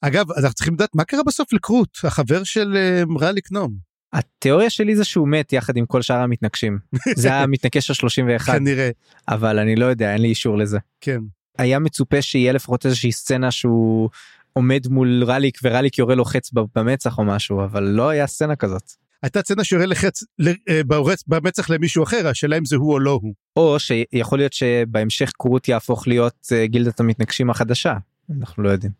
אגב, 0.00 0.32
אנחנו 0.32 0.54
צריכים 0.54 0.74
לדעת 0.74 0.94
מה 0.94 1.04
קרה 1.04 1.22
בסוף 1.26 1.52
לקרוט, 1.52 1.98
החבר 2.04 2.44
של 2.44 2.76
אה, 2.76 3.02
רליק 3.20 3.52
נום. 3.52 3.74
התיאוריה 4.12 4.70
שלי 4.70 4.96
זה 4.96 5.04
שהוא 5.04 5.28
מת 5.28 5.52
יחד 5.52 5.76
עם 5.76 5.86
כל 5.86 6.02
שאר 6.02 6.20
המתנגשים 6.20 6.78
זה 7.16 7.34
המתנגש 7.34 7.90
ה-31 7.90 8.44
כנראה, 8.46 8.90
אבל 9.28 9.58
אני 9.58 9.76
לא 9.76 9.86
יודע 9.86 10.12
אין 10.12 10.22
לי 10.22 10.28
אישור 10.28 10.58
לזה 10.58 10.78
כן. 11.00 11.20
היה 11.58 11.78
מצופה 11.78 12.22
שיהיה 12.22 12.52
לפחות 12.52 12.86
איזושהי 12.86 13.12
סצנה 13.12 13.50
שהוא 13.50 14.10
עומד 14.52 14.86
מול 14.88 15.24
רליק 15.26 15.58
ורליק 15.62 15.98
יורה 15.98 16.14
לו 16.14 16.24
חץ 16.24 16.50
במצח 16.76 17.18
או 17.18 17.24
משהו 17.24 17.64
אבל 17.64 17.82
לא 17.82 18.08
היה 18.08 18.26
סצנה 18.26 18.56
כזאת. 18.56 19.03
הייתה 19.24 19.42
צצנה 19.42 19.64
שיורה 19.64 19.86
לחץ 19.86 20.22
אה, 20.68 20.80
ברצ- 20.86 21.24
במצח 21.26 21.70
למישהו 21.70 22.02
אחר, 22.04 22.28
השאלה 22.28 22.58
אם 22.58 22.64
זה 22.64 22.76
הוא 22.76 22.92
או 22.92 22.98
לא 22.98 23.18
הוא. 23.22 23.34
או 23.56 23.76
שיכול 23.80 24.38
להיות 24.38 24.52
שבהמשך 24.52 25.32
קרוט 25.38 25.68
יהפוך 25.68 26.08
להיות 26.08 26.48
אה, 26.52 26.66
גילדת 26.66 27.00
המתנגשים 27.00 27.50
החדשה 27.50 27.94
אנחנו 28.38 28.62
לא 28.62 28.68
יודעים. 28.70 28.92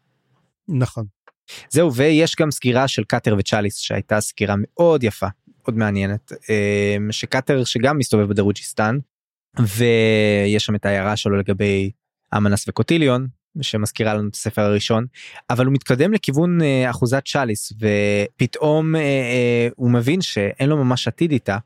נכון. 0.69 1.05
זהו 1.71 1.95
ויש 1.95 2.37
גם 2.41 2.51
סגירה 2.51 2.89
של 2.89 3.05
קאטר 3.05 3.37
וצ'אליס 3.39 3.77
שהייתה 3.77 4.21
סגירה 4.21 4.55
מאוד 4.59 5.05
יפה 5.05 5.27
מאוד 5.63 5.77
מעניינת 5.79 6.33
אה, 6.51 6.97
שקאטר 7.11 7.65
שגם 7.65 7.99
מסתובב 7.99 8.29
בדרוג'יסטן 8.29 8.99
ויש 9.61 10.65
שם 10.65 10.75
את 10.75 10.87
ההערה 10.87 11.17
שלו 11.17 11.37
לגבי 11.37 11.91
אמנס 12.37 12.69
וקוטיליון 12.69 13.27
שמזכירה 13.63 14.15
לנו 14.15 14.29
את 14.29 14.35
הספר 14.35 14.63
הראשון 14.63 15.07
אבל 15.51 15.67
הוא 15.67 15.75
מתקדם 15.75 16.13
לכיוון 16.13 16.63
אה, 16.63 16.91
אחוזת 16.91 17.23
צ'אליס 17.27 17.73
ופתאום 17.73 18.97
אה, 18.97 19.01
אה, 19.01 19.69
הוא 19.77 19.91
מבין 19.91 20.21
שאין 20.21 20.69
לו 20.69 20.77
ממש 20.77 21.09
עתיד 21.09 21.31
איתה 21.31 21.59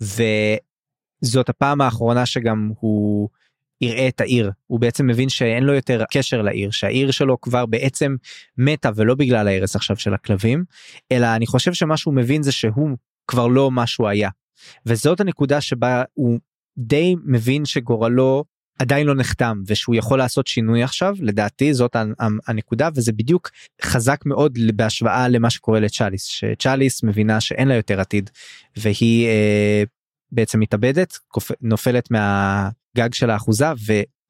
וזאת 0.00 1.48
הפעם 1.48 1.80
האחרונה 1.80 2.26
שגם 2.26 2.70
הוא 2.80 3.28
יראה 3.80 4.08
את 4.08 4.20
העיר. 4.20 4.50
הוא 4.66 4.80
בעצם 4.80 5.06
מבין 5.06 5.28
שאין 5.28 5.64
לו 5.64 5.74
יותר 5.74 6.04
קשר 6.10 6.42
לעיר 6.42 6.70
שהעיר 6.70 7.10
שלו 7.10 7.40
כבר 7.40 7.66
בעצם 7.66 8.16
מתה 8.58 8.90
ולא 8.96 9.14
בגלל 9.14 9.48
ההרס 9.48 9.76
עכשיו 9.76 9.96
של 9.96 10.14
הכלבים 10.14 10.64
אלא 11.12 11.26
אני 11.36 11.46
חושב 11.46 11.72
שמה 11.72 11.96
שהוא 11.96 12.14
מבין 12.14 12.42
זה 12.42 12.52
שהוא 12.52 12.96
כבר 13.26 13.46
לא 13.46 13.70
מה 13.70 13.86
שהוא 13.86 14.08
היה. 14.08 14.28
וזאת 14.86 15.20
הנקודה 15.20 15.60
שבה 15.60 16.02
הוא 16.14 16.38
די 16.78 17.14
מבין 17.24 17.64
שגורלו 17.64 18.44
עדיין 18.78 19.06
לא 19.06 19.14
נחתם 19.14 19.62
ושהוא 19.66 19.94
יכול 19.94 20.18
לעשות 20.18 20.46
שינוי 20.46 20.82
עכשיו 20.82 21.14
לדעתי 21.20 21.74
זאת 21.74 21.96
הנ- 21.96 22.38
הנקודה 22.48 22.88
וזה 22.94 23.12
בדיוק 23.12 23.50
חזק 23.82 24.20
מאוד 24.26 24.58
בהשוואה 24.74 25.28
למה 25.28 25.50
שקורה 25.50 25.80
לצ'אליס 25.80 26.24
שצ'אליס 26.24 27.02
מבינה 27.02 27.40
שאין 27.40 27.68
לה 27.68 27.74
יותר 27.74 28.00
עתיד 28.00 28.30
והיא 28.76 29.26
אה, 29.26 29.82
בעצם 30.32 30.60
מתאבדת 30.60 31.18
נופלת 31.60 32.10
מהגג 32.10 33.14
של 33.14 33.30
האחוזה 33.30 33.66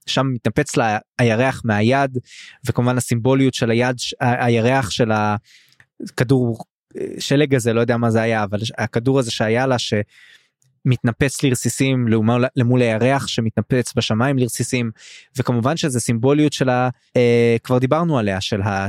שם 0.06 0.26
מתנפץ 0.34 0.76
לה 0.76 0.98
הירח 1.18 1.62
מהיד 1.64 2.18
וכמובן 2.66 2.96
הסימבוליות 2.96 3.54
של 3.54 3.70
היד 3.70 3.96
הירח 4.20 4.90
של 4.90 5.10
הכדור 5.12 6.64
אה, 6.96 7.06
שלג 7.18 7.54
הזה 7.54 7.72
לא 7.72 7.80
יודע 7.80 7.96
מה 7.96 8.10
זה 8.10 8.22
היה 8.22 8.44
אבל 8.44 8.58
הכדור 8.78 9.18
הזה 9.18 9.30
שהיה 9.30 9.66
לה 9.66 9.76
שמתנפץ 10.84 11.42
לרסיסים 11.42 12.08
לעומת 12.08 12.50
למול 12.56 12.82
הירח 12.82 13.26
שמתנפץ 13.26 13.92
בשמיים 13.96 14.38
לרסיסים 14.38 14.90
וכמובן 15.38 15.76
שזה 15.76 16.00
סימבוליות 16.00 16.52
של 16.52 16.68
ה... 16.68 16.88
אה, 17.16 17.56
כבר 17.64 17.78
דיברנו 17.78 18.18
עליה 18.18 18.40
של 18.40 18.62
ה... 18.62 18.88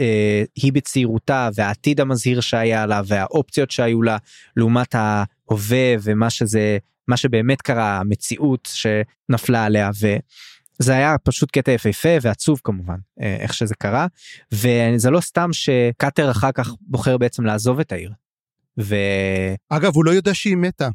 אה, 0.00 0.44
היא 0.56 0.72
בצעירותה 0.72 1.48
והעתיד 1.54 2.00
המזהיר 2.00 2.40
שהיה 2.40 2.86
לה 2.86 3.02
והאופציות 3.06 3.70
שהיו 3.70 4.02
לה 4.02 4.16
לעומת 4.56 4.94
ההווה 4.94 5.94
ומה 6.02 6.30
שזה 6.30 6.78
מה 7.08 7.16
שבאמת 7.16 7.62
קרה 7.62 7.98
המציאות 7.98 8.68
שנפלה 8.72 9.64
עליה 9.64 9.90
וזה 10.00 10.92
היה 10.92 11.16
פשוט 11.18 11.50
קטע 11.50 11.72
יפהפה 11.72 12.16
ועצוב 12.22 12.60
כמובן 12.64 12.96
אה, 13.20 13.36
איך 13.40 13.54
שזה 13.54 13.74
קרה 13.74 14.06
וזה 14.52 15.10
לא 15.10 15.20
סתם 15.20 15.50
שקאטר 15.52 16.30
אחר 16.30 16.52
כך 16.52 16.70
בוחר 16.80 17.18
בעצם 17.18 17.44
לעזוב 17.44 17.80
את 17.80 17.92
העיר. 17.92 18.12
ו... 18.80 18.96
אגב 19.68 19.92
הוא 19.94 20.04
לא 20.04 20.10
יודע 20.10 20.34
שהיא 20.34 20.56
מתה. 20.56 20.88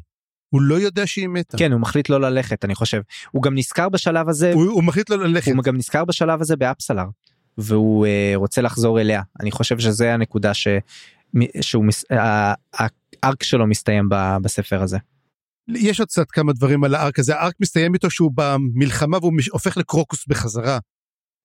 הוא 0.50 0.62
לא 0.62 0.74
יודע 0.74 1.06
שהיא 1.06 1.28
מתה. 1.28 1.58
כן 1.58 1.72
הוא 1.72 1.80
מחליט 1.80 2.08
לא 2.08 2.20
ללכת 2.20 2.64
אני 2.64 2.74
חושב 2.74 3.00
הוא 3.30 3.42
גם 3.42 3.54
נזכר 3.54 3.88
בשלב 3.88 4.28
הזה 4.28 4.52
הוא, 4.52 4.64
הוא 4.64 4.84
מחליט 4.84 5.10
לא 5.10 5.18
ללכת. 5.18 5.52
הוא 5.52 5.64
גם 5.64 5.76
נזכר 5.76 6.04
בשלב 6.04 6.40
הזה 6.40 6.56
באפסלר 6.56 7.06
והוא 7.58 8.06
uh, 8.06 8.36
רוצה 8.36 8.62
לחזור 8.62 9.00
אליה 9.00 9.22
אני 9.40 9.50
חושב 9.50 9.78
שזה 9.78 10.14
הנקודה 10.14 10.54
ש... 10.54 10.68
שהוא 11.60 11.84
הארק 12.72 13.42
שלו 13.42 13.66
מסתיים 13.66 14.08
בספר 14.42 14.82
הזה. 14.82 14.98
יש 15.68 16.00
עוד 16.00 16.08
קצת 16.08 16.30
כמה 16.30 16.52
דברים 16.52 16.84
על 16.84 16.94
הארק 16.94 17.18
הזה, 17.18 17.36
הארק 17.36 17.54
מסתיים 17.60 17.94
איתו 17.94 18.10
שהוא 18.10 18.30
במלחמה 18.34 19.18
והוא 19.18 19.32
הופך 19.52 19.76
לקרוקוס 19.76 20.26
בחזרה. 20.28 20.78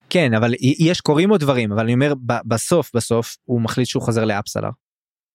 כן, 0.10 0.34
אבל 0.34 0.54
יש 0.60 1.02
קורים 1.02 1.30
עוד 1.30 1.40
דברים, 1.40 1.72
אבל 1.72 1.84
אני 1.84 1.94
אומר 1.94 2.14
בסוף 2.46 2.92
בסוף 2.96 3.38
הוא 3.44 3.62
מחליט 3.62 3.88
שהוא 3.88 4.04
חוזר 4.04 4.26
לאפסלר. 4.26 4.70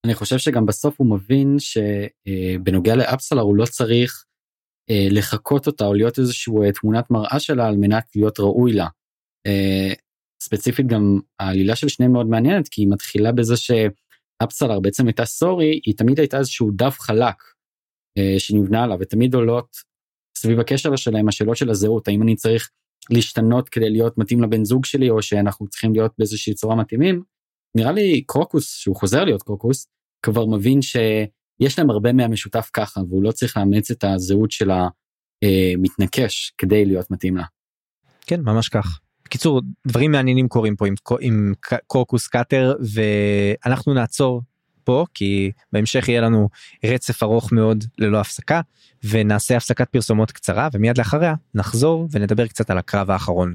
אני 0.07 0.15
חושב 0.15 0.39
שגם 0.39 0.67
בסוף 0.67 0.95
הוא 0.99 1.17
מבין 1.17 1.57
שבנוגע 1.59 2.93
אה, 2.93 2.97
לאפסלר 2.97 3.41
הוא 3.41 3.57
לא 3.57 3.65
צריך 3.65 4.25
אה, 4.91 5.07
לחקות 5.11 5.67
אותה 5.67 5.85
או 5.85 5.95
להיות 5.95 6.19
איזשהו 6.19 6.63
אה, 6.63 6.73
תמונת 6.73 7.11
מראה 7.11 7.41
שלה 7.41 7.67
על 7.67 7.77
מנת 7.77 8.05
להיות 8.17 8.41
ראוי 8.41 8.73
לה. 8.73 8.87
ספציפית 10.43 10.87
גם 10.87 11.21
העלילה 11.39 11.77
של 11.77 11.89
שניהם 11.89 12.13
מאוד 12.13 12.27
מעניינת 12.27 12.69
כי 12.69 12.83
היא 12.83 12.89
מתחילה 12.91 13.33
בזה 13.33 13.55
שאפסלר 13.57 14.81
בעצם 14.81 15.07
הייתה 15.07 15.25
סורי 15.25 15.81
היא 15.87 15.95
תמיד 15.97 16.19
הייתה 16.19 16.39
איזשהו 16.39 16.71
דף 16.77 16.97
חלק 17.01 17.35
שנבנה 18.39 18.85
עליו 18.85 18.99
ותמיד 19.01 19.35
עולות 19.35 19.77
סביב 20.39 20.61
הקשר 20.61 20.97
שלהם 20.97 21.29
השאלות 21.29 21.57
של 21.57 21.71
הזהות 21.71 22.09
האם 22.09 22.23
אני 22.23 22.37
צריך 22.37 22.71
להשתנות 23.11 23.69
כדי 23.69 23.91
להיות 23.91 24.19
מתאים 24.19 24.43
לבן 24.43 24.65
זוג 24.65 24.85
שלי 24.85 25.11
או 25.11 25.23
שאנחנו 25.23 25.69
צריכים 25.69 25.93
להיות 25.93 26.13
באיזושהי 26.19 26.55
צורה 26.55 26.77
מתאימים. 26.77 27.23
נראה 27.77 27.93
לי 27.93 28.23
קרוקוס 28.27 28.77
שהוא 28.77 28.97
חוזר 28.97 29.25
להיות 29.25 29.43
קרוקוס 29.43 29.87
כבר 30.23 30.47
מבין 30.47 30.83
שיש 30.83 31.79
להם 31.79 31.91
הרבה 31.91 32.13
מהמשותף 32.13 32.71
ככה 32.73 33.01
והוא 33.09 33.23
לא 33.23 33.33
צריך 33.33 33.57
לאמץ 33.57 33.91
את 33.91 34.05
הזהות 34.05 34.51
של 34.51 34.71
המתנקש 35.43 36.53
כדי 36.59 36.85
להיות 36.85 37.11
מתאים 37.11 37.37
לה. 37.37 37.45
כן 38.27 38.41
ממש 38.41 38.69
כך. 38.69 39.01
בקיצור 39.25 39.61
דברים 39.87 40.13
מעניינים 40.13 40.49
קורים 40.49 40.77
פה 40.77 40.87
עם, 40.87 40.95
עם 41.21 41.53
קורקוס 41.87 42.27
קאטר 42.27 42.75
ואנחנו 42.95 43.95
נעצור 43.95 44.43
פה 44.85 45.05
כי 45.15 45.51
בהמשך 45.73 46.09
יהיה 46.09 46.21
לנו 46.21 46.49
רצף 46.85 47.23
ארוך 47.23 47.53
מאוד 47.53 47.85
ללא 47.99 48.21
הפסקה 48.21 48.61
ונעשה 49.05 49.57
הפסקת 49.57 49.89
פרסומות 49.89 50.33
קצרה 50.33 50.69
ומיד 50.73 50.99
לאחריה 50.99 51.35
נחזור 51.55 52.09
ונדבר 52.11 52.47
קצת 52.47 52.71
על 52.71 52.79
הקרב 52.79 53.11
האחרון. 53.11 53.55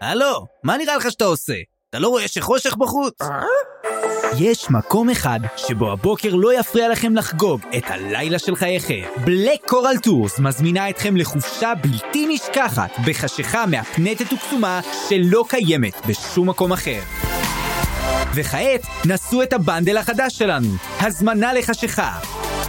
הלו, 0.00 0.46
מה 0.62 0.76
נראה 0.76 0.96
לך 0.96 1.10
שאתה 1.10 1.24
עושה? 1.24 1.54
אתה 1.94 2.02
לא 2.02 2.08
רואה 2.08 2.28
שחושך 2.28 2.76
בחוץ? 2.76 3.18
יש 4.38 4.70
מקום 4.70 5.10
אחד 5.10 5.40
שבו 5.56 5.92
הבוקר 5.92 6.34
לא 6.34 6.60
יפריע 6.60 6.88
לכם 6.88 7.16
לחגוג 7.16 7.60
את 7.76 7.84
הלילה 7.86 8.38
של 8.38 8.56
חייכם. 8.56 9.02
Black 9.24 9.60
Coral 9.68 9.96
Tours 10.02 10.38
מזמינה 10.38 10.90
אתכם 10.90 11.16
לחופשה 11.16 11.72
בלתי 11.82 12.26
נשכחת 12.28 12.90
בחשיכה 13.06 13.66
מהפנטת 13.66 14.32
וקסומה 14.32 14.80
שלא 15.08 15.44
קיימת 15.48 16.06
בשום 16.06 16.48
מקום 16.48 16.72
אחר. 16.72 17.00
וכעת, 18.34 18.80
נסו 19.04 19.42
את 19.42 19.52
הבנדל 19.52 19.96
החדש 19.96 20.38
שלנו, 20.38 20.68
הזמנה 21.00 21.52
לחשיכה. 21.52 22.18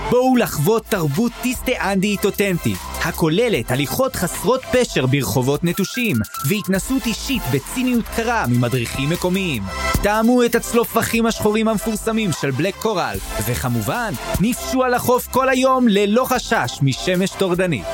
בואו 0.09 0.37
לחוות 0.37 0.85
תרבות 0.85 1.31
טיסטה-אנדית 1.41 2.25
אותנטית, 2.25 2.77
הכוללת 3.05 3.71
הליכות 3.71 4.15
חסרות 4.15 4.61
פשר 4.71 5.05
ברחובות 5.05 5.63
נטושים, 5.63 6.15
והתנסות 6.49 7.05
אישית 7.05 7.41
בציניות 7.53 8.05
קרה 8.15 8.45
ממדריכים 8.47 9.09
מקומיים. 9.09 9.63
טעמו 10.03 10.43
את 10.43 10.55
הצלופחים 10.55 11.25
השחורים 11.25 11.67
המפורסמים 11.67 12.31
של 12.31 12.51
בלק 12.51 12.75
קורל, 12.75 13.17
וכמובן, 13.45 14.11
נפשו 14.41 14.83
על 14.83 14.93
החוף 14.93 15.27
כל 15.27 15.49
היום 15.49 15.87
ללא 15.87 16.25
חשש 16.25 16.79
משמש 16.81 17.31
טורדנית. 17.31 17.87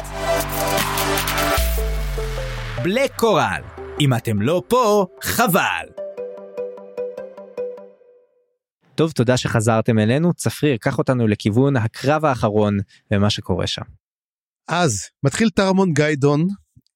Black 2.84 3.12
Coral, 3.16 3.62
אם 3.99 4.14
אתם 4.14 4.41
לא 4.41 4.62
פה, 4.68 5.05
חבל. 5.22 6.01
טוב, 9.02 9.12
תודה 9.12 9.38
שחזרתם 9.38 9.99
אלינו. 9.99 10.34
צפריר, 10.34 10.78
קח 10.78 10.97
אותנו 10.97 11.28
לכיוון 11.28 11.76
הקרב 11.76 12.26
האחרון 12.26 12.78
ומה 13.12 13.30
שקורה 13.30 13.68
שם. 13.68 13.82
אז 14.68 14.99
מתחיל 15.24 15.49
טרמון 15.49 15.93
גיידון, 15.93 16.47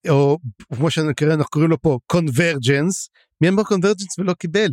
או 0.09 0.37
כמו 0.75 0.91
שאנחנו 0.91 1.45
קוראים 1.49 1.69
לו 1.69 1.81
פה, 1.81 1.99
convergence. 2.07 3.09
מי 3.41 3.49
אמר 3.49 3.63
convergence 3.63 4.19
ולא 4.19 4.33
קיבל? 4.33 4.69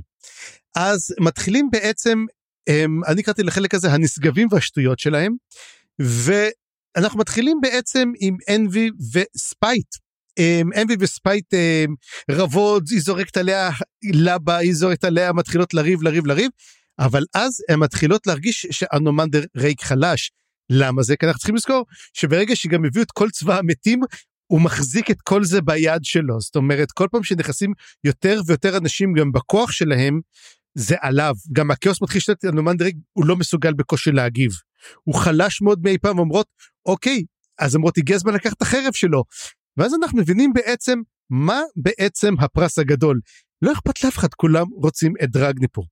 אז 0.76 1.14
מתחילים 1.20 1.68
בעצם, 1.72 2.24
הם, 2.68 3.00
אני 3.08 3.22
קראתי 3.22 3.42
לחלק 3.42 3.74
הזה 3.74 3.92
הנשגבים 3.92 4.48
והשטויות 4.50 4.98
שלהם, 4.98 5.32
ואנחנו 5.98 7.18
מתחילים 7.18 7.58
בעצם 7.62 8.12
עם 8.20 8.36
אנבי 8.54 8.90
וספייט. 9.12 9.88
אנבי 10.76 10.94
וספייט 11.00 11.54
רבות, 12.30 12.82
היא 12.90 13.00
זורקת 13.00 13.36
עליה 13.36 13.70
לבה, 14.12 14.56
היא 14.56 14.74
זורקת 14.74 15.04
עליה, 15.04 15.32
מתחילות 15.32 15.74
לריב, 15.74 16.02
לריב, 16.02 16.26
לריב. 16.26 16.50
אבל 16.98 17.24
אז 17.34 17.52
הן 17.68 17.78
מתחילות 17.78 18.26
להרגיש 18.26 18.66
שאנומנדר 18.70 19.44
ריק 19.56 19.82
חלש. 19.82 20.30
למה 20.70 21.02
זה? 21.02 21.16
כי 21.16 21.26
אנחנו 21.26 21.38
צריכים 21.38 21.54
לזכור 21.54 21.84
שברגע 22.12 22.56
שגם 22.56 22.84
הביאו 22.84 23.02
את 23.02 23.10
כל 23.10 23.30
צבא 23.30 23.58
המתים, 23.58 24.00
הוא 24.46 24.60
מחזיק 24.60 25.10
את 25.10 25.20
כל 25.22 25.44
זה 25.44 25.60
ביד 25.60 26.04
שלו. 26.04 26.40
זאת 26.40 26.56
אומרת, 26.56 26.92
כל 26.92 27.08
פעם 27.10 27.22
שנכנסים 27.22 27.72
יותר 28.04 28.40
ויותר 28.46 28.76
אנשים 28.76 29.12
גם 29.12 29.32
בכוח 29.32 29.72
שלהם, 29.72 30.20
זה 30.74 30.96
עליו. 31.00 31.34
גם 31.52 31.70
הכאוס 31.70 32.02
מתחיל 32.02 32.18
לשתת 32.18 32.44
אנומנדר 32.44 32.84
ריק, 32.84 32.96
הוא 33.12 33.26
לא 33.26 33.36
מסוגל 33.36 33.72
בקושי 33.72 34.12
להגיב. 34.12 34.52
הוא 35.04 35.14
חלש 35.14 35.62
מאוד 35.62 35.80
מאי 35.84 35.98
פעם, 35.98 36.18
אומרות, 36.18 36.46
אוקיי, 36.86 37.22
אז 37.58 37.74
אומרות, 37.74 37.98
הגיע 37.98 38.16
הזמן 38.16 38.34
לקחת 38.34 38.56
את 38.56 38.62
החרב 38.62 38.92
שלו. 38.92 39.24
ואז 39.76 39.94
אנחנו 39.94 40.18
מבינים 40.18 40.52
בעצם 40.52 40.98
מה 41.30 41.60
בעצם 41.76 42.34
הפרס 42.40 42.78
הגדול. 42.78 43.20
לא 43.62 43.72
אכפת 43.72 44.04
לאף 44.04 44.18
אחד, 44.18 44.34
כולם 44.34 44.66
רוצים 44.82 45.12
את 45.22 45.30
דרגניפור. 45.30 45.86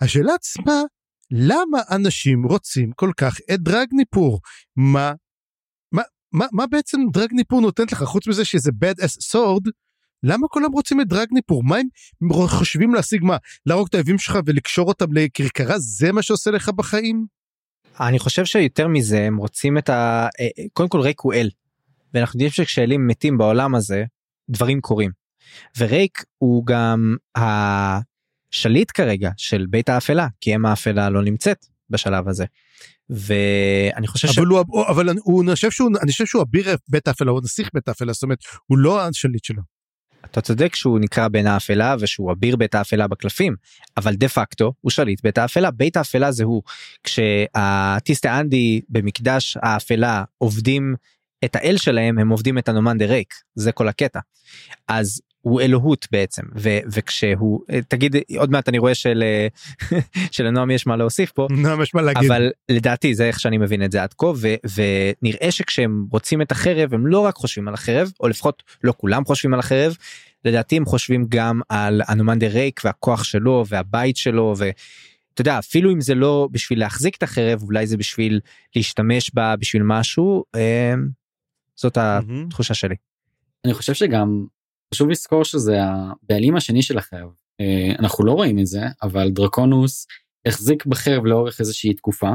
השאלה 0.00 0.34
עצמה, 0.34 0.82
למה 1.30 1.78
אנשים 1.90 2.44
רוצים 2.44 2.92
כל 2.92 3.10
כך 3.16 3.38
את 3.54 3.60
דרגניפור? 3.60 4.40
מה, 4.76 5.12
מה, 5.92 6.02
מה, 6.32 6.46
מה 6.52 6.66
בעצם 6.66 7.00
דרגניפור 7.12 7.60
נותנת 7.60 7.92
לך 7.92 8.02
חוץ 8.02 8.26
מזה 8.26 8.44
שזה 8.44 8.70
bad 8.84 9.02
as 9.04 9.32
sword? 9.32 9.70
למה 10.22 10.48
כולם 10.48 10.72
רוצים 10.72 11.00
את 11.00 11.08
דרגניפור? 11.08 11.64
מה 11.64 11.76
הם 11.76 12.32
חושבים 12.48 12.94
להשיג 12.94 13.24
מה? 13.24 13.36
להרוג 13.66 13.86
את 13.88 13.94
האויבים 13.94 14.18
שלך 14.18 14.38
ולקשור 14.46 14.88
אותם 14.88 15.06
לכרכרה? 15.12 15.78
זה 15.78 16.12
מה 16.12 16.22
שעושה 16.22 16.50
לך 16.50 16.68
בחיים? 16.68 17.26
אני 18.00 18.18
חושב 18.18 18.44
שיותר 18.44 18.88
מזה 18.88 19.22
הם 19.22 19.36
רוצים 19.36 19.78
את 19.78 19.88
ה... 19.88 20.28
אה, 20.40 20.44
אה, 20.44 20.64
קודם 20.72 20.88
כל 20.88 21.00
ריק 21.00 21.20
הוא 21.20 21.34
אל. 21.34 21.50
ואנחנו 22.14 22.36
יודעים 22.36 22.50
שכשאלים 22.50 23.06
מתים 23.06 23.38
בעולם 23.38 23.74
הזה 23.74 24.04
דברים 24.50 24.80
קורים. 24.80 25.10
וריק 25.78 26.24
הוא 26.38 26.66
גם 26.66 27.16
שליט 28.54 28.90
כרגע 28.94 29.30
של 29.36 29.66
בית 29.70 29.88
האפלה 29.88 30.28
כי 30.40 30.54
אם 30.54 30.66
האפלה 30.66 31.10
לא 31.10 31.22
נמצאת 31.22 31.66
בשלב 31.90 32.28
הזה. 32.28 32.44
ואני 33.10 34.06
חושב 34.06 34.28
אבל 34.28 34.34
ש... 34.34 34.38
הוא 34.38 34.86
אבל 34.88 35.08
הוא 35.24 35.42
אני 35.42 35.54
חושב 35.54 35.70
שהוא 35.70 35.90
אני 36.02 36.12
חושב 36.12 36.26
שהוא 36.26 36.42
אביר 36.42 36.76
בית 36.88 37.08
האפלה 37.08 37.30
הוא 37.30 37.40
נסיך 37.44 37.70
בית 37.74 37.88
האפלה 37.88 38.12
זאת 38.12 38.22
אומרת 38.22 38.38
הוא 38.66 38.78
לא 38.78 39.06
השליט 39.06 39.44
שלו. 39.44 39.62
אתה 40.24 40.40
צודק 40.40 40.74
שהוא 40.74 40.98
נקרא 40.98 41.28
בן 41.28 41.46
האפלה 41.46 41.96
ושהוא 42.00 42.32
אביר 42.32 42.56
בית 42.56 42.74
האפלה 42.74 43.08
בקלפים 43.08 43.56
אבל 43.96 44.14
דה 44.14 44.28
פקטו 44.28 44.72
הוא 44.80 44.90
שליט 44.90 45.22
בית 45.22 45.38
האפלה 45.38 45.70
בית 45.70 45.96
האפלה 45.96 46.32
זה 46.32 46.44
הוא 46.44 46.62
כשהטיסטה 47.02 48.40
אנדי 48.40 48.80
במקדש 48.88 49.56
האפלה 49.62 50.24
עובדים 50.38 50.94
את 51.44 51.56
האל 51.56 51.76
שלהם 51.76 52.18
הם 52.18 52.28
עובדים 52.28 52.58
את 52.58 52.68
הנומן 52.68 52.98
דה 52.98 53.06
ריק 53.06 53.34
זה 53.54 53.72
כל 53.72 53.88
הקטע 53.88 54.20
אז 54.88 55.20
הוא 55.44 55.60
אלוהות 55.60 56.06
בעצם 56.12 56.42
ו, 56.56 56.68
וכשהוא 56.92 57.60
תגיד 57.88 58.16
עוד 58.36 58.50
מעט 58.50 58.68
אני 58.68 58.78
רואה 58.78 58.94
של 58.94 59.24
שלנועם 60.30 60.70
יש 60.70 60.86
מה 60.86 60.96
להוסיף 60.96 61.32
פה 61.32 61.46
נועם 61.50 61.82
יש 61.82 61.94
מה 61.94 62.02
להגיד 62.02 62.30
אבל 62.30 62.50
לדעתי 62.68 63.14
זה 63.14 63.24
איך 63.24 63.40
שאני 63.40 63.58
מבין 63.58 63.84
את 63.84 63.92
זה 63.92 64.02
עד 64.02 64.14
כה 64.18 64.26
ו, 64.26 64.54
ונראה 64.74 65.50
שכשהם 65.50 66.06
רוצים 66.10 66.42
את 66.42 66.52
החרב 66.52 66.94
הם 66.94 67.06
לא 67.06 67.18
רק 67.18 67.34
חושבים 67.34 67.68
על 67.68 67.74
החרב 67.74 68.12
או 68.20 68.28
לפחות 68.28 68.62
לא 68.84 68.94
כולם 68.96 69.24
חושבים 69.24 69.54
על 69.54 69.60
החרב 69.60 69.96
לדעתי 70.44 70.76
הם 70.76 70.84
חושבים 70.84 71.26
גם 71.28 71.60
על 71.68 72.02
אנומנדר 72.08 72.48
ריק 72.48 72.80
והכוח 72.84 73.24
שלו 73.24 73.64
והבית 73.68 74.16
שלו 74.16 74.54
ואתה 74.56 75.40
יודע 75.40 75.58
אפילו 75.58 75.92
אם 75.92 76.00
זה 76.00 76.14
לא 76.14 76.48
בשביל 76.52 76.80
להחזיק 76.80 77.16
את 77.16 77.22
החרב 77.22 77.62
אולי 77.62 77.86
זה 77.86 77.96
בשביל 77.96 78.40
להשתמש 78.76 79.30
בה 79.34 79.56
בשביל 79.56 79.82
משהו 79.82 80.44
אה, 80.54 80.94
זאת 81.76 81.98
התחושה 82.00 82.74
שלי. 82.74 82.94
אני 83.64 83.74
חושב 83.74 83.94
שגם 83.94 84.44
חשוב 84.94 85.10
לזכור 85.10 85.44
שזה 85.44 85.78
הבעלים 85.82 86.56
השני 86.56 86.82
של 86.82 86.98
החרב. 86.98 87.28
אה, 87.60 87.92
אנחנו 87.98 88.24
לא 88.24 88.32
רואים 88.32 88.58
את 88.58 88.66
זה 88.66 88.80
אבל 89.02 89.30
דרקונוס 89.30 90.06
החזיק 90.46 90.86
בחרב 90.86 91.26
לאורך 91.26 91.60
איזושהי 91.60 91.94
תקופה 91.94 92.30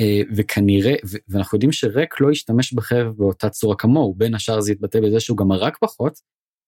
אה, 0.00 0.20
וכנראה 0.36 0.94
ואנחנו 1.28 1.56
יודעים 1.56 1.72
שרק 1.72 2.20
לא 2.20 2.30
השתמש 2.30 2.72
בחרב 2.72 3.14
באותה 3.16 3.50
צורה 3.50 3.76
כמוהו 3.76 4.14
בין 4.14 4.34
השאר 4.34 4.60
זה 4.60 4.72
התבטא 4.72 5.00
בזה 5.00 5.20
שהוא 5.20 5.38
גם 5.38 5.52
הרג 5.52 5.72
פחות 5.80 6.18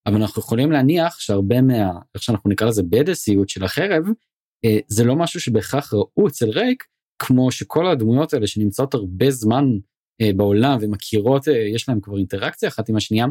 אבל 0.06 0.14
אנחנו 0.14 0.40
יכולים 0.42 0.72
להניח 0.72 1.18
שהרבה 1.20 1.62
מה 1.62 1.90
איך 2.14 2.22
שאנחנו 2.22 2.50
נקרא 2.50 2.68
לזה 2.68 2.82
בדסיות 2.82 3.48
של 3.48 3.64
החרב 3.64 4.04
אה, 4.64 4.78
זה 4.88 5.04
לא 5.04 5.16
משהו 5.16 5.40
שבהכרח 5.40 5.94
ראו 5.94 6.28
אצל 6.28 6.50
ריק 6.50 6.84
כמו 7.18 7.52
שכל 7.52 7.86
הדמויות 7.86 8.34
האלה 8.34 8.46
שנמצאות 8.46 8.94
הרבה 8.94 9.30
זמן 9.30 9.64
בעולם 10.36 10.78
ומכירות 10.80 11.46
יש 11.74 11.88
להם 11.88 12.00
כבר 12.00 12.18
אינטראקציה 12.18 12.68
אחת 12.68 12.88
עם 12.88 12.96
השנייה 12.96 13.26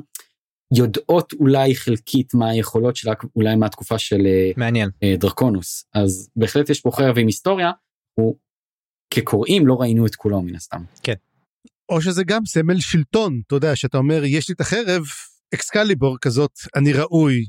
יודעות 0.75 1.33
אולי 1.33 1.75
חלקית 1.75 2.33
מה 2.33 2.49
היכולות 2.49 2.95
שלה 2.95 3.13
אולי 3.35 3.55
מהתקופה 3.55 3.97
של 3.99 4.27
מעניין 4.57 4.89
דרקונוס 5.19 5.85
אז 5.93 6.29
בהחלט 6.35 6.69
יש 6.69 6.81
פה 6.81 6.91
חרב 6.91 7.17
עם 7.17 7.27
היסטוריה 7.27 7.71
הוא 8.19 8.37
כקוראים 9.09 9.67
לא 9.67 9.81
ראינו 9.81 10.05
את 10.05 10.15
כולו 10.15 10.41
מן 10.41 10.55
הסתם. 10.55 10.83
כן. 11.03 11.13
או 11.89 12.01
שזה 12.01 12.23
גם 12.23 12.45
סמל 12.45 12.79
שלטון 12.79 13.41
אתה 13.47 13.55
יודע 13.55 13.75
שאתה 13.75 13.97
אומר 13.97 14.23
יש 14.25 14.49
לי 14.49 14.55
את 14.55 14.61
החרב 14.61 15.03
אקסקליבור 15.53 16.17
כזאת 16.21 16.51
אני 16.75 16.93
ראוי 16.93 17.45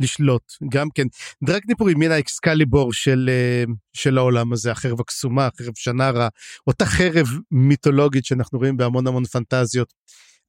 לשלוט 0.00 0.52
גם 0.68 0.88
כן 0.94 1.06
דרקניפור 1.44 1.88
היא 1.88 1.96
מן 1.96 2.10
האקסקליבור 2.10 2.92
של 2.92 3.30
של 3.92 4.18
העולם 4.18 4.52
הזה 4.52 4.70
החרב 4.70 5.00
הקסומה 5.00 5.48
חרב 5.58 5.72
שנרה 5.74 6.28
אותה 6.66 6.86
חרב 6.86 7.26
מיתולוגית 7.50 8.24
שאנחנו 8.24 8.58
רואים 8.58 8.76
בהמון 8.76 9.06
המון 9.06 9.24
פנטזיות. 9.24 9.94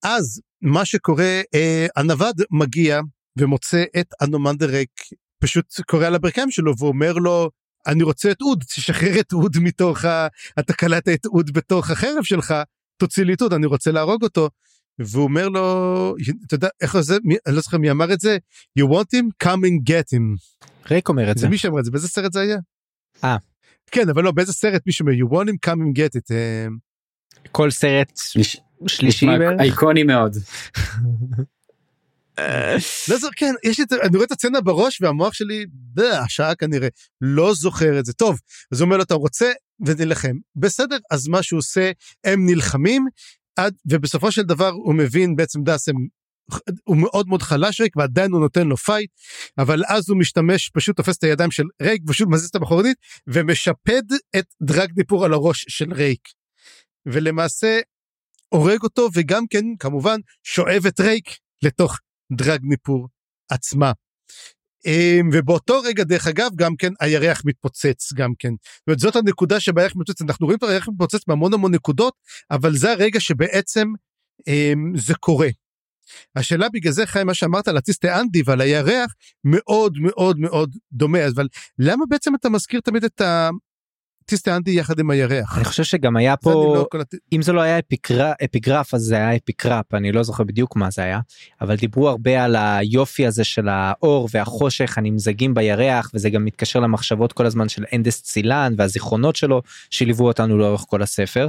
אז 0.05 0.41
מה 0.61 0.85
שקורה 0.85 1.41
אה, 1.55 1.85
הנווד 1.95 2.41
מגיע 2.51 3.01
ומוצא 3.39 3.83
את 3.99 4.13
אנומנדרק 4.21 4.87
פשוט 5.39 5.65
קורא 5.87 6.05
על 6.05 6.15
הברכיים 6.15 6.51
שלו 6.51 6.73
ואומר 6.77 7.13
לו 7.13 7.49
אני 7.87 8.03
רוצה 8.03 8.31
את 8.31 8.41
אוד 8.41 8.63
תשחרר 8.63 9.19
את 9.19 9.33
אוד 9.33 9.57
מתוך 9.61 10.05
ה... 10.05 10.27
אתה 10.59 10.73
קלטת 10.73 11.09
את 11.09 11.25
אוד 11.25 11.53
בתוך 11.53 11.91
החרב 11.91 12.23
שלך 12.23 12.53
תוציא 12.97 13.23
לי 13.23 13.33
את 13.33 13.41
אוד 13.41 13.53
אני 13.53 13.65
רוצה 13.65 13.91
להרוג 13.91 14.23
אותו. 14.23 14.49
והוא 14.99 15.23
אומר 15.23 15.49
לו 15.49 16.15
אתה 16.47 16.55
יודע 16.55 16.67
איך 16.81 16.99
זה 16.99 17.17
מי, 17.23 17.35
אני 17.47 17.55
לא 17.55 17.61
זוכר 17.61 17.77
מי 17.77 17.91
אמר 17.91 18.13
את 18.13 18.19
זה 18.19 18.37
you 18.79 18.83
want 18.83 19.17
him 19.17 19.47
come 19.47 19.61
and 19.61 19.89
get 19.89 20.17
him. 20.17 20.37
ריק 20.91 21.09
אומר 21.09 21.31
את 21.31 21.37
זה. 21.37 21.41
זה 21.41 21.49
מי 21.49 21.57
שאמר 21.57 21.79
את 21.79 21.85
זה 21.85 21.91
באיזה 21.91 22.07
סרט 22.07 22.33
זה 22.33 22.39
היה? 22.39 22.57
אה. 23.23 23.37
כן 23.91 24.09
אבל 24.09 24.23
לא 24.23 24.31
באיזה 24.31 24.53
סרט 24.53 24.81
מישהו 24.85 25.05
אומר 25.07 25.17
you 25.17 25.29
want 25.31 25.49
him 25.49 25.69
come 25.69 25.79
and 25.79 25.99
get 25.99 26.19
it. 26.19 26.35
אה. 26.35 26.67
כל 27.51 27.71
סרט 27.71 28.11
שלישי 28.87 29.27
אייקוני 29.59 30.03
מאוד. 30.03 30.37
לא 33.09 33.17
זוכר 33.17 33.33
כן 33.35 33.53
יש 33.63 33.79
את 33.79 33.93
אני 33.93 34.17
רואה 34.17 34.25
את 34.25 34.31
הצצנה 34.31 34.61
בראש 34.61 35.01
והמוח 35.01 35.33
שלי 35.33 35.65
השעה 35.97 36.55
כנראה. 36.55 36.87
לא 37.21 37.53
זוכר 37.53 37.99
את 37.99 38.05
זה. 38.05 38.13
טוב 38.13 38.39
אז 38.71 38.79
הוא 38.79 38.85
אומר 38.85 38.97
לו 38.97 39.03
אתה 39.03 39.13
רוצה? 39.13 39.51
ונלחם. 39.85 40.35
בסדר 40.55 40.97
אז 41.11 41.27
מה 41.27 41.43
שהוא 41.43 41.57
עושה 41.57 41.91
הם 42.23 42.45
נלחמים 42.45 43.05
עד 43.55 43.75
ובסופו 43.85 44.31
של 44.31 44.41
דבר 44.41 44.69
הוא 44.69 44.95
מבין 44.95 45.35
בעצם 45.35 45.63
דאסם 45.63 45.95
הוא 46.83 46.97
מאוד 46.97 47.27
מאוד 47.27 47.41
חלש 47.41 47.81
ריק 47.81 47.95
ועדיין 47.95 48.31
הוא 48.31 48.41
נותן 48.41 48.67
לו 48.67 48.77
fight 48.77 49.09
אבל 49.57 49.81
אז 49.87 50.09
הוא 50.09 50.17
משתמש 50.17 50.69
פשוט 50.69 50.97
תופס 50.97 51.17
את 51.17 51.23
הידיים 51.23 51.51
של 51.51 51.63
ריק 51.81 52.01
ופשוט 52.05 52.27
מזיז 52.31 52.49
את 52.49 52.55
אחורנית 52.55 52.97
ומשפד 53.27 54.03
את 54.35 54.45
דרגניפור 54.61 55.25
על 55.25 55.33
הראש 55.33 55.65
של 55.69 55.93
ריק. 55.93 56.21
ולמעשה 57.05 57.79
הורג 58.55 58.83
אותו 58.83 59.09
וגם 59.13 59.47
כן 59.49 59.65
כמובן 59.79 60.19
שואב 60.43 60.85
את 60.87 60.99
רייק 60.99 61.29
לתוך 61.63 61.99
דרג 62.31 62.59
ניפור 62.63 63.07
עצמה. 63.51 63.91
אמ, 64.85 65.29
ובאותו 65.33 65.79
רגע 65.79 66.03
דרך 66.03 66.27
אגב 66.27 66.51
גם 66.55 66.75
כן 66.75 66.93
הירח 66.99 67.41
מתפוצץ 67.45 68.13
גם 68.13 68.33
כן. 68.39 68.49
זאת, 68.49 68.87
אומרת, 68.87 68.99
זאת 68.99 69.15
הנקודה 69.15 69.59
שבה 69.59 69.81
הירח 69.81 69.93
מתפוצץ 69.95 70.21
אנחנו 70.21 70.45
רואים 70.45 70.57
את 70.57 70.63
הירח 70.63 70.87
מתפוצץ 70.87 71.27
בהמון 71.27 71.53
המון 71.53 71.75
נקודות 71.75 72.13
אבל 72.51 72.77
זה 72.77 72.91
הרגע 72.91 73.19
שבעצם 73.19 73.87
אמ, 74.47 74.93
זה 74.95 75.13
קורה. 75.15 75.49
השאלה 76.35 76.69
בגלל 76.69 76.93
זה 76.93 77.05
חיים 77.05 77.27
מה 77.27 77.33
שאמרת 77.33 77.67
על 77.67 77.77
הטיסטה 77.77 78.19
אנדי 78.19 78.41
ועל 78.45 78.61
הירח 78.61 79.13
מאוד 79.43 79.97
מאוד 79.97 80.39
מאוד 80.39 80.75
דומה 80.91 81.27
אבל 81.27 81.47
למה 81.79 82.05
בעצם 82.09 82.35
אתה 82.35 82.49
מזכיר 82.49 82.79
תמיד 82.79 83.03
את 83.03 83.21
ה... 83.21 83.49
טיסטה 84.25 84.55
אנדי 84.55 84.71
יחד 84.71 84.99
עם 84.99 85.09
הירח. 85.09 85.57
אני 85.57 85.65
חושב 85.65 85.83
שגם 85.83 86.15
היה 86.17 86.37
פה 86.37 86.85
אם 87.33 87.41
זה 87.41 87.53
לא 87.53 87.61
היה. 87.61 87.79
אפיגרף 88.43 88.93
אז 88.93 89.01
זה 89.01 89.15
היה 89.15 89.35
אפיגרף 89.35 89.93
אני 89.93 90.11
לא 90.11 90.23
זוכר 90.23 90.43
בדיוק 90.43 90.75
מה 90.75 90.91
זה 90.91 91.01
היה 91.01 91.19
אבל 91.61 91.75
דיברו 91.75 92.09
הרבה 92.09 92.43
על 92.43 92.55
היופי 92.55 93.27
הזה 93.27 93.43
של 93.43 93.67
האור 93.69 94.29
והחושך 94.31 94.97
הנמזגים 94.97 95.53
בירח 95.53 96.11
וזה 96.13 96.29
גם 96.29 96.45
מתקשר 96.45 96.79
למחשבות 96.79 97.33
כל 97.33 97.45
הזמן 97.45 97.69
של 97.69 97.83
אנדסט 97.93 98.21
סילאן 98.21 98.73
והזיכרונות 98.77 99.35
שלו 99.35 99.61
שליוו 99.89 100.27
אותנו 100.27 100.57
לאורך 100.57 100.85
כל 100.89 101.01
הספר. 101.01 101.47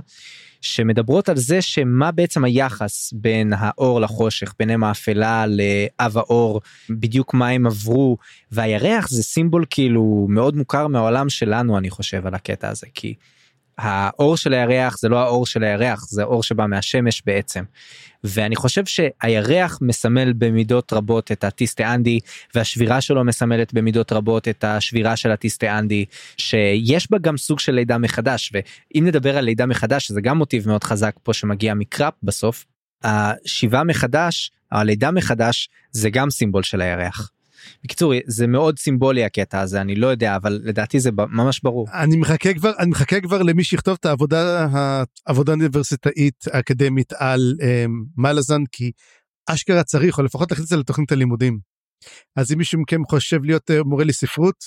שמדברות 0.61 1.29
על 1.29 1.37
זה 1.37 1.63
שמה 1.63 2.11
בעצם 2.11 2.45
היחס 2.45 3.13
בין 3.13 3.53
האור 3.57 4.01
לחושך 4.01 4.55
בין 4.59 4.74
אם 4.74 4.85
האפלה 4.85 5.45
לאב 5.47 6.19
האור 6.19 6.61
בדיוק 6.91 7.35
מה 7.35 7.49
הם 7.49 7.67
עברו 7.67 8.17
והירח 8.53 9.09
זה 9.09 9.23
סימבול 9.23 9.65
כאילו 9.71 10.27
מאוד 10.31 10.57
מוכר 10.57 10.87
מהעולם 10.87 11.29
שלנו 11.29 11.79
אני 11.79 11.91
חושב 11.91 12.27
על 12.27 12.35
הקטע 12.35 12.69
הזה 12.69 12.87
כי 12.95 13.15
האור 13.79 14.37
של 14.37 14.55
הירח 14.55 14.99
זה 14.99 15.09
לא 15.09 15.19
האור 15.19 15.47
של 15.47 15.65
הירח 15.65 16.05
זה 16.09 16.23
אור 16.23 16.43
שבא 16.43 16.67
מהשמש 16.67 17.23
בעצם. 17.27 17.65
ואני 18.25 18.57
חושב 18.57 18.83
שהירח 18.87 19.79
מסמל 19.83 20.33
במידות 20.33 20.93
רבות 20.93 21.33
את 21.33 21.45
הטיסטה 21.45 21.95
אנדי 21.95 22.19
והשבירה 22.55 23.01
שלו 23.01 23.25
מסמלת 23.25 23.75
במידות 23.75 24.13
רבות 24.13 24.49
את 24.49 24.65
השבירה 24.65 25.17
של 25.17 25.31
הטיסטה 25.31 25.79
אנדי 25.79 26.05
שיש 26.37 27.11
בה 27.11 27.19
גם 27.19 27.37
סוג 27.37 27.61
של 27.61 27.73
לידה 27.73 27.99
מחדש 27.99 28.53
ואם 28.55 29.05
נדבר 29.07 29.39
על 29.39 29.45
לידה 29.45 29.67
מחדש 29.67 30.11
זה 30.11 30.21
גם 30.21 30.39
מוטיב 30.39 30.69
מאוד 30.69 30.85
חזק 30.85 31.15
פה 31.23 31.33
שמגיע 31.33 31.75
מקראפ 31.75 32.15
בסוף. 32.23 32.65
השיבה 33.05 33.85
מחדש 33.85 34.51
הלידה 34.73 35.11
מחדש 35.11 35.69
זה 35.91 36.11
גם 36.11 36.31
סימבול 36.31 36.63
של 36.63 36.81
הירח. 36.81 37.31
בקיצור 37.85 38.13
זה 38.27 38.47
מאוד 38.47 38.79
סימבולי 38.79 39.25
הקטע 39.25 39.61
הזה 39.61 39.81
אני 39.81 39.95
לא 39.95 40.07
יודע 40.07 40.37
אבל 40.37 40.61
לדעתי 40.65 41.01
זה 41.01 41.11
ממש 41.13 41.61
ברור. 41.63 41.87
אני 41.93 42.17
מחכה 42.17 42.55
כבר 42.55 42.73
אני 42.79 42.91
מחכה 42.91 43.21
כבר 43.21 43.43
למי 43.43 43.65
שיכתוב 43.65 43.97
את 44.01 44.07
העבודה 44.07 44.67
העבודה 45.27 45.53
האוניברסיטאית 45.53 46.45
האקדמית 46.53 47.13
על 47.13 47.55
um, 47.61 47.91
מלאזן 48.17 48.63
כי 48.73 48.93
אשכרה 49.47 49.85
צריך 49.85 50.19
או 50.19 50.23
לפחות 50.23 50.51
להכניס 50.51 50.65
את 50.65 50.69
זה 50.69 50.77
לתוכנית 50.77 51.13
הלימודים. 51.13 51.59
אז 52.37 52.53
אם 52.53 52.59
מישהו 52.59 52.81
מכם 52.81 53.05
חושב 53.11 53.45
להיות 53.45 53.71
uh, 53.71 53.85
מורה 53.85 54.05
לספרות 54.05 54.65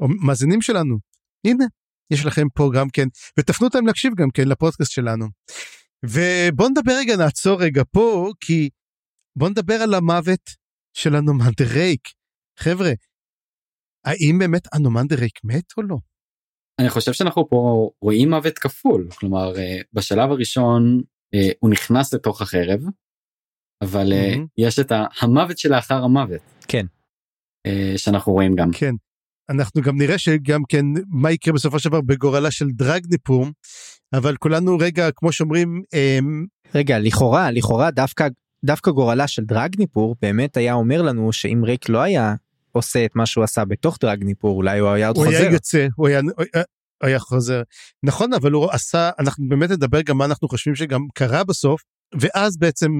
או 0.00 0.08
מאזינים 0.08 0.62
שלנו 0.62 0.98
הנה 1.46 1.64
יש 2.10 2.26
לכם 2.26 2.46
פה 2.54 2.70
גם 2.74 2.90
כן 2.90 3.08
ותפנו 3.38 3.66
אותם 3.66 3.86
להקשיב 3.86 4.12
גם 4.14 4.30
כן 4.30 4.48
לפודקאסט 4.48 4.92
שלנו. 4.92 5.26
ובוא 6.04 6.68
נדבר 6.68 6.92
רגע 6.92 7.16
נעצור 7.16 7.62
רגע 7.62 7.82
פה 7.90 8.32
כי 8.40 8.70
בוא 9.36 9.48
נדבר 9.48 9.74
על 9.74 9.94
המוות 9.94 10.63
של 10.96 11.16
אנומנדרייק. 11.16 12.08
חבר'ה, 12.58 12.90
האם 14.04 14.38
באמת 14.38 14.62
אנומנדרייק 14.74 15.44
מת 15.44 15.64
או 15.76 15.82
לא? 15.82 15.96
אני 16.80 16.90
חושב 16.90 17.12
שאנחנו 17.12 17.48
פה 17.48 17.90
רואים 18.02 18.30
מוות 18.30 18.58
כפול 18.58 19.08
כלומר 19.10 19.58
אה, 19.58 19.80
בשלב 19.92 20.30
הראשון 20.30 21.00
אה, 21.34 21.48
הוא 21.60 21.70
נכנס 21.70 22.14
לתוך 22.14 22.42
החרב 22.42 22.80
אבל 23.84 24.12
mm-hmm. 24.12 24.46
יש 24.58 24.78
את 24.78 24.92
המוות 25.20 25.58
שלאחר 25.58 26.04
המוות 26.04 26.40
כן 26.68 26.86
שאנחנו 27.96 28.32
רואים 28.32 28.54
גם 28.56 28.70
כן 28.72 28.94
אנחנו 29.50 29.82
גם 29.82 29.98
נראה 29.98 30.18
שגם 30.18 30.60
כן 30.68 30.84
מה 31.08 31.32
יקרה 31.32 31.54
בסופו 31.54 31.78
של 31.78 31.88
דבר 31.88 32.00
בגורלה 32.00 32.50
של 32.50 32.66
דרגניפור 32.68 33.46
אבל 34.14 34.36
כולנו 34.36 34.78
רגע 34.78 35.10
כמו 35.16 35.32
שאומרים 35.32 35.82
רגע 36.74 36.98
לכאורה 36.98 37.50
לכאורה 37.50 37.90
דווקא 37.90 38.28
דווקא 38.64 38.90
גורלה 38.90 39.28
של 39.28 39.44
דרגניפור 39.44 40.16
באמת 40.22 40.56
היה 40.56 40.74
אומר 40.74 41.02
לנו 41.02 41.32
שאם 41.32 41.62
ריק 41.64 41.88
לא 41.88 41.98
היה 41.98 42.34
עושה 42.72 43.04
את 43.04 43.16
מה 43.16 43.26
שהוא 43.26 43.44
עשה 43.44 43.64
בתוך 43.64 43.98
דרגניפור 44.00 44.56
אולי 44.56 44.78
הוא 44.78 44.88
היה 44.88 45.08
עוד 45.08 45.16
הוא 45.16 45.24
חוזר. 45.24 45.36
היה 45.36 45.52
יוצא 45.52 45.86
הוא 45.96 46.08
היה, 46.08 46.20
הוא 46.20 47.08
היה 47.08 47.18
חוזר 47.18 47.62
נכון 48.02 48.32
אבל 48.32 48.52
הוא 48.52 48.70
עשה 48.70 49.10
אנחנו 49.18 49.48
באמת 49.48 49.70
נדבר 49.70 50.02
גם 50.02 50.18
מה 50.18 50.24
אנחנו 50.24 50.48
חושבים 50.48 50.74
שגם 50.74 51.00
קרה 51.14 51.44
בסוף 51.44 51.82
ואז 52.20 52.56
בעצם 52.56 52.90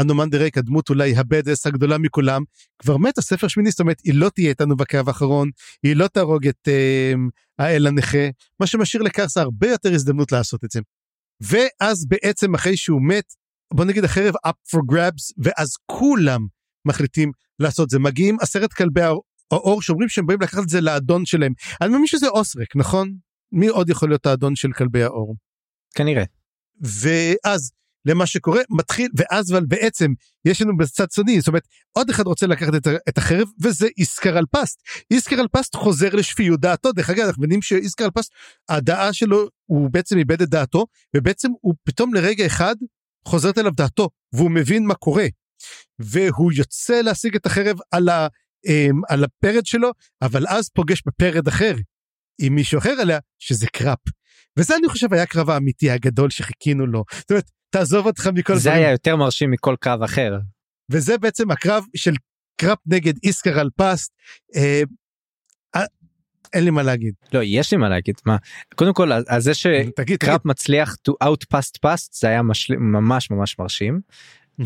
אנומנדר 0.00 0.42
ריק, 0.42 0.58
הדמות 0.58 0.90
אולי 0.90 1.16
הבדס 1.16 1.66
הגדולה 1.66 1.98
מכולם, 1.98 2.42
כבר 2.78 2.96
מת 2.96 3.18
הספר 3.18 3.48
שמיני, 3.48 3.70
זאת 3.70 3.80
אומרת, 3.80 4.00
היא 4.04 4.14
לא 4.14 4.28
תהיה 4.28 4.48
איתנו 4.48 4.76
בקרב 4.76 5.08
האחרון, 5.08 5.50
היא 5.82 5.96
לא 5.96 6.08
תהרוג 6.08 6.46
את 6.46 6.68
אה, 6.68 7.12
האל 7.58 7.86
הנכה, 7.86 8.28
מה 8.60 8.66
שמשאיר 8.66 9.02
לקרסה 9.02 9.40
הרבה 9.40 9.70
יותר 9.70 9.94
הזדמנות 9.94 10.32
לעשות 10.32 10.64
את 10.64 10.70
זה. 10.70 10.80
ואז 11.40 12.06
בעצם 12.08 12.54
אחרי 12.54 12.76
שהוא 12.76 13.02
מת, 13.02 13.24
בוא 13.74 13.84
נגיד 13.84 14.04
החרב 14.04 14.34
up 14.46 14.76
for 14.76 14.80
grabs, 14.92 15.32
ואז 15.38 15.76
כולם 15.86 16.46
מחליטים 16.84 17.32
לעשות 17.58 17.90
זה. 17.90 17.98
מגיעים 17.98 18.36
עשרת 18.40 18.72
כלבי 18.72 19.00
האור 19.50 19.82
שאומרים 19.82 20.08
שהם 20.08 20.26
באים 20.26 20.40
לקחת 20.40 20.62
את 20.62 20.68
זה 20.68 20.80
לאדון 20.80 21.26
שלהם. 21.26 21.52
אני 21.80 21.88
מאמין 21.88 22.06
שזה 22.06 22.28
אוסרק, 22.28 22.76
נכון? 22.76 23.16
מי 23.52 23.66
עוד 23.66 23.90
יכול 23.90 24.08
להיות 24.08 24.26
האדון 24.26 24.56
של 24.56 24.72
כלבי 24.72 25.02
האור? 25.02 25.36
כנראה. 25.94 26.24
ואז 26.80 27.72
למה 28.06 28.26
שקורה 28.26 28.60
מתחיל 28.70 29.08
ואז 29.16 29.52
אבל 29.52 29.66
בעצם 29.66 30.12
יש 30.44 30.62
לנו 30.62 30.76
בצד 30.76 31.06
צוני 31.06 31.40
זאת 31.40 31.48
אומרת 31.48 31.68
עוד 31.92 32.10
אחד 32.10 32.26
רוצה 32.26 32.46
לקחת 32.46 32.74
את, 32.74 32.86
את 33.08 33.18
החרב 33.18 33.48
וזה 33.62 33.88
איסקר 33.98 34.38
אלפסט 34.38 34.80
איסקר 35.10 35.40
אלפסט 35.40 35.76
חוזר 35.76 36.14
לשפיות 36.14 36.60
דעתו 36.60 36.92
דרך 36.92 37.10
אגב 37.10 37.24
אנחנו 37.26 37.40
מבינים 37.40 37.62
שאיסקר 37.62 38.04
אלפסט 38.04 38.32
הדעה 38.68 39.12
שלו 39.12 39.48
הוא 39.66 39.90
בעצם 39.90 40.18
איבד 40.18 40.42
את 40.42 40.48
דעתו 40.48 40.86
ובעצם 41.16 41.48
הוא 41.60 41.74
פתאום 41.84 42.14
לרגע 42.14 42.46
אחד 42.46 42.74
חוזרת 43.28 43.58
אליו 43.58 43.72
דעתו 43.72 44.08
והוא 44.32 44.50
מבין 44.50 44.86
מה 44.86 44.94
קורה 44.94 45.26
והוא 45.98 46.52
יוצא 46.52 47.00
להשיג 47.00 47.36
את 47.36 47.46
החרב 47.46 47.76
על, 47.90 48.08
ה, 48.08 48.26
אמ, 48.66 49.00
על 49.08 49.24
הפרד 49.24 49.66
שלו 49.66 49.90
אבל 50.22 50.44
אז 50.48 50.68
פוגש 50.68 51.02
בפרד 51.06 51.48
אחר 51.48 51.74
עם 52.40 52.54
מישהו 52.54 52.78
אחר 52.78 52.90
עליה 53.00 53.18
שזה 53.38 53.66
קראפ. 53.66 53.98
וזה 54.58 54.76
אני 54.76 54.88
חושב 54.88 55.12
היה 55.12 55.22
הקרב 55.22 55.50
האמיתי 55.50 55.90
הגדול 55.90 56.30
שחיכינו 56.30 56.86
לו. 56.86 57.04
זאת 57.14 57.30
אומרת, 57.30 57.50
תעזוב 57.70 58.06
אותך 58.06 58.28
מכל 58.34 58.56
זה 58.56 58.72
היה 58.72 58.90
יותר 58.90 59.16
מרשים 59.16 59.50
מכל 59.50 59.74
קרב 59.80 60.02
אחר. 60.02 60.38
וזה 60.90 61.18
בעצם 61.18 61.50
הקרב 61.50 61.84
של 61.96 62.14
קראפ 62.60 62.78
נגד 62.86 63.14
איסקרל 63.24 63.70
פסט. 63.76 64.12
אה, 64.56 64.60
אה, 64.62 64.82
אין 66.54 66.64
לי 66.64 66.70
מה 66.70 66.82
להגיד. 66.82 67.14
לא 67.32 67.40
יש 67.42 67.72
לי 67.72 67.78
מה 67.78 67.88
להגיד 67.88 68.14
מה 68.26 68.36
קודם 68.74 68.94
כל 68.94 69.12
על 69.12 69.40
זה 69.40 69.54
שקראפ 69.54 70.44
מצליח 70.44 70.96
to 71.08 71.12
outpast 71.24 71.78
past 71.86 72.08
זה 72.12 72.28
היה 72.28 72.42
משל... 72.42 72.76
ממש 72.76 73.30
ממש 73.30 73.58
מרשים. 73.58 74.00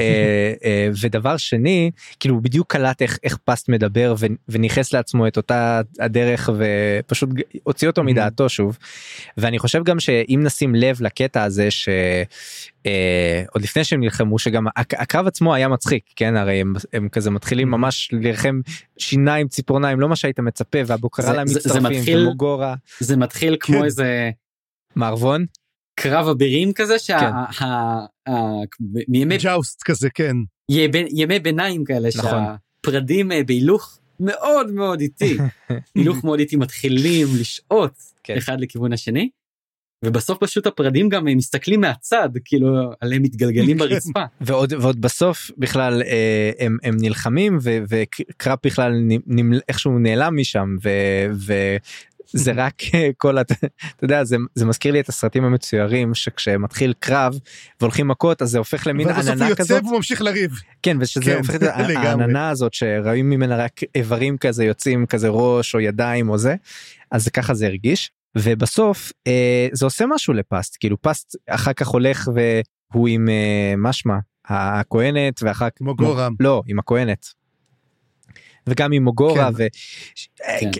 אה, 0.00 0.52
אה, 0.64 0.88
ודבר 1.00 1.36
שני 1.36 1.90
כאילו 2.20 2.34
הוא 2.34 2.42
בדיוק 2.42 2.72
קלט 2.72 3.02
איך 3.02 3.18
איך 3.22 3.36
פסט 3.44 3.68
מדבר 3.68 4.14
וניכס 4.48 4.92
לעצמו 4.92 5.26
את 5.26 5.36
אותה 5.36 5.80
הדרך 6.00 6.50
ופשוט 6.56 7.28
הוציא 7.62 7.88
אותו 7.88 8.02
מדעתו 8.04 8.48
שוב. 8.48 8.78
ואני 9.36 9.58
חושב 9.58 9.84
גם 9.84 10.00
שאם 10.00 10.40
נשים 10.42 10.74
לב 10.74 10.96
לקטע 11.00 11.42
הזה 11.42 11.70
שעוד 11.70 11.96
אה, 12.86 13.62
לפני 13.62 13.84
שהם 13.84 14.00
נלחמו 14.00 14.38
שגם 14.38 14.66
הקרב 14.76 15.26
עצמו 15.26 15.54
היה 15.54 15.68
מצחיק 15.68 16.04
כן? 16.16 16.36
הרי 16.36 16.60
הם, 16.60 16.74
הם 16.92 17.08
כזה 17.08 17.30
מתחילים 17.30 17.70
ממש 17.70 18.08
לרחם 18.12 18.60
שיניים 18.98 19.48
ציפורניים 19.48 20.00
לא 20.00 20.08
מה 20.08 20.16
שהיית 20.16 20.40
מצפה 20.40 20.78
והבוקרה 20.86 21.44
מצטרפים 21.44 22.18
ומוגורה. 22.18 22.74
זה 23.00 23.16
מתחיל 23.16 23.56
כמו 23.60 23.78
כן. 23.78 23.84
איזה 23.84 24.30
מערבון 24.96 25.44
קרב 26.00 26.28
אבירים 26.28 26.72
כזה 26.72 26.98
שה... 26.98 27.44
מימי 29.08 29.36
ג'אוסט 29.38 29.82
כזה 29.82 30.10
כן 30.10 30.36
ימי 31.10 31.38
ביניים 31.38 31.84
כאלה 31.84 32.08
נכון. 32.16 32.30
שהפרדים 32.30 33.32
אה, 33.32 33.44
בהילוך 33.44 33.98
מאוד 34.20 34.70
מאוד 34.70 35.00
איטי 35.00 35.36
הילוך 35.94 36.24
מאוד 36.24 36.38
איטי 36.38 36.56
מתחילים 36.56 37.26
לשעוט 37.40 37.92
כן. 38.22 38.36
אחד 38.36 38.60
לכיוון 38.60 38.92
השני. 38.92 39.28
ובסוף 40.04 40.38
פשוט 40.38 40.66
הפרדים 40.66 41.08
גם 41.08 41.24
מסתכלים 41.24 41.80
מהצד 41.80 42.28
כאילו 42.44 42.68
עליהם 43.00 43.22
מתגלגלים 43.22 43.78
כן. 43.78 43.88
ברצפה 43.88 44.24
ועוד 44.40 44.72
ועוד 44.72 45.00
בסוף 45.00 45.50
בכלל 45.58 46.02
אה, 46.02 46.50
הם, 46.58 46.76
הם 46.82 46.96
נלחמים 47.00 47.58
וקראפ 47.62 48.58
בכלל 48.66 48.92
איכשהו 49.68 49.98
נעלם 49.98 50.36
משם 50.36 50.76
זה 52.32 52.52
רק 52.56 52.74
אה, 52.94 53.10
כל 53.16 53.38
אתה 53.38 53.54
יודע 54.02 54.24
זה 54.24 54.36
זה 54.54 54.66
מזכיר 54.66 54.92
לי 54.92 55.00
את 55.00 55.08
הסרטים 55.08 55.44
המצוירים 55.44 56.14
שכשמתחיל 56.14 56.94
קרב 56.98 57.38
והולכים 57.80 58.08
מכות 58.08 58.42
אז 58.42 58.50
זה 58.50 58.58
הופך 58.58 58.86
למין 58.86 59.08
עננה 59.08 59.54
כזאת. 59.54 59.82
והוא 59.82 59.96
ממשיך 59.96 60.22
לריב. 60.22 60.50
כן 60.82 60.96
ושזה 61.00 61.24
כן, 61.24 61.38
הופך 61.38 61.54
את 61.54 61.62
העננה 61.96 62.50
הזאת 62.50 62.74
שרואים 62.74 63.30
ממנה 63.30 63.56
רק 63.56 63.80
איברים 63.94 64.38
כזה 64.38 64.64
יוצאים 64.64 65.06
כזה 65.06 65.28
ראש 65.28 65.74
או 65.74 65.80
ידיים 65.80 66.28
או 66.28 66.38
זה 66.38 66.54
אז 67.10 67.28
ככה 67.28 67.54
זה 67.54 67.66
הרגיש 67.66 68.10
ובסוף 68.38 69.12
אה, 69.26 69.68
זה 69.72 69.86
עושה 69.86 70.04
משהו 70.06 70.34
לפסט 70.34 70.76
כאילו 70.80 71.02
פסט 71.02 71.36
אחר 71.48 71.72
כך 71.72 71.88
הולך 71.88 72.28
והוא 72.92 73.08
עם 73.08 73.28
אה, 73.28 73.74
משמע 73.78 74.14
הכהנת 74.48 75.42
ואחר 75.42 75.70
כך 75.70 75.80
מוגורם 75.80 76.34
לא 76.40 76.62
עם 76.66 76.78
הכהנת 76.78 77.26
וגם 78.68 78.92
עם 78.92 79.04
מוגורה 79.04 79.50
כן. 79.58 79.66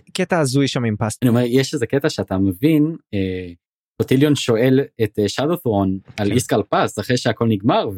וקטע 0.09 0.37
כן. 0.37 0.41
הזוי 0.41 0.69
שם 0.69 0.85
עם 0.85 0.97
פסטה. 0.97 1.19
אני 1.23 1.29
אומר 1.29 1.43
יש 1.47 1.75
איזה 1.75 1.87
קטע 1.87 2.11
שאתה 2.11 2.39
מבין 2.39 2.97
אה, 3.15 4.35
שואל 4.35 4.81
את 5.03 5.19
שדות'רון 5.27 5.99
אה, 6.07 6.13
על 6.17 6.29
כן. 6.29 6.35
איסקל 6.35 6.63
פס 6.69 6.99
אחרי 6.99 7.17
שהכל 7.17 7.47
נגמר 7.49 7.89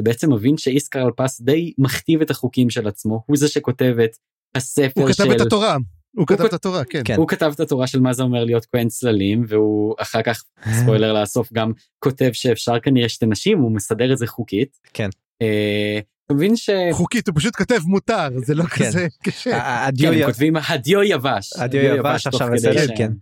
ובעצם 0.00 0.32
מבין 0.32 0.56
שאיסקל 0.56 1.06
פס 1.16 1.40
די 1.40 1.72
מכתיב 1.78 2.20
את 2.20 2.30
החוקים 2.30 2.70
של 2.70 2.88
עצמו 2.88 3.22
הוא 3.26 3.36
זה 3.36 3.48
שכותב 3.48 3.96
את 4.04 4.16
הספר 4.54 5.00
הוא 5.00 5.12
של... 5.12 5.24
כתב 5.24 5.32
את 5.32 5.40
התורה. 5.40 5.76
הוא 6.16 6.26
כתב 6.26 6.44
את 6.44 6.52
התורה 6.52 6.84
כן. 6.84 7.02
כן. 7.04 7.16
הוא 7.16 7.28
כתב 7.28 7.52
את 7.54 7.60
התורה 7.60 7.86
של 7.86 8.00
מה 8.00 8.12
זה 8.12 8.22
אומר 8.22 8.44
להיות 8.44 8.66
כהן 8.72 8.88
צללים 8.88 9.44
והוא 9.48 9.94
אחר 9.98 10.22
כך 10.22 10.44
ספוילר 10.82 11.12
לאסוף 11.12 11.52
גם 11.52 11.72
כותב 11.98 12.30
שאפשר 12.32 12.80
כנראה 12.80 13.08
שתי 13.08 13.26
נשים 13.26 13.58
הוא 13.58 13.72
מסדר 13.72 14.12
את 14.12 14.18
זה 14.18 14.26
חוקית. 14.26 14.78
כן. 14.94 15.08
אה, 15.42 16.00
מבין 16.32 16.56
ש... 16.56 16.70
חוקית 16.92 17.28
הוא 17.28 17.36
פשוט 17.36 17.56
כותב 17.56 17.78
מותר 17.84 18.28
זה 18.44 18.54
לא 18.54 18.64
כן. 18.64 18.84
כזה 18.84 19.06
קשה. 19.22 19.86
הדיו 19.86 20.12
כן, 20.12 20.26
כותבים 20.26 20.56
הדיו 20.68 21.02
יבש. 21.02 21.52
הדיו 21.56 21.80
יבש 21.82 22.26
עכשיו 22.26 22.48
בסדר 22.52 22.96
כן. 22.96 23.12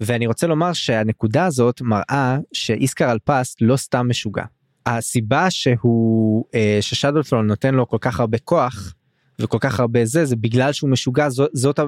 ואני 0.00 0.26
רוצה 0.26 0.46
לומר 0.46 0.72
שהנקודה 0.72 1.44
הזאת 1.44 1.80
מראה 1.80 2.38
שאיסקר 2.52 3.12
אלפסט 3.12 3.58
לא 3.60 3.76
סתם 3.76 4.08
משוגע. 4.08 4.44
הסיבה 4.86 5.50
שהוא 5.50 6.44
אה, 6.54 6.78
ששדולפלון 6.80 7.46
נותן 7.46 7.74
לו 7.74 7.88
כל 7.88 7.98
כך 8.00 8.20
הרבה 8.20 8.38
כוח 8.38 8.94
וכל 9.38 9.58
כך 9.60 9.80
הרבה 9.80 10.04
זה 10.04 10.24
זה 10.24 10.36
בגלל 10.36 10.72
שהוא 10.72 10.90
משוגע 10.90 11.28
זאת, 11.28 11.50
זאת 11.52 11.80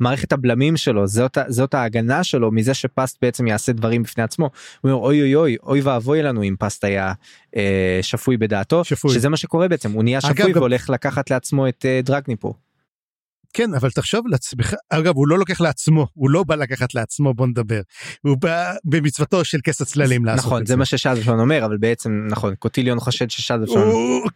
מערכת 0.00 0.32
הבלמים 0.32 0.76
שלו 0.76 1.06
זאת, 1.06 1.38
זאת 1.48 1.74
ההגנה 1.74 2.24
שלו 2.24 2.52
מזה 2.52 2.74
שפסט 2.74 3.18
בעצם 3.22 3.46
יעשה 3.46 3.72
דברים 3.72 4.02
בפני 4.02 4.24
עצמו. 4.24 4.50
הוא 4.80 4.90
אומר 4.90 5.04
אוי 5.04 5.20
אוי 5.20 5.34
אוי 5.34 5.56
אוי 5.62 5.80
ואבוי 5.80 6.22
לנו 6.22 6.42
אם 6.42 6.54
פסט 6.58 6.84
היה 6.84 7.12
אה, 7.56 7.98
שפוי 8.02 8.36
בדעתו 8.36 8.84
שפוי. 8.84 9.14
שזה 9.14 9.28
מה 9.28 9.36
שקורה 9.36 9.68
בעצם 9.68 9.92
הוא 9.92 10.02
נהיה 10.02 10.20
שפוי 10.20 10.44
אגב, 10.44 10.56
והולך 10.56 10.88
גם... 10.88 10.94
לקחת 10.94 11.30
לעצמו 11.30 11.68
את 11.68 11.86
אה, 11.88 12.00
דרגניפור. 12.02 12.54
כן 13.54 13.74
אבל 13.74 13.90
תחשוב 13.90 14.26
לעצמך 14.28 14.74
אגב 14.90 15.16
הוא 15.16 15.28
לא 15.28 15.38
לוקח 15.38 15.60
לעצמו 15.60 16.06
הוא 16.14 16.30
לא 16.30 16.44
בא 16.44 16.54
לקחת 16.54 16.94
לעצמו 16.94 17.34
בוא 17.34 17.46
נדבר 17.46 17.80
הוא 18.22 18.36
בא 18.36 18.72
במצוותו 18.84 19.44
של 19.44 19.58
כס 19.64 19.80
הצללים 19.80 20.24
לעשות 20.24 20.46
נכון 20.46 20.66
זה 20.66 20.76
מה 20.76 20.84
ששאדלפון 20.84 21.40
אומר 21.40 21.64
אבל 21.64 21.76
בעצם 21.76 22.26
נכון 22.30 22.54
קוטיליון 22.54 23.00
חושד 23.00 23.30
ששאדלפון 23.30 23.82
הוא, 23.82 24.28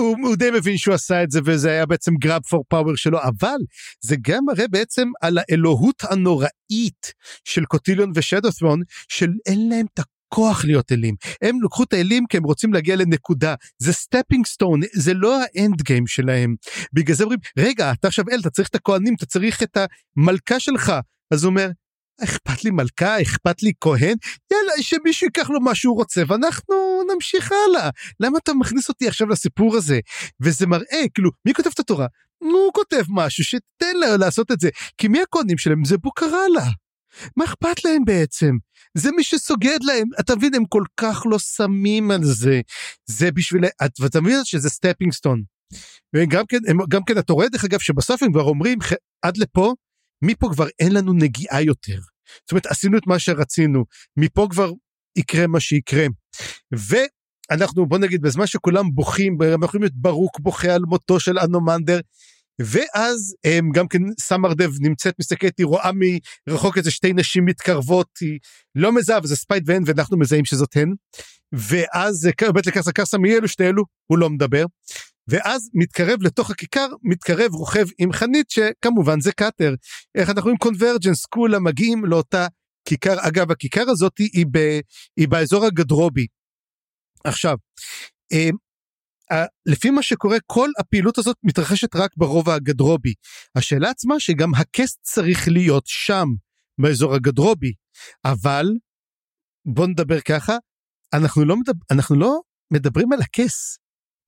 הוא 0.00 0.36
די 0.36 0.50
מבין 0.50 0.78
שהוא 0.78 0.94
עשה 0.94 1.22
את 1.22 1.30
זה 1.30 1.40
וזה 1.44 1.70
היה 1.70 1.86
בעצם 1.86 2.14
grab 2.14 2.42
for 2.42 2.64
power 2.68 2.96
שלו 2.96 3.22
אבל 3.22 3.58
זה 4.00 4.16
גם 4.20 4.44
מראה 4.46 4.68
בעצם 4.68 5.08
על 5.20 5.38
האלוהות 5.38 6.02
הנוראית 6.10 7.12
של 7.44 7.64
קוטיליון 7.64 8.12
ושאדות'רון 8.14 8.82
של 9.08 9.30
אין 9.46 9.68
להם 9.68 9.86
את 9.94 9.98
הכוח 9.98 10.64
להיות 10.64 10.92
אלים. 10.92 11.14
הם 11.42 11.62
לקחו 11.62 11.82
את 11.82 11.92
האלים 11.92 12.26
כי 12.28 12.36
הם 12.36 12.44
רוצים 12.44 12.72
להגיע 12.72 12.96
לנקודה. 12.96 13.54
זה 13.78 13.92
stepping 13.92 14.46
stone 14.46 14.80
זה 14.92 15.14
לא 15.14 15.38
ה 15.42 15.52
end 15.52 15.82
game 15.82 16.06
שלהם. 16.06 16.54
בגלל 16.92 17.16
זה 17.16 17.24
אומרים 17.24 17.40
רגע 17.58 17.92
אתה 17.92 18.08
עכשיו 18.08 18.24
אל 18.32 18.40
אתה 18.40 18.50
צריך 18.50 18.68
את 18.68 18.74
הכהנים 18.74 19.14
אתה 19.14 19.26
צריך 19.26 19.62
את 19.62 19.76
המלכה 20.16 20.60
שלך. 20.60 20.92
אז 21.30 21.44
הוא 21.44 21.50
אומר 21.50 21.70
אכפת 22.24 22.64
לי 22.64 22.70
מלכה, 22.70 23.22
אכפת 23.22 23.62
לי 23.62 23.72
כהן, 23.80 24.14
יאללה, 24.52 24.72
שמישהו 24.80 25.26
ייקח 25.26 25.50
לו 25.50 25.60
מה 25.60 25.74
שהוא 25.74 25.96
רוצה 25.96 26.22
ואנחנו 26.28 27.02
נמשיך 27.14 27.52
הלאה. 27.52 27.90
למה 28.20 28.38
אתה 28.38 28.54
מכניס 28.54 28.88
אותי 28.88 29.08
עכשיו 29.08 29.28
לסיפור 29.28 29.76
הזה? 29.76 30.00
וזה 30.40 30.66
מראה, 30.66 31.02
כאילו, 31.14 31.30
מי 31.44 31.54
כותב 31.54 31.70
את 31.74 31.78
התורה? 31.78 32.06
הוא 32.38 32.72
כותב 32.72 33.02
משהו, 33.08 33.44
שתן 33.44 33.96
לה 33.96 34.16
לעשות 34.16 34.50
את 34.52 34.60
זה. 34.60 34.68
כי 34.98 35.08
מי 35.08 35.22
הכהנים 35.22 35.58
שלהם? 35.58 35.84
זה 35.84 35.98
בוקרלה. 35.98 36.66
מה 37.36 37.44
אכפת 37.44 37.84
להם 37.84 38.04
בעצם? 38.04 38.50
זה 38.94 39.10
מי 39.16 39.24
שסוגד 39.24 39.78
להם, 39.82 40.08
אתה 40.20 40.36
מבין, 40.36 40.54
הם 40.54 40.64
כל 40.64 40.84
כך 40.96 41.22
לא 41.30 41.38
שמים 41.38 42.10
על 42.10 42.24
זה. 42.24 42.60
זה 43.06 43.32
בשביל, 43.32 43.64
ואתה 44.00 44.20
מבין 44.20 44.44
שזה 44.44 44.70
stepping 44.70 45.12
stone. 45.12 45.42
וגם 46.16 46.46
כן, 46.46 46.58
גם 46.88 47.04
כן, 47.04 47.18
אתה 47.18 47.32
רואה 47.32 47.48
דרך 47.48 47.64
אגב 47.64 47.78
שבסוף 47.78 48.22
הם 48.22 48.32
כבר 48.32 48.42
אומרים, 48.42 48.78
עד 49.22 49.36
לפה, 49.36 49.74
מפה 50.22 50.48
כבר 50.52 50.66
אין 50.78 50.92
לנו 50.92 51.12
נגיעה 51.12 51.62
יותר. 51.62 51.98
זאת 52.40 52.50
אומרת, 52.50 52.66
עשינו 52.66 52.98
את 52.98 53.06
מה 53.06 53.18
שרצינו, 53.18 53.84
מפה 54.16 54.46
כבר 54.50 54.72
יקרה 55.16 55.46
מה 55.46 55.60
שיקרה. 55.60 56.06
ואנחנו, 56.72 57.86
בוא 57.86 57.98
נגיד, 57.98 58.22
בזמן 58.22 58.46
שכולם 58.46 58.84
בוכים, 58.94 59.42
אנחנו 59.42 59.64
יכולים 59.64 59.82
להיות 59.82 59.96
ברוק 59.96 60.40
בוכה 60.40 60.74
על 60.74 60.82
מותו 60.82 61.20
של 61.20 61.38
אנומנדר, 61.38 62.00
ואז 62.60 63.34
הם 63.44 63.70
גם 63.72 63.88
כן 63.88 63.98
סמר 64.20 64.50
דב 64.50 64.70
נמצאת 64.80 65.14
מסתכלת 65.18 65.58
היא 65.58 65.66
רואה 65.66 65.90
מרחוק 66.48 66.78
איזה 66.78 66.90
שתי 66.90 67.12
נשים 67.12 67.44
מתקרבות 67.44 68.08
היא 68.20 68.38
לא 68.74 68.92
מזהה 68.92 69.18
וזה 69.22 69.36
ספייט 69.36 69.62
ואנבי 69.66 69.82
ואנחנו 69.86 70.18
מזהים 70.18 70.44
שזאת 70.44 70.76
הן. 70.76 70.94
ואז 71.52 72.28
בית 72.54 72.66
לקרסה 72.66 72.92
קרסה 72.92 73.18
מי 73.18 73.36
אלו 73.36 73.48
שתי 73.48 73.64
אלו 73.64 73.84
הוא 74.06 74.18
לא 74.18 74.30
מדבר. 74.30 74.64
ואז 75.28 75.70
מתקרב 75.74 76.22
לתוך 76.22 76.50
הכיכר 76.50 76.88
מתקרב 77.02 77.54
רוכב 77.54 77.86
עם 77.98 78.12
חנית 78.12 78.50
שכמובן 78.50 79.20
זה 79.20 79.32
קאטר 79.32 79.74
איך 80.14 80.28
אנחנו 80.28 80.42
רואים 80.42 80.56
קונברג'נס 80.56 81.26
כולם 81.26 81.64
מגיעים 81.64 82.04
לאותה 82.04 82.46
כיכר 82.84 83.28
אגב 83.28 83.50
הכיכר 83.50 83.90
הזאת 83.90 84.18
היא, 84.18 84.46
ב, 84.50 84.58
היא 85.16 85.28
באזור 85.28 85.64
הגדרובי. 85.64 86.26
עכשיו 87.24 87.56
אה, 88.32 88.50
לפי 89.66 89.90
מה 89.90 90.02
שקורה 90.02 90.36
כל 90.46 90.68
הפעילות 90.78 91.18
הזאת 91.18 91.36
מתרחשת 91.42 91.96
רק 91.96 92.10
ברובע 92.16 92.54
הגדרובי. 92.54 93.14
השאלה 93.54 93.90
עצמה 93.90 94.20
שגם 94.20 94.54
הכס 94.54 94.96
צריך 95.02 95.48
להיות 95.48 95.86
שם 95.86 96.26
באזור 96.78 97.14
הגדרובי 97.14 97.72
אבל 98.24 98.66
בוא 99.66 99.86
נדבר 99.86 100.20
ככה 100.20 100.56
אנחנו 101.12 101.44
לא, 101.44 101.56
מדבר, 101.56 101.84
אנחנו 101.90 102.16
לא 102.16 102.40
מדברים 102.72 103.12
על 103.12 103.18
הכס. 103.22 103.78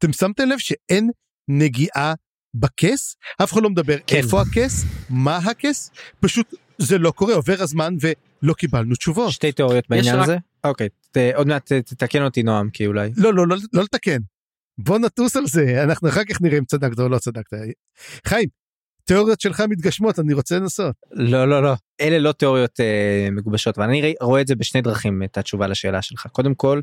אתם 0.05 0.13
שמתם 0.13 0.49
לב 0.49 0.59
שאין 0.59 1.11
נגיעה 1.49 2.15
בכס? 2.55 3.17
אף 3.43 3.53
אחד 3.53 3.63
לא 3.63 3.71
מדבר 3.71 3.97
כן. 4.07 4.17
איפה 4.17 4.43
הכס, 4.43 4.85
מה 5.11 5.37
הכס, 5.37 5.91
פשוט 6.21 6.55
זה 6.79 6.99
לא 6.99 7.11
קורה, 7.11 7.35
עובר 7.35 7.63
הזמן 7.63 7.95
ולא 8.01 8.55
קיבלנו 8.55 8.95
תשובות. 8.95 9.33
שתי 9.33 9.53
תיאוריות 9.53 9.85
בעניין 9.89 10.19
הזה? 10.19 10.37
אוקיי, 10.65 10.89
ת, 11.11 11.17
עוד 11.35 11.47
מעט 11.47 11.73
תתקן 11.73 12.23
אותי 12.23 12.43
נועם 12.43 12.71
כי 12.71 12.87
אולי. 12.87 13.11
לא, 13.17 13.35
לא, 13.35 13.47
לא, 13.47 13.57
לא 13.73 13.83
לתקן. 13.83 14.19
בוא 14.79 14.99
נטוס 14.99 15.37
על 15.37 15.47
זה, 15.47 15.83
אנחנו 15.83 16.09
אחר 16.09 16.25
כך 16.25 16.41
נראה 16.41 16.59
אם 16.59 16.65
צדקת 16.65 16.99
או 16.99 17.09
לא 17.09 17.19
צדקת. 17.19 17.57
חיים, 18.27 18.49
תיאוריות 19.05 19.41
שלך 19.41 19.63
מתגשמות, 19.69 20.19
אני 20.19 20.33
רוצה 20.33 20.59
לנסות. 20.59 20.95
לא, 21.11 21.49
לא, 21.49 21.63
לא. 21.63 21.75
אלה 22.01 22.19
לא 22.19 22.33
תיאוריות 22.33 22.81
אה, 22.81 23.29
מגובשות, 23.33 23.79
ואני 23.79 24.15
רואה 24.21 24.41
את 24.41 24.47
זה 24.47 24.55
בשני 24.55 24.81
דרכים, 24.81 25.23
את 25.23 25.39
התשובה 25.39 25.67
לשאלה 25.67 26.03
שלך. 26.03 26.27
קודם 26.27 26.55
כל, 26.55 26.81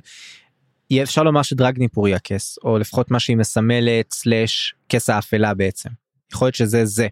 יהיה 0.90 1.04
אפשר 1.04 1.24
לומר 1.24 1.42
שדרגניפור 1.42 2.08
היא 2.08 2.16
הכס, 2.16 2.58
או 2.64 2.78
לפחות 2.78 3.12
מה 3.12 3.20
שהיא 3.20 3.38
מסמלת, 3.38 4.14
סלאש, 4.14 4.76
כס 4.90 5.10
האפלה 5.10 5.54
בעצם. 5.54 5.90
יכול 6.34 6.46
להיות 6.46 6.56
שזה 6.56 6.86
זה. 6.86 7.08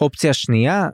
אופציה 0.00 0.32
שנייה, 0.32 0.88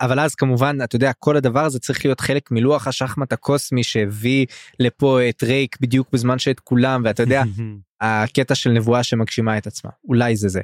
אבל 0.00 0.20
אז 0.20 0.34
כמובן 0.34 0.78
אתה 0.84 0.96
יודע 0.96 1.12
כל 1.18 1.36
הדבר 1.36 1.64
הזה 1.64 1.78
צריך 1.78 2.04
להיות 2.04 2.20
חלק 2.20 2.50
מלוח 2.50 2.86
השחמט 2.86 3.32
הקוסמי 3.32 3.82
שהביא 3.82 4.46
לפה 4.80 5.28
את 5.28 5.42
רייק 5.42 5.76
בדיוק 5.80 6.08
בזמן 6.12 6.38
שאת 6.38 6.60
כולם 6.60 7.02
ואתה 7.04 7.22
יודע 7.22 7.42
הקטע 8.00 8.54
של 8.54 8.70
נבואה 8.70 9.02
שמגשימה 9.02 9.58
את 9.58 9.66
עצמה 9.66 9.90
אולי 10.08 10.36
זה 10.36 10.48
זה. 10.48 10.60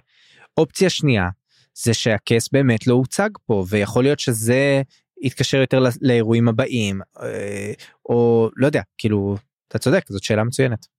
אופציה 0.57 0.91
שנייה 0.91 1.29
זה 1.75 1.95
שהכס 1.95 2.49
באמת 2.53 2.87
לא 2.87 2.95
הוצג 2.95 3.31
פה 3.47 3.65
ויכול 3.69 4.05
להיות 4.05 4.21
שזה 4.21 4.83
יתקשר 5.23 5.59
יותר 5.59 5.83
לאירועים 6.01 6.49
הבאים 6.49 7.01
אה, 7.23 7.73
או 8.09 8.51
לא 8.57 8.67
יודע 8.67 8.83
כאילו 8.99 9.37
אתה 9.69 9.79
צודק 9.79 10.05
זאת 10.09 10.23
שאלה 10.23 10.45
מצוינת. 10.45 10.94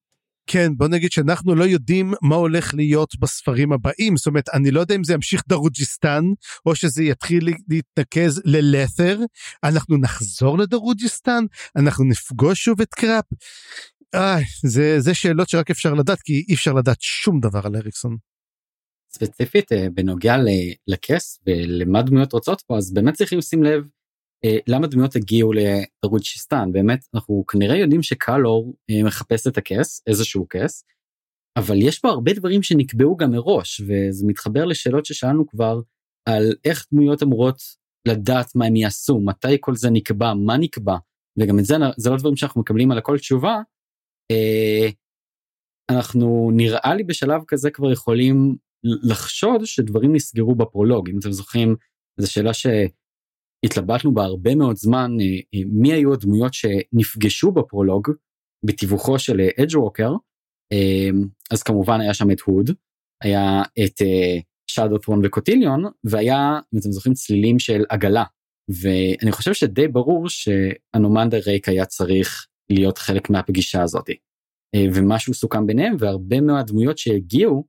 כן 0.48 0.72
בוא 0.78 0.88
נגיד 0.88 1.12
שאנחנו 1.12 1.56
לא 1.56 1.64
יודעים 1.64 2.14
מה 2.22 2.36
הולך 2.36 2.74
להיות 2.74 3.20
בספרים 3.20 3.72
הבאים 3.72 4.18
זאת 4.18 4.28
אומרת 4.28 4.50
אני 4.54 4.72
לא 4.72 4.80
יודע 4.80 4.96
אם 4.96 5.04
זה 5.04 5.14
ימשיך 5.14 5.44
דרוג'יסטן 5.48 6.24
או 6.66 6.76
שזה 6.76 7.04
יתחיל 7.04 7.50
להתנקז 7.68 8.42
ללת'ר 8.46 9.20
אנחנו 9.64 9.98
נחזור 9.98 10.58
לדרוג'יסטן 10.58 11.44
אנחנו 11.76 12.06
נפגוש 12.06 12.64
שוב 12.64 12.82
את 12.82 12.94
קראפ. 12.94 13.26
אה, 14.16 14.38
זה 14.64 15.00
זה 15.00 15.14
שאלות 15.14 15.50
שרק 15.50 15.72
אפשר 15.72 15.94
לדעת 15.94 16.22
כי 16.22 16.46
אי 16.50 16.54
אפשר 16.54 16.74
לדעת 16.74 16.98
שום 17.02 17.40
דבר 17.40 17.62
על 17.64 17.76
אריקסון. 17.76 18.18
ספציפית 19.14 19.72
אה, 19.72 19.88
בנוגע 19.94 20.36
לכס 20.88 21.40
ולמה 21.48 22.02
דמויות 22.02 22.34
רוצות 22.34 22.62
פה 22.68 22.78
אז 22.78 22.94
באמת 22.94 23.14
צריכים 23.14 23.38
לשים 23.38 23.64
לב 23.64 23.84
למה 24.68 24.88
דמויות 24.88 25.16
הגיעו 25.16 25.52
לדרוג'יסטן 25.54 26.72
באמת 26.72 27.06
אנחנו 27.14 27.46
כנראה 27.48 27.78
יודעים 27.78 28.04
שקלור 28.04 28.74
אה, 28.90 29.04
מחפש 29.04 29.48
את 29.48 29.58
הכס 29.58 30.02
איזשהו 30.08 30.46
כס. 30.50 30.86
אבל 31.58 31.82
יש 31.82 32.00
פה 32.00 32.10
הרבה 32.10 32.34
דברים 32.34 32.64
שנקבעו 32.64 33.18
גם 33.18 33.32
מראש 33.32 33.82
וזה 33.82 34.28
מתחבר 34.28 34.66
לשאלות 34.66 35.06
ששאלנו 35.06 35.48
כבר 35.48 35.82
על 36.30 36.54
איך 36.66 36.86
דמויות 36.92 37.24
אמורות 37.24 37.62
לדעת 38.08 38.56
מה 38.56 38.66
הם 38.66 38.76
יעשו 38.76 39.20
מתי 39.20 39.58
כל 39.60 39.76
זה 39.76 39.90
נקבע 39.90 40.34
מה 40.34 40.58
נקבע 40.58 40.98
וגם 41.40 41.60
את 41.60 41.66
זה 41.66 41.76
זה 41.98 42.10
לא 42.10 42.18
דברים 42.18 42.36
שאנחנו 42.36 42.62
מקבלים 42.62 42.92
על 42.92 42.98
הכל 42.98 43.18
תשובה. 43.18 43.62
אה, 44.32 44.90
אנחנו 45.92 46.52
נראה 46.54 46.96
לי 46.96 47.04
בשלב 47.04 47.42
כזה 47.48 47.72
כבר 47.72 47.92
יכולים 47.92 48.56
לחשוד 48.84 49.66
שדברים 49.66 50.16
נסגרו 50.16 50.56
בפרולוג 50.56 51.10
אם 51.10 51.20
אתם 51.20 51.32
זוכרים 51.32 51.76
זו 52.20 52.32
שאלה 52.32 52.54
ש... 52.54 52.68
התלבטנו 53.66 54.14
בה 54.14 54.24
הרבה 54.24 54.56
מאוד 54.56 54.76
זמן 54.76 55.12
אה, 55.22 55.26
אה, 55.26 55.66
מי 55.66 55.94
היו 55.94 56.14
הדמויות 56.14 56.54
שנפגשו 56.54 57.52
בפרולוג 57.52 58.08
בתיווכו 58.66 59.20
של 59.20 59.42
אדג' 59.62 59.78
ווקר 59.78 60.12
אז 61.52 61.64
כמובן 61.64 62.02
היה 62.02 62.14
שם 62.14 62.32
את 62.32 62.42
הוד 62.42 62.72
היה 63.24 63.62
את 63.84 64.02
שדו 64.68 64.98
טרון 64.98 65.22
וקוטיליון 65.24 65.84
והיה 66.04 66.60
אם 66.74 66.80
אתם 66.80 66.92
זוכרים 66.92 67.14
צלילים 67.14 67.60
של 67.60 67.84
עגלה. 67.90 68.24
ואני 68.82 69.32
חושב 69.32 69.54
שדי 69.54 69.88
ברור 69.88 70.30
שאנומנדר 70.30 71.40
ריק 71.48 71.70
היה 71.70 71.86
צריך 71.86 72.48
להיות 72.70 72.98
חלק 72.98 73.30
מהפגישה 73.30 73.82
הזאת. 73.82 74.10
אה, 74.76 74.86
ומשהו 74.94 75.34
סוכם 75.34 75.66
ביניהם 75.66 75.96
והרבה 76.00 76.42
מהדמויות 76.42 76.98
שהגיעו 76.98 77.66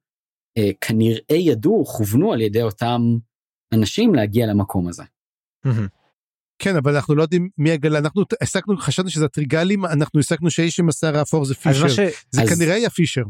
כנראה 0.80 1.36
ידעו 1.36 1.84
כוונו 1.84 2.32
על 2.32 2.40
ידי 2.40 2.62
אותם 2.62 3.00
אנשים 3.74 4.14
להגיע 4.14 4.46
למקום 4.46 4.88
הזה. 4.88 5.02
כן 6.58 6.76
אבל 6.76 6.94
אנחנו 6.94 7.14
לא 7.14 7.22
יודעים 7.22 7.48
מי 7.58 7.70
הגלה 7.70 7.98
אנחנו 7.98 8.24
הסקנו 8.40 8.76
חשבנו 8.78 9.10
שזה 9.10 9.28
טריגלים 9.28 9.84
אנחנו 9.84 10.20
הסקנו 10.20 10.50
שהאיש 10.50 10.80
עם 10.80 10.88
השיער 10.88 11.18
האפור 11.18 11.44
זה 11.44 11.54
פישר 11.54 11.88
ש... 11.88 12.00
זה 12.30 12.42
אז... 12.42 12.48
כנראה 12.48 12.74
היה 12.74 12.90
פישר. 12.90 13.22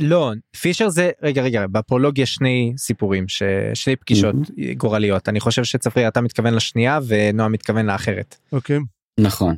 לא 0.00 0.32
פישר 0.60 0.88
זה 0.88 1.10
רגע 1.22 1.42
רגע 1.42 1.66
בפרולוג 1.66 2.18
יש 2.18 2.34
שני 2.34 2.72
סיפורים 2.76 3.24
ששני 3.28 3.96
פגישות 3.96 4.34
mm-hmm. 4.34 4.74
גורליות 4.76 5.28
אני 5.28 5.40
חושב 5.40 5.64
שצפרי 5.64 6.08
אתה 6.08 6.20
מתכוון 6.20 6.54
לשנייה 6.54 6.98
ונועה 7.06 7.48
מתכוון 7.48 7.86
לאחרת. 7.86 8.36
אוקיי. 8.52 8.76
Okay. 8.76 8.80
נכון. 9.20 9.56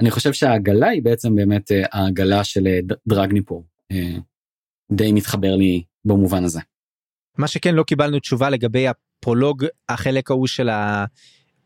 אני 0.00 0.10
חושב 0.10 0.32
שהעגלה 0.32 0.88
היא 0.88 1.02
בעצם 1.02 1.34
באמת 1.34 1.72
אה, 1.72 1.82
העגלה 1.92 2.44
של 2.44 2.66
אה, 2.66 2.78
דרגניפור. 3.08 3.64
אה, 3.92 4.16
די 4.92 5.12
מתחבר 5.12 5.56
לי 5.56 5.82
במובן 6.04 6.44
הזה. 6.44 6.60
מה 7.38 7.48
שכן 7.48 7.74
לא 7.74 7.82
קיבלנו 7.82 8.18
תשובה 8.18 8.50
לגבי 8.50 8.86
הפרולוג 8.88 9.64
החלק 9.88 10.30
ההוא 10.30 10.46
של 10.46 10.68
ה... 10.68 11.04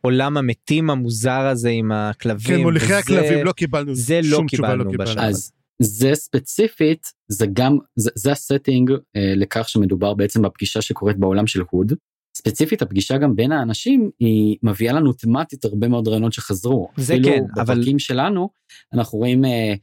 עולם 0.05 0.37
המתים 0.37 0.91
המוזר 0.91 1.47
הזה 1.47 1.69
עם 1.69 1.93
הכלבים. 1.93 2.57
כן, 2.57 2.63
מוליכי 2.63 2.87
וזה, 2.87 2.99
הכלבים 2.99 3.45
לא 3.45 3.53
קיבלנו 3.53 3.95
זה 3.95 4.21
לא 4.25 4.43
קיבלנו 4.49 4.85
לא 4.85 4.91
קיבלנו. 4.91 5.21
אז 5.21 5.53
זה 5.83 6.15
ספציפית, 6.15 7.07
זה 7.29 7.47
גם, 7.53 7.79
זה, 7.97 8.11
זה 8.15 8.33
ה 8.33 8.40
setting 8.40 8.91
אה, 8.91 9.33
לכך 9.37 9.69
שמדובר 9.69 10.15
בעצם 10.15 10.43
בפגישה 10.43 10.83
שקורית 10.83 11.17
בעולם 11.17 11.47
של 11.47 11.63
הוד. 11.71 11.93
ספציפית 12.37 12.83
הפגישה 12.83 13.19
גם 13.19 13.37
בין 13.37 13.53
האנשים 13.53 14.11
היא 14.19 14.57
מביאה 14.63 14.93
לנו 14.93 15.13
תמטית 15.13 15.65
הרבה 15.65 15.89
מאוד 15.89 16.09
רעיונות 16.09 16.33
שחזרו. 16.33 16.89
זה 16.97 17.17
כן, 17.25 17.43
אבל... 17.55 17.75
בפרקים 17.75 17.99
שלנו 17.99 18.51
אנחנו 18.95 19.19
רואים 19.19 19.45
אה, 19.45 19.75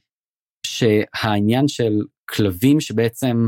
שהעניין 0.65 1.67
של 1.67 1.93
כלבים 2.29 2.81
שבעצם 2.81 3.47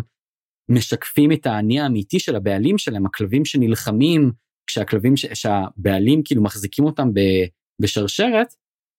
משקפים 0.70 1.32
את 1.32 1.46
האני 1.46 1.80
האמיתי 1.80 2.20
של 2.20 2.36
הבעלים 2.36 2.78
שלהם, 2.78 3.06
הכלבים 3.06 3.46
שנלחמים 3.46 4.32
כשהכלבים 4.72 5.18
ש... 5.18 5.26
שהבעלים 5.34 6.22
כאילו 6.26 6.44
מחזיקים 6.44 6.86
אותם 6.86 7.14
ב... 7.14 7.20
בשרשרת 7.82 8.54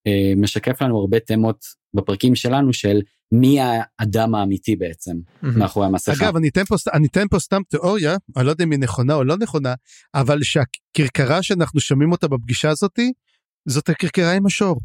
אה, 0.07 0.33
משקף 0.37 0.83
לנו 0.83 1.01
הרבה 1.01 1.21
תמות 1.21 1.65
בפרקים 1.95 2.35
שלנו 2.35 2.73
של 2.73 3.01
מי 3.33 3.59
האדם 3.61 4.35
האמיתי 4.35 4.77
בעצם 4.77 5.13
mm-hmm. 5.13 5.47
מאחורי 5.59 5.87
המסכה. 5.87 6.13
אגב 6.13 6.37
אני 6.37 6.49
אתן 6.49 6.65
פה 6.65 6.77
אני 6.95 7.07
אתן 7.07 7.29
פה 7.29 7.39
סתם 7.39 7.63
תיאוריה 7.69 8.17
אני 8.37 8.47
לא 8.47 8.51
יודע 8.51 8.65
אם 8.65 8.71
היא 8.71 8.79
נכונה 8.79 9.15
או 9.15 9.25
לא 9.25 9.37
נכונה 9.37 9.75
אבל 10.15 10.39
שהכרכרה 10.43 11.43
שאנחנו 11.43 11.81
שומעים 11.81 12.13
אותה 12.13 12.29
בפגישה 12.29 12.71
הזאתי 12.71 13.13
זאת 13.69 13.89
הכרכרה 13.89 14.33
עם 14.33 14.47
השור. 14.47 14.81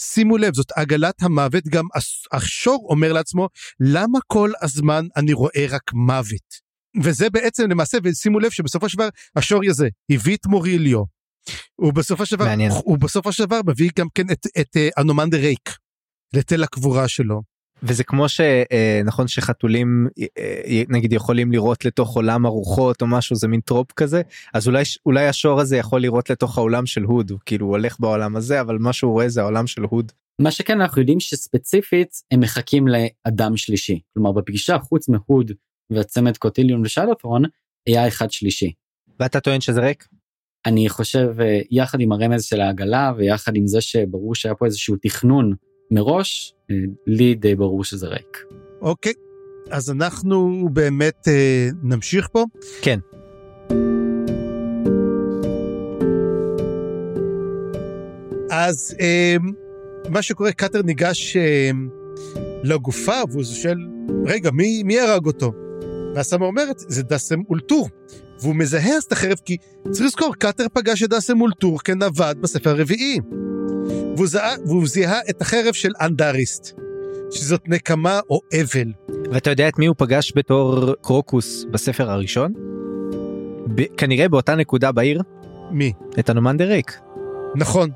שימו 0.00 0.36
לב 0.36 0.54
זאת 0.54 0.72
עגלת 0.76 1.22
המוות 1.22 1.64
גם 1.64 1.84
השור 2.32 2.86
אומר 2.90 3.12
לעצמו 3.12 3.48
למה 3.80 4.18
כל 4.26 4.50
הזמן 4.62 5.06
אני 5.16 5.32
רואה 5.32 5.66
רק 5.70 5.92
מוות. 5.92 6.71
וזה 7.02 7.30
בעצם 7.30 7.70
למעשה 7.70 7.98
ושימו 8.04 8.40
לב 8.40 8.50
שבסופו 8.50 8.88
של 8.88 8.96
דבר 8.96 9.08
השור 9.36 9.60
הזה 9.70 9.88
הביא 10.10 10.36
את 10.36 10.46
מוריליו. 10.46 11.02
הוא 11.76 11.92
בסופו 11.92 12.26
של 12.26 12.36
דבר 12.36 12.54
הוא 12.84 12.98
בסופו 12.98 13.32
של 13.32 13.44
דבר 13.44 13.60
מביא 13.66 13.90
גם 13.98 14.06
כן 14.14 14.30
את, 14.32 14.46
את 14.60 14.76
אה, 14.76 14.88
אנומנדה 14.98 15.38
ריק 15.38 15.76
לתל 16.34 16.62
הקבורה 16.62 17.08
שלו. 17.08 17.42
וזה 17.82 18.04
כמו 18.04 18.28
שנכון 18.28 19.24
אה, 19.24 19.28
שחתולים 19.28 20.08
אה, 20.38 20.82
נגיד 20.88 21.12
יכולים 21.12 21.52
לראות 21.52 21.84
לתוך 21.84 22.16
עולם 22.16 22.46
הרוחות 22.46 23.02
או 23.02 23.06
משהו 23.06 23.36
זה 23.36 23.48
מין 23.48 23.60
טרופ 23.60 23.92
כזה 23.92 24.22
אז 24.54 24.66
אולי 24.68 24.82
אולי 25.06 25.26
השור 25.26 25.60
הזה 25.60 25.76
יכול 25.76 26.02
לראות 26.02 26.30
לתוך 26.30 26.58
העולם 26.58 26.86
של 26.86 27.02
הוד 27.02 27.30
הוא 27.30 27.38
כאילו 27.46 27.66
הולך 27.66 28.00
בעולם 28.00 28.36
הזה 28.36 28.60
אבל 28.60 28.78
מה 28.78 28.92
שהוא 28.92 29.12
רואה 29.12 29.28
זה 29.28 29.40
העולם 29.40 29.66
של 29.66 29.82
הוד. 29.82 30.12
מה 30.40 30.50
שכן 30.50 30.80
אנחנו 30.80 31.00
יודעים 31.00 31.20
שספציפית 31.20 32.08
הם 32.30 32.40
מחכים 32.40 32.84
לאדם 32.88 33.56
שלישי 33.56 34.00
כלומר 34.14 34.32
בפגישה 34.32 34.78
חוץ 34.78 35.08
מהוד 35.08 35.52
והצמד 35.94 36.36
קוטיליון 36.36 36.82
ושלוטרון 36.84 37.42
היה 37.86 38.08
אחד 38.08 38.30
שלישי. 38.30 38.72
ואתה 39.20 39.40
טוען 39.40 39.60
שזה 39.60 39.80
ריק? 39.80 40.08
אני 40.66 40.88
חושב 40.88 41.40
אה, 41.40 41.60
יחד 41.70 42.00
עם 42.00 42.12
הרמז 42.12 42.44
של 42.44 42.60
העגלה 42.60 43.12
ויחד 43.16 43.56
עם 43.56 43.66
זה 43.66 43.80
שברור 43.80 44.34
שהיה 44.34 44.54
פה 44.54 44.66
איזשהו 44.66 44.96
תכנון 45.02 45.54
מראש, 45.90 46.54
אה, 46.70 46.76
לי 47.06 47.34
די 47.34 47.54
ברור 47.54 47.84
שזה 47.84 48.08
ריק. 48.08 48.38
אוקיי, 48.80 49.12
אז 49.70 49.90
אנחנו 49.90 50.68
באמת 50.72 51.28
אה, 51.28 51.68
נמשיך 51.82 52.28
פה. 52.32 52.44
כן. 52.82 52.98
אז 58.50 58.96
אה, 59.00 59.36
מה 60.08 60.22
שקורה, 60.22 60.52
קאטר 60.52 60.82
ניגש 60.82 61.36
אה, 61.36 61.70
לגופה 62.62 63.16
והוא 63.30 63.44
שואל, 63.44 63.78
רגע, 64.26 64.50
מי, 64.50 64.82
מי 64.82 65.00
הרג 65.00 65.26
אותו? 65.26 65.52
והסמה 66.14 66.46
אומרת, 66.46 66.78
זה 66.78 67.02
דסם 67.02 67.40
אולטור. 67.48 67.88
והוא 68.40 68.56
מזהה 68.56 68.96
אז 68.96 69.02
את 69.04 69.12
החרב, 69.12 69.36
כי 69.44 69.56
צריך 69.90 70.06
לזכור, 70.06 70.34
קאטר 70.34 70.66
פגש 70.72 71.02
את 71.02 71.10
דסם 71.10 71.40
אולטור 71.40 71.80
כנווד 71.80 72.40
בספר 72.40 72.70
הרביעי. 72.70 73.18
והוא, 74.16 74.26
זהה, 74.26 74.54
והוא 74.66 74.86
זיהה 74.86 75.20
את 75.30 75.42
החרב 75.42 75.72
של 75.72 75.90
אנדריסט, 76.00 76.72
שזאת 77.30 77.60
נקמה 77.68 78.20
או 78.30 78.40
אבל. 78.60 78.92
ואתה 79.32 79.50
יודע 79.50 79.68
את 79.68 79.78
מי 79.78 79.86
הוא 79.86 79.94
פגש 79.98 80.32
בתור 80.36 80.94
קרוקוס 81.02 81.66
בספר 81.70 82.10
הראשון? 82.10 82.52
ב- 83.74 83.96
כנראה 83.96 84.28
באותה 84.28 84.54
נקודה 84.54 84.92
בעיר, 84.92 85.22
מי? 85.70 85.92
את 86.18 86.30
אנומנדר 86.30 86.68
רייק, 86.68 87.00
נכון. 87.56 87.90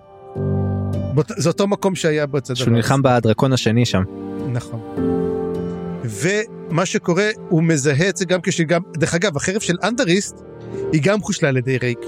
באות, 1.15 1.33
זה 1.37 1.49
אותו 1.49 1.67
מקום 1.67 1.95
שהיה 1.95 2.27
בו 2.27 2.39
אצל 2.39 2.55
שהוא 2.55 2.73
נלחם 2.73 3.03
בדרקון 3.03 3.53
השני 3.53 3.85
שם. 3.85 4.03
נכון. 4.53 4.81
ומה 6.11 6.87
שקורה, 6.87 7.29
הוא 7.49 7.63
מזהה 7.63 8.09
את 8.09 8.17
זה 8.17 8.25
גם 8.25 8.41
כשגם, 8.43 8.83
דרך 8.97 9.15
אגב, 9.15 9.37
החרב 9.37 9.61
של 9.61 9.77
אנדריסט 9.83 10.37
היא 10.93 11.03
גם 11.03 11.23
חושלה 11.23 11.49
על 11.49 11.57
ידי 11.57 11.79
רייק, 11.79 11.99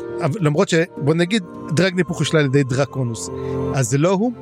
למרות 0.40 0.68
שבוא 0.68 1.14
נגיד, 1.14 1.42
דרגניפור 1.74 2.16
חושלה 2.16 2.40
על 2.40 2.46
ידי 2.46 2.62
דרקונוס. 2.62 3.30
אז 3.74 3.88
זה 3.88 3.98
לא 3.98 4.10
הוא, 4.10 4.32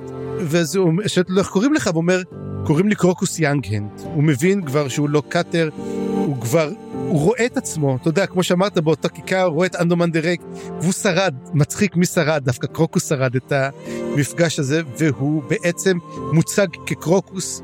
ואז 0.40 0.76
הוא 0.76 0.92
שואל 1.06 1.24
לו 1.28 1.38
איך 1.38 1.48
קוראים 1.48 1.74
לך, 1.74 1.86
והוא 1.86 2.02
אומר, 2.02 2.22
קוראים 2.64 2.88
לי 2.88 2.94
קרוקוס 2.94 3.38
יאנגהנד. 3.38 3.90
הוא 4.04 4.22
מבין 4.22 4.62
כבר 4.62 4.88
שהוא 4.88 5.08
לא 5.08 5.22
קאטר, 5.28 5.68
הוא 6.10 6.40
כבר, 6.40 6.70
הוא 6.92 7.20
רואה 7.20 7.46
את 7.46 7.56
עצמו, 7.56 7.96
אתה 7.96 8.08
יודע, 8.08 8.26
כמו 8.26 8.42
שאמרת, 8.42 8.78
באותה 8.78 9.08
כיכר, 9.08 9.42
הוא 9.42 9.54
רואה 9.54 9.66
את 9.66 9.76
אנומנדר 9.76 10.20
רייק, 10.20 10.40
והוא 10.80 10.92
שרד, 10.92 11.34
מצחיק 11.54 11.96
מי 11.96 12.06
שרד, 12.06 12.44
דווקא 12.44 12.66
קרוקוס 12.66 13.08
שרד 13.08 13.36
את 13.36 13.52
המפגש 13.52 14.58
הזה, 14.58 14.82
והוא 14.98 15.42
בעצם 15.42 15.98
מוצג 16.32 16.66
כקרוקוס, 16.86 17.62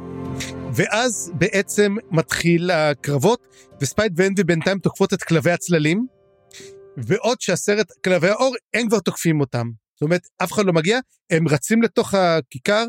ואז 0.74 1.32
בעצם 1.34 1.96
מתחיל 2.10 2.70
הקרבות, 2.70 3.46
וספייט 3.80 4.12
ואנבי 4.16 4.44
בינתיים 4.44 4.78
תוקפות 4.78 5.12
את 5.12 5.22
כלבי 5.22 5.50
הצללים, 5.50 6.06
ועוד 6.96 7.40
שעשרת 7.40 7.86
כלבי 8.04 8.28
האור, 8.28 8.54
הם 8.74 8.88
כבר 8.88 9.00
תוקפים 9.00 9.40
אותם. 9.40 9.70
זאת 9.94 10.02
אומרת, 10.02 10.22
אף 10.42 10.52
אחד 10.52 10.64
לא 10.64 10.72
מגיע, 10.72 10.98
הם 11.30 11.48
רצים 11.48 11.82
לתוך 11.82 12.14
הכיכר, 12.14 12.84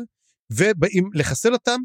ובאים 0.52 1.10
לחסל 1.14 1.52
אותם, 1.52 1.80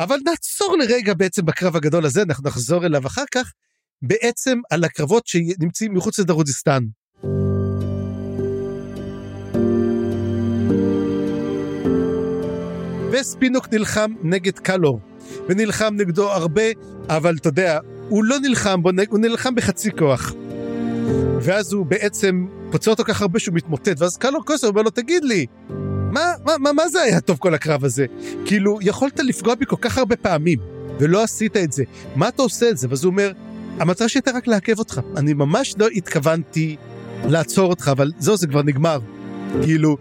אבל 0.00 0.16
נעצור 0.24 0.76
לרגע 0.76 1.14
בעצם 1.14 1.44
בקרב 1.46 1.76
הגדול 1.76 2.04
הזה, 2.06 2.22
אנחנו 2.22 2.48
נחזור 2.48 2.86
אליו 2.86 3.06
אחר 3.06 3.24
כך, 3.34 3.52
בעצם 4.02 4.58
על 4.70 4.84
הקרבות 4.84 5.26
שנמצאים 5.26 5.94
מחוץ 5.94 6.18
לדרודistan. 6.18 6.82
וספינוק 13.12 13.72
נלחם 13.72 14.14
נגד 14.22 14.58
קלור, 14.58 15.00
ונלחם 15.48 15.94
נגדו 15.96 16.30
הרבה, 16.30 16.62
אבל 17.08 17.36
אתה 17.40 17.48
יודע, 17.48 17.78
הוא 18.08 18.24
לא 18.24 18.38
נלחם 18.38 18.82
בו, 18.82 18.90
הוא 19.08 19.18
נלחם 19.18 19.54
בחצי 19.54 19.90
כוח. 19.90 20.34
ואז 21.40 21.72
הוא 21.72 21.86
בעצם 21.86 22.46
פוצע 22.70 22.90
אותו 22.90 23.04
כך 23.04 23.22
הרבה 23.22 23.38
שהוא 23.38 23.54
מתמוטט, 23.54 24.00
ואז 24.00 24.16
קלור 24.16 24.44
קוסר 24.44 24.66
אומר 24.66 24.82
לו, 24.82 24.90
תגיד 24.90 25.24
לי, 25.24 25.46
מה, 26.12 26.32
מה, 26.44 26.52
מה, 26.58 26.72
מה 26.72 26.88
זה 26.88 27.02
היה 27.02 27.20
טוב 27.20 27.38
כל 27.38 27.54
הקרב 27.54 27.84
הזה? 27.84 28.06
כאילו, 28.44 28.78
יכולת 28.82 29.20
לפגוע 29.20 29.54
בי 29.54 29.66
כל 29.66 29.76
כך 29.80 29.98
הרבה 29.98 30.16
פעמים, 30.16 30.58
ולא 30.98 31.22
עשית 31.22 31.56
את 31.56 31.72
זה. 31.72 31.84
מה 32.16 32.28
אתה 32.28 32.42
עושה 32.42 32.70
את 32.70 32.78
זה? 32.78 32.86
ואז 32.90 33.04
הוא 33.04 33.10
אומר, 33.10 33.32
המטרה 33.78 34.08
שלי 34.08 34.18
הייתה 34.18 34.38
רק 34.38 34.46
לעכב 34.46 34.78
אותך. 34.78 35.00
אני 35.16 35.32
ממש 35.32 35.74
לא 35.78 35.86
התכוונתי 35.86 36.76
לעצור 37.28 37.70
אותך, 37.70 37.88
אבל 37.88 38.12
זהו, 38.18 38.36
זה 38.36 38.46
כבר 38.46 38.62
נגמר. 38.62 38.98
כאילו, 39.62 39.96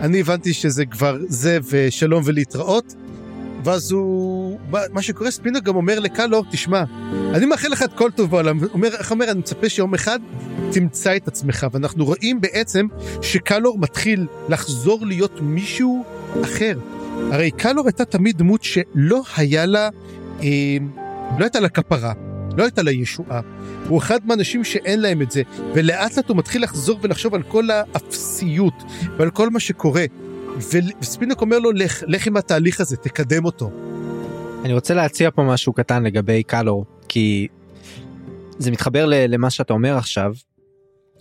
אני 0.00 0.20
הבנתי 0.20 0.52
שזה 0.52 0.86
כבר 0.86 1.18
זה 1.28 1.58
ושלום 1.70 2.22
ולהתראות. 2.26 2.94
ואז 3.64 3.92
הוא, 3.92 4.58
מה- 4.92 5.02
שקורה, 5.02 5.30
ספינו 5.30 5.60
גם 5.60 5.76
אומר 5.76 5.98
לקלור, 5.98 6.44
תשמע, 6.50 6.84
אני 7.34 7.46
מאחל 7.46 7.68
לך 7.68 7.82
את 7.82 7.92
כל 7.92 8.10
טוב 8.10 8.30
בעולם. 8.30 8.58
אומר, 8.72 8.88
איך 8.88 9.10
אומר, 9.10 9.30
אני 9.30 9.38
מצפה 9.38 9.68
שיום 9.68 9.94
אחד 9.94 10.18
תמצא 10.72 11.16
את 11.16 11.28
עצמך. 11.28 11.66
ואנחנו 11.72 12.04
רואים 12.04 12.40
בעצם 12.40 12.86
שקלור 13.22 13.78
מתחיל 13.78 14.26
לחזור 14.48 15.06
להיות 15.06 15.40
מישהו 15.40 16.04
אחר. 16.44 16.78
הרי 17.32 17.50
קלור 17.50 17.86
הייתה 17.86 18.04
תמיד 18.04 18.38
דמות 18.38 18.62
שלא 18.62 19.22
היה 19.36 19.66
לה, 19.66 19.88
אה, 20.42 20.48
לא 21.38 21.44
הייתה 21.44 21.60
לה 21.60 21.68
כפרה, 21.68 22.12
לא 22.56 22.62
הייתה 22.62 22.82
לה 22.82 22.90
ישועה. 22.90 23.40
הוא 23.88 23.98
אחד 23.98 24.18
מהאנשים 24.24 24.64
שאין 24.64 25.00
להם 25.00 25.22
את 25.22 25.30
זה, 25.30 25.42
ולאט 25.74 26.16
לאט 26.16 26.28
הוא 26.28 26.36
מתחיל 26.36 26.62
לחזור 26.62 26.98
ולחשוב 27.02 27.34
על 27.34 27.42
כל 27.42 27.68
האפסיות 27.70 28.74
ועל 29.16 29.30
כל 29.30 29.50
מה 29.50 29.60
שקורה. 29.60 30.04
ו- 30.58 31.00
וספינוק 31.00 31.40
אומר 31.40 31.58
לו, 31.58 31.72
לך, 31.72 32.02
לך 32.06 32.26
עם 32.26 32.36
התהליך 32.36 32.80
הזה, 32.80 32.96
תקדם 32.96 33.44
אותו. 33.44 33.70
אני 34.64 34.72
רוצה 34.72 34.94
להציע 34.94 35.30
פה 35.30 35.42
משהו 35.42 35.72
קטן 35.72 36.02
לגבי 36.02 36.42
קלור, 36.42 36.84
כי 37.08 37.48
זה 38.58 38.70
מתחבר 38.70 39.06
למה 39.06 39.50
שאתה 39.50 39.72
אומר 39.72 39.96
עכשיו, 39.96 40.32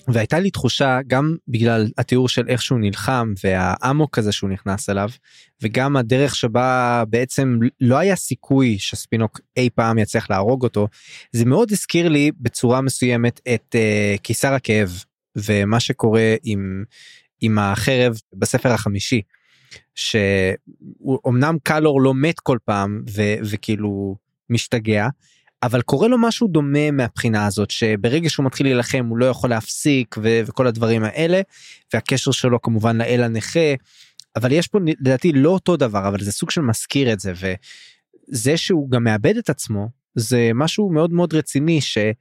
והייתה 0.07 0.39
לי 0.39 0.51
תחושה 0.51 0.99
גם 1.07 1.35
בגלל 1.47 1.87
התיאור 1.97 2.29
של 2.29 2.47
איך 2.47 2.61
שהוא 2.61 2.79
נלחם 2.79 3.33
והאמוק 3.43 4.17
הזה 4.17 4.31
שהוא 4.31 4.49
נכנס 4.49 4.89
אליו, 4.89 5.09
וגם 5.61 5.97
הדרך 5.97 6.35
שבה 6.35 7.03
בעצם 7.09 7.59
לא 7.81 7.97
היה 7.97 8.15
סיכוי 8.15 8.79
שספינוק 8.79 9.39
אי 9.57 9.69
פעם 9.75 9.97
יצליח 9.97 10.29
להרוג 10.29 10.63
אותו, 10.63 10.87
זה 11.31 11.45
מאוד 11.45 11.71
הזכיר 11.71 12.09
לי 12.09 12.31
בצורה 12.39 12.81
מסוימת 12.81 13.39
את 13.53 13.75
uh, 13.75 14.21
קיסר 14.21 14.53
הכאב, 14.53 15.03
ומה 15.35 15.79
שקורה 15.79 16.35
עם, 16.43 16.83
עם 17.41 17.59
החרב 17.59 18.19
בספר 18.34 18.69
החמישי. 18.69 19.22
שאומנם 19.95 21.57
קלור 21.63 22.01
לא 22.01 22.13
מת 22.13 22.39
כל 22.39 22.57
פעם 22.65 23.03
ו- 23.09 23.35
וכאילו 23.51 24.15
משתגע 24.49 25.07
אבל 25.63 25.81
קורה 25.81 26.07
לו 26.07 26.18
משהו 26.18 26.47
דומה 26.47 26.91
מהבחינה 26.91 27.45
הזאת 27.45 27.72
שברגע 27.72 28.30
שהוא 28.30 28.45
מתחיל 28.45 28.65
להילחם 28.65 29.05
הוא 29.09 29.18
לא 29.18 29.26
יכול 29.26 29.49
להפסיק 29.49 30.15
ו- 30.23 30.41
וכל 30.45 30.68
הדברים 30.68 31.03
האלה 31.03 31.41
והקשר 31.93 32.31
שלו 32.31 32.61
כמובן 32.61 32.97
לאל 32.97 33.23
הנכה 33.23 33.73
אבל 34.35 34.51
יש 34.51 34.68
פה 34.68 34.80
לדעתי 34.85 35.31
לא 35.31 35.49
אותו 35.49 35.77
דבר 35.77 36.07
אבל 36.07 36.19
זה 36.19 36.31
סוג 36.31 36.51
של 36.51 36.61
מזכיר 36.61 37.13
את 37.13 37.19
זה 37.19 37.34
וזה 37.35 38.57
שהוא 38.57 38.91
גם 38.91 39.03
מאבד 39.03 39.38
את 39.38 39.49
עצמו 39.49 39.89
זה 40.15 40.51
משהו 40.55 40.89
מאוד 40.89 41.13
מאוד 41.13 41.34
רציני 41.34 41.81
שהוא 41.81 42.13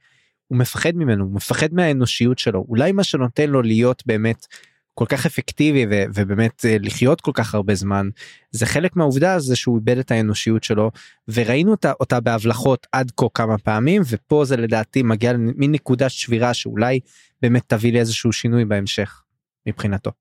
מפחד 0.51 0.95
ממנו 0.95 1.23
הוא 1.23 1.33
מפחד 1.33 1.73
מהאנושיות 1.73 2.39
שלו 2.39 2.65
אולי 2.69 2.91
מה 2.91 3.03
שנותן 3.03 3.49
לו 3.49 3.61
להיות 3.61 4.03
באמת 4.05 4.45
כל 4.93 5.05
כך 5.05 5.25
אפקטיבי 5.25 5.85
ו- 5.91 6.03
ובאמת 6.13 6.65
אה, 6.65 6.77
לחיות 6.79 7.21
כל 7.21 7.31
כך 7.33 7.55
הרבה 7.55 7.75
זמן 7.75 8.09
זה 8.51 8.65
חלק 8.65 8.95
מהעובדה 8.95 9.39
זה 9.39 9.55
שהוא 9.55 9.77
איבד 9.77 9.97
את 9.97 10.11
האנושיות 10.11 10.63
שלו 10.63 10.91
וראינו 11.27 11.71
אותה, 11.71 11.91
אותה 11.99 12.19
בהבלחות 12.19 12.87
עד 12.91 13.11
כה 13.17 13.25
כמה 13.33 13.57
פעמים 13.57 14.01
ופה 14.09 14.45
זה 14.45 14.57
לדעתי 14.57 15.03
מגיע 15.03 15.33
למין 15.33 15.71
נקודת 15.71 16.11
שבירה 16.11 16.53
שאולי 16.53 16.99
באמת 17.41 17.63
תביא 17.67 17.93
לאיזשהו 17.93 18.33
שינוי 18.33 18.65
בהמשך 18.65 19.21
מבחינתו. 19.67 20.11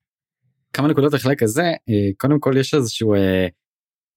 כמה 0.72 0.88
נקודות 0.88 1.12
לחלק 1.12 1.42
הזה, 1.42 1.62
אה, 1.62 2.10
קודם 2.16 2.40
כל 2.40 2.54
יש 2.56 2.74
איזשהו 2.74 3.14
אה, 3.14 3.46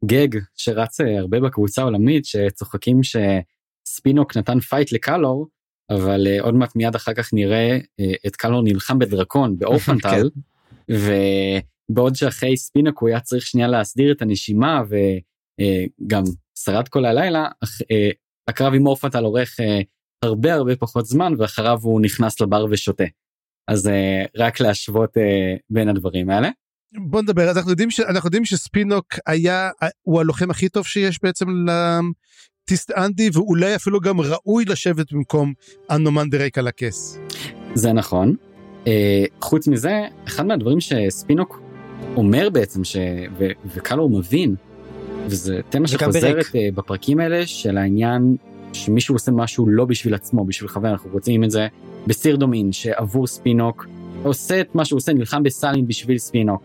gag 0.05 0.39
שרץ 0.55 1.01
הרבה 1.01 1.39
בקבוצה 1.39 1.81
העולמית 1.81 2.25
שצוחקים 2.25 2.99
שספינוק 3.03 4.37
נתן 4.37 4.59
fight 4.59 4.91
לקלור, 4.91 5.47
אבל 5.95 6.27
אה, 6.27 6.41
עוד 6.41 6.53
מעט 6.53 6.75
מיד 6.75 6.95
אחר 6.95 7.13
כך 7.13 7.33
נראה 7.33 7.77
אה, 7.99 8.13
את 8.27 8.35
קלור 8.35 8.61
נלחם 8.63 8.99
בדרקון 8.99 9.57
באורפנטל, 9.57 10.29
ובעוד 11.89 12.15
שאחרי 12.15 12.57
ספינוק 12.57 12.99
הוא 12.99 13.09
היה 13.09 13.19
צריך 13.19 13.45
שנייה 13.45 13.67
להסדיר 13.67 14.11
את 14.11 14.21
הנשימה 14.21 14.81
וגם 14.89 16.23
שרד 16.59 16.87
כל 16.87 17.05
הלילה, 17.05 17.47
אך, 17.63 17.81
אה, 17.91 18.09
הקרב 18.47 18.73
עם 18.73 18.87
אורפנטל 18.87 19.25
אורך 19.25 19.59
אה, 19.59 19.81
הרבה 20.23 20.53
הרבה 20.53 20.75
פחות 20.75 21.05
זמן 21.05 21.33
ואחריו 21.37 21.79
הוא 21.81 22.01
נכנס 22.01 22.41
לבר 22.41 22.65
ושותה. 22.69 23.03
אז 23.67 23.87
אה, 23.87 24.25
רק 24.37 24.59
להשוות 24.59 25.17
אה, 25.17 25.55
בין 25.69 25.89
הדברים 25.89 26.29
האלה. 26.29 26.49
בוא 27.09 27.21
נדבר, 27.21 27.49
אז 27.49 27.57
אנחנו 27.57 27.71
יודעים, 27.71 27.91
ש... 27.91 27.99
אנחנו 27.99 28.27
יודעים 28.27 28.45
שספינוק 28.45 29.05
היה, 29.25 29.69
הוא 30.01 30.21
הלוחם 30.21 30.51
הכי 30.51 30.69
טוב 30.69 30.85
שיש 30.85 31.19
בעצם 31.23 31.65
לטיסט 32.63 32.91
אנדי, 32.91 33.29
ואולי 33.33 33.75
אפילו 33.75 33.99
גם 33.99 34.21
ראוי 34.21 34.65
לשבת 34.65 35.13
במקום 35.13 35.53
אנומן 35.91 36.29
דה 36.29 36.37
ריק 36.37 36.57
על 36.57 36.67
הכס. 36.67 37.19
זה 37.73 37.93
נכון. 37.93 38.35
אה, 38.87 39.25
חוץ 39.41 39.67
מזה, 39.67 40.01
אחד 40.27 40.45
מהדברים 40.45 40.79
שספינוק 40.79 41.61
אומר 42.15 42.49
בעצם, 42.49 42.83
ש... 42.83 42.97
ו... 43.37 43.47
וקלור 43.65 44.09
מבין, 44.09 44.55
וזה 45.25 45.59
תמה 45.69 45.87
שחוזרת 45.87 46.33
בריק. 46.33 46.55
אה, 46.55 46.69
בפרקים 46.75 47.19
האלה 47.19 47.47
של 47.47 47.77
העניין 47.77 48.35
שמישהו 48.73 49.15
עושה 49.15 49.31
משהו 49.31 49.69
לא 49.69 49.85
בשביל 49.85 50.13
עצמו, 50.13 50.45
בשביל 50.45 50.69
חבר, 50.69 50.89
אנחנו 50.89 51.09
רוצים 51.13 51.43
את 51.43 51.51
זה 51.51 51.67
בסיר 52.07 52.35
דומין, 52.35 52.71
שעבור 52.71 53.27
ספינוק 53.27 53.87
עושה 54.23 54.61
את 54.61 54.75
מה 54.75 54.85
שהוא 54.85 54.97
עושה, 54.97 55.13
נלחם 55.13 55.43
בסאלין 55.43 55.87
בשביל 55.87 56.17
ספינוק, 56.17 56.63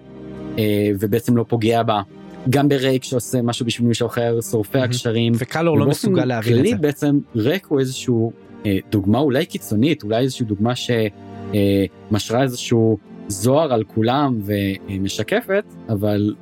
אה, 0.59 0.91
ובעצם 1.01 1.37
לא 1.37 1.45
פוגע 1.49 1.83
בה. 1.83 2.03
גם 2.51 2.69
ברייק 2.69 3.05
שעושה 3.05 3.43
משהו 3.43 3.67
בשביל 3.67 3.89
מישהו 3.89 4.07
אחר, 4.07 4.41
שורפי 4.41 4.79
הגשרים. 4.79 5.33
וקלור 5.39 5.79
לא 5.79 5.87
מסוגל 5.87 6.25
להבין 6.25 6.59
את 6.59 6.71
זה. 6.71 6.77
בעצם 6.77 7.19
רייק 7.37 7.67
הוא 7.67 7.81
איזשהו 7.81 8.33
אה, 8.67 8.79
דוגמה 8.91 9.19
אולי 9.19 9.47
קיצונית, 9.47 10.03
אולי 10.03 10.19
איזושהי 10.19 10.47
דוגמה 10.47 10.73
שמשרה 10.75 12.43
איזשהו 12.43 12.99
זוהר 13.29 13.73
על 13.73 13.85
כולם 13.85 14.41
ומשקפת, 14.45 15.65
אבל 15.89 16.35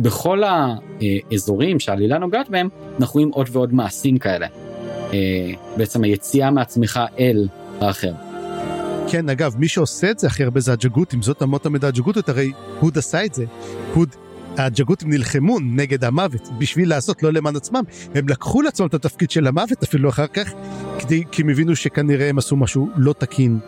בכל 0.00 0.42
האזורים 0.44 1.80
שהעלילה 1.80 2.18
נוגעת 2.18 2.50
בהם, 2.50 2.68
אנחנו 3.00 3.14
רואים 3.14 3.28
עוד 3.28 3.48
ועוד 3.52 3.74
מעשים 3.74 4.18
כאלה. 4.18 4.46
אה, 5.12 5.50
בעצם 5.76 6.04
היציאה 6.04 6.50
מעצמך 6.50 7.00
אל 7.18 7.48
האחר. 7.80 8.12
כן, 9.08 9.28
אגב, 9.28 9.54
מי 9.58 9.68
שעושה 9.68 10.10
את 10.10 10.18
זה 10.18 10.26
הכי 10.26 10.44
הרבה 10.44 10.60
זה 10.60 10.72
הג'גותים, 10.72 11.22
זאת 11.22 11.42
אמות 11.42 11.66
המידה 11.66 11.88
הג'גותיות, 11.88 12.28
הרי 12.28 12.52
הוד 12.80 12.98
עשה 12.98 13.24
את 13.24 13.34
זה. 13.34 13.44
הוד, 13.94 14.08
הג'גותים 14.58 15.10
נלחמו 15.10 15.58
נגד 15.60 16.04
המוות 16.04 16.48
בשביל 16.58 16.88
לעשות, 16.88 17.22
לא 17.22 17.32
למען 17.32 17.56
עצמם. 17.56 17.82
הם 18.14 18.28
לקחו 18.28 18.62
לעצמם 18.62 18.86
את 18.86 18.94
התפקיד 18.94 19.30
של 19.30 19.46
המוות 19.46 19.82
אפילו 19.82 20.08
אחר 20.08 20.26
כך, 20.26 20.52
כדי, 20.98 21.24
כי 21.32 21.42
הם 21.42 21.48
הבינו 21.48 21.76
שכנראה 21.76 22.28
הם 22.28 22.38
עשו 22.38 22.56
משהו 22.56 22.88
לא 22.96 23.12
תקין 23.18 23.58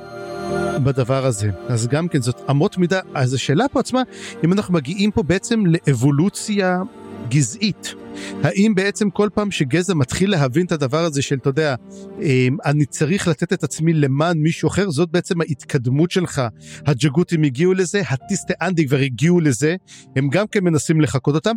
בדבר 0.85 1.27
הזה. 1.27 1.51
אז 1.69 1.87
גם 1.87 2.09
כן, 2.09 2.23
זאת 2.23 2.41
אמות 2.51 2.79
מידה, 2.79 3.01
אז 3.15 3.35
השאלה 3.35 3.69
פה 3.69 3.81
עצמה, 3.81 4.03
אם 4.45 4.53
אנחנו 4.53 4.75
מגיעים 4.75 5.11
פה 5.11 5.23
בעצם 5.23 5.63
לאבולוציה 5.67 6.83
גזעית. 7.29 7.95
האם 8.43 8.73
בעצם 8.75 9.11
כל 9.11 9.29
פעם 9.35 9.51
שגזע 9.51 9.95
מתחיל 9.95 10.31
להבין 10.31 10.67
את 10.67 10.73
הדבר 10.73 11.05
הזה 11.05 11.23
של, 11.23 11.37
אתה 11.37 11.49
יודע, 11.49 11.75
אמ, 12.23 12.57
אני 12.65 12.87
צריך 12.87 13.29
לתת 13.29 13.53
את 13.53 13.65
עצמי 13.65 13.93
למען 13.93 14.39
מישהו 14.39 14.69
אחר, 14.69 14.91
זאת 14.91 15.11
בעצם 15.11 15.41
ההתקדמות 15.41 16.11
שלך. 16.11 16.43
הג'גותים 16.87 17.43
הגיעו 17.43 17.73
לזה, 17.73 18.03
הטיסטה 18.09 18.55
אנדי 18.63 18.87
כבר 18.87 18.99
הגיעו 18.99 19.41
לזה, 19.41 19.77
הם 20.17 20.29
גם 20.29 20.47
כן 20.47 20.65
מנסים 20.65 21.01
לחקות 21.01 21.35
אותם, 21.35 21.55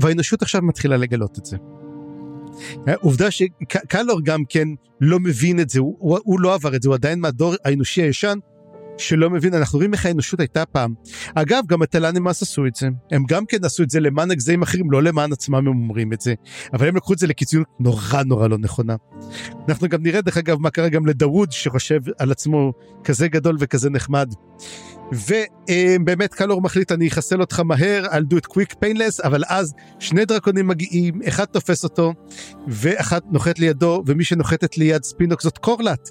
והאנושות 0.00 0.42
עכשיו 0.42 0.62
מתחילה 0.62 0.96
לגלות 0.96 1.38
את 1.38 1.44
זה. 1.44 1.56
עובדה 3.00 3.30
שקלור 3.30 4.20
גם 4.24 4.44
כן 4.48 4.68
לא 5.00 5.20
מבין 5.20 5.60
את 5.60 5.70
זה, 5.70 5.80
הוא, 5.80 6.18
הוא, 6.24 6.40
לא 6.40 6.54
עבר 6.54 6.76
את 6.76 6.82
זה, 6.82 6.88
הוא 6.88 6.94
עדיין 6.94 7.20
מהדור 7.20 7.54
האנושי 7.64 8.02
הישן, 8.02 8.38
שלא 8.98 9.30
מבין, 9.30 9.54
אנחנו 9.54 9.76
רואים 9.76 9.92
איך 9.92 10.06
האנושות 10.06 10.40
הייתה 10.40 10.66
פעם. 10.66 10.94
אגב, 11.34 11.62
גם 11.66 11.82
הטלנימאס 11.82 12.42
עשו 12.42 12.66
את 12.66 12.74
זה. 12.74 12.88
הם 13.10 13.24
גם 13.28 13.46
כן 13.46 13.64
עשו 13.64 13.82
את 13.82 13.90
זה 13.90 14.00
למען 14.00 14.30
הגזעים 14.30 14.62
אחרים, 14.62 14.90
לא 14.90 15.02
למען 15.02 15.32
עצמם 15.32 15.54
הם 15.54 15.66
אומרים 15.66 16.12
את 16.12 16.20
זה. 16.20 16.34
אבל 16.72 16.88
הם 16.88 16.96
לקחו 16.96 17.12
את 17.12 17.18
זה 17.18 17.26
לקיצוניות 17.26 17.68
נורא 17.80 18.22
נורא 18.22 18.48
לא 18.48 18.58
נכונה. 18.58 18.96
אנחנו 19.68 19.88
גם 19.88 20.02
נראה, 20.02 20.20
דרך 20.20 20.36
אגב, 20.36 20.58
מה 20.60 20.70
קרה 20.70 20.88
גם 20.88 21.06
לדאווד, 21.06 21.52
שחושב 21.52 22.00
על 22.18 22.30
עצמו 22.30 22.72
כזה 23.04 23.28
גדול 23.28 23.56
וכזה 23.60 23.90
נחמד. 23.90 24.34
ובאמת 25.12 26.34
קלור 26.34 26.62
מחליט 26.62 26.92
אני 26.92 27.08
אחסל 27.08 27.40
אותך 27.40 27.60
מהר, 27.60 28.06
I'll 28.06 28.34
do 28.34 28.36
it 28.36 28.52
quick 28.52 28.74
painless, 28.84 29.24
אבל 29.24 29.42
אז 29.46 29.74
שני 29.98 30.24
דרקונים 30.24 30.66
מגיעים, 30.68 31.20
אחד 31.28 31.44
תופס 31.44 31.84
אותו, 31.84 32.12
ואחת 32.68 33.22
נוחת 33.30 33.58
לידו, 33.58 34.02
ומי 34.06 34.24
שנוחתת 34.24 34.78
ליד 34.78 35.04
ספינוק 35.04 35.42
זאת 35.42 35.58
קורלט. 35.58 36.10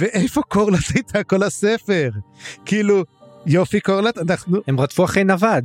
ואיפה 0.00 0.42
קורלט 0.42 0.94
הייתה 0.94 1.24
כל 1.24 1.42
הספר? 1.42 2.10
כאילו, 2.64 3.04
יופי 3.46 3.80
קורלט, 3.80 4.18
אנחנו... 4.18 4.58
הם 4.66 4.80
רדפו 4.80 5.04
אחרי 5.04 5.24
נווד. 5.24 5.64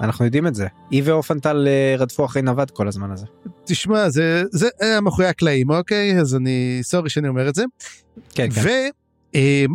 אנחנו 0.00 0.24
יודעים 0.24 0.46
את 0.46 0.54
זה. 0.54 0.66
היא 0.90 1.02
ואופנטל 1.04 1.68
אה, 1.68 1.94
רדפו 1.98 2.24
אחרי 2.24 2.42
נווד 2.42 2.70
כל 2.70 2.88
הזמן 2.88 3.10
הזה. 3.10 3.26
תשמע, 3.64 4.08
זה, 4.08 4.42
זה 4.50 4.68
היה 4.80 5.00
מאחורי 5.00 5.26
הקלעים, 5.28 5.70
אוקיי? 5.70 6.20
אז 6.20 6.36
אני, 6.36 6.78
סורי 6.82 7.10
שאני 7.10 7.28
אומר 7.28 7.48
את 7.48 7.54
זה. 7.54 7.64
כן, 8.34 8.50
כן. 8.50 8.62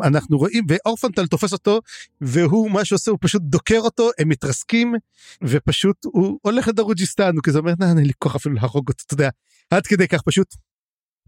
ואנחנו 0.04 0.38
רואים, 0.38 0.64
ואורפנטל 0.70 1.28
תופס 1.28 1.54
אותו, 1.54 1.80
והוא, 2.22 2.72
מה 2.72 2.86
שעושה, 2.86 3.12
הוא 3.12 3.18
פשוט 3.22 3.42
דוקר 3.42 3.80
אותו, 3.80 4.10
הם 4.20 4.30
מתרסקים, 4.30 4.94
ופשוט 5.42 6.06
הוא 6.06 6.40
הולך 6.42 6.68
לדרוג'יסטן, 6.68 7.36
הוא 7.36 7.44
כזה 7.44 7.60
אומר, 7.60 7.74
נה, 7.80 7.90
אין 7.90 7.98
לי 7.98 8.14
כוח 8.20 8.36
אפילו 8.36 8.56
להרוג 8.56 8.90
אותו, 8.90 9.04
אתה 9.06 9.14
יודע, 9.14 9.30
עד 9.70 9.88
כדי 9.88 10.08
כך 10.08 10.22
פשוט 10.22 10.48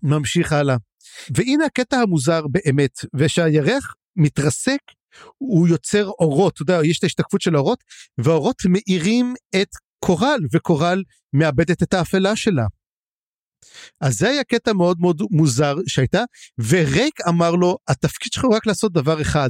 ממשיך 0.03 0.53
הלאה. 0.53 0.75
והנה 1.35 1.65
הקטע 1.65 1.97
המוזר 1.97 2.41
באמת, 2.47 2.91
ושהירח 3.15 3.93
מתרסק, 4.15 4.79
הוא 5.37 5.67
יוצר 5.67 6.07
אורות, 6.07 6.53
אתה 6.53 6.61
יודע, 6.61 6.79
יש 6.85 6.97
את 6.97 7.03
ההשתקפות 7.03 7.41
של 7.41 7.55
האורות, 7.55 7.83
והאורות 8.17 8.55
מאירים 8.69 9.33
את 9.61 9.69
קורל, 9.99 10.39
וקורל 10.53 11.03
מאבדת 11.33 11.83
את 11.83 11.93
האפלה 11.93 12.35
שלה. 12.35 12.65
אז 14.01 14.17
זה 14.17 14.29
היה 14.29 14.43
קטע 14.43 14.73
מאוד 14.73 14.97
מאוד 14.99 15.21
מוזר 15.31 15.75
שהייתה, 15.87 16.23
ורייק 16.69 17.21
אמר 17.27 17.51
לו, 17.51 17.77
התפקיד 17.87 18.33
שלך 18.33 18.43
הוא 18.43 18.55
רק 18.55 18.65
לעשות 18.65 18.93
דבר 18.93 19.21
אחד, 19.21 19.49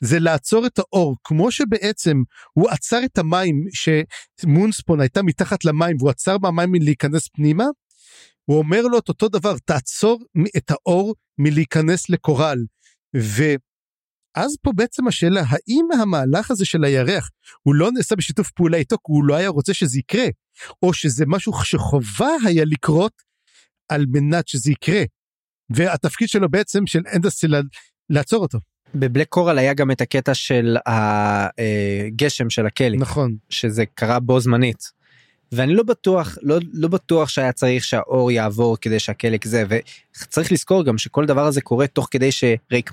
זה 0.00 0.18
לעצור 0.18 0.66
את 0.66 0.78
האור, 0.78 1.16
כמו 1.24 1.50
שבעצם 1.52 2.16
הוא 2.52 2.70
עצר 2.70 3.00
את 3.04 3.18
המים, 3.18 3.64
שמונספון 3.72 5.00
הייתה 5.00 5.22
מתחת 5.22 5.64
למים, 5.64 5.96
והוא 5.98 6.10
עצר 6.10 6.38
מהמים 6.38 6.72
מלהיכנס 6.72 7.28
פנימה, 7.28 7.64
הוא 8.48 8.58
אומר 8.58 8.82
לו 8.82 8.98
את 8.98 9.08
אותו 9.08 9.28
דבר, 9.28 9.58
תעצור 9.64 10.24
את 10.56 10.70
האור 10.70 11.14
מלהיכנס 11.38 12.10
לקורל. 12.10 12.58
ואז 13.14 14.56
פה 14.62 14.72
בעצם 14.74 15.08
השאלה, 15.08 15.42
האם 15.48 16.00
המהלך 16.00 16.50
הזה 16.50 16.64
של 16.64 16.84
הירח, 16.84 17.30
הוא 17.62 17.74
לא 17.74 17.92
נעשה 17.92 18.16
בשיתוף 18.16 18.50
פעולה 18.50 18.76
איתו, 18.76 18.96
כי 18.96 19.02
הוא 19.12 19.24
לא 19.24 19.34
היה 19.34 19.48
רוצה 19.48 19.74
שזה 19.74 19.98
יקרה, 19.98 20.26
או 20.82 20.94
שזה 20.94 21.24
משהו 21.26 21.52
שחובה 21.64 22.30
היה 22.46 22.64
לקרות 22.64 23.12
על 23.88 24.04
מנת 24.08 24.48
שזה 24.48 24.70
יקרה. 24.70 25.02
והתפקיד 25.70 26.28
שלו 26.28 26.48
בעצם 26.48 26.86
של 26.86 27.02
אנדרסטיל 27.14 27.54
לעצור 28.10 28.42
אותו. 28.42 28.58
בבלק 28.94 29.28
קורל 29.28 29.58
היה 29.58 29.74
גם 29.74 29.90
את 29.90 30.00
הקטע 30.00 30.34
של 30.34 30.76
הגשם 30.86 32.50
של 32.50 32.66
הכלא. 32.66 32.96
נכון. 32.96 33.36
שזה 33.48 33.86
קרה 33.86 34.20
בו 34.20 34.40
זמנית. 34.40 34.97
ואני 35.52 35.74
לא 35.74 35.82
בטוח 35.82 36.38
לא 36.42 36.58
לא 36.72 36.88
בטוח 36.88 37.28
שהיה 37.28 37.52
צריך 37.52 37.84
שהאור 37.84 38.30
יעבור 38.30 38.76
כדי 38.80 38.98
שהקלק 38.98 39.44
זה 39.44 39.64
וצריך 39.68 40.52
לזכור 40.52 40.84
גם 40.84 40.98
שכל 40.98 41.26
דבר 41.26 41.46
הזה 41.46 41.60
קורה 41.60 41.86
תוך 41.86 42.08
כדי 42.10 42.32
שריק 42.32 42.92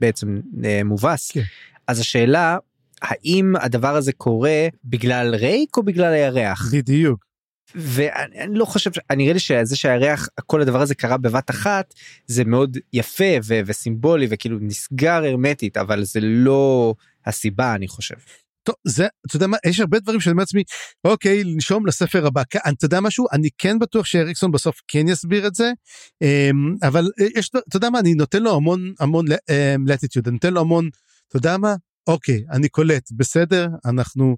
בעצם 0.00 0.40
אה, 0.64 0.80
מובס 0.84 1.30
כן. 1.30 1.42
אז 1.86 2.00
השאלה 2.00 2.58
האם 3.02 3.56
הדבר 3.56 3.96
הזה 3.96 4.12
קורה 4.12 4.68
בגלל 4.84 5.34
ריק 5.34 5.76
או 5.76 5.82
בגלל 5.82 6.12
הירח 6.12 6.72
בדיוק. 6.72 7.26
ואני 7.74 8.40
אני 8.40 8.58
לא 8.58 8.64
חושב 8.64 8.90
נראה 9.16 9.32
לי 9.32 9.38
שזה 9.38 9.76
שהירח 9.76 10.28
כל 10.46 10.60
הדבר 10.60 10.82
הזה 10.82 10.94
קרה 10.94 11.16
בבת 11.16 11.50
אחת 11.50 11.94
זה 12.26 12.44
מאוד 12.44 12.78
יפה 12.92 13.34
ו- 13.44 13.60
וסימבולי 13.66 14.26
וכאילו 14.30 14.58
נסגר 14.60 15.24
הרמטית 15.24 15.76
אבל 15.76 16.04
זה 16.04 16.20
לא 16.22 16.94
הסיבה 17.26 17.74
אני 17.74 17.88
חושב. 17.88 18.14
טוב, 18.66 18.74
זה, 18.86 19.06
אתה 19.26 19.36
יודע 19.36 19.46
מה, 19.46 19.56
יש 19.66 19.80
הרבה 19.80 19.98
דברים 19.98 20.20
שאני 20.20 20.32
אומר 20.32 20.42
לעצמי, 20.42 20.62
אוקיי, 21.04 21.44
לנשום 21.44 21.86
לספר 21.86 22.26
הבא. 22.26 22.42
כ- 22.50 22.56
אתה 22.56 22.84
יודע 22.84 23.00
משהו? 23.00 23.26
אני 23.32 23.48
כן 23.58 23.78
בטוח 23.78 24.06
שאריקסון 24.06 24.50
בסוף 24.50 24.80
כן 24.88 25.08
יסביר 25.08 25.46
את 25.46 25.54
זה, 25.54 25.72
אמ, 26.22 26.74
אבל 26.82 27.10
יש, 27.34 27.50
אתה 27.68 27.76
יודע 27.76 27.90
מה, 27.90 27.98
אני 27.98 28.14
נותן 28.14 28.42
לו 28.42 28.54
המון 28.56 28.92
המון 29.00 29.26
לטיטיוד, 29.86 30.28
אני 30.28 30.34
נותן 30.34 30.54
לו 30.54 30.60
המון, 30.60 30.88
אתה 31.28 31.36
יודע 31.36 31.56
מה? 31.56 31.74
אוקיי, 32.06 32.44
אני 32.50 32.68
קולט, 32.68 33.12
בסדר, 33.12 33.68
אנחנו 33.84 34.36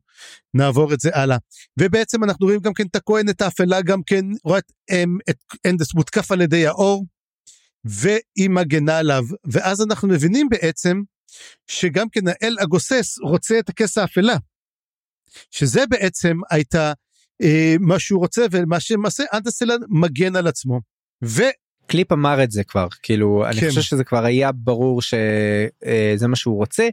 נעבור 0.55 0.95
את 0.95 1.01
זה 1.01 1.11
הלאה. 1.13 1.37
ובעצם 1.81 2.25
אנחנו 2.25 2.47
רואים 2.47 2.61
גם 2.61 2.75
כן 2.75 2.87
את 2.87 2.97
הכהנת 2.97 3.43
האפלה, 3.43 3.83
גם 3.83 4.03
כן 4.07 4.25
רואה 4.45 4.59
את, 4.59 4.73
אמ, 4.91 5.19
את 5.31 5.37
אנדס 5.67 5.95
מותקף 5.95 6.33
על 6.33 6.41
ידי 6.41 6.67
האור, 6.67 7.05
והיא 7.85 8.51
מגנה 8.51 8.99
עליו, 8.99 9.25
ואז 9.53 9.81
אנחנו 9.81 10.09
מבינים 10.09 10.49
בעצם 10.49 11.03
שגם 11.67 12.09
כן 12.09 12.29
האל 12.29 12.57
הגוסס 12.61 13.19
רוצה 13.19 13.59
את 13.59 13.69
הכס 13.69 13.99
האפלה. 13.99 14.37
שזה 15.51 15.87
בעצם 15.87 16.37
הייתה 16.51 16.93
אה, 17.43 17.75
מה 17.81 17.99
שהוא 17.99 18.21
רוצה 18.21 18.47
ומה 18.51 18.81
שמעשה 18.81 19.25
אנדרסלן 19.33 19.79
מגן 19.89 20.37
על 20.37 20.47
עצמו. 20.47 20.81
ו... 21.25 21.43
קליפ 21.87 22.13
אמר 22.13 22.45
את 22.45 22.51
זה 22.51 22.65
כבר 22.65 22.89
כאילו 23.03 23.47
אני 23.47 23.61
כן. 23.61 23.69
חושב 23.69 23.81
שזה 23.81 24.05
כבר 24.05 24.25
היה 24.25 24.53
ברור 24.53 25.03
שזה 25.03 26.29
מה 26.29 26.37
שהוא 26.37 26.57
רוצה. 26.57 26.89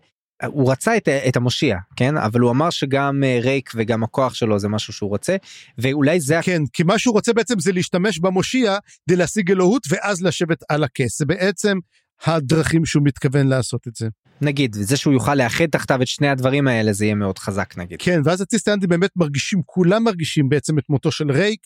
הוא 0.46 0.72
רצה 0.72 0.98
את, 0.98 1.10
את 1.10 1.36
המושיע 1.36 1.78
כן 1.96 2.18
אבל 2.18 2.40
הוא 2.40 2.52
אמר 2.52 2.70
שגם 2.70 3.24
אה, 3.24 3.40
רייק 3.44 3.72
וגם 3.76 4.04
הכוח 4.04 4.34
שלו 4.34 4.60
זה 4.60 4.68
משהו 4.70 4.94
שהוא 4.94 5.10
רוצה 5.10 5.36
ואולי 5.78 6.20
זה 6.20 6.40
כן 6.44 6.62
כי 6.74 6.84
מה 6.84 7.00
שהוא 7.00 7.14
רוצה 7.14 7.34
בעצם 7.34 7.60
זה 7.60 7.72
להשתמש 7.72 8.20
במושיע 8.20 8.78
כדי 9.06 9.16
להשיג 9.16 9.52
אלוהות 9.52 9.84
ואז 9.90 10.22
לשבת 10.22 10.64
על 10.70 10.84
הכס 10.84 11.20
זה 11.20 11.26
בעצם 11.26 11.78
הדרכים 12.24 12.86
שהוא 12.86 13.04
מתכוון 13.04 13.48
לעשות 13.48 13.88
את 13.88 13.96
זה. 13.96 14.08
נגיד 14.42 14.76
זה 14.76 14.98
שהוא 14.98 15.14
יוכל 15.14 15.36
לאחד 15.36 15.66
תחתיו 15.66 16.02
את 16.02 16.08
שני 16.08 16.28
הדברים 16.28 16.68
האלה 16.68 16.94
זה 16.94 17.06
יהיה 17.06 17.16
מאוד 17.16 17.40
חזק 17.40 17.78
נגיד. 17.78 18.02
כן 18.02 18.22
ואז 18.26 18.42
הטיסטנדים 18.42 18.90
באמת 18.90 19.10
מרגישים 19.16 19.62
כולם 19.66 20.04
מרגישים 20.04 20.50
בעצם 20.50 20.80
את 20.80 20.84
מותו 20.90 21.12
של 21.12 21.32
רייק 21.32 21.60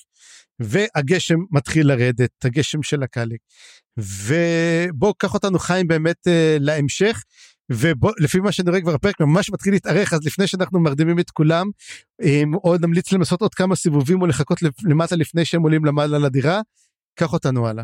והגשם 0.59 1.38
מתחיל 1.51 1.88
לרדת 1.88 2.45
הגשם 2.45 2.84
של 2.84 3.03
הקאליק. 3.03 3.41
ובוא 3.97 5.13
קח 5.17 5.34
אותנו 5.34 5.59
חיים 5.59 5.88
באמת 5.88 6.27
uh, 6.27 6.31
להמשך 6.59 7.23
ובוא 7.71 8.11
לפי 8.19 8.39
מה 8.39 8.51
שאני 8.51 8.69
רואה 8.69 8.81
כבר 8.81 8.93
הפרק 8.93 9.19
ממש 9.19 9.49
מתחיל 9.49 9.73
להתארך 9.73 10.13
אז 10.13 10.19
לפני 10.26 10.47
שאנחנו 10.47 10.80
מרדימים 10.80 11.19
את 11.19 11.30
כולם 11.30 11.67
um, 12.21 12.57
עוד 12.61 12.85
נמליץ 12.85 13.11
להם 13.11 13.21
לעשות 13.21 13.41
עוד 13.41 13.55
כמה 13.55 13.76
סיבובים 13.76 14.21
או 14.21 14.27
לחכות 14.27 14.59
למטה 14.84 15.15
לפני 15.15 15.45
שהם 15.45 15.61
עולים 15.61 15.85
למעלה 15.85 16.19
לדירה 16.19 16.61
קח 17.15 17.34
אותנו 17.34 17.67
הלאה. 17.67 17.84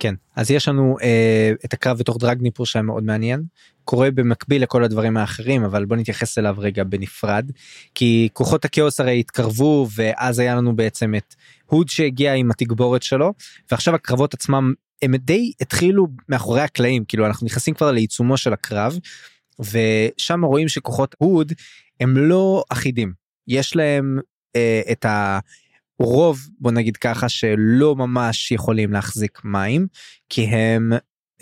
כן. 0.00 0.14
אז 0.36 0.50
יש 0.50 0.68
לנו 0.68 0.96
אה, 1.02 1.52
את 1.64 1.72
הקרב 1.72 1.98
בתוך 1.98 2.16
דרגניפור 2.18 2.66
שהיה 2.66 2.82
מאוד 2.82 3.04
מעניין. 3.04 3.42
קורה 3.84 4.10
במקביל 4.10 4.62
לכל 4.62 4.84
הדברים 4.84 5.16
האחרים 5.16 5.64
אבל 5.64 5.84
בוא 5.84 5.96
נתייחס 5.96 6.38
אליו 6.38 6.54
רגע 6.58 6.84
בנפרד. 6.84 7.50
כי 7.94 8.28
כוחות 8.32 8.64
הכאוס 8.64 9.00
הרי 9.00 9.20
התקרבו 9.20 9.86
ואז 9.94 10.38
היה 10.38 10.54
לנו 10.54 10.76
בעצם 10.76 11.14
את 11.14 11.34
הוד 11.66 11.88
שהגיע 11.88 12.34
עם 12.34 12.50
התגבורת 12.50 13.02
שלו 13.02 13.32
ועכשיו 13.70 13.94
הקרבות 13.94 14.34
עצמם 14.34 14.72
הם 15.02 15.16
די 15.16 15.52
התחילו 15.60 16.06
מאחורי 16.28 16.60
הקלעים. 16.60 17.04
כאילו 17.04 17.26
אנחנו 17.26 17.46
נכנסים 17.46 17.74
כבר 17.74 17.92
לעיצומו 17.92 18.36
של 18.36 18.52
הקרב 18.52 18.98
ושם 19.60 20.44
רואים 20.44 20.68
שכוחות 20.68 21.14
הוד 21.18 21.52
הם 22.00 22.16
לא 22.16 22.64
אחידים. 22.68 23.12
יש 23.48 23.76
להם 23.76 24.18
אה, 24.56 24.80
את 24.92 25.06
הרוב 26.00 26.48
בוא 26.60 26.70
נגיד 26.70 26.96
ככה 26.96 27.28
שלא 27.28 27.96
ממש 27.96 28.52
יכולים 28.52 28.92
להחזיק 28.92 29.40
מים 29.44 29.86
כי 30.28 30.44
הם 30.44 30.92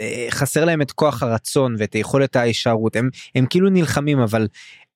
אה, 0.01 0.27
חסר 0.31 0.65
להם 0.65 0.83
את 0.83 0.93
כוח 0.93 1.23
הרצון 1.23 1.75
ואת 1.79 1.93
היכולת 1.93 2.37
ההישארות. 2.37 2.97
הם 2.97 3.11
הם 3.35 3.47
כאילו 3.47 3.71
נלחמים 3.71 4.19
אבל 4.19 4.49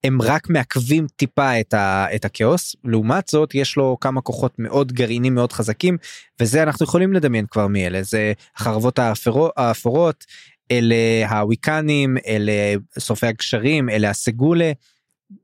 הם 0.05 0.23
רק 0.23 0.51
מעכבים 0.51 1.07
טיפה 1.17 1.61
את, 1.61 1.75
ה, 1.75 2.07
את 2.15 2.25
הכאוס. 2.25 2.77
לעומת 2.85 3.29
זאת 3.29 3.55
יש 3.55 3.77
לו 3.77 3.97
כמה 4.01 4.21
כוחות 4.21 4.55
מאוד 4.59 4.93
גרעינים 4.93 5.35
מאוד 5.35 5.53
חזקים 5.53 5.97
וזה 6.41 6.63
אנחנו 6.63 6.85
יכולים 6.85 7.13
לדמיין 7.13 7.47
כבר 7.51 7.67
מי 7.67 7.87
אלה. 7.87 8.03
זה 8.03 8.33
החרבות 8.57 8.99
האפורות, 8.99 9.53
האפורות 9.57 10.25
אלה 10.71 11.29
הוויקנים 11.31 12.17
אלה 12.27 12.53
שורפי 12.99 13.27
הגשרים 13.27 13.89
אלה 13.89 14.11
הסגולה. 14.11 14.73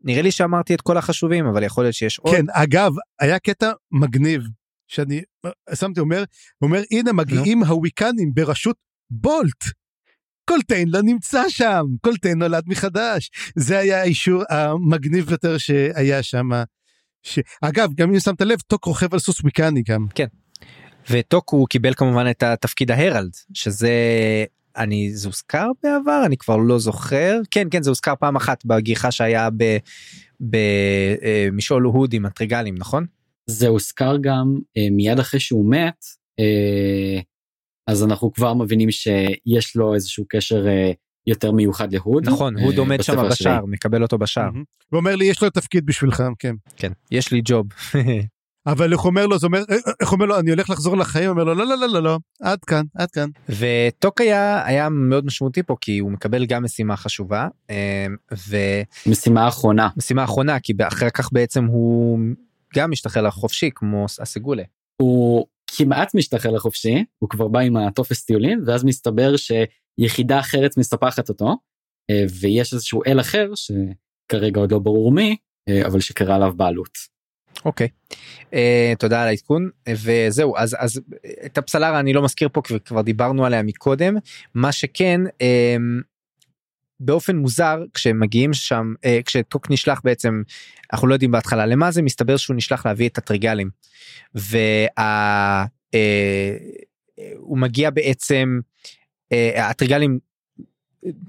נראה 0.05 0.23
לי 0.23 0.31
שאמרתי 0.31 0.74
את 0.74 0.81
כל 0.81 0.97
החשובים 0.97 1.47
אבל 1.47 1.62
יכול 1.62 1.85
להיות 1.85 1.94
שיש 1.94 2.19
עוד. 2.19 2.35
כן 2.35 2.44
אגב 2.51 2.93
היה 3.20 3.39
קטע 3.39 3.73
מגניב 3.93 4.43
שאני 4.89 5.23
שמתי 5.74 6.01
אומר 6.01 6.24
אומר 6.62 6.82
הנה 6.90 7.12
מגיעים 7.12 7.65
הוויקנים 7.65 8.35
בראשות 8.35 8.77
בולט. 9.10 9.65
קולטיין 10.48 10.89
לא 10.89 11.02
נמצא 11.02 11.43
שם 11.48 11.85
קולטיין 12.01 12.39
נולד 12.39 12.65
מחדש 12.66 13.31
זה 13.56 13.78
היה 13.78 14.01
האישור 14.01 14.43
המגניב 14.51 15.27
ביותר 15.27 15.59
שהיה 15.59 16.23
שם. 16.23 16.48
ש... 17.23 17.39
אגב 17.62 17.93
גם 17.94 18.12
אם 18.12 18.20
שמת 18.20 18.40
לב 18.40 18.59
טוק 18.66 18.85
רוכב 18.85 19.15
על 19.15 19.19
סוס 19.20 19.44
ויקני 19.44 19.82
גם. 19.82 20.06
כן. 20.15 20.27
וטוק 21.10 21.51
הוא 21.51 21.69
קיבל 21.69 21.94
כמובן 21.94 22.31
את 22.31 22.43
התפקיד 22.43 22.90
ה 22.90 22.96
Herald 22.96 23.31
שזה 23.55 23.90
אני 24.79 25.11
זה 25.15 25.29
הוזכר 25.29 25.71
בעבר 25.83 26.23
אני 26.27 26.37
כבר 26.37 26.57
לא 26.57 26.79
זוכר 26.79 27.41
כן 27.51 27.69
כן 27.71 27.83
זה 27.83 27.91
הוזכר 27.91 28.15
פעם 28.21 28.37
אחת 28.37 28.65
בגיחה 28.65 29.11
שהיה 29.11 29.49
במשעול 30.41 31.85
הוד 31.85 32.13
עם 32.13 32.27
הטריגלים 32.27 32.75
נכון? 32.79 33.07
זה 33.47 33.69
הוזכר 33.69 34.17
גם 34.21 34.59
אה, 34.77 34.91
מיד 34.91 35.19
אחרי 35.19 35.41
שהוא 35.41 35.71
מת 35.71 36.05
אה, 36.41 37.21
אז 37.87 38.05
אנחנו 38.05 38.33
כבר 38.33 38.55
מבינים 38.55 38.91
שיש 38.91 39.77
לו 39.77 39.95
איזשהו 39.95 40.25
קשר 40.29 40.69
אה, 40.69 40.93
יותר 41.27 41.53
מיוחד 41.53 41.93
להוד. 41.93 42.29
נכון 42.29 42.59
הוד 42.59 42.79
עומד 42.79 43.03
שם 43.03 43.29
בשער 43.31 43.65
מקבל 43.67 44.03
אותו 44.03 44.19
בשער. 44.19 44.51
הוא 44.91 44.99
אומר 44.99 45.17
לי 45.17 45.25
יש 45.25 45.43
לו 45.43 45.51
תפקיד 45.51 45.87
בשבילך 45.87 46.23
כן. 46.39 46.55
כן 46.77 46.93
יש 47.11 47.33
לי 47.33 47.41
ג'וב. 47.45 47.67
אבל 48.73 48.93
איך 48.93 49.05
אומר 49.05 49.27
לו 49.27 49.39
זה 49.39 49.47
אומר 49.47 49.62
איך 50.01 50.12
אומר 50.12 50.27
לו 50.27 50.39
אני 50.39 50.51
הולך 50.51 50.70
לחזור 50.70 50.97
לחיים 50.97 51.31
אומר 51.31 51.45
לו 51.45 51.55
לא 51.55 51.66
לא 51.66 51.78
לא 51.78 51.89
לא 51.89 52.03
לא 52.03 52.19
עד 52.43 52.65
כאן 52.65 52.85
עד 52.95 53.11
כאן. 53.11 53.28
וטוק 53.49 54.20
היה 54.20 54.66
היה 54.66 54.89
מאוד 54.89 55.27
משמעותי 55.27 55.62
פה 55.62 55.77
כי 55.81 55.99
הוא 55.99 56.12
מקבל 56.12 56.47
גם 56.47 56.65
משימה 56.65 56.97
חשובה 56.97 57.49
ו... 58.49 58.57
משימה 59.07 59.49
אחרונה. 59.49 59.89
משימה 59.97 60.24
אחרונה 60.24 60.61
כי 60.61 60.73
אחר 60.82 61.11
כך 61.11 61.32
בעצם 61.32 61.65
הוא 61.65 62.19
גם 62.74 62.90
משתחרר 62.90 63.23
לחופשי 63.23 63.70
כמו 63.74 64.07
הסגולה. 64.20 64.62
הוא 65.03 65.47
כמעט 65.66 66.15
משתחרר 66.15 66.53
לחופשי 66.53 67.05
הוא 67.19 67.31
כבר 67.31 67.49
בא 67.49 67.61
עם 67.61 67.77
הטופס 67.77 68.24
טיולים 68.24 68.62
ואז 68.66 68.85
מסתבר 68.85 69.35
שיחידה 69.36 70.40
אחרת 70.40 70.77
מספחת 70.77 71.28
אותו 71.28 71.57
ויש 72.40 72.74
איזשהו 72.74 73.03
אל 73.07 73.20
אחר 73.20 73.51
שכרגע 73.55 74.61
עוד 74.61 74.73
לא 74.73 74.78
ברור 74.78 75.12
מי 75.12 75.36
אבל 75.86 76.01
שקרה 76.01 76.35
עליו 76.35 76.53
בעלות. 76.57 77.18
אוקיי 77.65 77.89
okay. 77.89 78.15
uh, 78.45 78.97
תודה 78.99 79.23
על 79.23 79.29
העדכון 79.29 79.70
וזהו 79.89 80.57
אז 80.57 80.77
אז 80.79 81.01
את 81.47 81.59
הפסלרה 81.59 82.01
אני 82.01 82.12
לא 82.12 82.23
מזכיר 82.23 82.49
פה 82.53 82.62
כי 82.62 82.75
כבר 82.85 83.03
דיברנו 83.03 83.47
עליה 83.47 83.62
מקודם 83.62 84.16
מה 84.55 84.73
שכן 84.73 85.20
uh, 85.27 85.81
באופן 87.01 87.37
מוזר 87.37 87.79
כשמגיעים 87.95 88.55
שם 88.55 88.95
uh, 88.97 89.23
כשטוק 89.25 89.70
נשלח 89.70 90.01
בעצם 90.05 90.43
אנחנו 90.93 91.09
לא 91.09 91.15
יודעים 91.15 91.31
בהתחלה 91.31 91.66
למה 91.66 91.91
זה 91.91 92.03
מסתבר 92.03 92.37
שהוא 92.37 92.57
נשלח 92.57 92.87
להביא 92.87 93.09
את 93.09 93.19
הטריגלים. 93.19 93.70
וה... 94.35 95.65
uh, 95.65 95.99
הוא 97.37 97.59
מגיע 97.59 97.91
בעצם 97.91 98.61
uh, 99.35 99.61
הטריגלים 99.61 100.19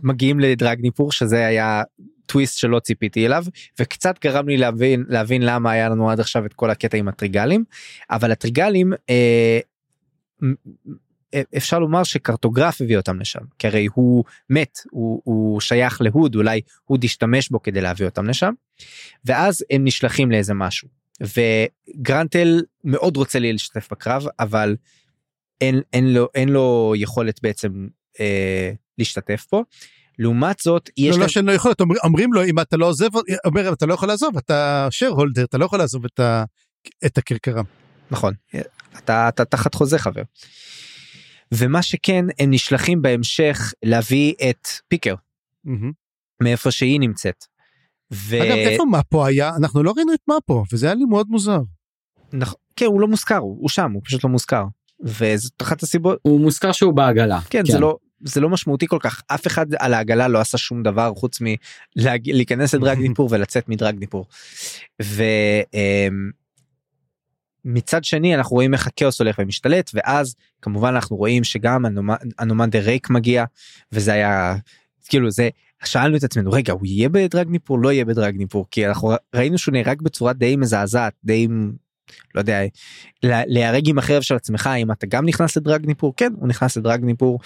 מגיעים 0.04 0.40
לדרגניפור 0.40 1.12
שזה 1.12 1.46
היה 1.46 1.84
טוויסט 2.30 2.58
שלא 2.58 2.80
ציפיתי 2.80 3.26
אליו 3.26 3.44
וקצת 3.80 4.16
גרם 4.22 4.50
לי 4.50 4.58
להבין 4.58 5.06
להבין 5.08 5.42
למה 5.42 5.72
היה 5.72 5.90
לנו 5.90 6.10
עד 6.10 6.20
עכשיו 6.20 6.46
את 6.46 6.54
כל 6.54 6.70
הקטע 6.70 6.98
עם 6.98 7.08
הטריגלים. 7.08 7.64
אבל 8.10 8.32
הטריגלים 8.32 8.94
אה, 9.10 9.60
אפשר 11.58 11.80
לומר 11.80 12.04
שקרטוגרף 12.04 12.82
הביא 12.82 12.98
אותם 12.98 13.20
לשם 13.20 13.40
כי 13.60 13.68
הרי 13.68 13.88
הוא 13.94 14.24
מת 14.50 14.80
הוא, 14.92 15.22
הוא 15.24 15.62
שייך 15.62 16.02
להוד 16.02 16.36
אולי 16.36 16.62
הוד 16.86 17.04
השתמש 17.04 17.50
בו 17.50 17.62
כדי 17.62 17.82
להביא 17.82 18.06
אותם 18.06 18.26
לשם 18.26 18.54
ואז 19.26 19.66
הם 19.72 19.84
נשלחים 19.84 20.32
לאיזה 20.32 20.54
משהו. 20.54 20.88
וגרנטל 21.22 22.64
מאוד 22.84 23.18
רוצה 23.18 23.40
לי 23.40 23.52
להשתתף 23.52 23.92
בקרב 23.92 24.26
אבל 24.40 24.76
אין, 25.62 25.82
אין 25.94 26.14
לו 26.14 26.28
אין 26.36 26.50
לו 26.50 26.94
יכולת 26.98 27.40
בעצם 27.42 27.88
אה, 28.20 28.72
להשתתף 28.98 29.46
פה 29.50 29.64
לעומת 30.20 30.60
זאת 30.60 30.90
יש 30.98 31.16
לא, 31.16 31.22
לא 31.22 31.28
שאין 31.28 31.46
לו 31.46 31.54
יכולת 31.54 31.82
אומר, 31.82 31.96
אומרים 32.04 32.34
לו 32.34 32.46
אם 32.46 32.60
אתה 32.60 32.78
לא 32.78 32.86
עוזב 32.86 33.10
אומר 33.46 33.74
אתה 33.74 33.86
לא 33.86 33.94
יכול 33.94 34.08
לעזוב 34.08 34.38
אתה 34.38 34.88
שייר 34.92 35.12
הולדר 35.12 35.44
אתה 35.44 35.58
לא 35.58 35.66
יכול 35.66 35.80
לעזוב 35.80 36.06
את, 36.06 36.20
ה, 36.20 36.44
את 37.06 37.18
הכרכרה. 37.18 37.62
נכון 38.12 38.34
אתה, 38.98 39.30
אתה 39.30 39.46
תחת 39.46 39.74
חוזה 39.74 40.00
חבר. 40.00 40.22
ומה 41.54 41.82
שכן 41.82 42.26
הם 42.40 42.52
נשלחים 42.52 43.02
בהמשך 43.02 43.74
להביא 43.84 44.34
את 44.50 44.68
פיקר 44.88 45.16
mm-hmm. 45.68 45.92
מאיפה 46.42 46.72
שהיא 46.72 47.00
נמצאת. 47.00 47.46
ו... 48.14 48.44
אגב 48.44 48.58
איפה 48.58 48.84
מפו 48.86 49.26
היה 49.26 49.56
אנחנו 49.56 49.84
לא 49.84 49.94
ראינו 49.98 50.14
את 50.14 50.22
מפו 50.28 50.64
וזה 50.72 50.86
היה 50.86 50.96
לי 50.96 51.06
מאוד 51.06 51.28
מוזר. 51.30 51.60
נכון 52.34 52.60
כן 52.76 52.86
הוא 52.86 53.02
לא 53.02 53.08
מוזכר 53.08 53.38
הוא, 53.38 53.58
הוא 53.62 53.70
שם 53.70 53.92
הוא 53.92 54.02
פשוט 54.06 54.24
לא 54.24 54.30
מוזכר. 54.30 54.64
וזאת 55.04 55.62
אחת 55.62 55.84
הסיבות 55.84 56.20
הוא 56.22 56.40
מוזכר 56.40 56.72
שהוא 56.72 56.94
בעגלה 56.94 57.40
כן, 57.42 57.64
כן. 57.66 57.72
זה 57.72 57.80
לא 57.80 57.98
זה 58.24 58.42
לא 58.42 58.50
משמעותי 58.50 58.88
כל 58.88 58.98
כך 59.02 59.22
אף 59.28 59.48
אחד 59.48 59.66
על 59.80 59.94
העגלה 59.94 60.28
לא 60.28 60.40
עשה 60.40 60.58
שום 60.58 60.84
דבר 60.84 61.14
חוץ 61.16 61.40
מלהיכנס 61.42 62.74
לדרגניפור 62.74 63.28
ולצאת 63.32 63.70
מדרגניפור. 63.70 64.26
ומצד 67.66 68.04
שני 68.04 68.36
אנחנו 68.36 68.56
רואים 68.56 68.74
איך 68.74 68.88
הכאוס 68.88 69.22
הולך 69.22 69.36
ומשתלט 69.40 69.92
ואז 69.94 70.36
כמובן 70.62 70.90
אנחנו 70.90 71.16
רואים 71.16 71.44
שגם 71.44 71.86
אנומנדר 72.40 72.80
ריק 72.80 73.10
מגיע 73.10 73.46
וזה 73.92 74.14
היה 74.14 74.56
כאילו 75.10 75.32
זה 75.32 75.50
שאלנו 75.84 76.18
את 76.18 76.24
עצמנו 76.24 76.52
רגע 76.52 76.74
הוא 76.74 76.86
יהיה 76.86 77.10
בדרגניפור 77.10 77.80
לא 77.80 77.92
יהיה 77.92 78.06
בדרגניפור 78.06 78.66
כי 78.72 78.88
אנחנו 78.88 79.12
ראינו 79.36 79.58
שהוא 79.58 79.74
נהרג 79.74 80.02
בצורה 80.02 80.34
די 80.34 80.56
מזעזעת 80.56 81.14
די 81.24 81.48
לא 82.36 82.42
יודע 82.42 82.60
להיהרג 83.24 83.90
עם 83.90 83.98
החרב 83.98 84.22
של 84.22 84.36
עצמך 84.36 84.70
אם 84.78 84.92
אתה 84.92 85.08
גם 85.08 85.26
נכנס 85.26 85.58
לדרגניפור 85.58 86.14
כן 86.18 86.34
הוא 86.36 86.48
נכנס 86.48 86.78
לדרגניפור 86.78 87.40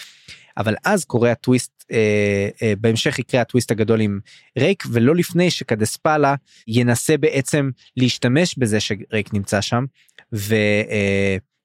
אבל 0.58 0.76
אז 0.86 1.06
קורה 1.06 1.32
הטוויסט 1.32 1.84
אה, 1.92 2.50
אה, 2.62 2.74
בהמשך 2.80 3.20
יקרה 3.20 3.42
הטוויסט 3.42 3.72
הגדול 3.72 4.02
עם 4.02 4.20
רייק 4.60 4.84
ולא 4.92 5.16
לפני 5.16 5.52
שקדספלה 5.52 6.36
ינסה 6.68 7.18
בעצם 7.18 7.70
להשתמש 7.98 8.58
בזה 8.58 8.80
שרייק 8.80 9.34
נמצא 9.34 9.62
שם 9.62 9.86
ועוד 10.32 10.90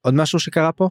אה, 0.05 0.11
משהו 0.11 0.39
שקרה 0.39 0.71
פה. 0.71 0.89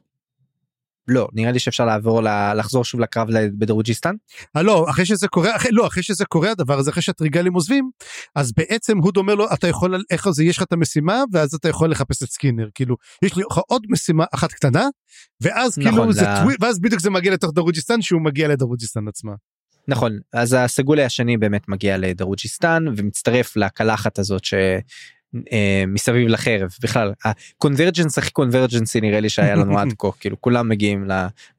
לא 1.11 1.29
נראה 1.33 1.53
לי 1.53 1.59
שאפשר 1.59 1.85
לעבור 1.85 2.23
לחזור 2.57 2.85
שוב 2.85 3.01
לקרב 3.01 3.29
בדרוג'יסטן. 3.59 4.15
אה, 4.57 4.63
לא 4.63 4.91
אחרי 4.91 5.07
שזה 5.07 5.29
קורה 5.29 5.57
אחרי 5.57 5.71
לא 5.73 5.87
אחרי 5.87 6.03
שזה 6.03 6.25
קורה 6.25 6.51
הדבר 6.51 6.79
הזה 6.79 6.91
אחרי 6.91 7.03
שהטריגלים 7.03 7.55
עוזבים 7.55 7.91
אז 8.35 8.53
בעצם 8.53 8.99
הוד 8.99 9.17
אומר 9.17 9.35
לו 9.35 9.47
אתה 9.53 9.69
יכול 9.69 10.03
איך 10.11 10.31
זה 10.31 10.45
יש 10.45 10.57
לך 10.57 10.63
את 10.63 10.73
המשימה 10.73 11.23
ואז 11.33 11.55
אתה 11.55 11.69
יכול 11.69 11.91
לחפש 11.91 12.23
את 12.23 12.29
סקינר 12.29 12.69
כאילו 12.75 12.97
יש 13.23 13.37
לי 13.37 13.43
עוד 13.69 13.83
משימה 13.89 14.25
אחת 14.35 14.53
קטנה 14.53 14.89
ואז 15.41 15.79
נכון, 15.79 15.93
כאילו 15.93 16.13
זה 16.13 16.23
לה... 16.23 16.41
טווי, 16.43 16.55
ואז 16.61 16.81
בדיוק 16.81 17.01
זה 17.01 17.11
מגיע 17.11 17.33
לתוך 17.33 17.53
דרוג'יסטן 17.55 18.03
שהוא 18.03 18.23
מגיע 18.23 18.49
לדרוג'יסטן 18.49 19.09
עצמה. 19.09 19.33
נכון 19.89 20.19
אז 20.33 20.57
הסגולי 20.59 21.05
השני 21.05 21.37
באמת 21.37 21.69
מגיע 21.69 21.99
לדרוג'יסטן 21.99 22.85
ומצטרף 22.97 23.57
לקלחת 23.57 24.19
הזאת 24.19 24.45
ש... 24.45 24.55
אה, 25.53 25.85
מסביב 25.87 26.29
לחרב 26.29 26.71
בכלל 26.83 27.13
הקונברג'נס 27.25 28.19
הכי 28.19 28.31
קונברג'נסי 28.31 29.01
נראה 29.01 29.21
לי 29.21 29.29
שהיה 29.29 29.55
לנו 29.55 29.79
עד 29.81 29.89
כה 29.99 30.09
כאילו 30.21 30.41
כולם 30.41 30.69
מגיעים 30.69 31.09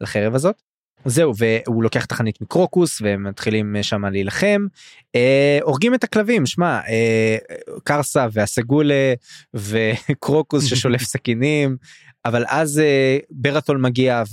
לחרב 0.02 0.36
הזאת. 0.36 0.62
זהו 1.06 1.34
והוא 1.38 1.84
לוקח 1.84 2.06
תחנית 2.06 2.42
מקרוקוס 2.42 3.02
והם 3.02 3.24
מתחילים 3.24 3.76
שם 3.82 4.06
להילחם 4.06 4.68
אה, 5.16 5.60
הורגים 5.62 5.94
את 5.94 6.04
הכלבים 6.04 6.46
שמע 6.46 6.80
אה, 6.88 7.38
קרסה 7.84 8.28
והסגולה 8.32 9.14
וקרוקוס 9.54 10.66
ששולף 10.66 11.02
סכינים 11.14 11.78
אבל 12.26 12.46
אז 12.48 12.80
אה, 12.80 13.18
ברטול 13.30 13.78
מגיע 13.78 14.24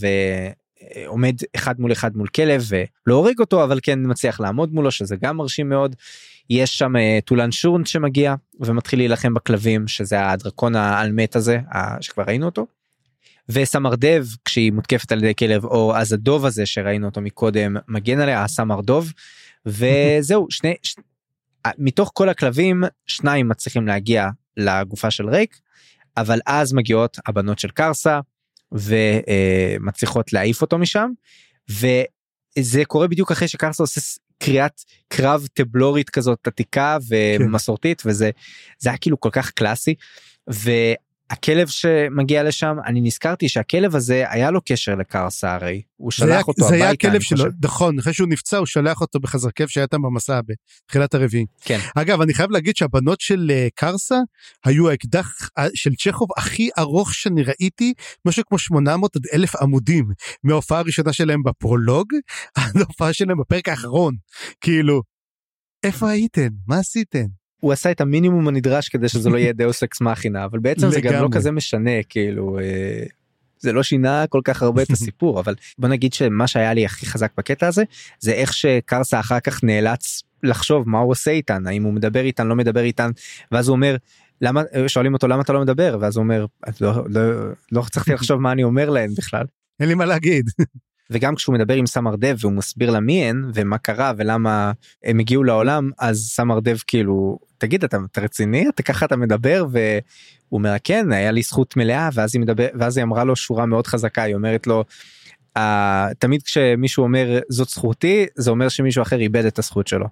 עומד 1.07 1.35
אחד 1.57 1.81
מול 1.81 1.93
אחד 1.93 2.17
מול 2.17 2.29
כלב 2.29 2.65
ולא 2.69 3.15
הורג 3.15 3.41
אותו 3.41 3.65
אבל 3.65 3.79
כן 3.83 3.99
מצליח 4.03 4.41
לעמוד 4.41 4.73
מולו 4.73 4.91
שזה 4.91 5.17
גם 5.23 5.37
מרשים 5.37 5.69
מאוד. 5.69 5.97
יש 6.51 6.79
שם 6.79 6.97
אה, 6.97 7.19
טולן 7.25 7.53
שורן 7.53 7.85
שמגיע 7.85 8.35
ומתחיל 8.61 8.99
להילחם 8.99 9.35
בכלבים 9.35 9.89
שזה 9.89 10.31
הדרקון 10.31 10.77
העל 10.77 11.13
מת 11.13 11.37
הזה 11.37 11.59
שכבר 12.01 12.25
ראינו 12.27 12.47
אותו. 12.47 12.67
וסמרדב 13.49 14.27
כשהיא 14.45 14.73
מותקפת 14.73 15.13
על 15.13 15.19
ידי 15.19 15.35
כלב 15.35 15.65
או 15.65 15.97
אז 15.97 16.13
הדוב 16.13 16.47
הזה 16.47 16.67
שראינו 16.67 17.07
אותו 17.07 17.21
מקודם 17.21 17.77
מגן 17.89 18.21
עליה 18.21 18.45
הסמרדוב 18.45 19.13
וזהו 19.67 20.47
שני 20.51 20.75
ש... 20.83 20.95
מתוך 21.79 22.11
כל 22.15 22.29
הכלבים 22.29 22.85
שניים 23.07 23.49
מצליחים 23.49 23.87
להגיע 23.87 24.29
לגופה 24.57 25.11
של 25.11 25.29
ריק 25.29 25.59
אבל 26.17 26.41
אז 26.47 26.73
מגיעות 26.73 27.19
הבנות 27.27 27.59
של 27.59 27.69
קרסה 27.69 28.21
ומצליחות 28.73 30.33
להעיף 30.33 30.63
אותו 30.63 30.79
משם 30.79 31.11
וזה 31.69 32.85
קורה 32.85 33.09
בדיוק 33.09 33.33
אחרי 33.33 33.49
שקרסה 33.49 33.83
עושה 33.83 34.01
קריאת 34.39 34.81
קרב 35.09 35.47
טבלורית 35.53 36.11
כזאת 36.11 36.47
עתיקה 36.47 36.99
ומסורתית 37.41 38.01
כן. 38.01 38.09
וזה 38.09 38.31
זה 38.79 38.89
היה 38.89 38.99
כאילו 38.99 39.21
כל 39.21 39.31
כך 39.33 39.51
קלאסי. 39.51 39.95
הכלב 41.31 41.69
שמגיע 41.69 42.43
לשם 42.43 42.77
אני 42.87 43.01
נזכרתי 43.01 43.49
שהכלב 43.49 43.97
הזה 43.97 44.25
היה 44.29 44.51
לו 44.51 44.61
קשר 44.65 44.95
לקרסה 44.95 45.55
הרי 45.55 45.83
הוא 45.97 46.11
שלח 46.11 46.29
היה, 46.29 46.41
אותו 46.41 46.53
זה 46.61 46.67
הביתה. 46.67 46.79
זה 46.79 46.85
היה 46.85 46.93
הכלב 46.93 47.21
שלו 47.21 47.45
נכון 47.63 47.99
אחרי 47.99 48.15
שהוא 48.15 48.29
נפצע 48.29 48.59
הוא 48.59 48.67
שלח 48.67 49.01
אותו 49.01 49.21
בחזר 49.21 49.51
כיף 49.51 49.71
שהיה 49.71 49.85
איתם 49.85 50.03
במסע 50.03 50.41
בתחילת 50.85 51.15
הרביעי. 51.15 51.47
כן. 51.61 51.79
אגב 51.97 52.21
אני 52.21 52.35
חייב 52.35 52.51
להגיד 52.51 52.77
שהבנות 52.77 53.21
של 53.21 53.51
אה, 53.51 53.69
קרסה 53.75 54.19
היו 54.65 54.91
האקדח 54.91 55.51
אה, 55.59 55.67
של 55.75 55.91
צ'כוב 55.95 56.29
הכי 56.37 56.69
ארוך 56.79 57.15
שאני 57.15 57.43
ראיתי 57.43 57.95
משהו 58.25 58.43
כמו 58.49 58.59
800 58.59 59.17
עד 59.17 59.23
1000 59.33 59.57
עמודים 59.57 60.09
מההופעה 60.45 60.79
הראשונה 60.79 61.13
שלהם 61.13 61.43
בפרולוג 61.43 62.07
עד 62.55 62.77
ההופעה 62.77 63.13
שלהם 63.13 63.41
בפרק 63.41 63.69
האחרון 63.69 64.15
כאילו 64.61 65.03
איפה 65.85 66.11
הייתם 66.11 66.49
מה 66.67 66.79
עשיתם. 66.79 67.46
הוא 67.61 67.73
עשה 67.73 67.91
את 67.91 68.01
המינימום 68.01 68.49
הנדרש 68.49 68.89
כדי 68.89 69.09
שזה 69.09 69.31
לא 69.31 69.37
יהיה 69.39 69.53
דאוס 69.61 69.83
אקס 69.83 70.01
מכינה 70.01 70.45
אבל 70.45 70.59
בעצם 70.59 70.91
זה 70.91 71.01
גם 71.01 71.23
לא 71.23 71.29
כזה 71.33 71.51
משנה 71.51 72.03
כאילו 72.09 72.59
אה, 72.59 73.05
זה 73.59 73.73
לא 73.73 73.83
שינה 73.83 74.25
כל 74.29 74.41
כך 74.45 74.63
הרבה 74.63 74.83
את 74.83 74.91
הסיפור 74.97 75.41
אבל 75.41 75.55
בוא 75.79 75.89
נגיד 75.89 76.13
שמה 76.13 76.47
שהיה 76.47 76.75
לי 76.75 76.85
הכי 76.85 77.07
חזק 77.07 77.33
בקטע 77.39 77.67
הזה 77.67 77.85
זה 78.21 78.33
איך 78.33 78.53
שקרסה 78.53 79.21
אחר 79.21 79.41
כך 79.41 79.65
נאלץ 79.65 80.23
לחשוב 80.43 80.89
מה 80.89 80.99
הוא 80.99 81.11
עושה 81.11 81.31
איתן 81.31 81.67
האם 81.67 81.83
הוא 81.83 81.93
מדבר 81.93 82.25
איתן 82.25 82.47
לא 82.47 82.57
מדבר 82.57 82.83
איתן 82.83 83.11
ואז 83.53 83.69
הוא 83.69 83.75
אומר 83.75 83.97
למה 84.41 84.63
שואלים 84.87 85.15
אותו 85.15 85.29
למה 85.29 85.43
אתה 85.43 85.53
לא 85.53 85.61
מדבר 85.61 85.99
ואז 86.01 86.17
הוא 86.17 86.23
אומר 86.23 86.47
לא, 86.81 86.93
לא, 87.09 87.23
לא 87.73 87.81
הצלחתי 87.81 88.13
לחשוב 88.13 88.41
מה 88.41 88.53
אני 88.53 88.65
אומר 88.65 88.91
להן 88.91 89.15
בכלל. 89.15 89.45
אין 89.81 89.89
לי 89.89 89.95
מה 89.95 90.05
להגיד. 90.05 90.51
וגם 91.11 91.35
כשהוא 91.35 91.55
מדבר 91.55 91.75
עם 91.75 91.87
סמר 91.87 92.17
דב 92.17 92.37
והוא 92.41 92.53
מסביר 92.53 92.91
לה 92.91 93.01
מי 93.01 93.25
הן 93.25 93.51
ומה 93.55 93.79
קרה 93.79 94.13
ולמה 94.17 94.73
הם 95.05 95.19
הגיעו 95.19 95.45
לעולם 95.45 95.91
אז 95.99 96.19
סמר 96.19 96.61
דב 96.61 96.77
כאילו 96.87 97.39
תגיד 97.59 97.85
אתה, 97.85 97.99
אתה 98.13 98.21
רציני 98.21 98.69
אתה 98.69 98.83
ככה 98.83 99.07
אתה 99.07 99.17
מדבר 99.17 99.67
והוא 99.71 99.83
אומר 100.53 100.75
כן 100.85 101.13
היה 101.13 101.31
לי 101.31 101.43
זכות 101.43 101.77
מלאה 101.77 102.09
ואז 102.13 102.35
היא 102.35 102.43
מדבר 102.43 102.67
ואז 102.75 102.97
היא 102.97 103.05
אמרה 103.05 103.25
לו 103.25 103.37
שורה 103.37 103.67
מאוד 103.67 103.87
חזקה 103.87 104.23
היא 104.23 104.35
אומרת 104.35 104.67
לו. 104.67 104.85
Uh, 105.57 105.61
תמיד 106.19 106.43
כשמישהו 106.43 107.03
אומר 107.03 107.39
זאת 107.49 107.69
זכותי 107.69 108.27
זה 108.35 108.51
אומר 108.51 108.69
שמישהו 108.69 109.03
אחר 109.03 109.19
איבד 109.19 109.45
את 109.45 109.59
הזכות 109.59 109.87
שלו. 109.87 110.07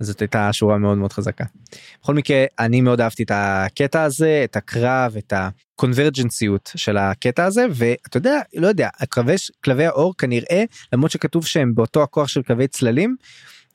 זאת 0.00 0.20
הייתה 0.20 0.52
שורה 0.52 0.78
מאוד 0.78 0.98
מאוד 0.98 1.12
חזקה. 1.12 1.44
בכל 2.02 2.14
מקרה 2.14 2.44
אני 2.58 2.80
מאוד 2.80 3.00
אהבתי 3.00 3.22
את 3.22 3.30
הקטע 3.34 4.02
הזה 4.02 4.40
את 4.44 4.56
הקרב 4.56 5.14
את 5.18 5.32
הקונברג'נסיות 5.36 6.72
של 6.76 6.96
הקטע 6.96 7.44
הזה 7.44 7.66
ואתה 7.70 8.16
יודע 8.16 8.40
לא 8.54 8.66
יודע 8.66 8.88
הכלבי 8.98 9.34
כלבי 9.64 9.86
האור 9.86 10.14
כנראה 10.18 10.64
למרות 10.92 11.10
שכתוב 11.10 11.46
שהם 11.46 11.74
באותו 11.74 12.02
הכוח 12.02 12.28
של 12.28 12.42
כלבי 12.42 12.68
צללים 12.68 13.16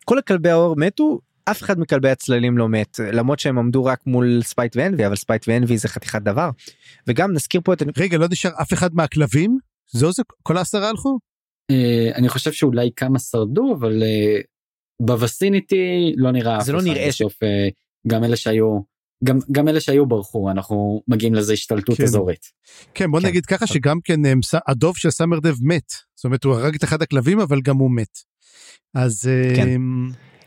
כל 0.06 0.18
הכלבי 0.18 0.50
האור 0.50 0.76
מתו 0.78 1.20
אף 1.46 1.64
אחד 1.64 1.80
מכלבי 1.80 2.10
הצללים 2.10 2.58
לא 2.58 2.70
מת 2.70 3.00
למרות 3.14 3.40
שהם 3.40 3.58
עמדו 3.58 3.86
רק 3.86 4.00
מול 4.06 4.42
ספייט 4.44 4.76
ואנבי 4.76 5.08
אבל 5.08 5.16
ספייט 5.16 5.48
ואנבי 5.48 5.78
זה 5.78 5.88
חתיכת 5.88 6.22
דבר. 6.22 6.50
וגם 7.08 7.34
נזכיר 7.34 7.62
פה 7.64 7.74
את 7.74 7.84
רגע 7.98 8.18
לא 8.18 8.28
נשאר 8.32 8.52
אף 8.62 8.74
אחד 8.74 8.94
מהכלבים 8.94 9.58
זו 9.92 10.12
זה 10.12 10.24
כל 10.44 10.58
העשרה 10.58 10.90
הלכו. 10.90 11.20
Uh, 11.72 12.16
אני 12.16 12.30
חושב 12.30 12.52
שאולי 12.52 12.90
כמה 12.96 13.20
שרדו 13.20 13.76
אבל 13.80 14.04
uh, 14.04 14.44
בווסיניטי 15.02 16.14
לא 16.18 16.32
נראה 16.32 16.62
זה 16.62 16.74
לא 16.74 16.82
נראה 16.82 17.08
בסוף 17.08 17.34
uh, 17.34 17.48
גם 18.08 18.24
אלה 18.24 18.36
שהיו 18.36 18.80
גם 19.24 19.38
גם 19.52 19.68
אלה 19.68 19.80
שהיו 19.80 20.06
ברחו 20.06 20.52
אנחנו 20.52 21.02
מגיעים 21.08 21.34
לזה 21.34 21.54
השתלטות 21.54 21.98
כן. 21.98 22.04
אזורית. 22.04 22.52
כן 22.94 23.12
בוא 23.12 23.20
כן. 23.20 23.28
נגיד 23.28 23.46
ככה 23.46 23.68
שגם 23.68 24.00
כן 24.04 24.20
הדוב 24.68 24.98
של 24.98 25.10
סמרדב 25.10 25.56
מת 25.62 25.92
זאת 26.16 26.26
אומרת 26.26 26.44
הוא 26.44 26.54
הרג 26.54 26.76
את 26.76 26.84
אחד 26.84 27.02
הכלבים 27.02 27.40
אבל 27.40 27.62
גם 27.62 27.78
הוא 27.78 27.92
מת. 27.92 28.18
אז 28.94 29.30
כן. 29.56 29.70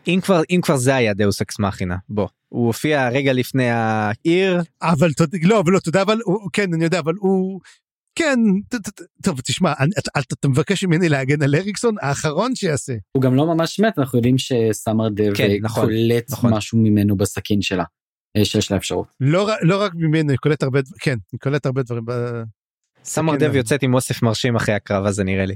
אם 0.08 0.20
כבר 0.22 0.42
אם 0.50 0.60
כבר 0.62 0.76
זה 0.76 0.94
היה 0.94 1.14
דאוס 1.14 1.40
אקס 1.40 1.58
מכינה 1.58 1.96
בוא 2.08 2.28
הוא 2.48 2.66
הופיע 2.66 3.08
רגע 3.08 3.32
לפני 3.32 3.70
העיר 3.70 4.62
אבל 4.82 5.10
לא 5.42 5.60
אבל 5.60 5.72
לא 5.72 5.78
יודע 5.86 6.02
אבל 6.02 6.18
הוא 6.24 6.50
כן 6.52 6.74
אני 6.74 6.84
יודע 6.84 6.98
אבל 6.98 7.14
הוא 7.18 7.60
כן 8.18 8.38
טוב 9.22 9.40
תשמע 9.40 9.72
אתה 10.32 10.48
מבקש 10.48 10.84
ממני 10.84 11.08
להגן 11.08 11.42
על 11.42 11.54
אריקסון 11.54 11.94
האחרון 12.00 12.54
שיעשה. 12.54 12.92
הוא 13.12 13.22
גם 13.22 13.34
לא 13.34 13.46
ממש 13.46 13.80
מת 13.80 13.98
אנחנו 13.98 14.18
יודעים 14.18 14.38
שסמר 14.38 15.08
דב 15.08 15.34
כן, 15.34 15.48
נכון, 15.62 15.84
קולט 15.84 16.30
נכון. 16.30 16.54
משהו 16.54 16.78
ממנו 16.78 17.16
בסכין 17.16 17.62
שלה 17.62 17.84
אה, 18.36 18.44
שיש 18.44 18.70
לה 18.70 18.76
אפשרות. 18.76 19.06
לא, 19.20 19.48
לא 19.62 19.82
רק 19.82 19.92
ממנו 19.94 20.30
היא 20.30 20.38
קולט 20.38 20.62
הרבה 20.62 20.80
כן 21.00 21.16
היא 21.32 21.40
קולט 21.40 21.66
הרבה 21.66 21.82
דברים. 21.82 22.04
סמר 23.04 23.36
דב 23.36 23.54
יוצאת 23.54 23.82
עם 23.82 23.94
אוסף 23.94 24.22
מרשים 24.22 24.56
אחרי 24.56 24.74
הקרב 24.74 25.06
הזה 25.06 25.24
נראה 25.24 25.46
לי. 25.46 25.54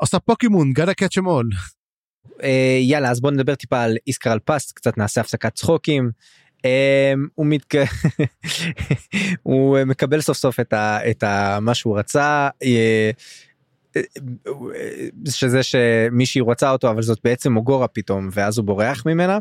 עושה 0.00 0.18
פוקימון 0.18 0.72
gotta 0.72 0.94
catch 0.94 1.18
'em 1.18 1.31
all. 1.31 1.48
אה, 2.42 2.78
יאללה 2.80 3.10
אז 3.10 3.20
בוא 3.20 3.30
נדבר 3.30 3.54
טיפה 3.54 3.82
על 3.82 3.96
איסקרל 4.06 4.38
פסט 4.44 4.72
קצת 4.72 4.98
נעשה 4.98 5.20
הפסקת 5.20 5.54
צחוקים. 5.54 6.10
אה, 6.64 7.12
הוא, 7.34 7.46
מתק... 7.46 7.74
הוא 9.42 9.78
מקבל 9.86 10.20
סוף 10.20 10.36
סוף 10.36 10.60
את, 10.60 10.72
ה... 10.72 11.10
את 11.10 11.22
ה... 11.22 11.58
מה 11.60 11.74
שהוא 11.74 11.98
רצה. 11.98 12.48
אה, 12.62 13.10
שזה 15.28 15.62
שמישהי 15.62 16.40
רוצה 16.40 16.70
אותו 16.70 16.90
אבל 16.90 17.02
זאת 17.02 17.18
בעצם 17.24 17.52
מוגורה 17.52 17.88
פתאום 17.88 18.28
ואז 18.32 18.58
הוא 18.58 18.66
בורח 18.66 19.06
ממנה 19.06 19.38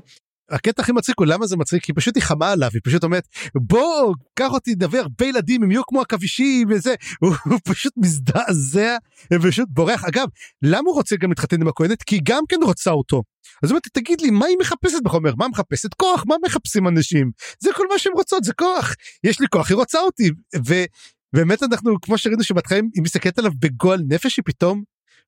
הקטע 0.51 0.81
הכי 0.81 0.91
מצחיק 0.91 1.15
הוא 1.19 1.27
למה 1.27 1.47
זה 1.47 1.57
מצחיק 1.57 1.83
כי 1.83 1.93
פשוט 1.93 2.15
היא 2.15 2.23
חמה 2.23 2.51
עליו 2.51 2.69
היא 2.73 2.81
פשוט 2.83 3.03
אומרת 3.03 3.27
בוא 3.55 4.13
קח 4.35 4.51
אותי 4.51 4.75
נביא 4.81 4.99
הרבה 4.99 5.25
ילדים 5.25 5.63
הם 5.63 5.71
יהיו 5.71 5.81
כמו 5.87 6.01
עכבישים 6.01 6.67
וזה. 6.69 6.95
הוא, 7.21 7.35
הוא 7.45 7.59
פשוט 7.63 7.93
מזדעזע 7.97 8.97
ופשוט 9.33 9.69
בורח. 9.71 10.05
אגב 10.05 10.27
למה 10.61 10.89
הוא 10.89 10.95
רוצה 10.95 11.15
גם 11.15 11.29
להתחתן 11.29 11.61
עם 11.61 11.67
הכהנת? 11.67 12.03
כי 12.03 12.15
היא 12.15 12.21
גם 12.23 12.43
כן 12.49 12.57
רוצה 12.63 12.91
אותו. 12.91 13.23
אז 13.63 13.71
אומרת 13.71 13.87
תגיד 13.93 14.21
לי 14.21 14.29
מה 14.29 14.45
היא 14.45 14.57
מחפשת 14.61 14.97
בחומר? 15.03 15.35
מה 15.35 15.47
מחפשת? 15.47 15.93
כוח 15.93 16.23
מה 16.27 16.35
מחפשים 16.45 16.87
אנשים? 16.87 17.31
זה 17.59 17.69
כל 17.75 17.87
מה 17.91 17.99
שהם 17.99 18.13
רוצות 18.13 18.43
זה 18.43 18.53
כוח. 18.53 18.95
יש 19.23 19.39
לי 19.39 19.47
כוח 19.47 19.69
היא 19.69 19.75
רוצה 19.75 19.99
אותי. 19.99 20.29
ובאמת 20.55 21.63
אנחנו 21.63 21.95
כמו 22.01 22.17
שראינו 22.17 22.43
שבהתחלה 22.43 22.79
היא 22.93 23.03
מסתכלת 23.03 23.39
עליו 23.39 23.51
בגועל 23.59 24.01
נפש 24.07 24.37
היא 24.37 24.43
פתאום 24.45 24.83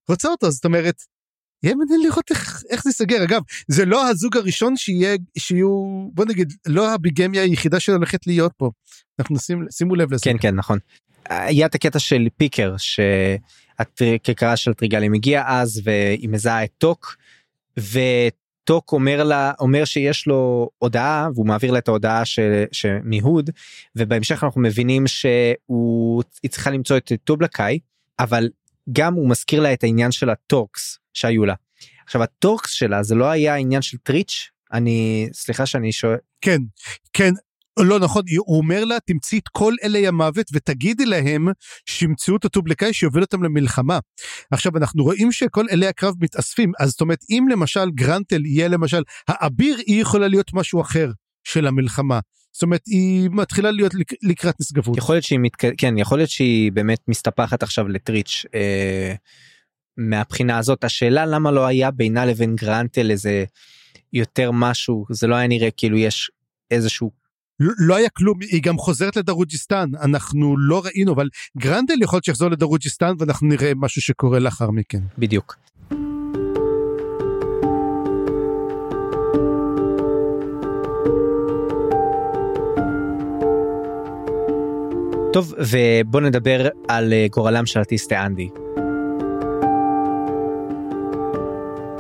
רוצה 0.10 0.30
אותו. 0.30 0.52
זאת 0.52 0.66
אומרת 0.66 0.96
יהיה 1.64 1.76
מעניין 1.76 2.02
לראות 2.02 2.32
איך, 2.32 2.64
איך 2.70 2.84
זה 2.84 2.90
ייסגר. 2.90 3.24
אגב 3.24 3.42
זה 3.68 3.86
לא 3.86 4.08
הזוג 4.08 4.38
הראשון 4.38 4.78
שיהיה 4.78 5.18
שיהיו 5.38 6.08
בוא 6.14 6.26
נגיד 6.26 6.54
לא 6.66 6.94
הביגמיה 6.94 7.42
היחידה 7.42 7.80
שהולכת 7.80 8.28
להיות 8.28 8.52
פה. 8.58 8.72
אנחנו 9.20 9.36
נשים 9.36 9.66
שימו 9.72 9.96
לב 9.96 10.14
לזה. 10.14 10.24
כן 10.24 10.36
כן 10.42 10.56
נכון. 10.56 10.80
היה 11.30 11.66
את 11.66 11.76
הקטע 11.76 12.00
של 12.00 12.28
פיקר 12.38 12.76
שהכרכרה 12.78 14.58
של 14.58 14.74
טריגלים 14.74 15.14
הגיעה 15.14 15.62
אז 15.62 15.82
והיא 15.84 16.30
מזהה 16.30 16.64
את 16.64 16.72
טוק 16.78 17.16
וטוק 17.78 18.92
אומר 18.92 19.24
לה 19.24 19.52
אומר 19.60 19.86
שיש 19.86 20.28
לו 20.28 20.70
הודעה 20.78 21.30
והוא 21.36 21.48
מעביר 21.48 21.72
לה 21.72 21.80
את 21.80 21.88
ההודעה 21.88 22.24
מהוד 23.04 23.50
ובהמשך 23.96 24.44
אנחנו 24.44 24.62
מבינים 24.62 25.08
שהוא 25.08 26.24
צריכה 26.50 26.72
למצוא 26.72 26.98
את 26.98 27.12
טובלקאי 27.24 27.80
אבל 28.20 28.50
גם 28.92 29.14
הוא 29.14 29.30
מזכיר 29.30 29.62
לה 29.62 29.74
את 29.74 29.84
העניין 29.84 30.12
של 30.12 30.30
הטורקס 30.30 30.98
שהיו 31.14 31.46
לה. 31.46 31.54
עכשיו 32.06 32.24
הטורקס 32.24 32.72
שלה 32.72 33.04
זה 33.04 33.16
לא 33.16 33.26
היה 33.26 33.56
עניין 33.56 33.82
של 33.82 33.98
טריץ' 33.98 34.50
אני 34.74 35.28
סליחה 35.34 35.66
שאני 35.66 35.92
שואל 35.92 36.18
כן 36.42 36.62
כן 37.14 37.34
לא 37.80 38.00
נכון 38.00 38.24
הוא 38.38 38.58
אומר 38.58 38.86
לה 38.86 38.98
תמצאי 39.06 39.38
את 39.38 39.48
כל 39.48 39.76
אלי 39.84 40.08
המוות 40.08 40.46
ותגידי 40.54 41.06
להם 41.06 41.48
שימצאו 41.86 42.36
את 42.36 42.46
הטובלקאי 42.46 42.94
שיוביל 42.94 43.24
אותם 43.24 43.44
למלחמה. 43.44 44.00
עכשיו 44.52 44.78
אנחנו 44.78 45.04
רואים 45.04 45.32
שכל 45.32 45.66
אלי 45.72 45.88
הקרב 45.88 46.16
מתאספים 46.20 46.72
אז 46.80 46.90
זאת 46.90 47.02
אומרת 47.02 47.20
אם 47.30 47.46
למשל 47.52 47.90
גרנטל 47.92 48.46
יהיה 48.46 48.68
למשל 48.68 49.04
האביר 49.28 49.78
היא 49.88 50.02
יכולה 50.02 50.28
להיות 50.28 50.54
משהו 50.54 50.82
אחר 50.82 51.12
של 51.44 51.68
המלחמה. 51.68 52.20
זאת 52.54 52.64
אומרת 52.64 52.82
היא 52.88 53.30
מתחילה 53.32 53.72
להיות 53.72 53.94
לק, 53.94 54.14
לקראת 54.22 54.56
נשגבות. 54.60 54.98
יכול 54.98 55.16
להיות 55.16 55.24
שהיא 55.26 55.40
מתק... 55.40 55.64
כן 55.78 55.98
יכול 55.98 56.20
להיות 56.20 56.30
שהיא 56.30 56.72
באמת 56.72 57.00
מסתפחת 57.08 57.64
עכשיו 57.64 57.88
לטריץ' 57.88 58.46
אה, 58.56 59.16
מהבחינה 59.98 60.58
הזאת 60.58 60.84
השאלה 60.84 61.26
למה 61.26 61.52
לא 61.52 61.66
היה 61.66 61.92
בינה 61.92 62.26
לבין 62.26 62.56
גרנטל 62.56 63.12
איזה 63.12 63.46
יותר 64.14 64.52
משהו 64.52 65.06
זה 65.10 65.28
לא 65.28 65.36
היה 65.36 65.48
נראה 65.48 65.72
כאילו 65.72 65.98
יש 65.98 66.32
איזשהו 66.72 67.12
לא, 67.60 67.74
לא 67.78 67.96
היה 67.96 68.10
כלום, 68.10 68.40
היא 68.42 68.62
גם 68.64 68.78
חוזרת 68.78 69.16
לדרוג'יסטן, 69.16 69.90
אנחנו 70.02 70.58
לא 70.58 70.82
ראינו, 70.86 71.14
אבל 71.14 71.30
גרנטל 71.58 72.02
יכול 72.02 72.18
להיות 72.18 72.24
שיחזור 72.24 72.50
לדרוג'יסטן 72.50 73.14
ואנחנו 73.20 73.48
נראה 73.48 73.72
משהו 73.76 74.02
שקורה 74.02 74.40
לאחר 74.40 74.72
מכן. 74.72 75.02
בדיוק. 75.18 75.56
טוב, 85.34 85.54
ובוא 85.58 86.22
נדבר 86.22 86.68
על 86.88 87.14
אה, 87.14 87.26
גורלם 87.32 87.66
של 87.66 87.82
אטיסטי 87.82 88.16
אנדי. 88.18 88.50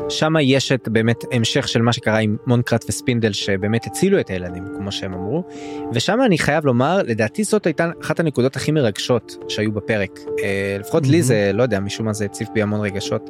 שם 0.09 0.33
יש 0.41 0.71
את 0.71 0.89
באמת 0.89 1.23
המשך 1.31 1.67
של 1.67 1.81
מה 1.81 1.93
שקרה 1.93 2.17
עם 2.17 2.37
מונקרט 2.47 2.85
וספינדל 2.89 3.33
שבאמת 3.33 3.85
הצילו 3.85 4.19
את 4.19 4.29
הילדים 4.29 4.63
כמו 4.77 4.91
שהם 4.91 5.13
אמרו 5.13 5.43
ושם 5.93 6.19
אני 6.25 6.37
חייב 6.37 6.65
לומר 6.65 7.01
לדעתי 7.03 7.43
זאת 7.43 7.65
הייתה 7.65 7.89
אחת 8.01 8.19
הנקודות 8.19 8.55
הכי 8.55 8.71
מרגשות 8.71 9.37
שהיו 9.47 9.71
בפרק 9.71 10.19
אה, 10.43 10.77
לפחות 10.79 11.07
לי 11.07 11.21
זה 11.21 11.51
לא 11.53 11.63
יודע 11.63 11.79
משום 11.79 12.05
מה 12.05 12.13
זה 12.13 12.25
הציף 12.25 12.49
בי 12.53 12.61
המון 12.61 12.81
רגשות 12.81 13.29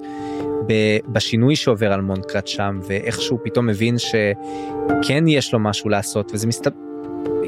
בשינוי 1.08 1.56
שעובר 1.56 1.94
על 1.94 2.02
מונקרט 2.02 2.48
שם 2.48 2.80
ואיך 2.88 3.22
שהוא 3.22 3.40
פתאום 3.44 3.68
מבין 3.68 3.96
שכן 3.98 5.28
יש 5.28 5.54
לו 5.54 5.60
משהו 5.60 5.90
לעשות 5.90 6.32
וזה 6.34 6.48
מסתבר 6.48 6.76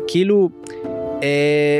כאילו. 0.07 0.49
אה, 1.23 1.79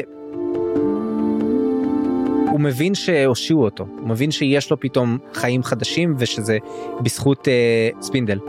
הוא 2.56 2.62
מבין 2.62 2.96
שהושיעו 2.96 3.64
אותו, 3.64 3.88
הוא 4.00 4.08
מבין 4.08 4.32
שיש 4.32 4.72
לו 4.72 4.80
פתאום 4.80 5.18
חיים 5.34 5.64
חדשים 5.64 6.16
ושזה 6.20 6.58
בזכות 7.02 7.48
אה, 7.48 7.90
ספינדל. 8.02 8.40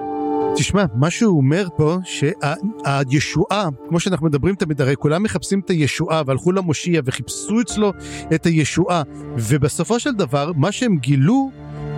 תשמע, 0.56 0.84
מה 0.94 1.10
שהוא 1.10 1.36
אומר 1.36 1.68
פה, 1.76 1.96
שהישועה, 2.04 3.68
כמו 3.88 4.00
שאנחנו 4.00 4.26
מדברים 4.26 4.54
תמיד, 4.54 4.80
הרי 4.80 4.96
כולם 4.96 5.22
מחפשים 5.22 5.60
את 5.60 5.70
הישועה 5.70 6.22
והלכו 6.26 6.52
למושיע 6.52 7.00
וחיפשו 7.04 7.60
אצלו 7.60 7.92
את 8.34 8.46
הישועה, 8.46 9.02
ובסופו 9.36 10.00
של 10.00 10.12
דבר, 10.12 10.52
מה 10.56 10.72
שהם 10.72 10.96
גילו 10.96 11.50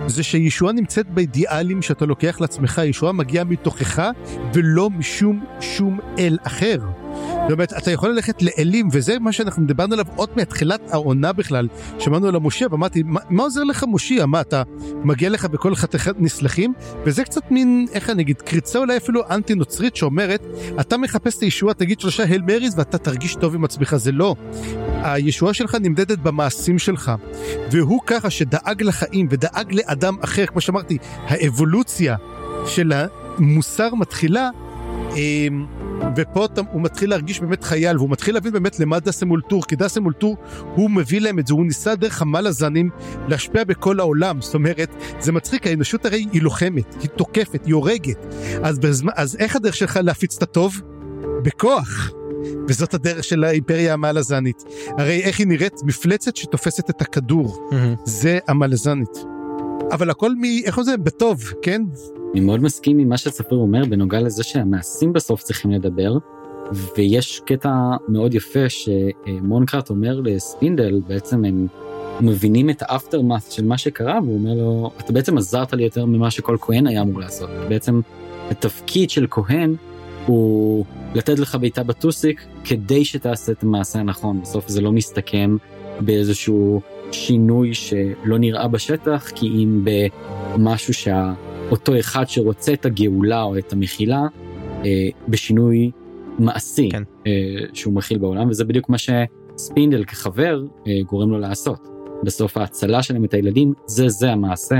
זה 0.07 0.23
שישועה 0.23 0.73
נמצאת 0.73 1.09
באידיאלים 1.09 1.81
שאתה 1.81 2.05
לוקח 2.05 2.41
לעצמך, 2.41 2.81
ישועה 2.85 3.13
מגיעה 3.13 3.43
מתוכך 3.43 4.09
ולא 4.53 4.89
משום 4.89 5.45
שום 5.61 5.99
אל 6.19 6.37
אחר. 6.43 6.77
זאת 7.49 7.51
אומרת, 7.51 7.73
אתה 7.77 7.91
יכול 7.91 8.09
ללכת 8.09 8.41
לאלים, 8.41 8.89
וזה 8.91 9.19
מה 9.19 9.31
שאנחנו 9.31 9.65
דיברנו 9.65 9.93
עליו 9.93 10.05
עוד 10.15 10.29
מתחילת 10.35 10.81
העונה 10.91 11.33
בכלל. 11.33 11.67
שמענו 11.99 12.27
על 12.27 12.35
המושיע, 12.35 12.67
ואמרתי, 12.71 13.03
מה, 13.03 13.19
מה 13.29 13.43
עוזר 13.43 13.63
לך 13.63 13.83
מושיע? 13.83 14.25
מה, 14.25 14.41
אתה 14.41 14.63
מגיע 15.03 15.29
לך 15.29 15.45
בכל 15.45 15.75
חתיכת 15.75 16.15
נסלחים? 16.19 16.73
וזה 17.05 17.23
קצת 17.23 17.51
מין, 17.51 17.85
איך 17.93 18.09
אני 18.09 18.23
אגיד, 18.23 18.41
קריצה 18.41 18.79
אולי 18.79 18.97
אפילו 18.97 19.21
אנטי 19.29 19.55
נוצרית 19.55 19.95
שאומרת, 19.95 20.41
אתה 20.79 20.97
מחפש 20.97 21.37
את 21.37 21.41
הישועה, 21.41 21.73
תגיד 21.73 21.99
שלושה 21.99 22.23
הל 22.23 22.41
מריז 22.41 22.73
ואתה 22.77 22.97
תרגיש 22.97 23.35
טוב 23.35 23.55
עם 23.55 23.63
עצמך, 23.63 23.95
זה 23.95 24.11
לא. 24.11 24.35
הישועה 25.03 25.53
שלך 25.53 25.75
נמדדת 25.81 26.17
במעשים 26.17 26.79
שלך. 26.79 27.11
והוא 27.71 27.99
ככה 28.05 28.29
שדאג 28.29 28.83
לחיים 28.83 29.27
ודאג 29.29 29.73
לאדם 29.73 30.17
אחר, 30.23 30.45
כמו 30.45 30.61
שאמרתי, 30.61 30.97
האבולוציה 31.27 32.15
של 32.65 32.93
המוסר 32.93 33.95
מתחילה. 33.95 34.49
אמ, 35.15 35.65
ופה 36.15 36.47
הוא 36.71 36.81
מתחיל 36.81 37.09
להרגיש 37.09 37.39
באמת 37.39 37.63
חייל, 37.63 37.97
והוא 37.97 38.09
מתחיל 38.09 38.33
להבין 38.33 38.53
באמת 38.53 38.79
למה 38.79 38.99
דסה 38.99 39.25
מול 39.25 39.41
טור, 39.49 39.63
כי 39.67 39.75
דסה 39.75 39.99
מול 39.99 40.13
טור, 40.13 40.37
הוא 40.75 40.89
מביא 40.89 41.21
להם 41.21 41.39
את 41.39 41.47
זה, 41.47 41.53
הוא 41.53 41.65
ניסה 41.65 41.95
דרך 41.95 42.21
המלאזנים 42.21 42.89
להשפיע 43.27 43.63
בכל 43.63 43.99
העולם, 43.99 44.41
זאת 44.41 44.53
אומרת, 44.53 44.95
זה 45.19 45.31
מצחיק, 45.31 45.67
האנושות 45.67 46.05
הרי 46.05 46.25
היא 46.31 46.41
לוחמת, 46.41 46.95
היא 47.01 47.09
תוקפת, 47.09 47.65
היא 47.65 47.73
הורגת, 47.73 48.25
אז, 48.63 48.79
בזמן, 48.79 49.11
אז 49.15 49.35
איך 49.39 49.55
הדרך 49.55 49.75
שלך 49.75 49.99
להפיץ 50.03 50.37
את 50.37 50.43
הטוב? 50.43 50.81
בכוח. 51.43 52.11
וזאת 52.67 52.93
הדרך 52.93 53.23
של 53.23 53.43
האימפריה 53.43 53.93
המלאזנית. 53.93 54.63
הרי 54.97 55.21
איך 55.23 55.39
היא 55.39 55.47
נראית? 55.47 55.73
מפלצת 55.83 56.35
שתופסת 56.35 56.89
את 56.89 57.01
הכדור. 57.01 57.69
Mm-hmm. 57.71 57.99
זה 58.05 58.39
המלאזנית. 58.47 59.25
אבל 59.91 60.09
הכל 60.09 60.31
מ... 60.35 60.43
איך 60.65 60.81
זה? 60.81 60.97
בטוב, 60.97 61.43
כן? 61.61 61.81
אני 62.31 62.39
מאוד 62.39 62.63
מסכים 62.63 62.99
עם 62.99 63.09
מה 63.09 63.17
שספיר 63.17 63.57
אומר 63.57 63.85
בנוגע 63.85 64.21
לזה 64.21 64.43
שהמעשים 64.43 65.13
בסוף 65.13 65.43
צריכים 65.43 65.71
לדבר. 65.71 66.17
ויש 66.97 67.41
קטע 67.45 67.71
מאוד 68.07 68.33
יפה 68.33 68.69
שמונקרט 68.69 69.89
אומר 69.89 70.21
לספינדל, 70.23 70.99
בעצם 71.07 71.45
הם 71.45 71.67
מבינים 72.21 72.69
את 72.69 72.83
האפטרמאס 72.85 73.49
של 73.49 73.65
מה 73.65 73.77
שקרה, 73.77 74.19
והוא 74.23 74.33
אומר 74.33 74.53
לו, 74.53 74.91
אתה 74.99 75.13
בעצם 75.13 75.37
עזרת 75.37 75.73
לי 75.73 75.83
יותר 75.83 76.05
ממה 76.05 76.31
שכל 76.31 76.57
כהן 76.61 76.87
היה 76.87 77.01
אמור 77.01 77.19
לעשות. 77.19 77.49
בעצם 77.69 78.01
התפקיד 78.49 79.09
של 79.09 79.27
כהן 79.29 79.75
הוא 80.25 80.85
לתת 81.15 81.39
לך 81.39 81.55
בעיטה 81.55 81.83
בטוסיק 81.83 82.45
כדי 82.63 83.05
שתעשה 83.05 83.51
את 83.51 83.63
המעשה 83.63 83.99
הנכון. 83.99 84.41
בסוף 84.41 84.67
זה 84.67 84.81
לא 84.81 84.91
מסתכם 84.91 85.57
באיזשהו 85.99 86.81
שינוי 87.11 87.73
שלא 87.73 88.37
נראה 88.39 88.67
בשטח, 88.67 89.29
כי 89.35 89.47
אם 89.47 89.85
במשהו 90.55 90.93
שאותו 91.69 91.99
אחד 91.99 92.29
שרוצה 92.29 92.73
את 92.73 92.85
הגאולה 92.85 93.43
או 93.43 93.57
את 93.57 93.73
המחילה, 93.73 94.21
אה, 94.85 95.09
בשינוי 95.27 95.91
מעשי 96.39 96.89
כן. 96.91 97.03
אה, 97.27 97.31
שהוא 97.73 97.93
מכיל 97.93 98.17
בעולם, 98.17 98.49
וזה 98.49 98.63
בדיוק 98.63 98.89
מה 98.89 98.97
שספינדל 98.97 100.03
כחבר 100.03 100.63
אה, 100.87 100.93
גורם 101.05 101.29
לו 101.29 101.39
לעשות. 101.39 101.87
בסוף 102.23 102.57
ההצלה 102.57 103.03
שלהם 103.03 103.25
את 103.25 103.33
הילדים, 103.33 103.73
זה 103.85 104.09
זה 104.09 104.31
המעשה 104.31 104.75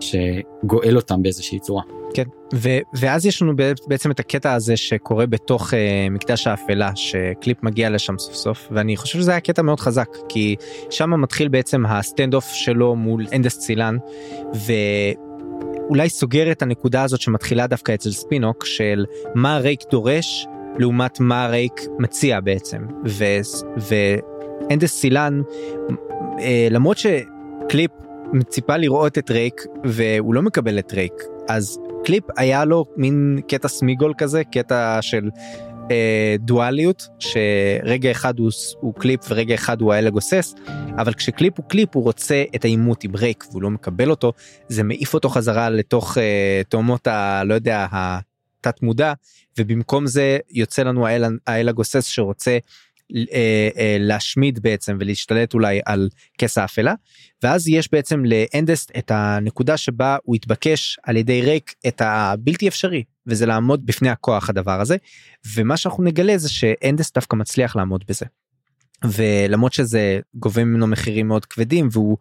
שגואל 0.00 0.96
אותם 0.96 1.22
באיזושהי 1.22 1.58
צורה. 1.58 1.82
כן, 2.14 2.24
ו- 2.54 2.78
ואז 2.94 3.26
יש 3.26 3.42
לנו 3.42 3.52
בעצם 3.88 4.10
את 4.10 4.20
הקטע 4.20 4.54
הזה 4.54 4.76
שקורה 4.76 5.26
בתוך 5.26 5.70
uh, 5.70 5.76
מקדש 6.10 6.46
האפלה 6.46 6.90
שקליפ 6.94 7.62
מגיע 7.62 7.90
לשם 7.90 8.18
סוף 8.18 8.34
סוף 8.34 8.68
ואני 8.70 8.96
חושב 8.96 9.18
שזה 9.18 9.30
היה 9.30 9.40
קטע 9.40 9.62
מאוד 9.62 9.80
חזק 9.80 10.08
כי 10.28 10.56
שם 10.90 11.20
מתחיל 11.20 11.48
בעצם 11.48 11.86
ה 11.86 11.94
stand 11.94 12.34
off 12.34 12.52
שלו 12.52 12.96
מול 12.96 13.26
אנדסט 13.34 13.58
סילן 13.58 13.96
ואולי 15.88 16.08
סוגר 16.08 16.52
את 16.52 16.62
הנקודה 16.62 17.02
הזאת 17.02 17.20
שמתחילה 17.20 17.66
דווקא 17.66 17.94
אצל 17.94 18.10
ספינוק 18.10 18.64
של 18.64 19.04
מה 19.34 19.58
רייק 19.58 19.80
דורש 19.90 20.46
לעומת 20.78 21.20
מה 21.20 21.46
רייק 21.46 21.80
מציע 21.98 22.40
בעצם. 22.40 22.78
ואנדסט 23.76 25.00
סילן 25.00 25.40
uh, 25.88 26.42
למרות 26.70 26.98
שקליפ 26.98 27.90
מצפה 28.32 28.76
לראות 28.76 29.18
את 29.18 29.30
רייק 29.30 29.62
והוא 29.84 30.34
לא 30.34 30.42
מקבל 30.42 30.78
את 30.78 30.92
רייק 30.92 31.12
אז 31.48 31.78
קליפ 32.04 32.24
היה 32.36 32.64
לו 32.64 32.84
מין 32.96 33.40
קטע 33.48 33.68
סמיגול 33.68 34.12
כזה 34.18 34.44
קטע 34.44 34.98
של 35.00 35.30
אה, 35.90 36.36
דואליות 36.38 37.08
שרגע 37.18 38.10
אחד 38.10 38.38
הוא, 38.38 38.50
הוא 38.80 38.94
קליפ 38.94 39.20
ורגע 39.28 39.54
אחד 39.54 39.80
הוא 39.80 39.92
האל 39.92 40.10
הגוסס 40.10 40.54
אבל 40.96 41.14
כשקליפ 41.14 41.58
הוא 41.58 41.64
קליפ 41.68 41.96
הוא 41.96 42.04
רוצה 42.04 42.44
את 42.54 42.64
העימות 42.64 43.04
עם 43.04 43.16
רייק 43.16 43.44
והוא 43.50 43.62
לא 43.62 43.70
מקבל 43.70 44.10
אותו. 44.10 44.32
זה 44.68 44.82
מעיף 44.82 45.14
אותו 45.14 45.28
חזרה 45.28 45.70
לתוך 45.70 46.18
אה, 46.18 46.62
תהומות 46.68 47.06
הלא 47.06 47.54
יודע 47.54 47.86
התת 47.90 48.82
מודע 48.82 49.12
ובמקום 49.58 50.06
זה 50.06 50.38
יוצא 50.50 50.82
לנו 50.82 51.06
האל 51.46 51.68
הגוסס 51.68 52.06
שרוצה 52.06 52.58
אה, 53.16 53.68
אה, 53.76 53.96
להשמיד 54.00 54.58
בעצם 54.62 54.96
ולהשתלט 55.00 55.54
אולי 55.54 55.80
על 55.86 56.08
כס 56.38 56.58
האפלה 56.58 56.94
ואז 57.42 57.68
יש 57.68 57.88
בעצם 57.92 58.22
לאנדסט 58.24 58.92
את 58.98 59.10
הנקודה 59.14 59.76
שבה 59.76 60.16
הוא 60.22 60.34
התבקש 60.34 60.98
על 61.02 61.16
ידי 61.16 61.42
ריק 61.42 61.74
את 61.88 62.02
הבלתי 62.04 62.68
אפשרי 62.68 63.04
וזה 63.26 63.46
לעמוד 63.46 63.86
בפני 63.86 64.08
הכוח 64.08 64.48
הדבר 64.50 64.80
הזה 64.80 64.96
ומה 65.54 65.76
שאנחנו 65.76 66.04
נגלה 66.04 66.38
זה 66.38 66.48
שאנדסט 66.48 67.14
דווקא 67.14 67.36
מצליח 67.36 67.76
לעמוד 67.76 68.04
בזה. 68.08 68.26
ולמרות 69.04 69.72
שזה 69.72 70.20
גובה 70.34 70.64
ממנו 70.64 70.86
מחירים 70.86 71.28
מאוד 71.28 71.44
כבדים 71.44 71.88
והוא 71.92 72.16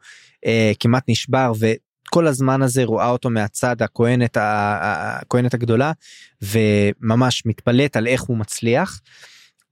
אה, 0.46 0.72
כמעט 0.80 1.04
נשבר 1.08 1.52
וכל 1.60 2.28
הזמן 2.28 2.62
הזה 2.62 2.84
רואה 2.84 3.10
אותו 3.10 3.30
מהצד 3.30 3.82
הכהנת 3.82 4.38
הכהנת 4.40 5.54
הגדולה 5.54 5.92
וממש 6.42 7.46
מתפלט 7.46 7.98
על 7.98 8.08
איך 8.08 8.22
הוא 8.22 8.38
מצליח. 8.38 9.02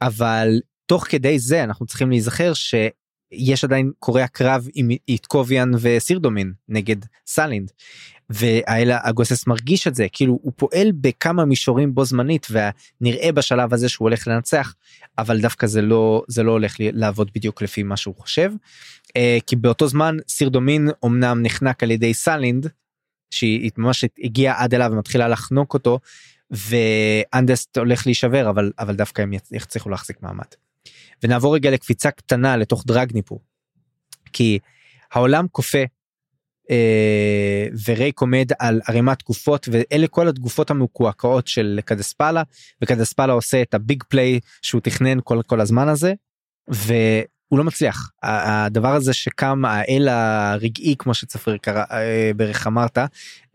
אבל 0.01 0.59
תוך 0.85 1.07
כדי 1.07 1.39
זה 1.39 1.63
אנחנו 1.63 1.85
צריכים 1.85 2.09
להיזכר 2.09 2.53
שיש 2.53 3.63
עדיין 3.63 3.91
קורה 3.99 4.23
הקרב 4.23 4.67
עם 4.73 4.89
איטקוביאן 5.07 5.71
וסירדומין 5.79 6.53
נגד 6.69 6.97
סלינד. 7.27 7.71
והאלה 8.29 8.99
הגוסס 9.03 9.47
מרגיש 9.47 9.87
את 9.87 9.95
זה 9.95 10.07
כאילו 10.11 10.39
הוא 10.41 10.53
פועל 10.55 10.91
בכמה 11.01 11.45
מישורים 11.45 11.95
בו 11.95 12.05
זמנית 12.05 12.47
ונראה 12.51 13.31
בשלב 13.31 13.73
הזה 13.73 13.89
שהוא 13.89 14.05
הולך 14.05 14.27
לנצח 14.27 14.73
אבל 15.17 15.41
דווקא 15.41 15.67
זה 15.67 15.81
לא 15.81 16.23
זה 16.27 16.43
לא 16.43 16.51
הולך 16.51 16.75
לעבוד 16.79 17.31
בדיוק 17.35 17.61
לפי 17.61 17.83
מה 17.83 17.97
שהוא 17.97 18.15
חושב. 18.15 18.51
אה, 19.17 19.37
כי 19.47 19.55
באותו 19.55 19.87
זמן 19.87 20.17
סירדומין 20.27 20.89
אמנם 21.05 21.41
נחנק 21.41 21.83
על 21.83 21.91
ידי 21.91 22.13
סלינד 22.13 22.67
שהיא 23.31 23.71
ממש 23.77 24.05
הגיעה 24.23 24.63
עד 24.63 24.73
אליו 24.73 24.89
ומתחילה 24.93 25.27
לחנוק 25.27 25.73
אותו 25.73 25.99
ואנדסט 26.51 27.77
הולך 27.77 28.05
להישבר 28.05 28.49
אבל 28.49 28.71
אבל 28.79 28.95
דווקא 28.95 29.21
הם 29.21 29.33
יצליחו 29.51 29.89
להחזיק 29.89 30.17
מעמד. 30.21 30.45
ונעבור 31.23 31.55
רגע 31.55 31.71
לקפיצה 31.71 32.11
קטנה 32.11 32.57
לתוך 32.57 32.83
דרגניפור. 32.87 33.41
כי 34.33 34.59
העולם 35.11 35.47
כופה 35.51 35.83
אה, 36.71 37.67
ורייק 37.87 38.21
עומד 38.21 38.49
על 38.59 38.81
ערימת 38.87 39.23
גופות 39.23 39.69
ואלה 39.71 40.07
כל 40.07 40.27
הגופות 40.27 40.71
המקועקעות 40.71 41.47
של 41.47 41.79
קדספלה 41.85 42.43
וקדספלה 42.81 43.33
עושה 43.33 43.61
את 43.61 43.73
הביג 43.73 44.03
פליי 44.09 44.39
שהוא 44.61 44.81
תכנן 44.81 45.17
כל 45.23 45.41
כל 45.47 45.61
הזמן 45.61 45.87
הזה. 45.87 46.13
והוא 46.67 47.59
לא 47.59 47.63
מצליח 47.63 48.11
הדבר 48.23 48.95
הזה 48.95 49.13
שקם 49.13 49.65
האל 49.65 50.07
הרגעי 50.07 50.95
כמו 50.99 51.13
שצפריר 51.13 51.57
קרא 51.57 51.83
אה, 51.91 52.31
בערך 52.35 52.67
אמרת 52.67 52.97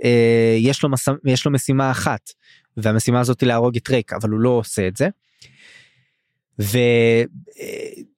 אה, 0.05 0.57
יש 0.59 0.83
לו 0.83 0.89
מס, 0.89 1.09
יש 1.25 1.45
לו 1.45 1.53
משימה 1.53 1.91
אחת 1.91 2.31
והמשימה 2.77 3.21
הזאת 3.21 3.41
היא 3.41 3.47
להרוג 3.47 3.77
את 3.77 3.91
רייק 3.91 4.13
אבל 4.13 4.31
הוא 4.31 4.41
לא 4.41 4.49
עושה 4.49 4.89
את 4.89 4.97
זה. 4.97 5.09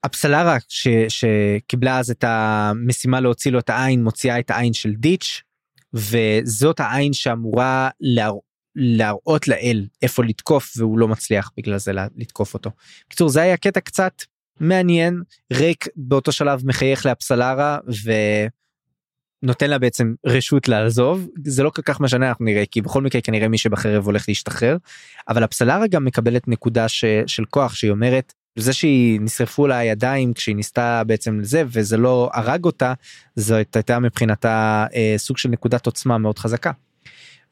והפסלרה 0.04 0.56
ש, 0.68 0.88
שקיבלה 1.08 1.98
אז 1.98 2.10
את 2.10 2.24
המשימה 2.24 3.20
להוציא 3.20 3.50
לו 3.50 3.58
את 3.58 3.70
העין 3.70 4.04
מוציאה 4.04 4.38
את 4.38 4.50
העין 4.50 4.72
של 4.72 4.92
דיץ' 4.92 5.42
וזאת 5.94 6.80
העין 6.80 7.12
שאמורה 7.12 7.90
להר... 8.00 8.34
להראות 8.76 9.48
לאל 9.48 9.86
איפה 10.02 10.24
לתקוף 10.24 10.72
והוא 10.76 10.98
לא 10.98 11.08
מצליח 11.08 11.50
בגלל 11.56 11.78
זה 11.78 11.92
לתקוף 12.16 12.54
אותו. 12.54 12.70
בקיצור 13.06 13.28
זה 13.28 13.42
היה 13.42 13.56
קטע 13.56 13.80
קצת 13.80 14.22
מעניין 14.60 15.22
ריק 15.52 15.88
באותו 15.96 16.32
שלב 16.32 16.62
מחייך 16.66 17.06
לאפסלרה 17.06 17.78
ונותן 19.42 19.70
לה 19.70 19.78
בעצם 19.78 20.14
רשות 20.26 20.68
לעזוב 20.68 21.28
זה 21.44 21.62
לא 21.62 21.70
כל 21.70 21.82
כך 21.82 22.00
משנה 22.00 22.28
אנחנו 22.28 22.44
נראה 22.44 22.66
כי 22.70 22.80
בכל 22.80 23.02
מקרה 23.02 23.20
כנראה 23.20 23.48
מי 23.48 23.58
שבחרב 23.58 24.06
הולך 24.06 24.24
להשתחרר 24.28 24.76
אבל 25.28 25.44
אפסלרה 25.44 25.86
גם 25.86 26.04
מקבלת 26.04 26.48
נקודה 26.48 26.88
ש, 26.88 27.04
של 27.26 27.44
כוח 27.44 27.74
שהיא 27.74 27.90
אומרת 27.90 28.32
זה 28.58 28.72
שהיא 28.72 29.20
נשרפו 29.20 29.66
לה 29.66 29.78
הידיים 29.78 30.32
כשהיא 30.32 30.56
ניסתה 30.56 31.02
בעצם 31.06 31.40
לזה 31.40 31.62
וזה 31.66 31.96
לא 31.96 32.30
הרג 32.34 32.64
אותה 32.64 32.92
זאת 33.36 33.76
הייתה 33.76 33.98
מבחינתה 33.98 34.86
אה, 34.94 35.14
סוג 35.16 35.38
של 35.38 35.48
נקודת 35.48 35.86
עוצמה 35.86 36.18
מאוד 36.18 36.38
חזקה. 36.38 36.70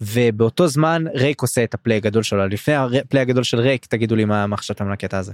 ובאותו 0.00 0.68
זמן 0.68 1.04
רייק 1.14 1.42
עושה 1.42 1.64
את 1.64 1.74
הפליי 1.74 1.96
הגדול 1.96 2.22
שלו 2.22 2.46
לפני 2.46 2.74
הפליי 2.74 3.22
הגדול 3.22 3.42
של 3.42 3.60
רייק 3.60 3.86
תגידו 3.86 4.16
לי 4.16 4.24
מה 4.24 4.56
חשבתם 4.56 4.86
על 4.86 4.92
הקטע 4.92 5.18
הזה. 5.18 5.32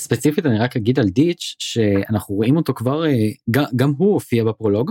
ספציפית 0.00 0.46
אני 0.46 0.58
רק 0.58 0.76
אגיד 0.76 0.98
על 0.98 1.08
דיץ' 1.08 1.56
שאנחנו 1.58 2.34
רואים 2.34 2.56
אותו 2.56 2.74
כבר 2.74 3.06
אה, 3.06 3.10
גם, 3.50 3.64
גם 3.76 3.92
הוא 3.98 4.12
הופיע 4.12 4.44
בפרולוג 4.44 4.90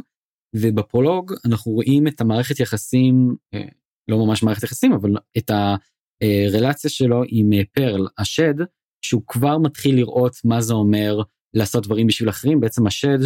ובפרולוג 0.55 1.33
אנחנו 1.45 1.71
רואים 1.71 2.07
את 2.07 2.21
המערכת 2.21 2.59
יחסים 2.59 3.35
אה, 3.53 3.65
לא 4.07 4.25
ממש 4.25 4.43
מערכת 4.43 4.63
יחסים 4.63 4.93
אבל 4.93 5.15
את 5.37 5.51
הרלציה 6.21 6.89
שלו 6.89 7.23
עם 7.27 7.53
אה, 7.53 7.61
פרל 7.71 8.07
השד 8.17 8.53
שהוא 9.05 9.21
כבר 9.27 9.57
מתחיל 9.57 9.95
לראות 9.95 10.35
מה 10.45 10.61
זה 10.61 10.73
אומר 10.73 11.21
לעשות 11.53 11.85
דברים 11.85 12.07
בשביל 12.07 12.29
אחרים. 12.29 12.59
בעצם 12.59 12.87
השד 12.87 13.19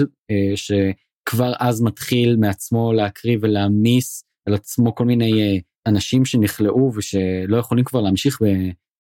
שכבר 0.56 1.54
אז 1.60 1.82
מתחיל 1.82 2.36
מעצמו 2.36 2.94
להקריב 2.94 3.40
ולהעמיס 3.44 4.24
על 4.48 4.54
עצמו 4.54 4.96
כל 4.96 5.06
מיני 5.06 5.62
אנשים 5.88 6.26
שנכלאו 6.26 6.92
ושלא 6.96 7.58
יכולים 7.58 7.86
כבר 7.86 8.02
להמשיך 8.02 8.42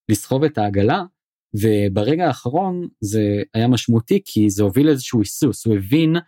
ולסחוב 0.09 0.43
את 0.43 0.57
העגלה. 0.57 1.03
וברגע 1.61 2.27
האחרון 2.27 2.87
זה 3.01 3.41
היה 3.53 3.67
משמעותי 3.67 4.21
כי 4.25 4.49
זה 4.49 4.63
הוביל 4.63 4.89
איזשהו 4.89 5.19
היסוס. 5.19 5.65
הוא 5.65 5.75
הבין 5.75 6.15
אה, 6.15 6.21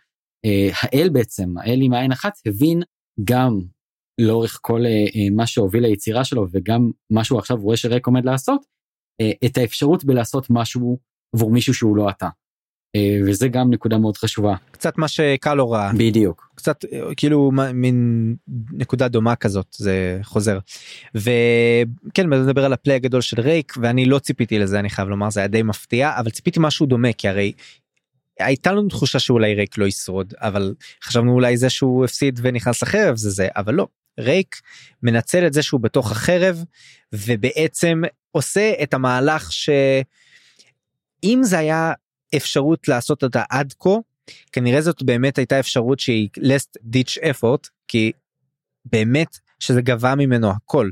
האל 0.72 1.08
בעצם 1.12 1.58
האל 1.58 1.78
עם 1.82 1.92
העין 1.92 2.12
אחת 2.12 2.32
הבין 2.46 2.82
גם 3.24 3.60
לאורך 4.18 4.58
כל 4.62 4.86
אה, 4.86 4.90
אה, 4.90 5.30
מה 5.30 5.46
שהוביל 5.46 5.82
ליצירה 5.82 6.24
שלו 6.24 6.46
וגם 6.52 6.90
מה 7.10 7.24
שהוא 7.24 7.38
עכשיו 7.38 7.56
רואה 7.56 7.76
שרק 7.76 8.06
עומד 8.06 8.24
לעשות 8.24 8.64
אה, 9.20 9.30
את 9.44 9.58
האפשרות 9.58 10.04
בלעשות 10.04 10.46
משהו 10.50 10.98
עבור 11.34 11.50
מישהו 11.50 11.74
שהוא 11.74 11.96
לא 11.96 12.10
אתה. 12.10 12.28
אה, 12.96 13.20
וזה 13.26 13.48
גם 13.48 13.70
נקודה 13.70 13.98
מאוד 13.98 14.16
חשובה. 14.16 14.54
קצת 14.70 14.98
מה 14.98 15.08
שקלו 15.08 15.70
ראה. 15.70 15.90
בדיוק. 15.98 16.50
קצת 16.54 16.84
אה, 16.92 17.14
כאילו 17.16 17.50
מין 17.74 18.36
נקודה 18.72 19.08
דומה 19.08 19.36
כזאת 19.36 19.66
זה 19.72 20.20
חוזר. 20.22 20.58
וכן 21.14 22.26
נדבר 22.30 22.64
על 22.64 22.72
הפליי 22.72 22.96
הגדול 22.96 23.20
של 23.20 23.40
רייק 23.40 23.74
ואני 23.82 24.04
לא 24.04 24.18
ציפיתי 24.18 24.58
לזה 24.58 24.78
אני 24.78 24.90
חייב 24.90 25.08
לומר 25.08 25.30
זה 25.30 25.40
היה 25.40 25.46
די 25.46 25.62
מפתיע 25.62 26.18
אבל 26.18 26.30
ציפיתי 26.30 26.60
משהו 26.62 26.86
דומה 26.86 27.12
כי 27.12 27.28
הרי 27.28 27.52
הייתה 28.38 28.72
לנו 28.72 28.88
תחושה 28.88 29.18
שאולי 29.18 29.54
רייק 29.54 29.78
לא 29.78 29.86
ישרוד 29.86 30.34
אבל 30.40 30.74
חשבנו 31.04 31.32
אולי 31.32 31.56
זה 31.56 31.70
שהוא 31.70 32.04
הפסיד 32.04 32.40
ונכנס 32.42 32.82
לחרב 32.82 33.16
זה 33.16 33.30
זה 33.30 33.48
אבל 33.56 33.74
לא. 33.74 33.86
רייק 34.18 34.60
מנצל 35.02 35.46
את 35.46 35.52
זה 35.52 35.62
שהוא 35.62 35.80
בתוך 35.80 36.12
החרב 36.12 36.64
ובעצם 37.12 38.02
עושה 38.30 38.72
את 38.82 38.94
המהלך 38.94 39.52
שאם 39.52 41.40
זה 41.42 41.58
היה 41.58 41.92
אפשרות 42.36 42.88
לעשות 42.88 43.22
אותה 43.22 43.42
עד 43.50 43.74
כה 43.78 43.90
כנראה 44.52 44.80
זאת 44.80 45.02
באמת 45.02 45.38
הייתה 45.38 45.60
אפשרות 45.60 46.00
שהיא 46.00 46.28
less 46.38 46.80
ditch 46.94 47.18
effort 47.22 47.68
כי 47.88 48.12
באמת 48.84 49.38
שזה 49.58 49.82
גבה 49.82 50.14
ממנו 50.14 50.50
הכל. 50.50 50.90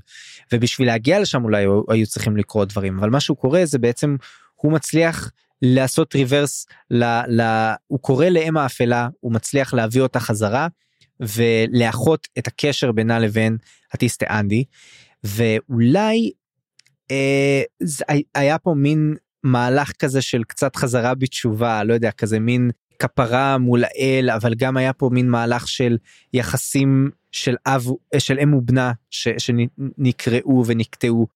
ובשביל 0.53 0.87
להגיע 0.89 1.21
לשם 1.21 1.45
אולי 1.45 1.65
היו 1.89 2.07
צריכים 2.07 2.37
לקרות 2.37 2.69
דברים 2.69 2.99
אבל 2.99 3.11
מה 3.11 3.21
שהוא 3.21 3.37
קורה 3.37 3.65
זה 3.65 3.79
בעצם 3.79 4.17
הוא 4.55 4.73
מצליח 4.73 5.31
לעשות 5.63 6.15
ריברס 6.15 6.67
ל, 6.91 7.05
ל, 7.29 7.73
הוא 7.87 7.99
קורא 8.01 8.27
לאם 8.27 8.57
האפלה 8.57 9.09
הוא 9.21 9.33
מצליח 9.33 9.75
להביא 9.75 10.01
אותה 10.03 10.21
חזרה 10.21 10.69
ולאחות 11.21 12.29
את 12.39 12.47
הקשר 12.47 12.93
בינה 12.93 13.19
לבין 13.19 13.57
הטיסטה 13.93 14.27
אנדי 14.31 14.65
ואולי 15.25 16.31
אה, 17.11 17.63
זה, 17.83 18.05
היה 18.35 18.59
פה 18.59 18.75
מין 18.77 19.15
מהלך 19.43 19.93
כזה 19.93 20.23
של 20.23 20.45
קצת 20.45 20.77
חזרה 20.77 21.15
בתשובה 21.15 21.85
לא 21.85 21.95
יודע 21.95 22.11
כזה 22.11 22.39
מין 22.39 22.71
כפרה 22.99 23.59
מול 23.59 23.85
האל 23.85 24.31
אבל 24.31 24.55
גם 24.55 24.77
היה 24.77 24.93
פה 24.93 25.11
מין 25.13 25.31
מהלך 25.31 25.69
של 25.69 25.97
יחסים 26.33 27.11
של 27.33 27.57
אב 27.67 27.87
של 28.19 28.39
אם 28.39 28.55
ובנה 28.55 28.93
ש, 29.11 29.29
שנקראו 29.39 30.67
ונקטעו. 30.67 31.27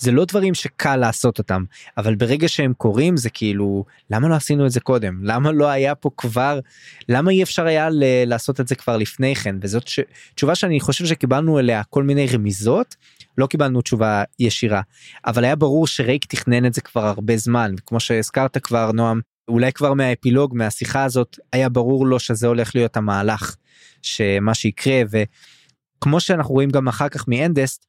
זה 0.00 0.12
לא 0.12 0.24
דברים 0.24 0.54
שקל 0.54 0.96
לעשות 0.96 1.38
אותם 1.38 1.64
אבל 1.98 2.14
ברגע 2.14 2.48
שהם 2.48 2.72
קורים 2.76 3.16
זה 3.16 3.30
כאילו 3.30 3.84
למה 4.10 4.28
לא 4.28 4.34
עשינו 4.34 4.66
את 4.66 4.70
זה 4.70 4.80
קודם? 4.80 5.24
למה 5.24 5.52
לא 5.52 5.68
היה 5.68 5.94
פה 5.94 6.10
כבר 6.16 6.60
למה 7.08 7.30
אי 7.30 7.42
אפשר 7.42 7.66
היה 7.66 7.90
ל- 7.90 8.24
לעשות 8.26 8.60
את 8.60 8.68
זה 8.68 8.74
כבר 8.74 8.96
לפני 8.96 9.34
כן? 9.34 9.56
וזאת 9.62 9.88
ש- 9.88 10.00
תשובה 10.34 10.54
שאני 10.54 10.80
חושב 10.80 11.06
שקיבלנו 11.06 11.58
אליה 11.58 11.82
כל 11.90 12.02
מיני 12.02 12.26
רמיזות 12.26 12.96
לא 13.38 13.46
קיבלנו 13.46 13.80
תשובה 13.82 14.22
ישירה. 14.38 14.80
אבל 15.26 15.44
היה 15.44 15.56
ברור 15.56 15.86
שרייק 15.86 16.24
תכנן 16.24 16.66
את 16.66 16.74
זה 16.74 16.80
כבר 16.80 17.06
הרבה 17.06 17.36
זמן. 17.36 17.74
כמו 17.86 18.00
שהזכרת 18.00 18.58
כבר 18.58 18.92
נועם 18.92 19.20
אולי 19.48 19.72
כבר 19.72 19.94
מהאפילוג 19.94 20.56
מהשיחה 20.56 21.04
הזאת 21.04 21.38
היה 21.52 21.68
ברור 21.68 22.06
לו 22.06 22.18
שזה 22.18 22.46
הולך 22.46 22.74
להיות 22.74 22.96
המהלך 22.96 23.56
שמה 24.02 24.54
שיקרה 24.54 25.02
וכמו 25.10 26.20
שאנחנו 26.20 26.54
רואים 26.54 26.70
גם 26.70 26.88
אחר 26.88 27.08
כך 27.08 27.28
מאנדסט 27.28 27.86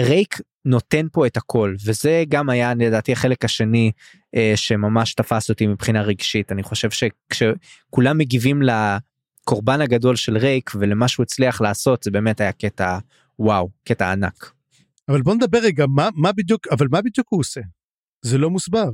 רייק 0.00 0.40
נותן 0.64 1.06
פה 1.12 1.26
את 1.26 1.36
הכל 1.36 1.74
וזה 1.86 2.24
גם 2.28 2.50
היה 2.50 2.74
לדעתי 2.74 3.12
החלק 3.12 3.44
השני 3.44 3.92
אה, 4.34 4.52
שממש 4.56 5.14
תפס 5.14 5.50
אותי 5.50 5.66
מבחינה 5.66 6.02
רגשית 6.02 6.52
אני 6.52 6.62
חושב 6.62 6.88
שכשכולם 6.90 8.18
מגיבים 8.18 8.62
לקורבן 8.62 9.80
הגדול 9.80 10.16
של 10.16 10.36
רייק 10.36 10.70
ולמה 10.74 11.08
שהוא 11.08 11.24
הצליח 11.24 11.60
לעשות 11.60 12.02
זה 12.02 12.10
באמת 12.10 12.40
היה 12.40 12.52
קטע 12.52 12.98
וואו 13.38 13.70
קטע 13.84 14.12
ענק. 14.12 14.52
אבל 15.08 15.22
בוא 15.22 15.34
נדבר 15.34 15.58
רגע 15.58 15.86
מה 15.86 16.08
מה 16.14 16.32
בדיוק 16.32 16.66
אבל 16.70 16.86
מה 16.90 17.02
בדיוק 17.02 17.26
הוא 17.30 17.40
עושה. 17.40 17.60
זה 18.22 18.38
לא 18.38 18.50
מוסבר. 18.50 18.90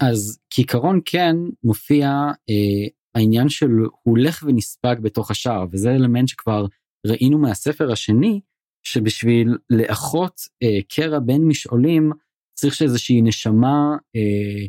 אז 0.00 0.38
כעיקרון 0.50 1.00
כן 1.04 1.36
מופיע 1.64 2.08
אה, 2.50 2.88
העניין 3.14 3.48
של 3.48 3.68
הוא 3.68 3.90
הולך 4.02 4.44
ונספג 4.46 4.96
בתוך 5.02 5.30
השער 5.30 5.66
וזה 5.70 5.90
אלמנט 5.90 6.28
שכבר 6.28 6.66
ראינו 7.06 7.38
מהספר 7.38 7.92
השני 7.92 8.40
שבשביל 8.82 9.58
לאחות 9.70 10.40
אה, 10.62 10.78
קרע 10.88 11.18
בין 11.18 11.42
משעולים 11.48 12.10
צריך 12.54 12.74
שאיזושהי 12.74 13.22
נשמה 13.22 13.96
אה, 14.16 14.66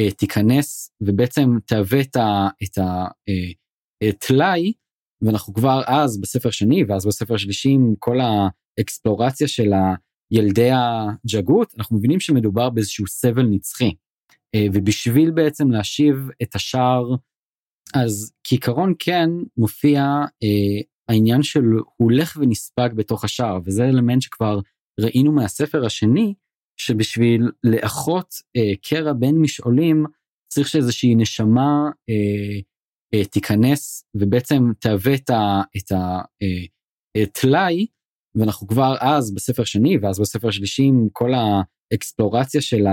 אה, 0.00 0.10
תיכנס 0.10 0.90
ובעצם 1.00 1.58
תהווה 1.66 2.00
את 2.00 2.78
הטלאי 4.02 4.66
אה, 4.66 4.72
ואנחנו 5.22 5.54
כבר 5.54 5.82
אז 5.86 6.20
בספר 6.20 6.50
שני 6.50 6.84
ואז 6.84 7.06
בספר 7.06 7.36
שלישי 7.36 7.68
עם 7.68 7.94
כל 7.98 8.16
האקספלורציה 8.20 9.48
של 9.48 9.70
ילדי 10.30 10.70
הג'גות 10.72 11.74
אנחנו 11.78 11.96
מבינים 11.96 12.20
שמדובר 12.20 12.70
באיזשהו 12.70 13.06
סבל 13.06 13.46
נצחי. 13.46 13.94
אה, 14.54 14.66
ובשביל 14.72 15.30
בעצם 15.30 15.70
להשיב 15.70 16.16
את 16.42 16.54
השער 16.54 17.14
אז 17.94 18.32
כעיקרון 18.44 18.94
כן 18.98 19.30
מופיע 19.56 20.02
אה, 20.42 20.80
העניין 21.12 21.42
של 21.42 21.64
הולך 21.96 22.36
ונספג 22.40 22.88
בתוך 22.94 23.24
השער 23.24 23.58
וזה 23.64 23.84
אלמנט 23.84 24.22
שכבר 24.22 24.60
ראינו 25.00 25.32
מהספר 25.32 25.86
השני 25.86 26.34
שבשביל 26.76 27.50
לאחות 27.64 28.34
אה, 28.56 28.72
קרע 28.82 29.12
בין 29.12 29.38
משעולים 29.38 30.04
צריך 30.52 30.68
שאיזושהי 30.68 31.14
נשמה 31.14 31.90
אה, 32.10 32.60
אה, 33.14 33.24
תיכנס 33.24 34.04
ובעצם 34.14 34.72
תהווה 34.78 35.14
את 35.14 35.92
הטלאי 37.16 37.80
אה, 37.80 37.86
ואנחנו 38.34 38.66
כבר 38.66 38.94
אז 39.00 39.34
בספר 39.34 39.64
שני 39.64 39.98
ואז 40.02 40.20
בספר 40.20 40.50
שלישי 40.50 40.82
עם 40.82 41.08
כל 41.12 41.30
האקספלורציה 41.34 42.60
של 42.60 42.84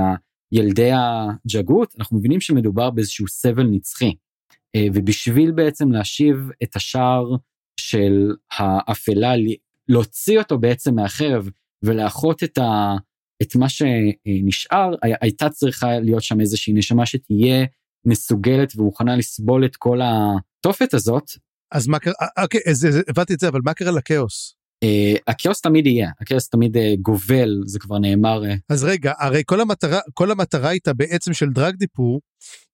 ילדי 0.52 0.92
הג'גות 0.94 1.96
אנחנו 2.00 2.18
מבינים 2.18 2.42
שמדובר 2.42 2.90
באיזשהו 2.90 3.28
סבל 3.28 3.64
נצחי. 3.64 4.14
אה, 4.76 4.88
ובשביל 4.94 5.52
בעצם 5.52 5.92
להשיב 5.92 6.50
את 6.64 6.76
השער 6.76 7.36
של 7.80 8.36
האפלה, 8.52 9.34
להוציא 9.88 10.40
אותו 10.40 10.58
בעצם 10.58 10.96
מהחרב 10.96 11.50
ולאחות 11.84 12.44
את, 12.44 12.58
ה, 12.58 12.96
את 13.42 13.56
מה 13.56 13.70
שנשאר, 13.70 14.92
הייתה 15.22 15.50
צריכה 15.50 16.00
להיות 16.00 16.24
שם 16.24 16.42
איזושהי 16.42 16.74
נשמה 16.74 17.06
שתהיה 17.06 17.66
מסוגלת 18.06 18.76
ומוכנה 18.76 19.16
לסבול 19.16 19.66
את 19.66 19.76
כל 19.76 20.00
התופת 20.04 20.94
הזאת. 20.94 21.32
אז 21.72 21.88
מה 21.88 22.00
קרה, 22.00 22.14
אה, 22.22 22.44
אוקיי, 22.44 22.62
הבנתי 23.08 23.34
את 23.34 23.40
זה, 23.40 23.48
אבל 23.48 23.60
מה 23.64 23.74
קרה 23.74 23.92
לכאוס? 23.92 24.59
Uh, 24.86 25.20
הכאוס 25.28 25.62
תמיד 25.62 25.88
יהיה, 25.88 26.10
הכאוס 26.22 26.50
תמיד 26.50 26.78
uh, 26.78 26.80
גובל, 27.02 27.62
זה 27.66 27.80
כבר 27.80 28.00
נאמר. 28.00 28.44
Uh... 28.44 28.58
אז 28.70 28.84
רגע, 28.84 29.14
הרי 29.20 29.44
כל 29.46 29.62
המטרה, 29.62 30.00
כל 30.14 30.32
המטרה 30.32 30.70
הייתה 30.70 30.94
בעצם 30.94 31.34
של 31.34 31.50
דרג 31.50 31.76
דיפור, 31.76 32.22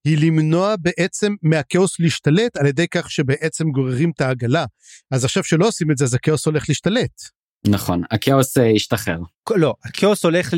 היא 0.05 0.17
למנוע 0.17 0.75
בעצם 0.79 1.35
מהכאוס 1.41 1.99
להשתלט 1.99 2.57
על 2.57 2.65
ידי 2.65 2.87
כך 2.87 3.11
שבעצם 3.11 3.69
גוררים 3.69 4.11
את 4.15 4.21
העגלה. 4.21 4.65
אז 5.11 5.25
עכשיו 5.25 5.43
שלא 5.43 5.67
עושים 5.67 5.91
את 5.91 5.97
זה, 5.97 6.05
אז 6.05 6.13
הכאוס 6.13 6.45
הולך 6.45 6.65
להשתלט. 6.69 7.21
נכון, 7.67 8.01
הכאוס 8.11 8.57
uh, 8.57 8.61
השתחרר. 8.75 9.19
לא, 9.55 9.73
הכאוס 9.85 10.25
הולך, 10.25 10.53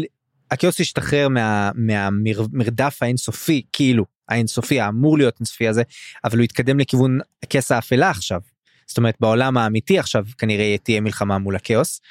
הכאוס 0.52 0.80
השתחרר 0.80 1.30
מה, 1.30 1.72
מהמרדף 1.76 2.98
האינסופי, 3.02 3.62
כאילו, 3.74 4.06
האינסופי, 4.30 4.80
האמור 4.80 5.18
להיות 5.18 5.40
אינסופי 5.40 5.68
הזה, 5.68 5.84
אבל 6.24 6.38
הוא 6.38 6.44
התקדם 6.44 6.80
לכיוון 6.80 7.20
כס 7.50 7.72
האפלה 7.72 8.10
עכשיו. 8.10 8.42
זאת 8.88 8.98
אומרת 8.98 9.16
בעולם 9.20 9.58
האמיתי 9.58 10.00
עכשיו 10.00 10.26
כנראה 10.38 10.76
תהיה 10.84 11.02
מלחמה 11.02 11.38
מול 11.38 11.56
הכאוס. 11.56 12.02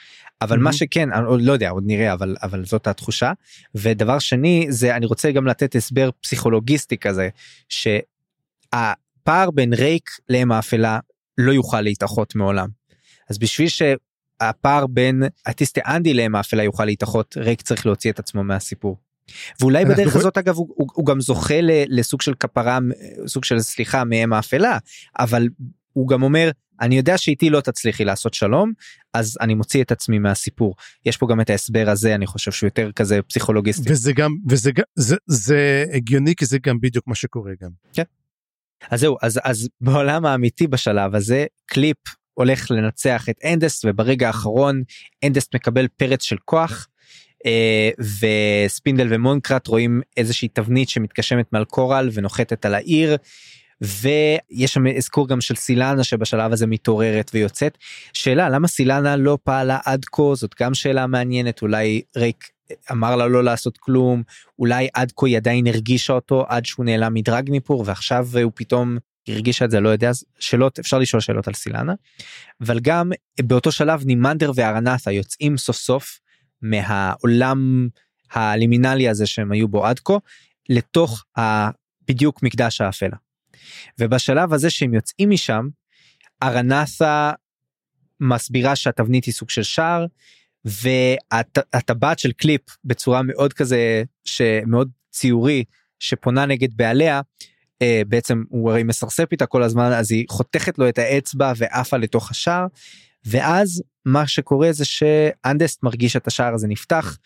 אבל 0.42 0.56
mm-hmm. 0.56 0.60
מה 0.60 0.72
שכן 0.72 1.12
אני 1.12 1.46
לא 1.46 1.52
יודע 1.52 1.70
עוד 1.70 1.82
נראה 1.86 2.12
אבל 2.12 2.36
אבל 2.42 2.64
זאת 2.64 2.86
התחושה 2.86 3.32
ודבר 3.74 4.18
שני 4.18 4.66
זה 4.68 4.96
אני 4.96 5.06
רוצה 5.06 5.32
גם 5.32 5.46
לתת 5.46 5.74
הסבר 5.74 6.10
פסיכולוגיסטי 6.20 6.96
כזה 6.96 7.28
שהפער 7.68 9.50
בין 9.50 9.72
ריק 9.72 10.10
לאם 10.28 10.52
האפלה 10.52 10.98
לא 11.38 11.52
יוכל 11.52 11.80
להתאחות 11.80 12.34
מעולם. 12.34 12.68
אז 13.30 13.38
בשביל 13.38 13.68
שהפער 13.68 14.86
בין 14.86 15.22
אטיסטי 15.50 15.80
אנדי 15.86 16.14
לאם 16.14 16.34
האפלה 16.34 16.62
יוכל 16.62 16.84
להתאחות 16.84 17.36
ריק 17.36 17.62
צריך 17.62 17.86
להוציא 17.86 18.10
את 18.10 18.18
עצמו 18.18 18.44
מהסיפור. 18.44 18.96
ואולי 19.60 19.84
בדרך 19.84 19.98
רואים... 19.98 20.18
הזאת 20.18 20.38
אגב 20.38 20.56
הוא, 20.56 20.68
הוא, 20.76 20.88
הוא 20.94 21.06
גם 21.06 21.20
זוכה 21.20 21.58
לסוג 21.88 22.22
של 22.22 22.34
כפרה 22.34 22.78
סוג 23.26 23.44
של 23.44 23.60
סליחה 23.60 24.04
מאם 24.04 24.32
האפלה 24.32 24.78
אבל 25.18 25.48
הוא 25.92 26.08
גם 26.08 26.22
אומר 26.22 26.50
אני 26.80 26.96
יודע 26.96 27.18
שאיתי 27.18 27.50
לא 27.50 27.60
תצליחי 27.60 28.04
לעשות 28.04 28.34
שלום 28.34 28.72
אז 29.14 29.38
אני 29.40 29.54
מוציא 29.54 29.82
את 29.82 29.92
עצמי 29.92 30.18
מהסיפור 30.18 30.74
יש 31.04 31.16
פה 31.16 31.26
גם 31.30 31.40
את 31.40 31.50
ההסבר 31.50 31.90
הזה 31.90 32.14
אני 32.14 32.26
חושב 32.26 32.52
שהוא 32.52 32.66
יותר 32.66 32.92
כזה 32.92 33.22
פסיכולוגיסטי 33.22 33.92
וזה 33.92 34.12
גם 34.12 34.30
וזה 34.48 34.72
גם 34.72 34.84
זה, 34.94 35.16
זה 35.26 35.84
הגיוני 35.92 36.34
כי 36.36 36.46
זה 36.46 36.58
גם 36.58 36.80
בדיוק 36.80 37.06
מה 37.06 37.14
שקורה 37.14 37.52
גם. 37.62 37.70
כן. 37.92 38.02
אז 38.90 39.00
זהו 39.00 39.16
אז 39.22 39.40
אז 39.44 39.68
בעולם 39.80 40.26
האמיתי 40.26 40.66
בשלב 40.66 41.14
הזה 41.14 41.46
קליפ 41.66 41.96
הולך 42.34 42.70
לנצח 42.70 43.28
את 43.28 43.36
אנדסט 43.44 43.84
וברגע 43.88 44.26
האחרון 44.26 44.82
אנדסט 45.24 45.54
מקבל 45.54 45.88
פרץ 45.96 46.22
של 46.22 46.36
כוח. 46.44 46.88
אה, 47.46 47.90
וספינדל 48.66 49.06
ומונקרט 49.10 49.66
רואים 49.66 50.00
איזושהי 50.16 50.48
תבנית 50.48 50.88
שמתגשמת 50.88 51.52
מעל 51.52 51.64
קורל 51.64 52.10
ונוחתת 52.12 52.64
על 52.64 52.74
העיר 52.74 53.16
ויש 53.80 54.72
שם 54.72 54.86
אזכור 54.86 55.28
גם 55.28 55.40
של 55.40 55.54
סילנה 55.54 56.04
שבשלב 56.04 56.52
הזה 56.52 56.66
מתעוררת 56.66 57.30
ויוצאת. 57.34 57.78
שאלה 58.12 58.48
למה 58.48 58.68
סילנה 58.68 59.16
לא 59.16 59.38
פעלה 59.42 59.78
עד 59.84 60.04
כה 60.04 60.34
זאת 60.34 60.54
גם 60.60 60.74
שאלה 60.74 61.06
מעניינת 61.06 61.62
אולי 61.62 62.02
רייק 62.16 62.50
אמר 62.90 63.16
לה 63.16 63.26
לא 63.26 63.44
לעשות 63.44 63.78
כלום 63.78 64.22
אולי 64.58 64.88
עד 64.94 65.12
כה 65.16 65.26
היא 65.26 65.36
עדיין 65.36 65.66
הרגישה 65.66 66.12
אותו 66.12 66.44
עד 66.48 66.64
שהוא 66.64 66.86
נעלם 66.86 67.14
מדרגניפור 67.14 67.84
ועכשיו 67.86 68.28
הוא 68.42 68.52
פתאום 68.54 68.98
הרגישה 69.28 69.64
את 69.64 69.70
זה 69.70 69.80
לא 69.80 69.88
יודע 69.88 70.10
שאלות 70.38 70.78
אפשר 70.78 70.98
לשאול 70.98 71.20
שאלות 71.20 71.48
על 71.48 71.54
סילנה 71.54 71.94
אבל 72.60 72.80
גם 72.80 73.12
באותו 73.42 73.72
שלב 73.72 74.04
נימנדר 74.04 74.50
וארנתה 74.54 75.10
יוצאים 75.10 75.56
סוף 75.56 75.76
סוף 75.76 76.18
מהעולם 76.62 77.88
הלימינלי 78.32 79.08
הזה 79.08 79.26
שהם 79.26 79.52
היו 79.52 79.68
בו 79.68 79.86
עד 79.86 79.98
כה 79.98 80.16
לתוך 80.68 81.24
בדיוק 82.08 82.42
מקדש 82.42 82.80
האפלה. 82.80 83.25
ובשלב 83.98 84.52
הזה 84.52 84.70
שהם 84.70 84.94
יוצאים 84.94 85.30
משם, 85.30 85.68
ארנסה 86.42 87.32
מסבירה 88.20 88.76
שהתבנית 88.76 89.24
היא 89.24 89.34
סוג 89.34 89.50
של 89.50 89.62
שער, 89.62 90.06
והטבעת 90.64 92.18
של 92.18 92.32
קליפ 92.32 92.60
בצורה 92.84 93.22
מאוד 93.22 93.52
כזה 93.52 94.02
שמאוד 94.24 94.90
ציורי 95.10 95.64
שפונה 95.98 96.46
נגד 96.46 96.68
בעליה 96.76 97.20
אה, 97.82 98.02
בעצם 98.08 98.42
הוא 98.48 98.70
הרי 98.70 98.82
מסרספ 98.82 99.32
איתה 99.32 99.46
כל 99.46 99.62
הזמן 99.62 99.92
אז 99.92 100.12
היא 100.12 100.24
חותכת 100.28 100.78
לו 100.78 100.88
את 100.88 100.98
האצבע 100.98 101.52
ועפה 101.56 101.96
לתוך 101.96 102.30
השער 102.30 102.66
ואז 103.26 103.82
מה 104.04 104.26
שקורה 104.26 104.72
זה 104.72 104.84
שאנדסט 104.84 105.82
מרגיש 105.82 106.16
את 106.16 106.26
השער 106.26 106.54
הזה 106.54 106.68
נפתח 106.68 107.18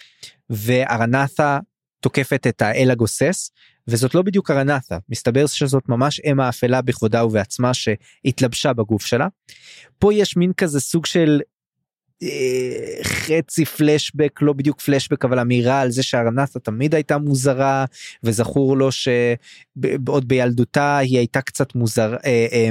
וארנתה 0.51 1.59
תוקפת 2.01 2.47
את 2.47 2.63
האל 2.63 2.91
הגוסס 2.91 3.51
וזאת 3.89 4.15
לא 4.15 4.23
בדיוק 4.23 4.51
ארנתה 4.51 4.99
מסתבר 5.09 5.47
שזאת 5.47 5.89
ממש 5.89 6.21
אם 6.25 6.41
האפלה 6.41 6.83
בכבודה 6.83 7.25
ובעצמה 7.25 7.75
שהתלבשה 7.75 8.73
בגוף 8.73 9.07
שלה. 9.07 9.27
פה 9.99 10.15
יש 10.15 10.37
מין 10.37 10.53
כזה 10.53 10.81
סוג 10.81 11.07
של 11.07 11.41
אה, 12.23 13.05
חצי 13.05 13.65
פלשבק 13.65 14.43
לא 14.43 14.53
בדיוק 14.53 14.81
פלשבק 14.81 15.25
אבל 15.25 15.39
אמירה 15.39 15.81
על 15.81 15.91
זה 15.91 16.03
שארנתה 16.03 16.61
תמיד 16.61 16.95
הייתה 16.95 17.19
מוזרה 17.19 17.85
וזכור 18.23 18.77
לו 18.77 18.93
שעוד 18.93 20.29
בילדותה 20.29 20.99
היא 20.99 21.19
הייתה 21.19 21.41
קצת 21.41 21.75
מוזר 21.75 22.17
אה, 22.25 22.47
אה, 22.53 22.71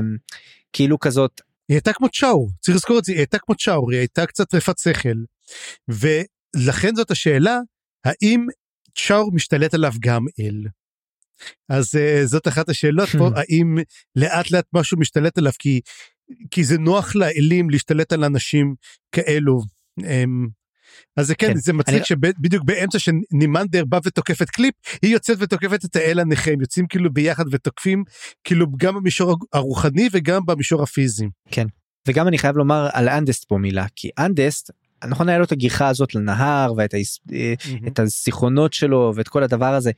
כאילו 0.73 0.99
כזאת. 0.99 1.41
היא 1.69 1.75
הייתה 1.75 1.93
כמו 1.93 2.09
צ'אור 2.09 2.49
צריך 2.59 2.77
לזכור 2.77 2.99
את 2.99 3.05
זה 3.05 3.11
היא 3.11 3.19
הייתה 3.19 3.37
כמו 3.39 3.55
צ'אור 3.55 3.91
היא 3.91 3.99
הייתה 3.99 4.25
קצת 4.25 4.53
רפת 4.53 4.77
שכל 4.77 5.17
ולכן 5.87 6.95
זאת 6.95 7.11
השאלה 7.11 7.59
האם 8.05 8.47
צ'אור 9.07 9.31
משתלט 9.33 9.73
עליו 9.73 9.93
גם 9.99 10.25
אל. 10.39 10.63
אז 11.69 11.95
uh, 11.95 12.25
זאת 12.25 12.47
אחת 12.47 12.69
השאלות 12.69 13.09
פה 13.09 13.29
האם 13.35 13.77
לאט 14.15 14.51
לאט 14.51 14.65
משהו 14.73 14.97
משתלט 14.99 15.37
עליו 15.37 15.51
כי 15.59 15.81
כי 16.51 16.63
זה 16.63 16.77
נוח 16.77 17.15
לאלים 17.15 17.69
להשתלט 17.69 18.13
על 18.13 18.23
אנשים 18.23 18.75
כאלו. 19.11 19.61
Um, 20.01 20.03
אז 21.17 21.27
זה 21.27 21.35
כן, 21.35 21.47
כן 21.47 21.57
זה 21.57 21.73
מצחיק 21.73 21.95
אני... 21.95 22.05
שבדיוק 22.05 22.63
באמצע 22.63 22.99
שנימנדר 22.99 23.85
בא 23.85 23.99
ותוקף 24.03 24.41
את 24.41 24.49
קליפ 24.49 24.73
היא 25.01 25.13
יוצאת 25.13 25.37
ותוקפת 25.39 25.85
את 25.85 25.95
האל 25.95 26.19
הנכה 26.19 26.51
הם 26.51 26.61
יוצאים 26.61 26.87
כאילו 26.87 27.13
ביחד 27.13 27.43
ותוקפים 27.51 28.03
כאילו 28.43 28.65
גם 28.77 28.95
במישור 28.95 29.37
הרוחני 29.53 30.09
וגם 30.11 30.45
במישור 30.45 30.83
הפיזי. 30.83 31.25
כן 31.51 31.67
וגם 32.07 32.27
אני 32.27 32.37
חייב 32.37 32.57
לומר 32.57 32.89
על 32.93 33.09
אנדסט 33.09 33.45
פה 33.47 33.57
מילה 33.57 33.85
כי 33.95 34.09
אנדסט 34.19 34.71
נכון 35.07 35.29
היה 35.29 35.37
לו 35.37 35.43
את 35.43 35.51
הגיחה 35.51 35.87
הזאת 35.87 36.15
לנהר 36.15 36.73
ואת 36.77 36.93
mm-hmm. 36.93 37.87
את 37.87 37.99
הזיכרונות 37.99 38.73
שלו 38.73 39.13
ואת 39.15 39.27
כל 39.27 39.43
הדבר 39.43 39.73
הזה 39.73 39.91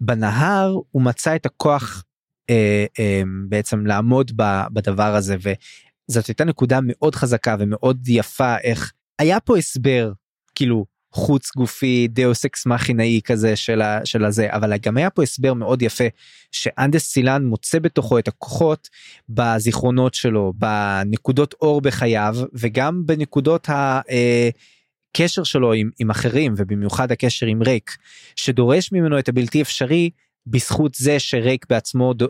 בנהר 0.00 0.76
הוא 0.90 1.02
מצא 1.02 1.36
את 1.36 1.46
הכוח 1.46 2.04
אה, 2.50 2.86
אה, 2.98 3.22
בעצם 3.48 3.86
לעמוד 3.86 4.32
ב, 4.36 4.42
בדבר 4.72 5.14
הזה 5.14 5.36
וזאת 5.36 6.26
הייתה 6.26 6.44
נקודה 6.44 6.78
מאוד 6.82 7.14
חזקה 7.14 7.56
ומאוד 7.58 8.08
יפה 8.08 8.56
איך 8.58 8.92
היה 9.18 9.40
פה 9.40 9.58
הסבר 9.58 10.12
כאילו 10.54 10.86
חוץ 11.12 11.50
גופי 11.56 12.08
דאוס 12.08 12.44
אקס 12.44 12.66
מכינה 12.66 13.20
כזה 13.24 13.56
של, 13.56 13.82
ה, 13.82 14.00
של 14.04 14.24
הזה 14.24 14.46
אבל 14.50 14.76
גם 14.76 14.96
היה 14.96 15.10
פה 15.10 15.22
הסבר 15.22 15.54
מאוד 15.54 15.82
יפה 15.82 16.04
שאנדסט 16.52 17.04
סילן 17.04 17.44
מוצא 17.44 17.78
בתוכו 17.78 18.18
את 18.18 18.28
הכוחות 18.28 18.88
בזיכרונות 19.28 20.14
שלו 20.14 20.52
בנקודות 20.56 21.54
אור 21.60 21.80
בחייו 21.80 22.36
וגם 22.52 23.06
בנקודות 23.06 23.68
הקשר 23.68 25.40
אה, 25.40 25.44
שלו 25.44 25.72
עם, 25.72 25.90
עם 25.98 26.10
אחרים 26.10 26.54
ובמיוחד 26.56 27.12
הקשר 27.12 27.46
עם 27.46 27.62
רייק 27.62 27.96
שדורש 28.36 28.92
ממנו 28.92 29.18
את 29.18 29.28
הבלתי 29.28 29.62
אפשרי 29.62 30.10
בזכות 30.46 30.94
זה 30.94 31.18
שרייק 31.18 31.66
בעצמו 31.70 32.14
ד... 32.14 32.22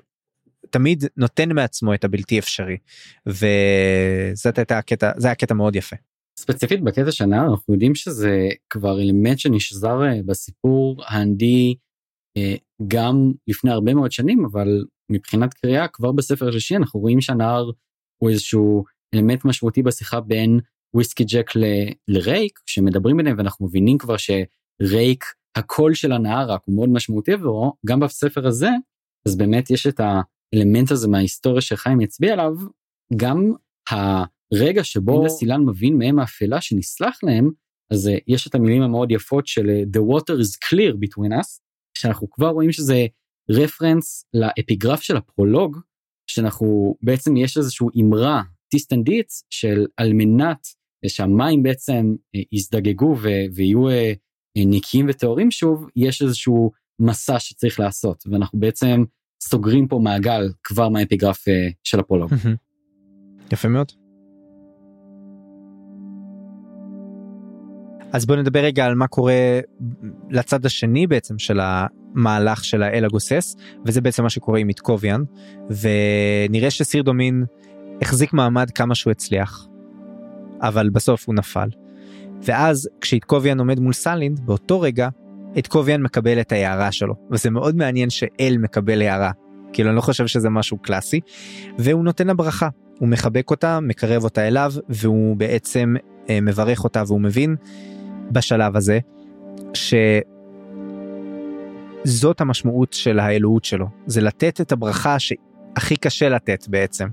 תמיד 0.70 1.04
נותן 1.16 1.52
מעצמו 1.52 1.94
את 1.94 2.04
הבלתי 2.04 2.38
אפשרי 2.38 2.76
וזאת 3.26 4.58
הייתה 4.58 4.78
הקטע 4.78 5.10
זה 5.16 5.28
היה 5.28 5.34
קטע 5.34 5.54
מאוד 5.54 5.76
יפה. 5.76 5.96
ספציפית 6.38 6.84
בקטע 6.84 7.12
של 7.12 7.24
הנער 7.24 7.50
אנחנו 7.50 7.74
יודעים 7.74 7.94
שזה 7.94 8.48
כבר 8.70 9.00
אלמנט 9.00 9.38
שנשזר 9.38 10.02
אה, 10.02 10.20
בסיפור 10.26 11.02
האנדי 11.06 11.74
אה, 12.36 12.54
גם 12.88 13.32
לפני 13.48 13.70
הרבה 13.70 13.94
מאוד 13.94 14.12
שנים 14.12 14.44
אבל 14.44 14.84
מבחינת 15.10 15.54
קריאה 15.54 15.88
כבר 15.88 16.12
בספר 16.12 16.48
השלישי 16.48 16.76
אנחנו 16.76 17.00
רואים 17.00 17.20
שהנער 17.20 17.70
הוא 18.22 18.30
איזשהו 18.30 18.84
אלמנט 19.14 19.44
משמעותי 19.44 19.82
בשיחה 19.82 20.20
בין 20.20 20.60
וויסקי 20.94 21.24
ג'ק 21.24 21.56
ל- 21.56 21.92
לרייק 22.08 22.58
שמדברים 22.66 23.16
ביניהם 23.16 23.38
ואנחנו 23.38 23.66
מבינים 23.66 23.98
כבר 23.98 24.16
שרייק 24.16 25.24
הקול 25.56 25.94
של 25.94 26.12
הנער 26.12 26.50
רק 26.50 26.60
הוא 26.64 26.76
מאוד 26.76 26.88
משמעותי 26.88 27.32
עבורו 27.32 27.72
גם 27.86 28.00
בספר 28.00 28.46
הזה 28.46 28.70
אז 29.26 29.36
באמת 29.36 29.70
יש 29.70 29.86
את 29.86 30.00
האלמנט 30.00 30.90
הזה 30.90 31.08
מההיסטוריה 31.08 31.60
שחיים 31.60 32.00
הצביע 32.00 32.32
עליו 32.32 32.52
גם 33.16 33.52
ה... 33.92 33.94
רגע 34.52 34.84
שבו 34.84 35.28
סילן 35.28 35.60
מבין 35.60 35.98
מאם 35.98 36.18
האפלה 36.18 36.60
שנסלח 36.60 37.18
להם, 37.22 37.50
אז 37.90 38.06
uh, 38.06 38.20
יש 38.26 38.46
את 38.46 38.54
המילים 38.54 38.82
המאוד 38.82 39.10
יפות 39.10 39.46
של 39.46 39.66
uh, 39.66 39.96
The 39.96 40.00
water 40.00 40.42
is 40.42 40.68
clear 40.68 40.92
between 40.94 41.32
us, 41.40 41.60
שאנחנו 41.98 42.30
כבר 42.30 42.48
רואים 42.48 42.72
שזה 42.72 43.06
רפרנס 43.50 44.24
לאפיגרף 44.34 45.00
של 45.00 45.16
הפרולוג, 45.16 45.78
שאנחנו 46.26 46.96
בעצם 47.02 47.36
יש 47.36 47.56
איזושהי 47.56 47.86
אמרה 48.02 48.42
טיסט 48.70 48.92
אנדית 48.92 49.44
של 49.50 49.86
על 49.96 50.12
מנת 50.12 50.66
שהמים 51.06 51.62
בעצם 51.62 52.14
יזדככו 52.52 53.16
ויהיו 53.54 53.84
נקיים 54.56 55.06
וטהורים 55.08 55.50
שוב 55.50 55.86
יש 55.96 56.22
איזשהו 56.22 56.70
מסע 57.00 57.38
שצריך 57.38 57.80
לעשות 57.80 58.24
ואנחנו 58.26 58.60
בעצם 58.60 59.04
סוגרים 59.42 59.88
פה 59.88 60.00
מעגל 60.02 60.52
כבר 60.64 60.88
מהאפיגרף 60.88 61.44
של 61.84 62.00
אפולו. 62.00 62.26
יפה 63.52 63.68
מאוד. 63.68 64.07
אז 68.12 68.26
בוא 68.26 68.36
נדבר 68.36 68.60
רגע 68.60 68.84
על 68.84 68.94
מה 68.94 69.06
קורה 69.06 69.60
לצד 70.30 70.66
השני 70.66 71.06
בעצם 71.06 71.38
של 71.38 71.60
המהלך 71.62 72.64
של 72.64 72.82
האל 72.82 73.04
הגוסס 73.04 73.56
וזה 73.86 74.00
בעצם 74.00 74.22
מה 74.22 74.30
שקורה 74.30 74.58
עם 74.58 74.68
איטקוביאן 74.68 75.22
ונראה 75.70 76.70
שסיר 76.70 77.02
דומין 77.02 77.44
החזיק 78.02 78.32
מעמד 78.32 78.70
כמה 78.70 78.94
שהוא 78.94 79.10
הצליח 79.10 79.66
אבל 80.60 80.88
בסוף 80.88 81.26
הוא 81.26 81.34
נפל. 81.34 81.68
ואז 82.42 82.88
כשאיטקוביאן 83.00 83.58
עומד 83.58 83.80
מול 83.80 83.92
סלינד 83.92 84.40
באותו 84.40 84.80
רגע 84.80 85.08
איטקוביאן 85.56 86.02
מקבל 86.02 86.40
את 86.40 86.52
ההארה 86.52 86.92
שלו. 86.92 87.14
וזה 87.30 87.50
מאוד 87.50 87.76
מעניין 87.76 88.10
שאל 88.10 88.56
מקבל 88.58 89.02
הארה 89.02 89.30
כאילו 89.72 89.88
אני 89.88 89.96
לא 89.96 90.00
חושב 90.00 90.26
שזה 90.26 90.50
משהו 90.50 90.78
קלאסי. 90.78 91.20
והוא 91.78 92.04
נותן 92.04 92.26
לה 92.26 92.34
הוא 92.98 93.08
מחבק 93.08 93.50
אותה 93.50 93.80
מקרב 93.80 94.24
אותה 94.24 94.48
אליו 94.48 94.72
והוא 94.88 95.36
בעצם 95.36 95.94
אה, 96.30 96.40
מברך 96.40 96.84
אותה 96.84 97.02
והוא 97.06 97.20
מבין 97.20 97.56
בשלב 98.30 98.76
הזה 98.76 98.98
שזאת 102.04 102.40
המשמעות 102.40 102.92
של 102.92 103.18
האלוהות 103.18 103.64
שלו 103.64 103.86
זה 104.06 104.20
לתת 104.20 104.60
את 104.60 104.72
הברכה 104.72 105.16
שהכי 105.18 105.96
קשה 105.96 106.28
לתת 106.28 106.68
בעצם 106.68 107.08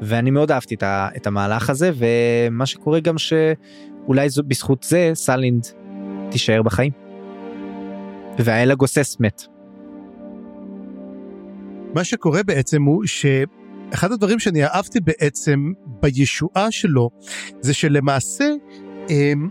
ואני 0.00 0.30
מאוד 0.30 0.50
אהבתי 0.50 0.76
את 1.16 1.26
המהלך 1.26 1.70
הזה 1.70 1.90
ומה 1.94 2.66
שקורה 2.66 3.00
גם 3.00 3.18
שאולי 3.18 4.28
זו 4.28 4.42
בזכות 4.42 4.82
זה 4.82 5.10
סלינד 5.14 5.66
תישאר 6.30 6.62
בחיים. 6.62 6.92
והאל 8.38 8.70
הגוסס 8.70 9.16
מת. 9.20 9.42
מה 11.94 12.04
שקורה 12.04 12.42
בעצם 12.42 12.82
הוא 12.82 13.04
שאחד 13.06 14.12
הדברים 14.12 14.38
שאני 14.38 14.64
אהבתי 14.64 15.00
בעצם 15.00 15.72
בישועה 15.86 16.70
שלו 16.70 17.10
זה 17.60 17.74
שלמעשה 17.74 18.44
הם, 19.08 19.48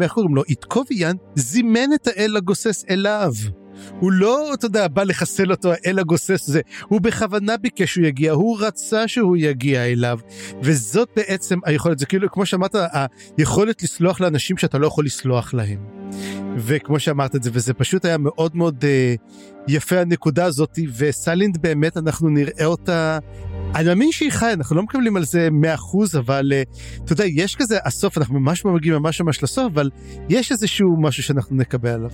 איך 0.00 0.12
קוראים 0.12 0.34
לו 0.34 0.44
איתקוביאן 0.44 1.16
זימן 1.34 1.92
את 1.94 2.06
האל 2.06 2.36
הגוסס 2.36 2.84
אליו. 2.90 3.32
הוא 4.00 4.12
לא, 4.12 4.54
אתה 4.54 4.66
יודע, 4.66 4.88
בא 4.88 5.02
לחסל 5.02 5.50
אותו, 5.50 5.72
האל 5.72 5.98
הגוסס 5.98 6.46
זה, 6.46 6.60
הוא 6.88 7.00
בכוונה 7.00 7.56
ביקש 7.56 7.94
שהוא 7.94 8.06
יגיע, 8.06 8.32
הוא 8.32 8.58
רצה 8.60 9.08
שהוא 9.08 9.36
יגיע 9.36 9.84
אליו, 9.84 10.18
וזאת 10.62 11.08
בעצם 11.16 11.58
היכולת, 11.64 11.98
זה 11.98 12.06
כאילו, 12.06 12.30
כמו 12.30 12.46
שאמרת, 12.46 12.74
היכולת 13.38 13.82
לסלוח 13.82 14.20
לאנשים 14.20 14.56
שאתה 14.56 14.78
לא 14.78 14.86
יכול 14.86 15.04
לסלוח 15.04 15.54
להם. 15.54 15.78
וכמו 16.56 17.00
שאמרת 17.00 17.36
את 17.36 17.42
זה, 17.42 17.50
וזה 17.52 17.74
פשוט 17.74 18.04
היה 18.04 18.18
מאוד 18.18 18.56
מאוד 18.56 18.84
uh, 18.84 19.66
יפה 19.68 20.00
הנקודה 20.00 20.44
הזאת, 20.44 20.78
וסלינד 20.96 21.62
באמת, 21.62 21.96
אנחנו 21.96 22.28
נראה 22.28 22.64
אותה 22.64 23.18
אני 23.76 23.88
מאמין 23.88 24.12
שהיא 24.12 24.30
חיה, 24.30 24.52
אנחנו 24.52 24.76
לא 24.76 24.82
מקבלים 24.82 25.16
על 25.16 25.24
זה 25.24 25.48
100%, 26.14 26.18
אבל 26.18 26.52
uh, 26.52 27.04
אתה 27.04 27.12
יודע, 27.12 27.24
יש 27.24 27.56
כזה, 27.56 27.78
הסוף, 27.84 28.18
אנחנו 28.18 28.40
ממש 28.40 28.64
מגיעים 28.64 28.96
ממש 28.96 29.20
ממש 29.20 29.42
לסוף, 29.42 29.72
אבל 29.72 29.90
יש 30.28 30.52
איזשהו 30.52 31.02
משהו 31.02 31.22
שאנחנו 31.22 31.56
נקבל 31.56 31.90
עליו. 31.90 32.10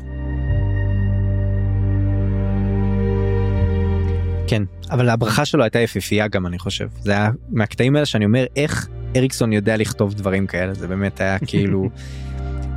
כן, 4.46 4.62
אבל 4.90 5.08
הברכה 5.08 5.44
שלו 5.44 5.62
הייתה 5.62 5.78
יפיפייה 5.78 6.28
גם 6.28 6.46
אני 6.46 6.58
חושב. 6.58 6.88
זה 7.00 7.12
היה 7.12 7.30
מהקטעים 7.50 7.96
האלה 7.96 8.06
שאני 8.06 8.24
אומר 8.24 8.44
איך 8.56 8.88
אריקסון 9.16 9.52
יודע 9.52 9.76
לכתוב 9.76 10.14
דברים 10.14 10.46
כאלה, 10.46 10.74
זה 10.74 10.88
באמת 10.88 11.20
היה 11.20 11.38
כאילו... 11.38 11.88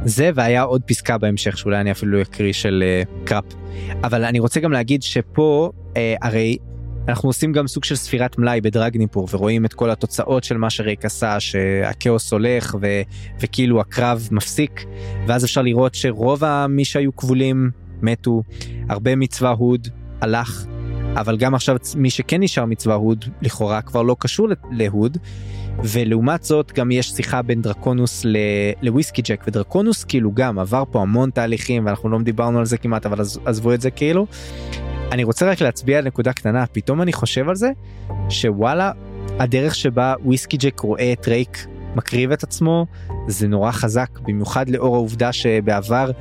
זה 0.05 0.31
והיה 0.35 0.61
עוד 0.61 0.81
פסקה 0.83 1.17
בהמשך 1.17 1.57
שאולי 1.57 1.81
אני 1.81 1.91
אפילו 1.91 2.21
אקריא 2.21 2.53
של 2.53 2.83
uh, 3.03 3.27
קראפ. 3.27 3.45
אבל 4.03 4.23
אני 4.25 4.39
רוצה 4.39 4.59
גם 4.59 4.71
להגיד 4.71 5.03
שפה 5.03 5.71
uh, 5.93 5.97
הרי 6.21 6.57
אנחנו 7.07 7.29
עושים 7.29 7.51
גם 7.51 7.67
סוג 7.67 7.83
של 7.83 7.95
ספירת 7.95 8.37
מלאי 8.37 8.61
בדרגניפור 8.61 9.27
ורואים 9.31 9.65
את 9.65 9.73
כל 9.73 9.91
התוצאות 9.91 10.43
של 10.43 10.57
מה 10.57 10.69
שרייק 10.69 11.05
עשה 11.05 11.39
שהכאוס 11.39 12.31
הולך 12.31 12.75
ו, 12.81 13.01
וכאילו 13.39 13.81
הקרב 13.81 14.27
מפסיק 14.31 14.85
ואז 15.27 15.45
אפשר 15.45 15.61
לראות 15.61 15.95
שרוב 15.95 16.43
מי 16.69 16.85
שהיו 16.85 17.15
כבולים 17.15 17.71
מתו 18.01 18.43
הרבה 18.89 19.15
מצבא 19.15 19.49
הוד 19.49 19.87
הלך 20.21 20.65
אבל 21.15 21.37
גם 21.37 21.55
עכשיו 21.55 21.75
מי 21.95 22.09
שכן 22.09 22.43
נשאר 22.43 22.65
מצבא 22.65 22.93
הוד 22.93 23.25
לכאורה 23.41 23.81
כבר 23.81 24.01
לא 24.01 24.15
קשור 24.19 24.47
להוד. 24.71 25.17
ולעומת 25.83 26.43
זאת 26.43 26.71
גם 26.75 26.91
יש 26.91 27.09
שיחה 27.09 27.41
בין 27.41 27.61
דרקונוס 27.61 28.25
לוויסקי 28.81 29.21
ג'ק 29.21 29.43
ודרקונוס 29.47 30.03
כאילו 30.03 30.31
גם 30.33 30.59
עבר 30.59 30.83
פה 30.91 31.01
המון 31.01 31.29
תהליכים 31.29 31.85
ואנחנו 31.85 32.09
לא 32.09 32.19
דיברנו 32.19 32.59
על 32.59 32.65
זה 32.65 32.77
כמעט 32.77 33.05
אבל 33.05 33.19
עזבו 33.45 33.73
את 33.73 33.81
זה 33.81 33.91
כאילו. 33.91 34.27
אני 35.15 35.23
רוצה 35.23 35.51
רק 35.51 35.61
להצביע 35.61 35.97
על 35.97 36.05
נקודה 36.05 36.33
קטנה 36.33 36.65
פתאום 36.71 37.01
אני 37.01 37.13
חושב 37.13 37.49
על 37.49 37.55
זה 37.55 37.71
שוואלה 38.29 38.91
הדרך 39.39 39.75
שבה 39.75 40.13
וויסקי 40.25 40.57
ג'ק 40.57 40.79
רואה 40.79 41.13
את 41.13 41.27
רייק 41.27 41.67
מקריב 41.95 42.31
את 42.31 42.43
עצמו 42.43 42.85
זה 43.27 43.47
נורא 43.47 43.71
חזק 43.71 44.09
במיוחד 44.27 44.69
לאור 44.69 44.95
העובדה 44.95 45.33
שבעבר 45.33 46.11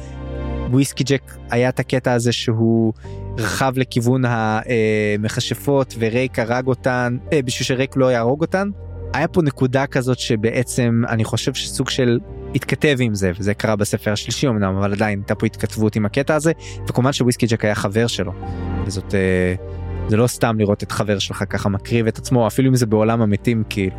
וויסקי 0.70 1.04
ג'ק 1.04 1.32
היה 1.50 1.68
את 1.68 1.80
הקטע 1.80 2.12
הזה 2.12 2.32
שהוא 2.32 2.92
רכב 3.38 3.72
לכיוון 3.76 4.22
המכשפות 4.24 5.94
ורייק 5.98 6.38
הרג 6.38 6.66
אותן 6.66 7.16
אה, 7.32 7.42
בשביל 7.42 7.66
שרייק 7.66 7.96
לא 7.96 8.12
יהרוג 8.12 8.40
אותן. 8.40 8.70
היה 9.14 9.28
פה 9.28 9.42
נקודה 9.42 9.86
כזאת 9.86 10.18
שבעצם 10.18 11.02
אני 11.08 11.24
חושב 11.24 11.54
שסוג 11.54 11.90
של 11.90 12.18
התכתב 12.54 12.96
עם 13.00 13.14
זה 13.14 13.32
וזה 13.38 13.54
קרה 13.54 13.76
בספר 13.76 14.12
השלישי 14.12 14.48
אמנם 14.48 14.76
אבל 14.76 14.92
עדיין 14.92 15.18
הייתה 15.18 15.34
פה 15.34 15.46
התכתבות 15.46 15.96
עם 15.96 16.06
הקטע 16.06 16.34
הזה 16.34 16.52
וכמובן 16.88 17.12
שוויסקי 17.12 17.46
ג'ק 17.46 17.64
היה 17.64 17.74
חבר 17.74 18.06
שלו 18.06 18.32
וזאת 18.86 19.14
אה, 19.14 19.54
זה 20.08 20.16
לא 20.16 20.26
סתם 20.26 20.56
לראות 20.58 20.82
את 20.82 20.92
חבר 20.92 21.18
שלך 21.18 21.44
ככה 21.50 21.68
מקריב 21.68 22.06
את 22.06 22.18
עצמו 22.18 22.46
אפילו 22.46 22.70
אם 22.70 22.76
זה 22.76 22.86
בעולם 22.86 23.22
המתים 23.22 23.62
כאילו. 23.68 23.96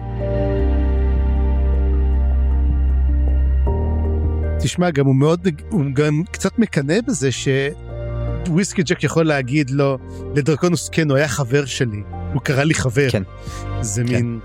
תשמע 4.60 4.92
גם 4.92 5.06
הוא 5.06 5.16
מאוד 5.16 5.48
הוא 5.70 5.84
גם 5.94 6.24
קצת 6.32 6.60
מקנא 6.60 6.96
בזה 7.08 7.30
שוויסקי 7.32 8.84
ג'ק 8.84 9.04
יכול 9.04 9.26
להגיד 9.26 9.70
לו 9.70 9.98
לדרקונוס 10.36 10.90
כן 10.90 11.10
הוא 11.10 11.18
היה 11.18 11.28
חבר 11.28 11.66
שלי 11.66 12.02
הוא 12.34 12.42
קרא 12.42 12.64
לי 12.64 12.74
חבר 12.74 13.10
כן. 13.10 13.24
זה 13.82 14.04
כן. 14.04 14.14
מין 14.14 14.40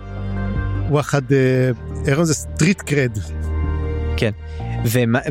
וואחד 0.90 1.22
איך 2.06 2.22
זה 2.22 2.34
street 2.34 2.82
cred. 2.82 3.18
כן 4.16 4.30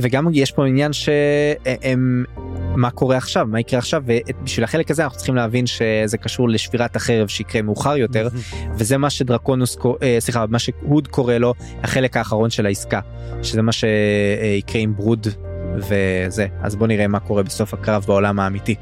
וגם 0.02 0.28
יש 0.34 0.52
פה 0.52 0.68
עניין 0.68 0.94
שהם 0.94 2.24
מה 2.76 2.90
קורה 2.90 3.18
עכשיו 3.18 3.48
מה 3.52 3.60
יקרה 3.60 3.80
עכשיו 3.80 4.04
ובשביל 4.06 4.64
החלק 4.64 4.92
הזה 4.92 5.04
אנחנו 5.04 5.18
צריכים 5.18 5.36
להבין 5.36 5.66
שזה 5.68 6.18
קשור 6.18 6.50
לשבירת 6.50 6.96
החרב 6.96 7.28
שיקרה 7.28 7.62
מאוחר 7.62 7.98
יותר 7.98 8.28
וזה 8.76 8.98
מה 8.98 9.10
שדרקונוס 9.10 9.78
אה, 10.04 10.18
סליחה 10.20 10.46
מה 10.50 10.60
שהוד 10.60 11.08
קורא 11.08 11.34
לו 11.34 11.54
החלק 11.84 12.18
האחרון 12.18 12.50
של 12.50 12.66
העסקה 12.66 13.00
שזה 13.44 13.62
מה 13.62 13.72
שיקרה 13.72 14.82
עם 14.82 14.96
ברוד 14.96 15.28
וזה 15.76 16.48
אז 16.62 16.76
בוא 16.76 16.88
נראה 16.88 17.08
מה 17.08 17.20
קורה 17.20 17.44
בסוף 17.44 17.74
הקרב 17.74 18.06
בעולם 18.08 18.40
האמיתי. 18.40 18.76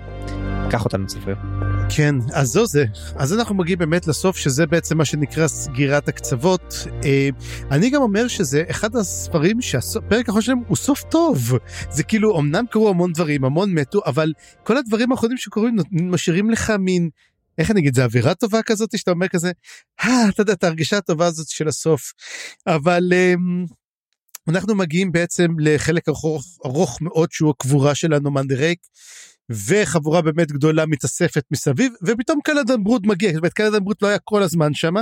קח 0.69 0.85
אותנו 0.85 1.07
צפריר. 1.07 1.35
כן, 1.89 2.15
אז 2.33 2.47
זו 2.47 2.65
זה. 2.65 2.85
אז 3.15 3.33
אנחנו 3.33 3.55
מגיעים 3.55 3.79
באמת 3.79 4.07
לסוף, 4.07 4.37
שזה 4.37 4.65
בעצם 4.65 4.97
מה 4.97 5.05
שנקרא 5.05 5.47
סגירת 5.47 6.07
הקצוות. 6.07 6.73
אה, 7.05 7.29
אני 7.71 7.89
גם 7.89 8.01
אומר 8.01 8.27
שזה 8.27 8.63
אחד 8.69 8.95
הספרים 8.95 9.61
שהפרק 9.61 10.27
האחרון 10.27 10.41
שלהם 10.41 10.59
הוא 10.67 10.77
סוף 10.77 11.03
טוב. 11.03 11.57
זה 11.91 12.03
כאילו, 12.03 12.39
אמנם 12.39 12.65
קרו 12.71 12.89
המון 12.89 13.13
דברים, 13.13 13.45
המון 13.45 13.73
מתו, 13.73 14.01
אבל 14.05 14.33
כל 14.63 14.77
הדברים 14.77 15.11
האחרונים 15.11 15.37
שקורים 15.37 15.75
משאירים 15.91 16.49
לך 16.49 16.73
מין... 16.79 17.09
איך 17.57 17.71
אני 17.71 17.79
אגיד 17.79 17.95
זה 17.95 18.03
אווירה 18.03 18.35
טובה 18.35 18.63
כזאת 18.63 18.97
שאתה 18.97 19.11
אומר 19.11 19.27
כזה 19.27 19.51
אה, 20.03 20.29
אתה 20.29 20.41
יודע 20.41 20.53
את 20.53 20.63
ההרגשה 20.63 20.97
הטובה 20.97 21.25
הזאת 21.25 21.49
של 21.49 21.67
הסוף 21.67 22.13
אבל 22.67 23.13
אמ, 23.13 23.65
אנחנו 24.47 24.75
מגיעים 24.75 25.11
בעצם 25.11 25.47
לחלק 25.59 26.09
ארוך, 26.09 26.45
ארוך 26.65 27.01
מאוד 27.01 27.31
שהוא 27.31 27.49
הקבורה 27.49 27.95
של 27.95 28.13
אנומנדר 28.13 28.55
רייק 28.55 28.79
וחבורה 29.51 30.21
באמת 30.21 30.51
גדולה 30.51 30.85
מתאספת 30.85 31.43
מסביב 31.51 31.93
ופתאום 32.03 32.39
קלדן 32.43 32.83
ברוד 32.83 33.07
מגיע, 33.07 33.29
זאת 33.29 33.37
אומרת 33.37 33.53
קלדן 33.53 33.83
ברוד 33.83 33.97
לא 34.01 34.07
היה 34.07 34.19
כל 34.23 34.43
הזמן 34.43 34.73
שמה. 34.73 35.01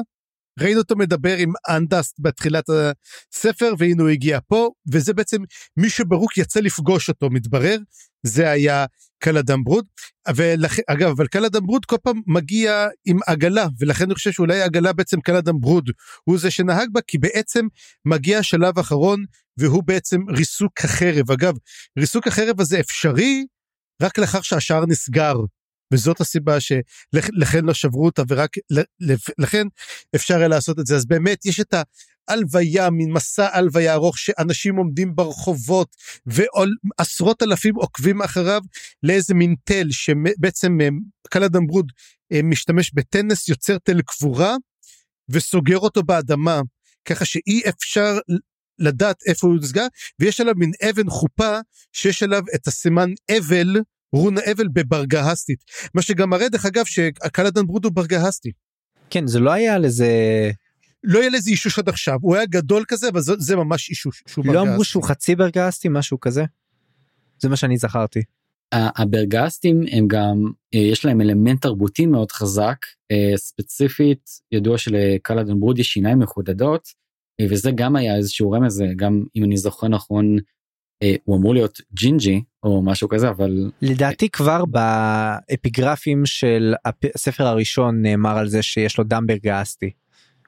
ראינו 0.59 0.80
אותו 0.80 0.95
מדבר 0.95 1.38
עם 1.38 1.53
אנדסט 1.69 2.15
בתחילת 2.19 2.65
הספר 2.69 3.73
והנה 3.77 4.03
הוא 4.03 4.09
הגיע 4.09 4.39
פה 4.47 4.69
וזה 4.91 5.13
בעצם 5.13 5.38
מי 5.77 5.89
שברוק 5.89 6.38
יצא 6.38 6.59
לפגוש 6.59 7.09
אותו 7.09 7.30
מתברר. 7.30 7.77
זה 8.23 8.49
היה 8.49 8.85
קלאדם 9.19 9.63
ברוד 9.63 9.85
ואגב 10.35 11.09
אבל 11.09 11.27
קלאדם 11.27 11.65
ברוד 11.65 11.85
כל 11.85 11.95
פעם 12.03 12.22
מגיע 12.27 12.88
עם 13.05 13.19
עגלה 13.27 13.67
ולכן 13.80 14.03
אני 14.03 14.13
חושב 14.13 14.31
שאולי 14.31 14.61
עגלה 14.61 14.93
בעצם 14.93 15.22
קלאדם 15.22 15.59
ברוד 15.59 15.89
הוא 16.23 16.38
זה 16.38 16.51
שנהג 16.51 16.89
בה 16.91 17.01
כי 17.07 17.17
בעצם 17.17 17.67
מגיע 18.05 18.39
השלב 18.39 18.77
האחרון 18.77 19.23
והוא 19.57 19.84
בעצם 19.84 20.22
ריסוק 20.30 20.80
החרב. 20.84 21.31
אגב 21.31 21.53
ריסוק 21.99 22.27
החרב 22.27 22.61
הזה 22.61 22.80
אפשרי 22.80 23.45
רק 24.01 24.17
לאחר 24.17 24.41
שהשער 24.41 24.85
נסגר 24.85 25.35
וזאת 25.93 26.22
הסיבה 26.22 26.57
שלכן 26.59 27.65
לא 27.65 27.73
שברו 27.73 28.05
אותה 28.05 28.23
ורק 28.27 28.51
לכן 29.38 29.67
אפשר 30.15 30.38
היה 30.38 30.47
לעשות 30.47 30.80
את 30.80 30.85
זה. 30.85 30.95
אז 30.95 31.05
באמת 31.05 31.45
יש 31.45 31.59
את 31.59 31.73
הלוויה 32.27 32.89
מין 32.89 33.11
מסע 33.11 33.57
הלוויה 33.57 33.93
ארוך 33.93 34.17
שאנשים 34.17 34.76
עומדים 34.76 35.15
ברחובות 35.15 35.95
ועשרות 36.26 37.43
אלפים 37.43 37.76
עוקבים 37.76 38.22
אחריו 38.22 38.61
לאיזה 39.03 39.34
מין 39.34 39.55
תל 39.63 39.88
שבעצם 39.91 40.77
אה, 40.81 40.88
קלאדם 41.30 41.67
ברוד 41.67 41.91
אה, 42.31 42.39
משתמש 42.43 42.91
בטנס 42.93 43.49
יוצר 43.49 43.77
תל 43.77 44.01
קבורה 44.01 44.55
וסוגר 45.30 45.77
אותו 45.77 46.03
באדמה. 46.03 46.61
ככה 47.05 47.26
שאי 47.26 47.61
אפשר 47.69 48.17
לדעת 48.80 49.23
איפה 49.26 49.47
הוא 49.47 49.56
נסגר 49.56 49.88
ויש 50.19 50.41
עליו 50.41 50.53
מין 50.57 50.72
אבן 50.89 51.10
חופה 51.10 51.60
שיש 51.93 52.23
עליו 52.23 52.43
את 52.56 52.68
הסימן 52.68 53.10
אבל 53.38 53.77
רון 54.14 54.35
אבל 54.38 54.68
בברגהסטית 54.68 55.64
מה 55.93 56.02
שגם 56.02 56.30
מראה 56.30 56.49
דרך 56.49 56.65
אגב 56.65 56.85
שקלדן 56.85 57.68
ברוד 57.68 57.85
הוא 57.85 57.93
ברגהסטי. 57.93 58.52
כן 59.10 59.27
זה 59.27 59.39
לא 59.39 59.52
היה 59.52 59.76
על 59.76 59.85
איזה 59.85 60.07
לא 61.03 61.19
היה 61.19 61.30
לזה 61.30 61.49
אישוש 61.49 61.80
עד 61.80 61.89
עכשיו 61.89 62.18
הוא 62.22 62.35
היה 62.35 62.45
גדול 62.45 62.84
כזה 62.88 63.10
אבל 63.10 63.22
זה, 63.22 63.34
זה 63.38 63.56
ממש 63.56 63.89
אישוש 63.89 64.23
שהוא 64.27 64.45
לא 64.45 64.52
ברגהסטי. 64.52 64.69
אמרו 64.69 64.84
שהוא 64.84 65.03
חצי 65.03 65.35
ברגהסטי 65.35 65.88
משהו 65.91 66.19
כזה. 66.19 66.43
זה 67.39 67.49
מה 67.49 67.56
שאני 67.56 67.77
זכרתי. 67.77 68.22
הברגסטים 68.72 69.81
הם 69.91 70.07
גם 70.07 70.52
אה, 70.73 70.80
יש 70.80 71.06
להם 71.06 71.22
אלמנט 71.22 71.61
תרבותי 71.61 72.06
מאוד 72.06 72.31
חזק 72.31 72.77
אה, 73.11 73.38
ספציפית 73.38 74.30
ידוע 74.52 74.77
שלקלדן 74.77 75.60
ברוד 75.60 75.80
יש 75.80 75.88
שיניים 75.88 76.19
מחודדות 76.19 77.05
וזה 77.41 77.71
גם 77.75 77.95
היה 77.95 78.15
איזשהו 78.15 78.51
רמז 78.51 78.83
גם 78.95 79.23
אם 79.35 79.43
אני 79.43 79.57
זוכר 79.57 79.87
נכון 79.87 80.37
הוא 81.23 81.37
אמור 81.37 81.53
להיות 81.53 81.81
ג'ינג'י 81.93 82.43
או 82.63 82.81
משהו 82.81 83.09
כזה 83.09 83.29
אבל 83.29 83.71
לדעתי 83.81 84.29
כבר 84.29 84.63
באפיגרפים 84.65 86.25
של 86.25 86.73
הספר 87.15 87.43
הראשון 87.43 88.01
נאמר 88.01 88.37
על 88.37 88.47
זה 88.47 88.61
שיש 88.61 88.97
לו 88.97 89.03
דם 89.03 89.23
ברגסטי 89.27 89.91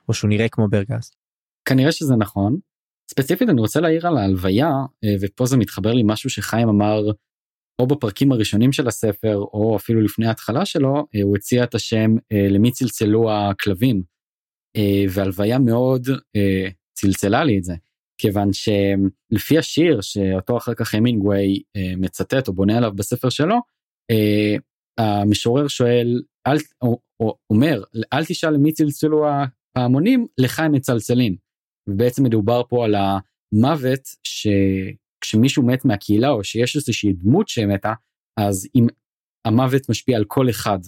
או 0.10 0.14
שהוא 0.14 0.30
נראה 0.30 0.50
כמו 0.50 0.68
ברגסט. 0.68 1.16
כנראה 1.66 1.92
שזה 1.92 2.16
נכון. 2.16 2.58
ספציפית 3.12 3.50
אני 3.50 3.62
רוצה 3.62 3.80
להעיר 3.80 4.08
על 4.08 4.18
ההלוויה 4.18 4.72
ופה 5.22 5.46
זה 5.46 5.58
מתחבר 5.58 5.94
לי 5.94 6.02
משהו 6.06 6.30
שחיים 6.30 6.70
אמר 6.70 7.04
או 7.80 7.88
בפרקים 7.88 8.32
הראשונים 8.32 8.72
של 8.72 8.88
הספר 8.88 9.36
או 9.36 9.76
אפילו 9.76 10.02
לפני 10.02 10.28
ההתחלה 10.28 10.66
שלו 10.66 11.06
אה, 11.16 11.22
הוא 11.22 11.38
הציע 11.38 11.64
את 11.64 11.76
השם 11.76 12.16
אה, 12.32 12.48
למי 12.50 12.72
צלצלו 12.72 13.32
הכלבים. 13.32 14.04
אה, 14.76 15.06
והלוויה 15.10 15.60
מאוד 15.60 16.08
צלצלה 16.98 17.44
לי 17.44 17.58
את 17.58 17.64
זה 17.64 17.76
כיוון 18.18 18.50
שלפי 18.54 19.58
השיר 19.58 20.02
שאותו 20.02 20.58
אחר 20.58 20.74
כך 20.74 20.96
המינגווי 20.96 21.62
מצטט 21.98 22.48
או 22.48 22.54
בונה 22.54 22.78
עליו 22.78 22.92
בספר 22.96 23.30
שלו 23.30 23.56
המשורר 24.98 25.68
שואל 25.68 26.22
אל, 26.48 26.58
או, 26.82 27.00
או 27.20 27.38
אומר 27.50 27.84
אל 28.14 28.26
תשאל 28.26 28.54
למי 28.54 28.72
צלצלו 28.72 29.26
ההמונים 29.76 30.28
לך 30.38 30.60
הם 30.60 30.72
מצלצלים. 30.72 31.36
ובעצם 31.90 32.24
מדובר 32.24 32.62
פה 32.70 32.86
על 32.86 32.96
המוות 32.96 34.02
ש... 34.24 34.48
כשמישהו 35.22 35.64
מת 35.64 35.86
מהקהילה 35.86 36.30
או 36.30 36.44
שיש 36.44 36.76
איזושהי 36.76 37.14
דמות 37.14 37.48
שמתה 37.48 37.94
אז 38.40 38.68
אם 38.76 38.88
המוות 39.46 39.90
משפיע 39.90 40.18
על 40.18 40.26
כל 40.28 40.50
אחד 40.50 40.80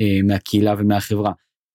אה, 0.00 0.22
מהקהילה 0.24 0.74
ומהחברה. 0.78 1.32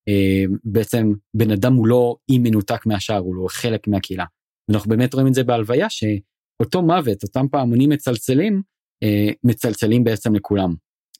אה, 0.07 0.43
בעצם 0.63 1.11
בן 1.33 1.51
אדם 1.51 1.73
הוא 1.73 1.87
לא 1.87 2.15
אי 2.29 2.39
מנותק 2.39 2.85
מהשאר 2.85 3.17
הוא 3.17 3.35
לא 3.35 3.47
חלק 3.49 3.87
מהקהילה. 3.87 4.25
אנחנו 4.71 4.89
באמת 4.89 5.13
רואים 5.13 5.27
את 5.27 5.33
זה 5.33 5.43
בהלוויה 5.43 5.87
שאותו 5.89 6.81
מוות 6.81 7.23
אותם 7.23 7.45
פעמונים 7.51 7.89
מצלצלים 7.89 8.61
אה, 9.03 9.29
מצלצלים 9.43 10.03
בעצם 10.03 10.35
לכולם 10.35 10.75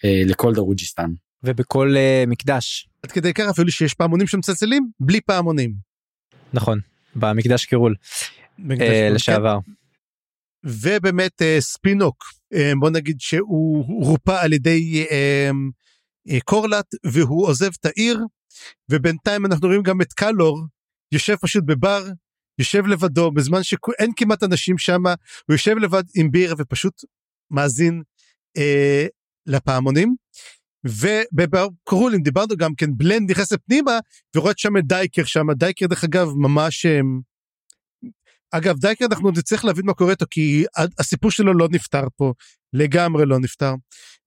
אה, 0.06 0.22
לכל 0.26 0.54
דרוג'יסטן. 0.54 1.12
ובכל 1.44 1.94
אה, 1.98 2.24
מקדש. 2.28 2.90
עד 3.04 3.12
כדי 3.12 3.34
כך 3.34 3.46
אפילו 3.50 3.72
שיש 3.72 3.94
פעמונים 3.94 4.28
שמצלצלים 4.28 4.90
בלי 5.00 5.22
פעמונים. 5.22 5.74
נכון 6.54 6.80
במקדש 7.16 7.66
קירול 7.66 7.96
אה, 8.82 9.10
לשעבר. 9.10 9.60
כן. 9.66 9.72
ובאמת 10.66 11.42
אה, 11.42 11.58
ספינוק 11.60 12.24
אה, 12.54 12.72
בוא 12.80 12.90
נגיד 12.90 13.20
שהוא 13.20 13.86
רופה 14.06 14.42
על 14.42 14.54
ידי 14.54 15.06
אה, 15.12 15.50
קורלט 16.46 16.86
והוא 17.06 17.48
עוזב 17.48 17.72
את 17.80 17.86
העיר 17.86 18.20
ובינתיים 18.92 19.46
אנחנו 19.46 19.68
רואים 19.68 19.84
גם 19.84 20.02
את 20.02 20.14
קלור 20.14 20.62
יושב 21.12 21.36
פשוט 21.36 21.64
בבר 21.66 22.06
יושב 22.60 22.86
לבדו 22.86 23.32
בזמן 23.32 23.64
שאין 23.64 24.12
כמעט 24.16 24.44
אנשים 24.44 24.78
שם 24.78 25.06
הוא 25.06 25.54
יושב 25.54 25.78
לבד 25.78 26.04
עם 26.16 26.32
ביר 26.32 26.56
ופשוט 26.58 27.02
מאזין 27.52 28.04
אה, 28.58 29.06
לפעמונים. 29.46 30.16
ובקרולים 31.34 32.22
דיברנו 32.22 32.58
גם 32.58 32.76
כן 32.76 32.90
בלנד 32.98 33.32
נכנס 33.32 33.52
לפנימה 33.52 34.00
ורואה 34.36 34.54
שם 34.58 34.78
את 34.78 34.88
דייקר 34.88 35.24
שם 35.24 35.52
דייקר 35.52 35.88
דרך 35.88 36.04
אגב 36.04 36.28
ממש 36.36 36.86
אגב 38.58 38.78
דייקר 38.78 39.06
אנחנו 39.06 39.32
נצטרך 39.32 39.66
להבין 39.66 39.86
מה 39.86 39.94
קורה 39.94 40.12
איתו 40.12 40.26
כי 40.30 40.66
הסיפור 41.00 41.32
שלו 41.32 41.54
לא 41.54 41.68
נפתר 41.72 42.04
פה 42.16 42.34
לגמרי 42.74 43.26
לא 43.26 43.40
נפתר. 43.40 43.74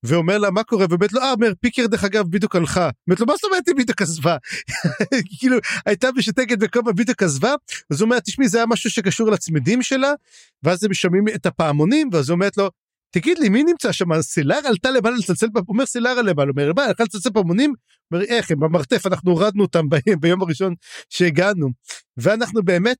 ואומר 0.02 0.38
לה 0.38 0.50
מה 0.50 0.62
קורה? 0.62 0.84
ובאמת 0.84 1.12
לא 1.12 1.24
אה 1.24 1.32
אומר 1.32 1.52
פיקר 1.60 1.86
דרך 1.86 2.04
אגב 2.04 2.24
בדיוק 2.30 2.56
הלכה. 2.56 2.90
אומרת 3.06 3.20
לו 3.20 3.26
מה 3.26 3.34
זאת 3.34 3.44
אומרת 3.44 3.68
היא 3.68 3.74
בדיוק 3.74 4.02
עזבה. 4.02 4.36
כאילו 5.38 5.56
הייתה 5.86 6.08
משתקת 6.16 6.58
בקומה 6.58 6.92
בדיוק 6.92 7.22
עזבה? 7.22 7.54
אז 7.90 8.00
הוא 8.00 8.06
אומר 8.06 8.20
תשמעי 8.20 8.48
זה 8.48 8.58
היה 8.58 8.66
משהו 8.66 8.90
שקשור 8.90 9.30
לצמידים 9.30 9.82
שלה 9.82 10.12
ואז 10.62 10.84
הם 10.84 10.94
שומעים 10.94 11.24
את 11.34 11.46
הפעמונים 11.46 12.08
ואז 12.12 12.28
הוא 12.28 12.34
אומרת 12.34 12.56
לו 12.56 12.70
תגיד 13.10 13.38
לי 13.38 13.48
מי 13.48 13.62
נמצא 13.62 13.92
שם? 13.92 14.22
סילר 14.22 14.58
עלתה 14.64 14.90
למעלה 14.90 15.16
לצלצל 15.16 15.46
אומר 15.68 15.86
סילר 15.86 16.22
למעלה. 16.22 16.50
אומר 16.50 16.72
מה 16.76 16.84
הלכה 16.84 17.04
לצלצל 17.04 17.30
פעמונים? 17.30 17.74
אומר 18.12 18.24
איך 18.24 18.50
הם 18.50 18.60
במרתף 18.60 19.06
אנחנו 19.06 19.30
הורדנו 19.30 19.62
אותם 19.62 19.86
ביום 20.20 20.42
הראשון 20.42 20.74
שהגענו. 21.10 21.68
ואנחנו 22.16 22.62
באמת 22.62 22.98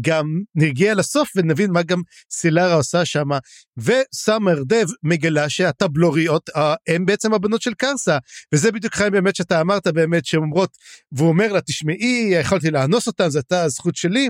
גם 0.00 0.26
נגיע 0.54 0.94
לסוף 0.94 1.30
ונבין 1.36 1.70
מה 1.70 1.82
גם 1.82 2.02
סילרה 2.30 2.74
עושה 2.74 3.04
שם 3.04 3.28
וסאמר 3.76 4.62
דב 4.66 4.86
מגלה 5.02 5.48
שהטבלוריות 5.48 6.50
הם 6.88 7.06
בעצם 7.06 7.34
הבנות 7.34 7.62
של 7.62 7.74
קרסה. 7.74 8.18
וזה 8.54 8.72
בדיוק 8.72 8.94
חיים 8.94 9.12
באמת 9.12 9.36
שאתה 9.36 9.60
אמרת 9.60 9.86
באמת 9.86 10.26
שהן 10.26 10.40
אומרות 10.40 10.76
והוא 11.12 11.28
אומר 11.28 11.52
לה 11.52 11.60
תשמעי 11.60 12.30
יכולתי 12.40 12.70
לאנוס 12.70 13.06
אותה 13.06 13.28
זו 13.28 13.38
הייתה 13.38 13.62
הזכות 13.62 13.96
שלי. 13.96 14.28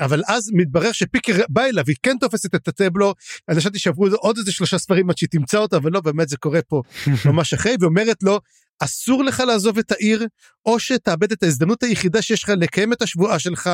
אבל 0.00 0.22
אז 0.28 0.50
מתברר 0.52 0.92
שפיקר 0.92 1.42
בא 1.48 1.64
אליו 1.64 1.84
היא 1.86 1.96
כן 2.02 2.16
תופסת 2.20 2.54
את 2.54 2.68
הטבלו 2.68 3.14
אני 3.48 3.56
חשבתי 3.56 3.78
שעברו 3.78 4.06
עוד 4.06 4.38
איזה 4.38 4.52
שלושה 4.52 4.78
ספרים 4.78 5.10
עד 5.10 5.18
שהיא 5.18 5.28
תמצא 5.30 5.58
אותה 5.58 5.78
ולא 5.82 6.00
באמת 6.00 6.28
זה 6.28 6.36
קורה 6.36 6.62
פה 6.62 6.82
ממש 7.26 7.54
אחרי 7.54 7.76
ואומרת 7.80 8.22
לו 8.22 8.40
אסור 8.80 9.24
לך 9.24 9.40
לעזוב 9.40 9.78
את 9.78 9.92
העיר 9.92 10.26
או 10.66 10.78
שתאבד 10.78 11.32
את 11.32 11.42
ההזדמנות 11.42 11.82
היחידה 11.82 12.22
שיש 12.22 12.42
לך 12.42 12.52
לקיים 12.56 12.92
את 12.92 13.02
השבועה 13.02 13.38
שלך 13.38 13.70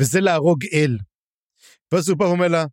וזה 0.00 0.20
להרוג 0.20 0.64
אל. 0.72 0.98
ואז 1.92 2.08
הוא 2.08 2.18
בא 2.18 2.24
ואומר 2.24 2.48
לה, 2.48 2.64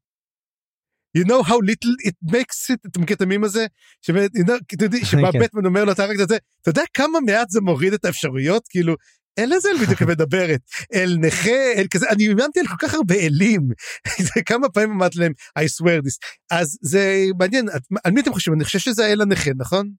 you 1.18 1.22
know 1.22 1.44
how 1.48 1.60
little 1.70 2.08
it 2.08 2.32
makes 2.32 2.74
it, 2.74 2.78
אתה 2.88 3.00
מכיר 3.00 3.16
את 3.16 3.22
המים 3.22 3.44
הזה? 3.44 3.66
שבא 4.02 5.32
כן. 5.32 5.40
בטמן 5.40 5.66
אומר 5.66 5.86
לו, 5.86 5.92
אתה 5.92 6.06
רק 6.06 6.18
את 6.24 6.30
זה, 6.30 6.38
אתה 6.62 6.70
יודע 6.70 6.82
כמה 6.94 7.20
מעט 7.26 7.50
זה 7.50 7.62
מוריד 7.62 7.94
את 7.94 8.06
האפשרויות? 8.06 8.68
כאילו, 8.70 8.96
אין 9.38 9.50
לזה 9.50 9.70
אל 9.70 9.78
בדיוק 9.86 10.02
מדברת, 10.02 10.60
אל 10.94 11.18
נכה, 11.20 11.74
אל 11.76 11.88
כזה, 11.92 12.10
אני 12.10 12.28
האמנתי 12.28 12.60
על 12.60 12.68
כל 12.68 12.76
כך 12.80 12.94
הרבה 12.94 13.16
אלים, 13.16 13.62
כמה 14.50 14.70
פעמים 14.70 14.92
אמרתי 14.92 15.20
להם, 15.20 15.32
I 15.60 15.62
swear 15.62 16.02
this, 16.06 16.18
אז 16.52 16.78
זה 16.82 17.26
מעניין, 17.40 17.66
על 18.04 18.12
מי 18.12 18.22
אתם 18.22 18.34
חושבים? 18.34 18.56
אני 18.56 18.64
חושב 18.64 18.80
שזה 18.80 19.06
האל 19.06 19.22
הנכה, 19.22 19.52
נכון? 19.58 19.92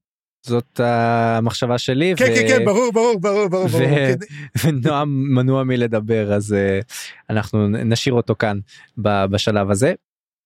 זאת 0.45 0.79
המחשבה 0.79 1.77
שלי. 1.77 2.13
כן, 2.17 2.25
ו... 2.31 2.35
כן, 2.35 2.47
כן, 2.47 2.65
ברור, 2.65 2.91
ברור, 2.93 3.19
ברור, 3.19 3.47
ברור. 3.47 3.65
ו... 3.65 3.71
כן. 3.71 4.15
ונועם 4.63 5.33
מנוע 5.35 5.63
מלדבר, 5.63 6.33
אז 6.33 6.51
uh, 6.51 6.85
אנחנו 7.29 7.67
נשאיר 7.67 8.13
אותו 8.13 8.35
כאן 8.39 8.59
בשלב 8.97 9.71
הזה. 9.71 9.93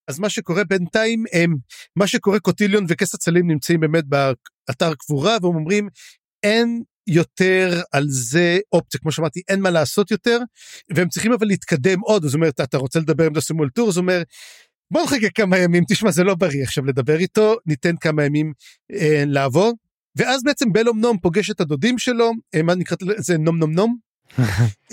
אז 0.07 0.19
מה 0.19 0.29
שקורה 0.29 0.63
בינתיים, 0.63 1.23
הם, 1.33 1.55
מה 1.95 2.07
שקורה 2.07 2.39
קוטיליון 2.39 2.85
וכס 2.89 3.15
הצלים 3.15 3.47
נמצאים 3.47 3.79
באמת 3.79 4.03
באתר 4.05 4.95
קבורה, 4.95 5.37
והם 5.41 5.55
אומרים, 5.55 5.87
אין 6.43 6.83
יותר 7.07 7.81
על 7.91 8.05
זה 8.07 8.59
אופציה, 8.73 8.99
כמו 8.99 9.11
שאמרתי, 9.11 9.41
אין 9.47 9.61
מה 9.61 9.69
לעשות 9.69 10.11
יותר, 10.11 10.39
והם 10.95 11.09
צריכים 11.09 11.33
אבל 11.33 11.47
להתקדם 11.47 11.99
עוד, 11.99 12.25
אז 12.25 12.33
הוא 12.33 12.39
אומר, 12.39 12.49
אתה 12.49 12.77
רוצה 12.77 12.99
לדבר 12.99 13.25
עם 13.25 13.33
דוסימול 13.33 13.69
טור? 13.69 13.89
אז 13.89 13.97
הוא 13.97 14.01
אומר, 14.01 14.21
בוא 14.91 15.03
נחכה 15.03 15.29
כמה 15.29 15.57
ימים, 15.57 15.83
תשמע, 15.89 16.11
זה 16.11 16.23
לא 16.23 16.35
בריא 16.35 16.63
עכשיו 16.63 16.85
לדבר 16.85 17.17
איתו, 17.17 17.55
ניתן 17.65 17.95
כמה 17.97 18.25
ימים 18.25 18.53
אה, 18.93 19.23
לעבור. 19.25 19.73
ואז 20.15 20.43
בעצם 20.43 20.73
בלום 20.73 20.99
נום 20.99 21.17
פוגש 21.17 21.51
את 21.51 21.61
הדודים 21.61 21.97
שלו, 21.97 22.31
אה, 22.55 22.61
מה 22.61 22.75
נקרא 22.75 22.97
לזה 23.01 23.37
נום 23.37 23.57
נום 23.57 23.71
נום. 23.71 23.97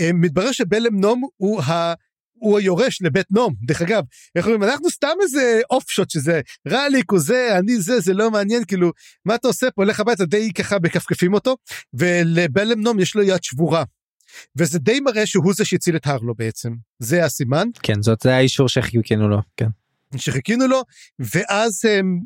אה, 0.01 0.11
מתברר 0.15 0.53
שבלם 0.53 1.01
נום 1.01 1.29
הוא 1.37 1.63
ה... 1.63 1.95
הוא 2.43 2.59
היורש 2.59 3.03
לבית 3.03 3.27
נום, 3.31 3.55
דרך 3.63 3.83
אגב, 3.83 4.05
איך 4.37 4.47
אומרים, 4.47 4.63
אנחנו 4.63 4.91
סתם 4.91 5.09
איזה 5.23 5.61
אוף 5.71 5.91
שוט 5.91 6.11
שזה 6.11 6.41
רליק 6.69 7.11
הוא 7.11 7.21
זה, 7.21 7.59
אני 7.59 7.81
זה, 7.81 8.01
זה 8.01 8.15
לא 8.15 8.31
מעניין, 8.31 8.65
כאילו, 8.65 8.93
מה 9.25 9.35
אתה 9.35 9.49
עושה 9.49 9.71
פה, 9.71 9.83
הולך 9.83 10.01
הביתה, 10.01 10.25
די 10.25 10.53
ככה 10.53 10.79
בכפכפים 10.79 11.35
אותו, 11.35 11.57
ולבלם 11.95 12.81
נום 12.81 13.01
יש 13.01 13.15
לו 13.15 13.23
יד 13.23 13.43
שבורה. 13.45 13.85
וזה 14.57 14.79
די 14.79 15.01
מראה 15.01 15.27
שהוא 15.27 15.55
זה 15.55 15.65
שהציל 15.65 15.97
את 15.97 16.07
הרלו 16.07 16.35
בעצם, 16.35 16.73
זה 16.99 17.25
הסימן. 17.25 17.69
כן, 17.83 18.03
זאת 18.03 18.23
זה 18.23 18.35
האישור 18.35 18.69
שחיכינו 18.69 19.29
לו, 19.29 19.39
כן. 19.57 19.69
שחיכינו 20.17 20.67
לו, 20.67 20.83
ואז 21.19 21.85
הם 21.85 22.01
אמ, 22.01 22.21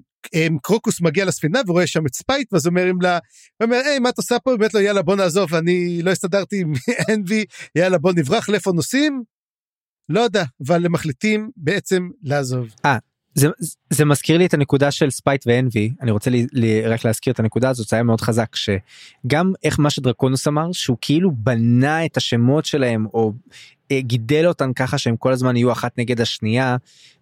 קרוקוס 0.62 1.00
מגיע 1.00 1.24
לספינה 1.24 1.60
ורואה 1.66 1.86
שם 1.86 2.06
את 2.06 2.14
ספייט 2.14 2.52
ואז 2.52 2.66
אומרים 2.66 3.00
לה, 3.00 3.18
הוא 3.58 3.64
אומר 3.64 3.76
היי 3.76 3.98
מה 3.98 4.08
את 4.08 4.18
עושה 4.18 4.38
פה 4.38 4.56
באמת 4.56 4.74
לו 4.74 4.80
יאללה 4.80 5.02
בוא 5.02 5.16
נעזוב 5.16 5.54
אני 5.54 6.02
לא 6.02 6.10
הסתדרתי 6.10 6.60
עם 6.60 6.72
אנבי 7.10 7.44
יאללה 7.74 7.98
בוא 7.98 8.12
נברח 8.16 8.48
לאיפה 8.48 8.72
נוסעים. 8.72 9.22
לא 10.08 10.20
יודע 10.20 10.44
אבל 10.66 10.86
הם 10.86 10.92
מחליטים 10.92 11.50
בעצם 11.56 12.08
לעזוב. 12.22 12.68
זה, 13.34 13.48
זה 13.90 14.04
מזכיר 14.04 14.38
לי 14.38 14.46
את 14.46 14.54
הנקודה 14.54 14.90
של 14.90 15.10
ספייט 15.10 15.44
ואנבי 15.46 15.92
אני 16.00 16.10
רוצה 16.10 16.30
לי, 16.30 16.46
לי 16.52 16.82
רק 16.82 17.04
להזכיר 17.04 17.32
את 17.32 17.40
הנקודה 17.40 17.70
הזאת 17.70 17.88
זה 17.88 17.96
היה 17.96 18.02
מאוד 18.02 18.20
חזק 18.20 18.56
שגם 18.56 19.52
איך 19.64 19.80
מה 19.80 19.90
שדרקונוס 19.90 20.48
אמר 20.48 20.72
שהוא 20.72 20.96
כאילו 21.00 21.30
בנה 21.30 22.04
את 22.04 22.16
השמות 22.16 22.64
שלהם 22.64 23.06
או 23.14 23.32
אה, 23.32 23.56
גידל 23.92 24.46
אותן 24.46 24.72
ככה 24.72 24.98
שהם 24.98 25.16
כל 25.16 25.32
הזמן 25.32 25.56
יהיו 25.56 25.72
אחת 25.72 25.98
נגד 25.98 26.20
השנייה 26.20 26.76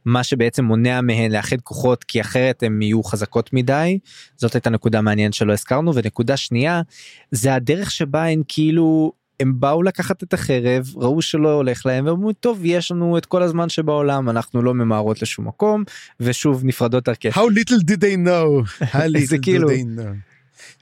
מה 0.05 0.23
שבעצם 0.25 0.65
מונע 0.65 1.01
מהן 1.01 1.33
לאחד 1.33 1.61
כוחות 1.61 2.05
כי 2.05 2.21
אחרת 2.21 2.63
הם 2.63 2.83
יהיו 2.83 3.03
חזקות 3.03 3.53
מדי 3.53 3.99
זאת 4.37 4.55
הייתה 4.55 4.71
נקודה 4.71 5.01
מעניינת 5.01 5.35
שלא 5.35 5.53
הזכרנו 5.53 5.95
ונקודה 5.95 6.37
שנייה 6.37 6.83
זה 7.31 7.55
הדרך 7.55 7.91
שבה 7.91 8.25
הן 8.25 8.43
כאילו 8.49 9.13
הם 9.41 9.61
באו 9.61 9.83
לקחת 9.83 10.23
את 10.23 10.33
החרב 10.35 10.87
ראו 10.97 11.23
שלא 11.23 11.53
הולך 11.53 11.87
להם 11.87 12.07
ואמרו 12.07 12.33
טוב 12.33 12.61
יש 12.65 12.91
לנו 12.91 13.19
את 13.19 13.27
כל 13.27 13.43
הזמן 13.43 13.69
שבעולם 13.69 14.31
אנחנו 14.31 14.63
לא 14.63 14.75
ממהרות 14.75 15.23
לשום 15.23 15.49
מקום 15.49 15.85
ושוב 16.21 16.65
נפרדות 16.65 17.05
דרכי. 17.05 17.29
How 17.29 17.33
little 17.33 17.83
did 17.83 18.01
they 18.01 18.17
know. 18.27 18.83
How 18.85 18.97
little 19.17 19.39
כאילו- 19.43 19.69
did 19.69 19.73
they 19.73 19.99
know. 19.99 20.34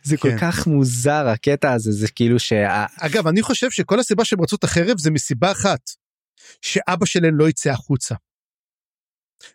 זה 0.02 0.16
כל 0.16 0.30
כן. 0.30 0.38
כך 0.38 0.66
מוזר 0.66 1.28
הקטע 1.28 1.72
הזה 1.72 1.92
זה 1.92 2.08
כאילו 2.08 2.38
שה... 2.38 2.84
אגב 3.00 3.26
אני 3.26 3.42
חושב 3.42 3.70
שכל 3.70 4.00
הסיבה 4.00 4.24
שהם 4.24 4.40
רצו 4.40 4.56
את 4.56 4.64
החרב 4.64 4.98
זה 4.98 5.10
מסיבה 5.10 5.52
אחת. 5.52 5.80
שאבא 6.62 7.06
שלהם 7.06 7.38
לא 7.38 7.48
יצא 7.48 7.70
החוצה. 7.70 8.14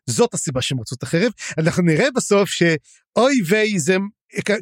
זאת 0.05 0.33
הסיבה 0.33 0.61
שהם 0.61 0.79
רצו 0.79 0.95
את 0.95 1.03
החרב 1.03 1.31
אנחנו 1.57 1.83
נראה 1.83 2.11
בסוף 2.15 2.49
שאוי 2.49 3.41
ויי 3.47 3.79
זה 3.79 3.97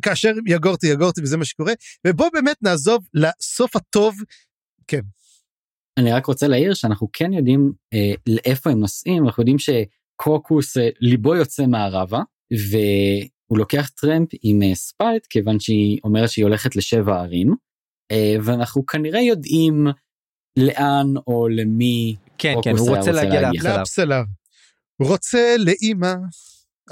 כאשר 0.01 0.31
יגורתי 0.45 0.87
יגורתי 0.87 1.21
וזה 1.21 1.37
מה 1.37 1.45
שקורה 1.45 1.73
ובוא 2.07 2.29
באמת 2.33 2.57
נעזוב 2.61 3.07
לסוף 3.13 3.75
הטוב 3.75 4.15
אני 5.97 6.13
רק 6.13 6.25
רוצה 6.25 6.47
להעיר 6.47 6.73
שאנחנו 6.73 7.07
כן 7.13 7.33
יודעים 7.33 7.71
אה, 7.93 8.13
לאיפה 8.27 8.69
הם 8.69 8.79
נוסעים 8.79 9.25
אנחנו 9.25 9.41
יודעים 9.41 9.57
שקרוקוס 9.59 10.77
אה, 10.77 10.89
ליבו 10.99 11.35
יוצא 11.35 11.65
מערבה 11.65 12.19
והוא 13.49 13.59
לוקח 13.59 13.89
טרמפ 13.89 14.29
עם 14.41 14.63
אה, 14.63 14.75
ספייט 14.75 15.25
כיוון 15.25 15.59
שהיא 15.59 15.99
אומרת 16.03 16.29
שהיא 16.29 16.45
הולכת 16.45 16.75
לשבע 16.75 17.21
ערים 17.21 17.55
אה, 18.11 18.35
ואנחנו 18.43 18.85
כנראה 18.85 19.21
יודעים 19.21 19.87
לאן 20.57 21.07
או 21.27 21.47
למי 21.47 22.15
כן 22.37 22.55
כן 22.63 22.77
הוא 22.77 22.97
רוצה 22.97 23.11
להגיע. 23.11 23.49
לאפסלר. 23.63 24.21
הוא 24.97 25.07
רוצה 25.07 25.55
לאימא. 25.59 26.13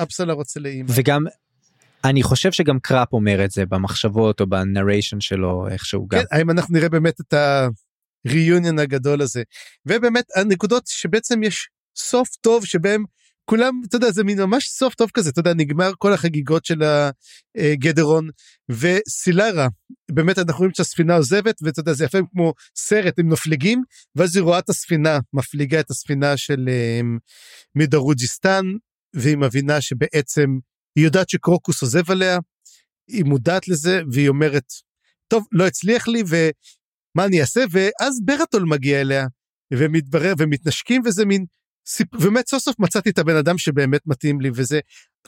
אפסלר 0.03 0.33
רוצה 0.33 0.59
לאימא. 0.59 0.89
וגם 0.95 1.23
אני 2.05 2.23
חושב 2.23 2.51
שגם 2.51 2.79
קראפ 2.79 3.13
אומר 3.13 3.45
את 3.45 3.51
זה 3.51 3.65
במחשבות 3.65 4.41
או 4.41 4.47
בנריישן 4.47 5.21
שלו 5.21 5.67
איכשהו 5.67 6.07
גם. 6.07 6.19
כן, 6.19 6.25
האם 6.31 6.49
אנחנו 6.49 6.73
נראה 6.73 6.89
באמת 6.89 7.21
את 7.21 7.33
הריוניון 8.27 8.79
הגדול 8.79 9.21
הזה. 9.21 9.43
ובאמת 9.85 10.25
הנקודות 10.35 10.83
שבעצם 10.87 11.43
יש 11.43 11.69
סוף 11.97 12.29
טוב 12.41 12.65
שבהם 12.65 13.03
כולם, 13.45 13.81
אתה 13.87 13.95
יודע, 13.95 14.11
זה 14.11 14.23
מין 14.23 14.41
ממש 14.41 14.67
סוף 14.67 14.95
טוב 14.95 15.09
כזה, 15.13 15.29
אתה 15.29 15.39
יודע, 15.39 15.53
נגמר 15.53 15.91
כל 15.97 16.13
החגיגות 16.13 16.65
של 16.65 16.81
הגדרון 17.57 18.29
וסילרה, 18.69 19.67
באמת 20.11 20.37
אנחנו 20.39 20.57
רואים 20.57 20.73
שהספינה 20.73 21.15
עוזבת, 21.15 21.55
ואתה 21.61 21.79
יודע, 21.79 21.93
זה 21.93 22.05
יפה 22.05 22.17
כמו 22.31 22.53
סרט, 22.75 23.19
הם 23.19 23.29
מפליגים, 23.29 23.83
ואז 24.15 24.35
היא 24.35 24.43
רואה 24.43 24.59
את 24.59 24.69
הספינה, 24.69 25.19
מפליגה 25.33 25.79
את 25.79 25.89
הספינה 25.89 26.37
של 26.37 26.69
אמ, 26.69 27.17
מדרוג'יסטן, 27.75 28.65
והיא 29.15 29.37
מבינה 29.37 29.81
שבעצם 29.81 30.57
היא 30.95 31.05
יודעת 31.05 31.29
שקרוקוס 31.29 31.81
עוזב 31.81 32.11
עליה, 32.11 32.37
היא 33.07 33.23
מודעת 33.23 33.67
לזה, 33.67 34.01
והיא 34.11 34.29
אומרת, 34.29 34.65
טוב, 35.27 35.47
לא 35.51 35.67
הצליח 35.67 36.07
לי, 36.07 36.23
ומה 36.27 37.25
אני 37.25 37.41
אעשה? 37.41 37.63
ואז 37.71 38.19
ברטול 38.25 38.63
מגיע 38.63 39.01
אליה, 39.01 39.25
ומתברר, 39.73 40.33
ומתנשקים, 40.37 41.01
וזה 41.05 41.25
מין, 41.25 41.45
באמת 42.21 42.47
סוף 42.47 42.63
סוף 42.63 42.75
מצאתי 42.79 43.09
את 43.09 43.19
הבן 43.19 43.35
אדם 43.35 43.57
שבאמת 43.57 44.01
מתאים 44.05 44.41
לי, 44.41 44.49
וזה 44.55 44.79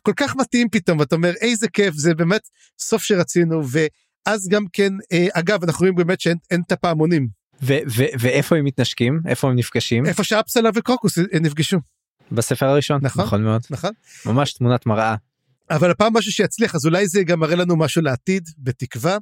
כל 0.02 0.14
כך 0.16 0.36
מתאים 0.36 0.70
פתאום, 0.70 1.00
ואתה 1.00 1.16
אומר, 1.16 1.34
איזה 1.42 1.68
כיף, 1.68 1.94
זה 1.96 2.16
באמת 2.16 2.42
סוף 2.80 3.04
שרצינו, 3.04 3.62
ואז 3.70 4.48
גם 4.48 4.66
כן, 4.74 4.94
אה, 5.12 5.28
אגב, 5.34 5.64
אנחנו 5.64 5.80
רואים 5.80 5.96
באמת 5.96 6.22
שאין 6.22 6.38
אין 6.52 6.62
את 6.68 6.72
הפעמונים. 6.72 7.28
ו- 7.62 7.78
ו- 7.98 8.14
ואיפה 8.20 8.58
הם 8.58 8.66
מתנשקים 8.66 9.20
איפה 9.28 9.50
הם 9.50 9.56
נפגשים 9.56 10.06
איפה 10.06 10.24
שאפסלה 10.24 10.70
וקרוקוס 10.76 11.18
אה, 11.18 11.24
נפגשו, 11.42 11.78
בספר 12.32 12.66
הראשון 12.66 13.00
נכון. 13.02 13.26
נכון 13.26 13.44
מאוד 13.44 13.62
נכון? 13.70 13.92
ממש 14.26 14.54
תמונת 14.54 14.86
מראה. 14.86 15.16
אבל 15.70 15.92
הפעם 15.92 16.14
משהו 16.14 16.32
שיצליח, 16.32 16.76
אז 16.76 16.86
אולי 16.86 17.08
זה 17.08 17.24
גם 17.24 17.40
מראה 17.40 17.56
לנו 17.56 17.76
משהו 17.76 18.02
לעתיד, 18.02 18.50
בתקווה. 18.58 19.18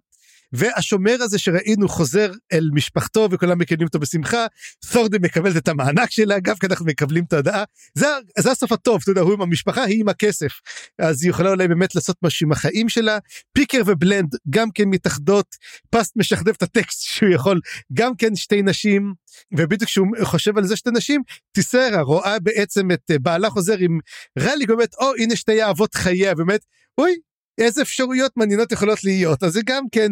והשומר 0.53 1.17
הזה 1.21 1.39
שראינו 1.39 1.89
חוזר 1.89 2.31
אל 2.53 2.69
משפחתו 2.73 3.27
וכולם 3.31 3.59
מקבלים 3.59 3.88
אותו 3.88 3.99
בשמחה, 3.99 4.45
תורדי 4.91 5.17
מקבלת 5.21 5.57
את 5.57 5.67
המענק 5.67 6.11
שלה, 6.11 6.38
אגב, 6.38 6.57
כי 6.59 6.65
אנחנו 6.65 6.85
מקבלים 6.85 7.23
את 7.23 7.34
ההודעה. 7.34 7.63
זה, 7.93 8.07
זה 8.39 8.51
הסוף 8.51 8.71
הטוב, 8.71 8.99
אתה 9.03 9.11
יודע, 9.11 9.21
הוא 9.21 9.34
עם 9.34 9.41
המשפחה, 9.41 9.84
היא 9.84 9.99
עם 9.99 10.09
הכסף. 10.09 10.51
אז 10.99 11.23
היא 11.23 11.30
יכולה 11.30 11.49
אולי 11.49 11.67
באמת 11.67 11.95
לעשות 11.95 12.15
משהו 12.23 12.45
עם 12.47 12.51
החיים 12.51 12.89
שלה. 12.89 13.17
פיקר 13.53 13.81
ובלנד 13.85 14.35
גם 14.49 14.71
כן 14.71 14.84
מתאחדות, 14.89 15.55
פסט 15.89 16.13
משכתב 16.15 16.51
את 16.57 16.63
הטקסט 16.63 17.01
שהוא 17.13 17.30
יכול, 17.30 17.59
גם 17.93 18.15
כן 18.15 18.35
שתי 18.35 18.61
נשים, 18.61 19.13
ובדיוק 19.57 19.84
כשהוא 19.89 20.07
חושב 20.23 20.57
על 20.57 20.67
זה 20.67 20.75
שתי 20.75 20.89
נשים, 20.93 21.21
טיסרה 21.51 22.01
רואה 22.01 22.39
בעצם 22.39 22.91
את 22.91 23.11
אה, 23.11 23.19
בעלה 23.19 23.49
חוזר 23.49 23.77
עם 23.80 23.99
רלי, 24.39 24.65
באמת, 24.65 24.95
או 24.99 25.11
הנה 25.17 25.35
שתי 25.35 25.63
אהבות 25.63 25.95
חייה, 25.95 26.35
באמת, 26.35 26.65
אוי, 26.97 27.15
איזה 27.57 27.81
אפשרויות 27.81 28.31
מעניינות 28.35 28.71
יכולות 28.71 29.03
להיות, 29.03 29.43
אז 29.43 29.53
זה 29.53 29.61
גם 29.65 29.84
כן 29.91 30.11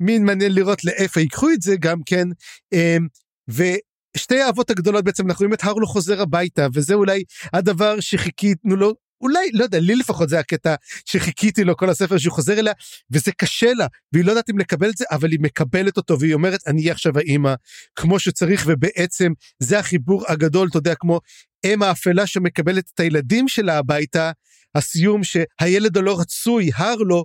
מין 0.00 0.24
מעניין 0.24 0.54
לראות 0.54 0.84
לאיפה 0.84 1.20
ייקחו 1.20 1.50
את 1.50 1.62
זה 1.62 1.76
גם 1.80 1.98
כן. 2.06 2.28
אמ, 2.72 3.06
ושתי 3.48 4.40
האהבות 4.40 4.70
הגדולות 4.70 5.04
בעצם 5.04 5.26
אנחנו 5.26 5.42
רואים 5.42 5.54
את 5.54 5.64
הרלו 5.64 5.86
חוזר 5.86 6.22
הביתה 6.22 6.66
וזה 6.74 6.94
אולי 6.94 7.24
הדבר 7.52 8.00
שחיכינו 8.00 8.76
לו. 8.76 8.94
אולי, 9.20 9.50
לא 9.52 9.62
יודע, 9.64 9.78
לי 9.78 9.96
לפחות 9.96 10.28
זה 10.28 10.38
הקטע 10.38 10.74
שחיכיתי 11.04 11.64
לו 11.64 11.76
כל 11.76 11.90
הספר 11.90 12.18
שהוא 12.18 12.32
חוזר 12.32 12.58
אליה, 12.58 12.72
וזה 13.10 13.32
קשה 13.32 13.72
לה, 13.72 13.86
והיא 14.12 14.24
לא 14.24 14.30
יודעת 14.30 14.50
אם 14.50 14.58
לקבל 14.58 14.90
את 14.90 14.96
זה, 14.96 15.04
אבל 15.10 15.30
היא 15.30 15.38
מקבלת 15.42 15.96
אותו, 15.96 16.20
והיא 16.20 16.34
אומרת, 16.34 16.60
אני 16.66 16.80
אהיה 16.80 16.92
עכשיו 16.92 17.18
האימא, 17.18 17.54
כמו 17.96 18.18
שצריך, 18.18 18.64
ובעצם 18.66 19.32
זה 19.58 19.78
החיבור 19.78 20.24
הגדול, 20.28 20.68
אתה 20.68 20.78
יודע, 20.78 20.94
כמו 20.94 21.20
אם 21.64 21.82
האפלה 21.82 22.26
שמקבלת 22.26 22.84
את 22.94 23.00
הילדים 23.00 23.48
שלה 23.48 23.78
הביתה, 23.78 24.30
הסיום 24.78 25.20
שהילד 25.24 25.96
הלא 25.96 26.20
רצוי, 26.20 26.70
הרלו, 26.74 27.24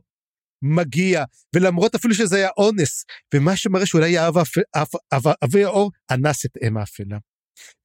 מגיע, 0.61 1.23
ולמרות 1.55 1.95
אפילו 1.95 2.13
שזה 2.13 2.35
היה 2.35 2.49
אונס, 2.57 3.05
ומה 3.35 3.55
שמראה 3.55 3.85
שאולי 3.85 4.17
אבי 5.43 5.63
האור 5.63 5.91
אנס 6.11 6.45
את 6.45 6.51
אם 6.67 6.77
האפלה. 6.77 7.17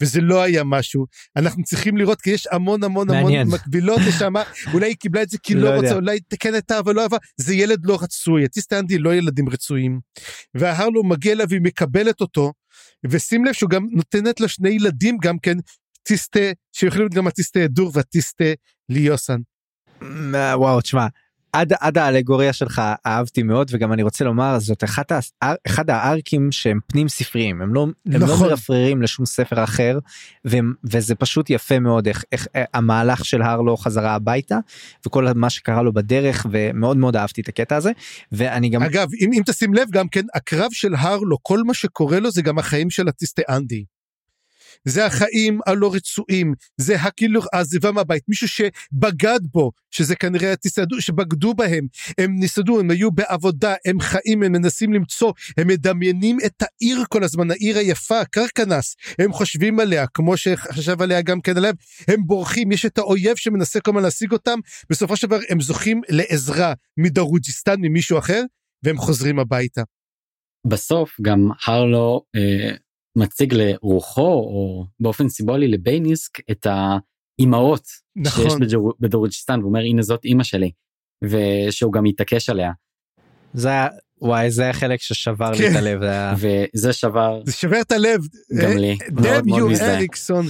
וזה 0.02 0.20
לא 0.20 0.42
היה 0.42 0.64
משהו, 0.64 1.06
אנחנו 1.36 1.64
צריכים 1.64 1.96
לראות 1.96 2.20
כי 2.20 2.30
יש 2.30 2.46
המון 2.46 2.84
המון 2.84 3.10
המון 3.10 3.22
מעניין. 3.22 3.48
מקבילות 3.48 4.00
לשם, 4.08 4.32
אולי 4.74 4.86
היא 4.86 4.96
קיבלה 4.96 5.22
את 5.22 5.30
זה 5.30 5.38
כי 5.42 5.54
לא 5.54 5.60
לא 5.60 5.66
יודע. 5.66 5.80
רוצה, 5.80 5.94
אולי 5.94 6.18
כן 6.40 6.54
הייתה 6.54 6.78
אבל 6.78 6.94
לא 6.94 7.02
אהבה, 7.02 7.16
זה 7.36 7.54
ילד 7.54 7.78
לא 7.84 7.98
רצוי, 8.02 8.44
הטיסטה 8.44 8.78
אנדי 8.78 8.98
לא 8.98 9.14
ילדים 9.14 9.48
רצויים. 9.48 10.00
וההרלו 10.54 11.04
מגיע 11.04 11.32
אליו 11.32 11.46
והיא 11.48 11.60
מקבלת 11.62 12.20
אותו, 12.20 12.52
ושים 13.10 13.44
לב 13.44 13.52
שהוא 13.52 13.70
גם 13.70 13.86
נותנת 13.92 14.40
לה 14.40 14.48
שני 14.48 14.70
ילדים 14.70 15.18
גם 15.22 15.38
כן, 15.38 15.56
טיסטה, 16.02 16.40
שיכולים 16.72 17.02
להיות 17.02 17.14
גם 17.14 17.26
הטיסטה 17.26 17.60
דור 17.66 17.90
והטיסטה 17.94 18.44
ליוסן. 18.88 19.38
וואו 20.54 20.80
תשמע 20.80 21.06
עד 21.52 21.72
עד 21.80 21.98
האלגוריה 21.98 22.52
שלך 22.52 22.82
אהבתי 23.06 23.42
מאוד 23.42 23.70
וגם 23.74 23.92
אני 23.92 24.02
רוצה 24.02 24.24
לומר 24.24 24.58
זאת 24.58 24.84
אחת 24.84 25.12
אחד 25.66 25.90
הארקים 25.90 26.52
שהם 26.52 26.78
פנים 26.86 27.08
ספריים 27.08 27.62
הם 27.62 27.74
לא 27.74 27.82
הם 27.82 27.92
לא 28.06 28.26
נכון. 28.26 28.48
מרפררים 28.48 29.02
לשום 29.02 29.26
ספר 29.26 29.64
אחר 29.64 29.98
והם, 30.44 30.74
וזה 30.84 31.14
פשוט 31.14 31.50
יפה 31.50 31.78
מאוד 31.78 32.08
איך, 32.08 32.24
איך 32.32 32.46
אה, 32.56 32.64
המהלך 32.74 33.24
של 33.24 33.42
הרלו 33.42 33.76
חזרה 33.76 34.14
הביתה 34.14 34.58
וכל 35.06 35.26
מה 35.34 35.50
שקרה 35.50 35.82
לו 35.82 35.92
בדרך 35.92 36.46
ומאוד 36.50 36.96
מאוד 36.96 37.16
אהבתי 37.16 37.40
את 37.40 37.48
הקטע 37.48 37.76
הזה 37.76 37.92
ואני 38.32 38.68
גם 38.68 38.82
אגב, 38.82 39.08
אם, 39.20 39.30
אם 39.32 39.42
תשים 39.46 39.74
לב 39.74 39.88
גם 39.90 40.08
כן, 40.08 40.24
הקרב 40.34 40.70
של 40.72 40.94
הרלו, 40.94 41.36
כל 41.42 41.62
מה 41.62 41.74
שקורה 41.74 42.20
לו 42.20 42.30
זה 42.30 42.42
גם 42.42 42.58
החיים 42.58 42.90
של 42.90 43.08
הטיסטה 43.08 43.42
אנדי. 43.48 43.84
זה 44.84 45.06
החיים 45.06 45.60
הלא 45.66 45.94
רצויים, 45.94 46.52
זה 46.76 46.96
הכאילו 46.96 47.40
העזיבה 47.52 47.92
מהבית, 47.92 48.22
מישהו 48.28 48.48
שבגד 48.48 49.40
בו, 49.52 49.72
שזה 49.90 50.16
כנראה 50.16 50.52
הטיסדו, 50.52 51.00
שבגדו 51.00 51.54
בהם, 51.54 51.86
הם 52.18 52.36
ניסדו, 52.38 52.80
הם 52.80 52.90
היו 52.90 53.10
בעבודה, 53.10 53.74
הם 53.86 54.00
חיים, 54.00 54.42
הם 54.42 54.52
מנסים 54.52 54.92
למצוא, 54.92 55.32
הם 55.56 55.68
מדמיינים 55.68 56.38
את 56.46 56.62
העיר 56.62 57.04
כל 57.08 57.24
הזמן, 57.24 57.50
העיר 57.50 57.78
היפה, 57.78 58.24
קרקנס, 58.24 58.96
הם 59.18 59.32
חושבים 59.32 59.80
עליה, 59.80 60.06
כמו 60.06 60.36
שחשב 60.36 61.02
עליה 61.02 61.22
גם 61.22 61.40
כן 61.40 61.56
עליהם, 61.56 61.74
הם 62.08 62.26
בורחים, 62.26 62.72
יש 62.72 62.86
את 62.86 62.98
האויב 62.98 63.36
שמנסה 63.36 63.80
כל 63.80 63.90
הזמן 63.90 64.02
להשיג 64.02 64.32
אותם, 64.32 64.58
בסופו 64.90 65.16
של 65.16 65.26
דבר 65.26 65.38
הם 65.48 65.60
זוכים 65.60 66.00
לעזרה 66.08 66.72
מדרוג'יסטן, 66.96 67.76
ממישהו 67.80 68.18
אחר, 68.18 68.42
והם 68.82 68.98
חוזרים 68.98 69.38
הביתה. 69.38 69.82
בסוף 70.66 71.16
גם 71.22 71.48
הרלו 71.66 72.22
אה, 72.36 72.74
מציג 73.18 73.54
לרוחו 73.54 74.22
או 74.32 74.86
באופן 75.00 75.28
סימבולי 75.28 75.68
לבייניסק 75.68 76.50
את 76.50 76.66
האימהות 76.66 77.86
שיש 77.86 78.26
נכון. 78.26 78.60
בג'ור- 78.60 78.94
בדורג'סטן 79.00 79.62
ואומר 79.62 79.80
הנה 79.80 80.02
זאת 80.02 80.24
אימא 80.24 80.44
שלי 80.44 80.70
ושהוא 81.24 81.92
גם 81.92 82.04
מתעקש 82.04 82.50
עליה 82.50 82.72
זה 83.54 83.68
היה, 83.68 83.88
וואי, 84.20 84.50
זה 84.50 84.70
החלק 84.70 85.00
ששבר 85.00 85.50
לי 85.50 85.58
כן. 85.58 85.70
את 85.72 85.76
הלב, 85.76 86.00
זה 86.00 86.10
היה... 86.10 86.34
וזה 86.38 86.92
שבר 86.92 87.42
זה 87.46 87.52
שובר 87.52 87.80
את 87.80 87.92
הלב. 87.92 88.20
גם 88.62 88.76
לי 88.78 88.96
מאוד 89.12 89.26
דם 89.26 89.42
מאוד 89.46 89.70
יו. 89.70 89.80
אריקסון. 89.80 90.46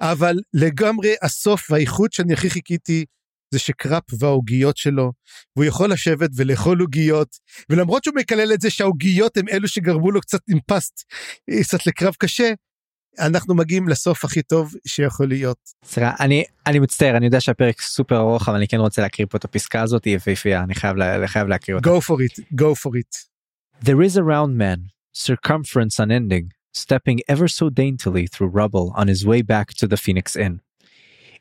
אבל 0.00 0.36
לגמרי 0.54 1.14
הסוף 1.22 1.70
והאיכות 1.70 2.12
שאני 2.12 2.32
הכי 2.32 2.50
חיכיתי 2.50 3.04
זה 3.50 3.58
שקראפ 3.58 4.02
והעוגיות 4.18 4.76
שלו 4.76 5.12
והוא 5.56 5.64
יכול 5.64 5.92
לשבת 5.92 6.30
ולאכול 6.36 6.80
עוגיות 6.80 7.36
ולמרות 7.70 8.04
שהוא 8.04 8.14
מקלל 8.16 8.52
את 8.52 8.60
זה 8.60 8.70
שהעוגיות 8.70 9.36
הם 9.36 9.48
אלו 9.48 9.68
שגרמו 9.68 10.10
לו 10.10 10.20
קצת 10.20 10.40
אימפסט 10.48 11.04
קצת 11.62 11.86
לקרב 11.86 12.14
קשה 12.18 12.52
אנחנו 13.18 13.54
מגיעים 13.54 13.88
לסוף 13.88 14.24
הכי 14.24 14.42
טוב 14.42 14.74
שיכול 14.86 15.28
להיות. 15.28 15.58
סליחה, 15.84 16.12
אני, 16.20 16.44
אני 16.66 16.78
מצטער, 16.78 17.16
אני 17.16 17.26
יודע 17.26 17.40
שהפרק 17.40 17.80
סופר 17.80 18.16
ארוך, 18.16 18.48
אבל 18.48 18.56
אני 18.56 18.68
כן 18.68 18.76
רוצה 18.76 19.02
להקריא 19.02 19.26
פה 19.30 19.38
את 19.38 19.44
הפסקה 19.44 19.82
הזאת, 19.82 20.04
היא 20.04 20.16
יפהפייה, 20.16 20.62
אני 20.62 20.74
חייב, 20.74 20.96
לה, 20.96 21.28
חייב 21.28 21.48
להקריא 21.48 21.76
אותה. 21.76 21.90
go 21.90 22.00
for 22.00 22.16
it 22.20 22.42
go 22.54 22.74
for 22.74 22.96
it. 22.96 23.16
There 23.84 24.02
is 24.02 24.16
a 24.16 24.22
round 24.22 24.56
man, 24.56 24.78
circumference 25.12 25.98
unending, 25.98 26.46
stepping 26.72 27.18
ever 27.28 27.48
so 27.48 27.68
daintily 27.70 28.26
through 28.26 28.50
rubble 28.62 28.92
on 29.00 29.06
his 29.08 29.26
way 29.26 29.42
back 29.42 29.68
to 29.80 29.86
the 29.86 29.96
Phoenix 29.96 30.36
Inn. 30.36 30.60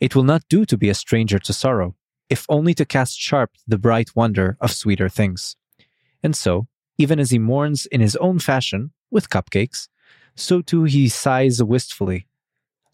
It 0.03 0.17
will 0.17 0.25
not 0.25 0.49
do 0.49 0.65
to 0.65 0.77
be 0.77 0.89
a 0.89 0.93
stranger 0.93 1.39
to 1.39 1.53
sorrow, 1.53 1.95
if 2.30 2.45
only 2.49 2.73
to 2.73 2.84
cast 2.84 3.17
sharp 3.17 3.51
the 3.65 3.77
bright 3.77 4.13
wonder 4.17 4.57
of 4.59 4.71
sweeter 4.71 5.07
things. 5.07 5.55
And 6.21 6.35
so, 6.35 6.67
even 6.97 7.21
as 7.21 7.31
he 7.31 7.39
mourns 7.39 7.85
in 7.85 8.01
his 8.01 8.17
own 8.17 8.39
fashion, 8.39 8.91
with 9.09 9.30
cupcakes, 9.30 9.88
so 10.35 10.59
too 10.61 10.84
he 10.84 11.07
sighs 11.07 11.63
wistfully. 11.63 12.27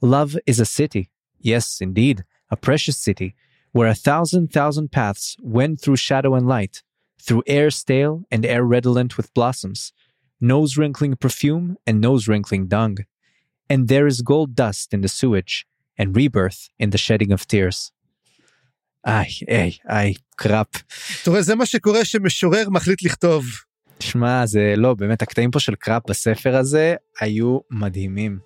Love 0.02 0.38
is 0.46 0.60
a 0.60 0.68
city, 0.68 1.10
yes, 1.40 1.82
indeed, 1.82 2.26
a 2.52 2.56
precious 2.56 2.98
city, 2.98 3.34
where 3.72 3.88
a 3.88 3.96
thousand 3.96 4.54
thousand 4.54 4.92
paths 4.92 5.36
wend 5.42 5.82
through 5.82 5.96
shadow 5.96 6.36
and 6.36 6.48
light, 6.48 6.84
through 7.20 7.42
air 7.48 7.72
stale 7.72 8.24
and 8.30 8.46
air 8.46 8.64
redolent 8.64 9.18
with 9.18 9.34
blossoms, 9.34 9.94
nose 10.40 10.78
wrinkling 10.78 11.16
perfume 11.16 11.76
and 11.88 12.00
nose 12.00 12.28
wrinkling 12.28 12.68
dung. 12.68 13.00
And 13.68 13.88
there 13.88 14.06
is 14.06 14.22
gold 14.22 14.54
dust 14.54 14.94
in 14.94 15.02
the 15.02 15.08
sewage, 15.08 15.66
and 16.02 16.16
rebirth 16.16 16.70
in 16.84 16.90
the 16.90 16.98
shedding 16.98 17.32
of 17.32 17.46
tears. 17.46 17.92
איי, 19.08 19.30
איי, 19.48 19.72
איי, 19.90 20.14
קראפ. 20.36 20.68
אתה 21.22 21.30
רואה 21.30 21.42
זה 21.42 21.56
מה 21.56 21.66
שקורה 21.66 22.06
שמשורר 22.06 22.70
מחליט 22.70 23.04
לכתוב. 23.04 23.46
שמע, 24.00 24.46
זה 24.46 24.74
לא, 24.78 24.94
באמת, 24.94 25.22
הקטעים 25.22 25.52
פה 25.52 25.60
של 25.60 25.76
קראפ 25.76 26.04
בספר 26.10 26.56
הזה 26.56 26.96
היו 27.20 27.60
מדהימים. 27.72 28.40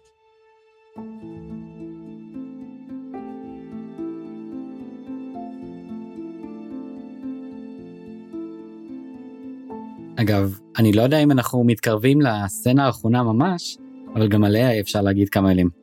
אגב 10.16 10.60
אני 10.78 10.94
לא 10.94 11.02
יודע 11.02 11.20
אם 11.20 11.32
אנחנו 11.32 11.64
מתקרבים 11.64 12.22
לסצנה 12.22 12.86
האחרונה 12.86 13.24
ממש 13.24 13.78
אבל 14.16 14.28
גם 14.28 14.44
עליה 14.44 14.80
אפשר 14.80 15.02
להגיד 15.02 15.30
כמה 15.30 15.48
מילים. 15.48 15.83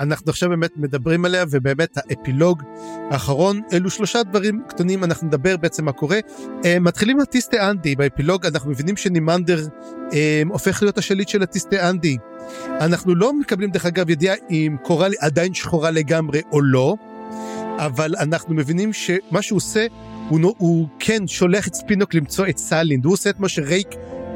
אנחנו 0.00 0.30
עכשיו 0.30 0.48
באמת 0.48 0.70
מדברים 0.76 1.24
עליה 1.24 1.44
ובאמת 1.50 1.96
האפילוג 1.96 2.62
האחרון 3.10 3.60
אלו 3.72 3.90
שלושה 3.90 4.22
דברים 4.22 4.62
קטנים 4.68 5.04
אנחנו 5.04 5.26
נדבר 5.26 5.56
בעצם 5.56 5.84
מה 5.84 5.92
קורה. 5.92 6.18
אה, 6.64 6.78
מתחילים 6.80 7.20
הטיסטה 7.20 7.70
אנדי 7.70 7.96
באפילוג 7.96 8.46
אנחנו 8.46 8.70
מבינים 8.70 8.96
שנימנדר 8.96 9.60
אה, 10.12 10.42
הופך 10.48 10.82
להיות 10.82 10.98
השליט 10.98 11.28
של 11.28 11.42
הטיסטה 11.42 11.90
אנדי. 11.90 12.16
אנחנו 12.80 13.14
לא 13.14 13.32
מקבלים 13.32 13.70
דרך 13.70 13.86
אגב 13.86 14.10
ידיעה 14.10 14.36
אם 14.50 14.76
קורל 14.82 15.12
עדיין 15.20 15.54
שחורה 15.54 15.90
לגמרי 15.90 16.42
או 16.52 16.60
לא 16.60 16.96
אבל 17.78 18.14
אנחנו 18.20 18.54
מבינים 18.54 18.92
שמה 18.92 19.42
שהוא 19.42 19.56
עושה 19.56 19.86
הוא, 20.28 20.54
הוא 20.58 20.88
כן 20.98 21.26
שולח 21.26 21.68
את 21.68 21.74
ספינוק 21.74 22.14
למצוא 22.14 22.46
את 22.46 22.58
סלינד 22.58 23.04
הוא 23.04 23.12
עושה 23.12 23.30
את 23.30 23.40
מה 23.40 23.48
שרייק 23.48 23.88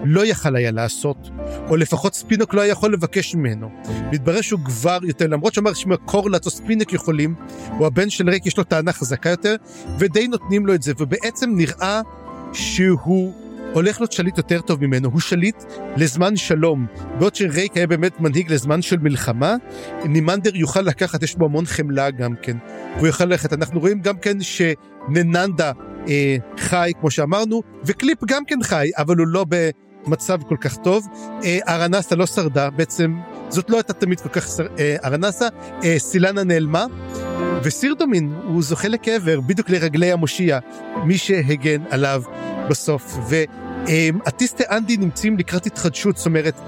לא 0.05 0.27
יכל 0.27 0.57
היה 0.57 0.70
לעשות 0.70 1.31
או 1.69 1.77
לפחות 1.77 2.15
ספינוק 2.15 2.55
לא 2.55 2.61
היה 2.61 2.70
יכול 2.70 2.93
לבקש 2.93 3.35
ממנו. 3.35 3.70
מתברר 4.12 4.41
שהוא 4.41 4.61
כבר 4.65 4.99
יותר, 5.03 5.27
למרות 5.27 5.55
שאמר 5.55 5.75
שקורלט 5.75 6.47
או 6.47 6.51
ספינוק 6.51 6.93
יכולים, 6.93 7.35
הוא 7.79 7.87
הבן 7.87 8.11
של 8.11 8.31
ריק, 8.31 8.47
יש 8.47 8.59
לו 8.59 8.65
טענה 8.65 8.93
חזקה 8.93 9.31
יותר, 9.31 9.57
ודי 9.99 10.29
נותנים 10.29 10.66
לו 10.66 10.75
את 10.75 10.83
זה, 10.83 10.93
ובעצם 10.99 11.51
נראה 11.57 12.01
שהוא 12.53 13.33
הולך 13.73 14.01
להיות 14.01 14.12
שליט 14.12 14.39
יותר 14.39 14.61
טוב 14.61 14.85
ממנו, 14.85 15.09
הוא 15.09 15.20
שליט 15.20 15.65
לזמן 15.97 16.37
שלום. 16.37 16.87
בעוד 17.19 17.35
שרייק 17.35 17.77
היה 17.77 17.87
באמת 17.87 18.20
מנהיג 18.20 18.53
לזמן 18.53 18.83
של 18.83 18.99
מלחמה, 18.99 19.57
נימנדר 20.05 20.57
יוכל 20.57 20.81
לקחת, 20.81 21.23
יש 21.23 21.37
בו 21.37 21.45
המון 21.45 21.66
חמלה 21.66 22.11
גם 22.11 22.35
כן, 22.43 22.57
והוא 22.97 23.07
יוכל 23.07 23.25
ללכת. 23.25 23.53
אנחנו 23.53 23.81
רואים 23.81 24.01
גם 24.01 24.19
כן 24.19 24.37
שנננדה 24.41 25.73
אה, 26.09 26.37
חי, 26.59 26.93
כמו 27.01 27.11
שאמרנו, 27.11 27.62
וקליפ 27.85 28.19
גם 28.27 28.45
כן 28.45 28.62
חי, 28.62 28.91
אבל 28.99 29.16
הוא 29.16 29.27
לא 29.27 29.45
במצב 30.07 30.43
כל 30.49 30.57
כך 30.61 30.77
טוב. 30.77 31.07
אה, 31.45 31.59
ארנסה 31.69 32.16
לא 32.16 32.27
שרדה, 32.27 32.70
בעצם 32.70 33.16
זאת 33.49 33.70
לא 33.70 33.77
הייתה 33.77 33.93
תמיד 33.93 34.20
כל 34.20 34.29
כך 34.29 34.49
שר... 34.49 34.66
אה, 34.79 34.97
ארנסה, 35.05 35.49
אה, 35.85 35.95
סילנה 35.99 36.45
נעלמה, 36.45 36.87
וסירדומין 37.62 38.33
הוא 38.45 38.62
זוכה 38.62 38.89
לקבר 38.89 39.41
בדיוק 39.41 39.70
לרגלי 39.70 40.12
המושיע, 40.12 40.59
מי 41.05 41.19
שהגן 41.19 41.83
עליו 41.91 42.23
בסוף. 42.70 43.19
והטיסטה 43.29 44.65
אנדי 44.77 44.97
נמצאים 44.97 45.39
לקראת 45.39 45.66
התחדשות, 45.66 46.16
זאת 46.16 46.27
אומרת, 46.27 46.61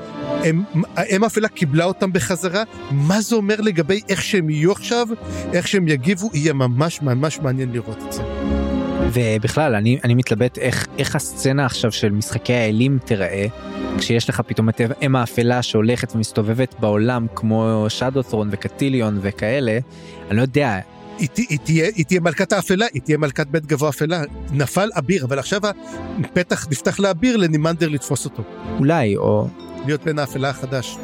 האם 0.96 1.24
אפלה 1.24 1.48
קיבלה 1.48 1.84
אותם 1.84 2.12
בחזרה, 2.12 2.62
מה 2.90 3.20
זה 3.20 3.36
אומר 3.36 3.60
לגבי 3.60 4.00
איך 4.08 4.22
שהם 4.22 4.50
יהיו 4.50 4.72
עכשיו, 4.72 5.08
איך 5.52 5.68
שהם 5.68 5.88
יגיבו, 5.88 6.30
יהיה 6.34 6.52
ממש 6.52 7.02
ממש 7.02 7.38
מעניין 7.38 7.72
לראות 7.72 7.98
את 8.06 8.12
זה. 8.12 8.22
ובכלל, 9.12 9.74
אני, 9.74 9.98
אני 10.04 10.14
מתלבט 10.14 10.58
איך, 10.58 10.86
איך 10.98 11.16
הסצנה 11.16 11.66
עכשיו 11.66 11.92
של 11.92 12.10
משחקי 12.10 12.54
האלים 12.54 12.98
תיראה, 13.04 13.46
כשיש 13.98 14.28
לך 14.28 14.40
פתאום 14.46 14.68
את 14.68 14.80
אם 15.02 15.16
האפלה 15.16 15.62
שהולכת 15.62 16.14
ומסתובבת 16.14 16.74
בעולם 16.80 17.26
כמו 17.34 17.86
שדות'רון 17.88 18.48
וקטיליון 18.50 19.18
וכאלה, 19.22 19.78
אני 20.30 20.36
לא 20.36 20.42
יודע, 20.42 20.78
היא, 21.18 21.28
היא, 21.36 21.58
תהיה, 21.64 21.90
היא 21.96 22.04
תהיה 22.04 22.20
מלכת 22.20 22.52
האפלה, 22.52 22.86
היא 22.92 23.02
תהיה 23.02 23.18
מלכת 23.18 23.46
בית 23.46 23.66
גבוה 23.66 23.88
אפלה. 23.88 24.22
נפל 24.52 24.88
אביר, 24.98 25.24
אבל 25.24 25.38
עכשיו 25.38 25.60
הפתח 26.24 26.66
נפתח 26.70 27.00
לאביר 27.00 27.36
לנימנדר 27.36 27.88
לתפוס 27.88 28.24
אותו. 28.24 28.42
אולי, 28.78 29.16
או... 29.16 29.48
להיות 29.86 30.04
בן 30.04 30.18
האפלה 30.18 30.50
החדש. 30.50 30.96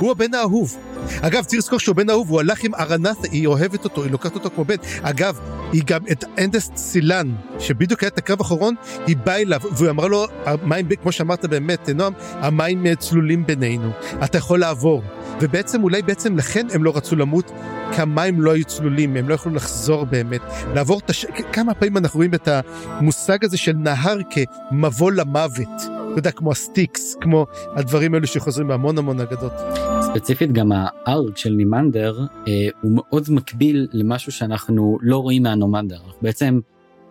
הוא 0.00 0.10
הבן 0.10 0.34
האהוב. 0.34 0.76
אגב, 1.20 1.44
צריך 1.44 1.58
לזכור 1.58 1.78
שהוא 1.78 1.96
בן 1.96 2.10
אהוב, 2.10 2.30
הוא 2.30 2.40
הלך 2.40 2.64
עם 2.64 2.74
ארנתה, 2.74 3.28
היא 3.30 3.46
אוהבת 3.46 3.84
אותו, 3.84 4.02
היא 4.02 4.12
לוקחת 4.12 4.34
אותו 4.34 4.50
כמו 4.54 4.64
בן. 4.64 4.76
אגב, 5.02 5.38
היא 5.72 5.82
גם 5.86 6.00
את 6.12 6.24
אנדסט 6.38 6.76
סילן, 6.76 7.34
שבדיוק 7.58 8.02
היה 8.02 8.08
את 8.08 8.18
הקרב 8.18 8.38
האחרון, 8.40 8.74
היא 9.06 9.16
באה 9.16 9.40
אליו, 9.40 9.60
והיא 9.72 9.90
אמרה 9.90 10.08
לו, 10.08 10.26
המים, 10.44 10.88
כמו 11.02 11.12
שאמרת 11.12 11.44
באמת, 11.44 11.88
נועם, 11.88 12.12
המים 12.32 12.86
אה, 12.86 12.96
צלולים 12.96 13.46
בינינו, 13.46 13.90
אתה 14.24 14.38
יכול 14.38 14.60
לעבור. 14.60 15.02
ובעצם, 15.40 15.82
אולי 15.82 16.02
בעצם 16.02 16.36
לכן 16.36 16.66
הם 16.72 16.84
לא 16.84 16.96
רצו 16.96 17.16
למות, 17.16 17.50
כי 17.94 18.02
המים 18.02 18.40
לא 18.40 18.50
היו 18.50 18.64
צלולים, 18.64 19.16
הם 19.16 19.28
לא 19.28 19.34
יכלו 19.34 19.54
לחזור 19.54 20.04
באמת. 20.04 20.40
לעבור 20.74 20.98
את 21.04 21.10
הש... 21.10 21.26
כמה 21.52 21.74
פעמים 21.74 21.96
אנחנו 21.96 22.18
רואים 22.18 22.34
את 22.34 22.48
המושג 22.86 23.44
הזה 23.44 23.56
של 23.56 23.72
נהר 23.72 24.18
כמבוא 24.30 25.12
למוות. 25.12 26.03
אתה 26.14 26.20
יודע, 26.20 26.30
כמו 26.30 26.50
הסטיקס, 26.50 27.16
כמו 27.20 27.46
הדברים 27.76 28.14
האלו 28.14 28.26
שחוזרים 28.26 28.68
בהמון 28.68 28.98
המון 28.98 29.20
אגדות. 29.20 29.52
ספציפית 30.00 30.52
גם 30.52 30.72
הארק 30.72 31.36
של 31.36 31.50
נימנדר 31.50 32.18
אה, 32.48 32.68
הוא 32.82 32.92
מאוד 32.94 33.24
מקביל 33.30 33.88
למשהו 33.92 34.32
שאנחנו 34.32 34.98
לא 35.02 35.18
רואים 35.18 35.42
מהנומנדר. 35.42 35.96
אנחנו 35.96 36.18
בעצם 36.22 36.60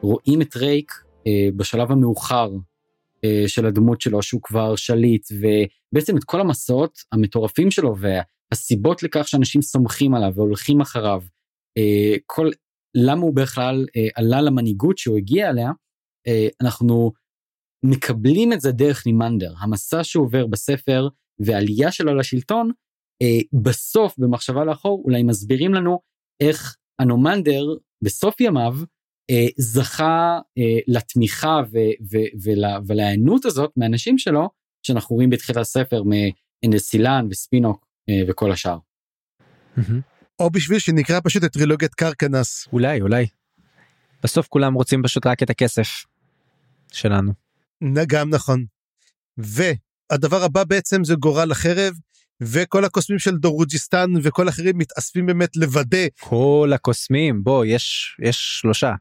רואים 0.02 0.42
את 0.42 0.56
רייק 0.56 0.92
אה, 1.28 1.50
בשלב 1.56 1.92
המאוחר 1.92 2.52
אה, 3.24 3.44
של 3.48 3.66
הדמות 3.66 4.02
שלו 4.02 4.24
שהוא 4.24 4.42
כבר 4.42 4.76
שליט 4.76 5.28
ובעצם 5.32 6.18
את 6.18 6.24
כל 6.24 6.42
המסעות 6.42 7.00
המטורפים 7.12 7.72
שלו 7.72 7.96
והסיבות 7.98 9.04
לכך 9.04 9.28
שאנשים 9.28 9.62
סומכים 9.62 10.16
עליו 10.16 10.32
והולכים 10.36 10.82
אחריו. 10.82 11.22
אה, 11.78 12.16
כל 12.26 12.50
למה 12.96 13.22
הוא 13.22 13.36
בכלל 13.36 13.86
אה, 13.96 14.08
עלה 14.16 14.42
למנהיגות 14.42 14.98
שהוא 14.98 15.18
הגיע 15.18 15.50
אליה 15.50 15.72
אה, 16.28 16.48
אנחנו 16.62 17.12
מקבלים 17.84 18.54
את 18.54 18.62
זה 18.62 18.72
דרך 18.72 19.06
נימנדר 19.06 19.54
המסע 19.60 20.04
שהוא 20.04 20.26
עובר 20.26 20.48
בספר 20.48 21.08
והעלייה 21.40 21.92
שלו 21.92 22.16
לשלטון 22.16 22.72
אה, 23.22 23.40
בסוף 23.62 24.18
במחשבה 24.18 24.64
לאחור 24.64 25.02
אולי 25.06 25.24
מסבירים 25.24 25.74
לנו 25.74 26.00
איך 26.40 26.78
הנומנדר 27.00 27.64
בסוף 28.04 28.42
ימיו 28.42 28.74
אה, 29.30 29.46
זכה 29.58 30.40
אה, 30.58 30.80
לתמיכה 30.88 31.62
ו- 31.72 31.78
ו- 32.12 32.38
ולה- 32.44 32.80
ולהיענות 32.88 33.46
הזאת 33.46 33.72
מהאנשים 33.78 34.18
שלו 34.18 34.50
שאנחנו 34.84 35.16
רואים 35.16 35.30
בתחילת 35.30 35.58
הספר 35.58 36.04
מאנדסילן 36.04 37.28
וספינוק 37.30 37.86
אה, 38.10 38.22
וכל 38.28 38.52
השאר. 38.52 38.78
או 40.40 40.50
בשביל 40.50 40.80
שנקרא 40.80 41.20
פשוט 41.24 41.44
את 41.44 41.52
טרילוגיית 41.52 41.94
קרקנס. 41.94 42.68
אולי, 42.74 43.02
אולי. 43.02 43.26
בסוף 44.24 44.48
כולם 44.48 44.74
רוצים 44.74 45.04
פשוט 45.04 45.26
רק 45.26 45.44
את 45.44 45.50
הכסף 45.50 46.06
שלנו. 46.92 47.43
גם 48.08 48.30
נכון. 48.30 48.66
והדבר 49.38 50.44
הבא 50.44 50.64
בעצם 50.64 51.04
זה 51.04 51.16
גורל 51.16 51.52
החרב. 51.52 51.94
וכל 52.42 52.86
הקוסמים 52.86 53.20
של 53.20 53.38
דורוג'יסטן 53.38 54.12
וכל 54.24 54.50
אחרים 54.50 54.78
מתאספים 54.78 55.26
באמת 55.26 55.56
לוודא. 55.56 56.08
כל 56.20 56.72
הקוסמים, 56.76 57.44
בוא, 57.44 57.66
יש, 57.66 58.16
יש 58.22 58.60
שלושה. 58.62 58.94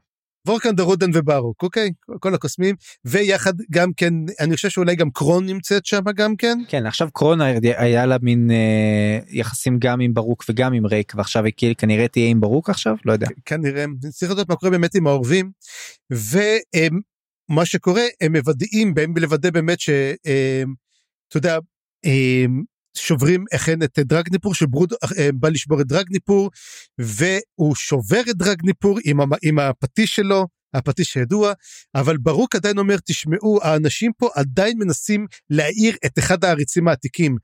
וורקן 0.47 0.75
דרודן 0.75 1.09
וברוק, 1.13 1.63
אוקיי? 1.63 1.91
כל 2.19 2.33
הקוסמים, 2.33 2.75
ויחד 3.05 3.53
גם 3.71 3.93
כן, 3.97 4.13
אני 4.39 4.55
חושב 4.55 4.69
שאולי 4.69 4.95
גם 4.95 5.09
קרון 5.11 5.45
נמצאת 5.45 5.85
שם 5.85 6.01
גם 6.15 6.35
כן. 6.35 6.57
כן, 6.67 6.85
עכשיו 6.85 7.09
קרון 7.13 7.41
היה 7.41 8.05
לה 8.05 8.17
מין 8.21 8.51
אה, 8.51 9.19
יחסים 9.29 9.79
גם 9.79 9.99
עם 10.01 10.13
ברוק 10.13 10.43
וגם 10.49 10.73
עם 10.73 10.85
ריק, 10.85 11.13
ועכשיו 11.15 11.43
היא 11.45 11.75
כנראה 11.77 12.07
תהיה 12.07 12.29
עם 12.29 12.41
ברוק 12.41 12.69
עכשיו? 12.69 12.95
לא 13.05 13.13
יודע. 13.13 13.27
כנראה, 13.45 13.85
צריך 14.09 14.31
לדעת 14.31 14.49
מה 14.49 14.55
קורה 14.55 14.71
באמת 14.71 14.95
עם 14.95 15.07
האורבים, 15.07 15.51
ומה 17.49 17.65
שקורה, 17.65 18.03
הם 18.21 18.35
מוודאים, 18.35 18.93
באים 18.93 19.13
לוודא 19.17 19.49
באמת 19.49 19.79
ש... 19.79 19.89
אה, 20.25 20.63
אתה 21.27 21.37
יודע, 21.37 21.57
אה, 22.05 22.45
שוברים 22.97 23.45
אכן 23.55 23.83
את 23.83 23.99
דרגניפור 23.99 24.55
שברוד 24.55 24.93
אה, 25.17 25.29
בא 25.33 25.49
לשבור 25.49 25.81
את 25.81 25.87
דרגניפור 25.87 26.49
והוא 26.97 27.75
שובר 27.75 28.21
את 28.29 28.35
דרגניפור 28.35 28.99
עם, 29.05 29.19
עם 29.43 29.59
הפטיש 29.59 30.15
שלו 30.15 30.47
הפטיש 30.73 31.17
הידוע 31.17 31.53
אבל 31.95 32.17
ברוק 32.17 32.55
עדיין 32.55 32.77
אומר 32.77 32.95
תשמעו 33.05 33.59
האנשים 33.63 34.11
פה 34.17 34.29
עדיין 34.35 34.77
מנסים 34.77 35.27
להעיר 35.49 35.95
את 36.05 36.19
אחד 36.19 36.43
העריצים 36.43 36.87
העתיקים. 36.87 37.37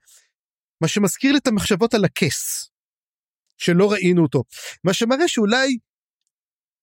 מה 0.82 0.88
שמזכיר 0.88 1.32
לי 1.32 1.38
את 1.38 1.46
המחשבות 1.46 1.94
על 1.94 2.04
הכס 2.04 2.70
שלא 3.58 3.92
ראינו 3.92 4.22
אותו 4.22 4.44
מה 4.84 4.92
שמראה 4.92 5.28
שאולי 5.28 5.78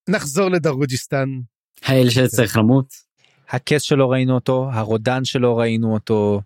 נחזור 0.09 0.49
לדרוג'יסטן. 0.49 1.29
האל 1.81 2.09
שצריך 2.09 2.57
למות. 2.57 3.06
הכס 3.49 3.81
שלא 3.81 4.11
ראינו 4.11 4.35
אותו 4.35 4.69
הרודן 4.73 5.25
שלא 5.25 5.59
ראינו 5.59 5.93
אותו. 5.93 6.41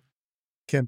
כן. 0.66 0.84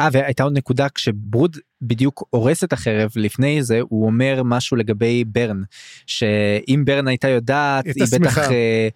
אה 0.00 0.08
והייתה 0.12 0.42
עוד 0.42 0.56
נקודה 0.56 0.88
כשברוד 0.88 1.56
בדיוק 1.82 2.24
הורס 2.30 2.64
את 2.64 2.72
החרב 2.72 3.10
לפני 3.16 3.62
זה 3.62 3.80
הוא 3.80 4.06
אומר 4.06 4.42
משהו 4.44 4.76
לגבי 4.76 5.24
ברן 5.24 5.62
שאם 6.06 6.82
ברן 6.86 7.08
הייתה 7.08 7.28
יודעת 7.28 7.84
היא 7.86 8.04
בטח 8.12 8.38
אה, 8.38 8.88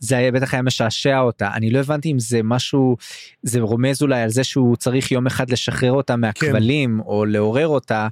זה 0.00 0.16
היה 0.16 0.32
בטח 0.32 0.54
היה 0.54 0.62
משעשע 0.62 1.18
אותה 1.18 1.50
אני 1.54 1.70
לא 1.70 1.78
הבנתי 1.78 2.12
אם 2.12 2.18
זה 2.18 2.40
משהו 2.44 2.96
זה 3.42 3.60
רומז 3.60 4.02
אולי 4.02 4.22
על 4.22 4.30
זה 4.30 4.44
שהוא 4.44 4.76
צריך 4.76 5.12
יום 5.12 5.26
אחד 5.26 5.50
לשחרר 5.50 5.92
אותה 5.92 6.16
מהכבלים 6.16 7.00
כן. 7.02 7.06
או 7.06 7.24
לעורר 7.24 7.68
אותה. 7.68 8.08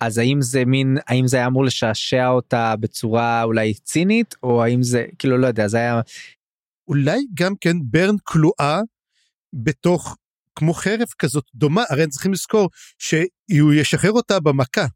אז 0.00 0.18
האם 0.18 0.42
זה 0.42 0.64
מין 0.64 0.98
האם 1.06 1.26
זה 1.26 1.36
היה 1.36 1.46
אמור 1.46 1.64
לשעשע 1.64 2.28
אותה 2.28 2.74
בצורה 2.80 3.42
אולי 3.42 3.74
צינית 3.74 4.34
או 4.42 4.64
האם 4.64 4.82
זה 4.82 5.06
כאילו 5.18 5.38
לא 5.38 5.46
יודע 5.46 5.68
זה 5.68 5.78
היה. 5.78 6.00
אולי 6.88 7.20
גם 7.34 7.52
כן 7.60 7.76
ברן 7.90 8.16
כלואה 8.24 8.80
בתוך 9.52 10.16
כמו 10.54 10.74
חרב 10.74 11.08
כזאת 11.18 11.44
דומה, 11.54 11.84
הרי 11.90 12.02
הם 12.02 12.08
צריכים 12.08 12.32
לזכור 12.32 12.70
שהוא 12.98 13.72
ישחרר 13.72 14.12
אותה 14.12 14.40
במכה. 14.40 14.86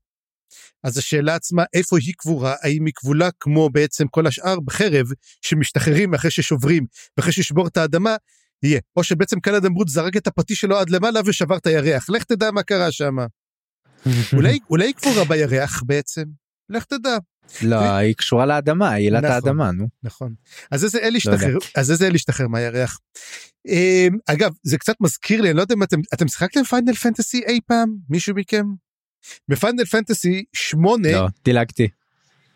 אז 0.84 0.98
השאלה 0.98 1.34
עצמה 1.34 1.64
איפה 1.74 1.96
היא 1.98 2.14
קבורה, 2.16 2.54
האם 2.62 2.86
היא 2.86 2.94
כבולה 2.96 3.28
כמו 3.40 3.70
בעצם 3.70 4.08
כל 4.08 4.26
השאר 4.26 4.60
בחרב 4.60 5.06
שמשתחררים 5.42 6.14
אחרי 6.14 6.30
ששוברים 6.30 6.86
ואחרי 7.16 7.32
ששבור 7.32 7.66
את 7.66 7.76
האדמה, 7.76 8.16
יהיה. 8.62 8.80
או 8.96 9.04
שבעצם 9.04 9.40
קלד 9.40 9.64
אמרות 9.64 9.88
זרק 9.88 10.16
את 10.16 10.26
הפטיש 10.26 10.60
שלו 10.60 10.78
עד 10.78 10.90
למעלה 10.90 11.20
ושבר 11.26 11.56
את 11.56 11.66
הירח, 11.66 12.10
לך 12.10 12.24
תדע 12.24 12.50
מה 12.50 12.62
קרה 12.62 12.92
שם. 12.92 13.16
אולי, 14.36 14.58
אולי 14.70 14.86
היא 14.86 14.94
קבורה 14.94 15.24
בירח 15.24 15.82
בעצם, 15.86 16.24
לך 16.68 16.84
תדע. 16.84 17.18
לא, 17.62 17.76
היא 17.76 18.14
קשורה 18.14 18.46
לאדמה, 18.46 18.90
היא 18.90 19.06
אלת 19.06 19.24
נכון, 19.24 19.34
האדמה, 19.34 19.70
נו. 19.70 19.88
נכון. 20.02 20.34
אז 20.70 20.84
איזה 20.84 20.98
אל 20.98 21.16
השתחרר, 21.16 21.58
אז 21.76 21.90
איזה 21.90 22.06
אל 22.06 22.14
השתחרר 22.14 22.48
מהירח. 22.48 22.98
אמ, 23.68 24.16
אגב, 24.26 24.52
זה 24.62 24.78
קצת 24.78 24.94
מזכיר 25.00 25.40
לי, 25.40 25.48
אני 25.48 25.56
לא 25.56 25.62
יודע 25.62 25.74
אם 25.74 25.82
אתם, 25.82 26.00
אתם 26.14 26.28
שיחקתם 26.28 26.64
Final 26.64 26.94
Fantasy 26.94 27.42
אי 27.46 27.60
פעם? 27.66 27.96
מישהו 28.08 28.34
מכם? 28.34 28.66
ב 29.48 29.54
Final 29.54 29.84
Fantasy 29.84 30.44
8... 30.52 31.12
לא, 31.12 31.26
דילגתי. 31.44 31.88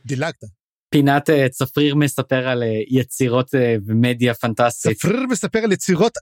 דילגת. 0.07 0.45
פינת 0.91 1.31
אה, 1.31 1.49
צפריר 1.51 1.95
מספר 1.95 2.49
על 2.49 2.63
אה, 2.63 2.67
יצירות 2.91 3.55
אה, 3.55 3.59
ומדיה 3.87 4.35
פנטסטית. 4.35 4.97
צפריר 4.97 5.27
מספר 5.31 5.59
על 5.59 5.73
יצירות 5.73 6.19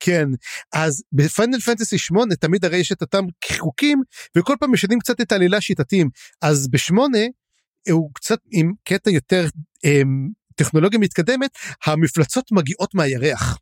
כן 0.00 0.28
אז 0.72 1.02
ב 1.12 1.20
Final 1.20 1.60
Fantasy 1.60 1.98
8 1.98 2.34
תמיד 2.34 2.64
הרי 2.64 2.76
יש 2.76 2.92
את 2.92 3.02
אותם 3.02 3.24
חוקים 3.58 4.02
וכל 4.36 4.54
פעם 4.60 4.72
משנים 4.72 4.98
קצת 4.98 5.20
את 5.20 5.32
העלילה 5.32 5.60
שיטתיים 5.60 6.08
אז 6.42 6.68
בשמונה 6.70 7.18
הוא 7.90 8.10
קצת 8.14 8.38
עם 8.50 8.72
קטע 8.84 9.10
יותר 9.10 9.46
אמ, 9.84 10.28
טכנולוגיה 10.54 10.98
מתקדמת, 10.98 11.50
המפלצות 11.86 12.52
מגיעות 12.52 12.94
מהירח. 12.94 13.58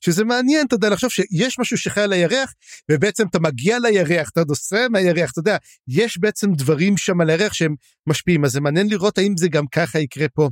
שזה 0.00 0.24
מעניין, 0.24 0.66
אתה 0.66 0.74
יודע, 0.74 0.90
לחשוב 0.90 1.10
שיש 1.10 1.58
משהו 1.58 1.78
שחי 1.78 2.00
על 2.00 2.12
הירח, 2.12 2.52
ובעצם 2.90 3.26
אתה 3.26 3.38
מגיע 3.38 3.78
לירח, 3.78 4.28
אתה 4.32 4.42
נוסע 4.48 4.86
מהירח, 4.90 5.30
אתה 5.30 5.40
יודע, 5.40 5.56
יש 5.88 6.18
בעצם 6.18 6.52
דברים 6.52 6.96
שם 6.96 7.20
על 7.20 7.30
הירח 7.30 7.52
שהם 7.52 7.74
משפיעים, 8.06 8.44
אז 8.44 8.52
זה 8.52 8.60
מעניין 8.60 8.88
לראות 8.88 9.18
האם 9.18 9.36
זה 9.36 9.48
גם 9.48 9.66
ככה 9.66 9.98
יקרה 9.98 10.28
פה. 10.28 10.48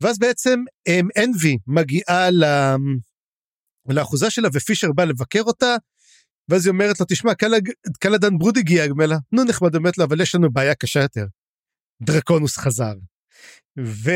ואז 0.00 0.18
בעצם 0.18 0.60
אנבי 1.18 1.52
אמ, 1.52 1.74
מגיעה 1.74 2.30
ל... 2.30 2.44
לאחוזה 3.88 4.30
שלה 4.30 4.48
ופישר 4.52 4.92
בא 4.92 5.04
לבקר 5.04 5.42
אותה, 5.42 5.76
ואז 6.48 6.66
היא 6.66 6.72
אומרת 6.72 7.00
לו, 7.00 7.06
תשמע, 7.08 7.32
קלדן 8.00 8.38
ברוד 8.38 8.58
הגיע, 8.58 8.84
נו 9.32 9.44
נחמד, 9.44 9.76
אומרת 9.76 9.98
לו, 9.98 10.04
אבל 10.04 10.20
יש 10.20 10.34
לנו 10.34 10.52
בעיה 10.52 10.74
קשה 10.74 11.00
יותר. 11.00 11.26
דרקונוס 12.02 12.56
חזר. 12.56 12.94
ו... 13.78 14.10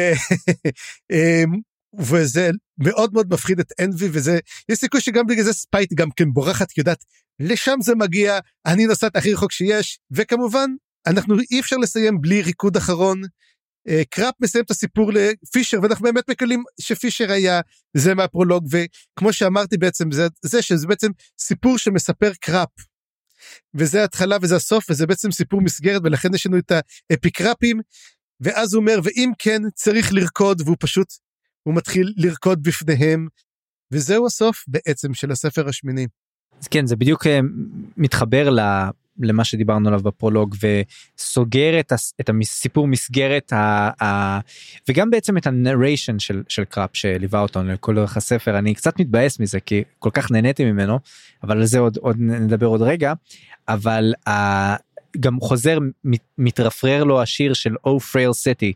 אמ, 1.12 1.60
וזה 1.98 2.50
מאוד 2.78 3.12
מאוד 3.12 3.32
מפחיד 3.32 3.60
את 3.60 3.72
אנבי 3.80 4.08
וזה 4.12 4.38
יש 4.68 4.78
סיכוי 4.78 5.00
שגם 5.00 5.26
בגלל 5.26 5.44
זה 5.44 5.52
ספייט 5.52 5.92
גם 5.94 6.08
כן 6.16 6.32
בורחת 6.32 6.78
יודעת 6.78 7.04
לשם 7.40 7.76
זה 7.82 7.94
מגיע 7.94 8.38
אני 8.66 8.86
נוסעת 8.86 9.16
הכי 9.16 9.32
רחוק 9.32 9.52
שיש 9.52 9.98
וכמובן 10.10 10.70
אנחנו 11.06 11.34
אי 11.50 11.60
אפשר 11.60 11.76
לסיים 11.76 12.20
בלי 12.20 12.42
ריקוד 12.42 12.76
אחרון. 12.76 13.22
אה, 13.88 14.02
קראפ 14.10 14.34
מסיים 14.40 14.64
את 14.64 14.70
הסיפור 14.70 15.12
לפישר 15.12 15.78
ואנחנו 15.82 16.04
באמת 16.04 16.30
מקבלים 16.30 16.62
שפישר 16.80 17.32
היה 17.32 17.60
זה 17.96 18.14
מהפרולוג 18.14 18.66
וכמו 18.70 19.32
שאמרתי 19.32 19.76
בעצם 19.78 20.12
זה 20.12 20.26
זה 20.42 20.62
שזה 20.62 20.86
בעצם 20.86 21.10
סיפור 21.40 21.78
שמספר 21.78 22.32
קראפ 22.40 22.68
וזה 23.74 24.00
ההתחלה 24.00 24.36
וזה 24.42 24.56
הסוף 24.56 24.90
וזה 24.90 25.06
בעצם 25.06 25.30
סיפור 25.30 25.60
מסגרת 25.60 26.02
ולכן 26.04 26.34
יש 26.34 26.46
לנו 26.46 26.58
את 26.58 26.72
האפיקרפים 27.10 27.80
ואז 28.40 28.74
הוא 28.74 28.80
אומר 28.80 29.00
ואם 29.04 29.30
כן 29.38 29.62
צריך 29.74 30.12
לרקוד 30.12 30.60
והוא 30.60 30.76
פשוט 30.80 31.08
הוא 31.62 31.74
מתחיל 31.74 32.12
לרקוד 32.16 32.62
בפניהם 32.62 33.28
וזהו 33.92 34.26
הסוף 34.26 34.64
בעצם 34.68 35.14
של 35.14 35.30
הספר 35.30 35.68
השמיני. 35.68 36.06
אז 36.60 36.68
כן 36.68 36.86
זה 36.86 36.96
בדיוק 36.96 37.26
אה, 37.26 37.40
מתחבר 37.96 38.50
למה 39.20 39.44
שדיברנו 39.44 39.88
עליו 39.88 40.00
בפרולוג 40.00 40.54
וסוגר 40.62 41.80
את, 41.80 41.92
הס, 41.92 42.14
את 42.20 42.30
הסיפור 42.42 42.86
מסגרת 42.86 43.52
ה, 43.52 43.90
ה, 44.04 44.38
וגם 44.88 45.10
בעצם 45.10 45.36
את 45.36 45.46
ה 45.46 45.53
narration 45.53 46.18
של, 46.18 46.42
של 46.48 46.64
קראפ 46.64 46.90
שליווה 46.92 47.40
אותנו 47.40 47.72
לכל 47.72 47.98
אורך 47.98 48.16
הספר. 48.16 48.58
אני 48.58 48.74
קצת 48.74 49.00
מתבאס 49.00 49.40
מזה 49.40 49.60
כי 49.60 49.82
כל 49.98 50.10
כך 50.12 50.30
נהניתי 50.30 50.64
ממנו 50.64 50.98
אבל 51.42 51.58
על 51.58 51.64
זה 51.64 51.78
עוד, 51.78 51.96
עוד 51.96 52.16
נדבר 52.18 52.66
עוד 52.66 52.82
רגע. 52.82 53.12
אבל 53.68 54.14
ה, 54.28 54.30
גם 55.20 55.40
חוזר 55.40 55.78
מתרפרר 56.38 57.04
לו 57.04 57.22
השיר 57.22 57.54
של 57.54 57.74
Oh 57.86 58.00
Frail 58.12 58.32
City 58.44 58.72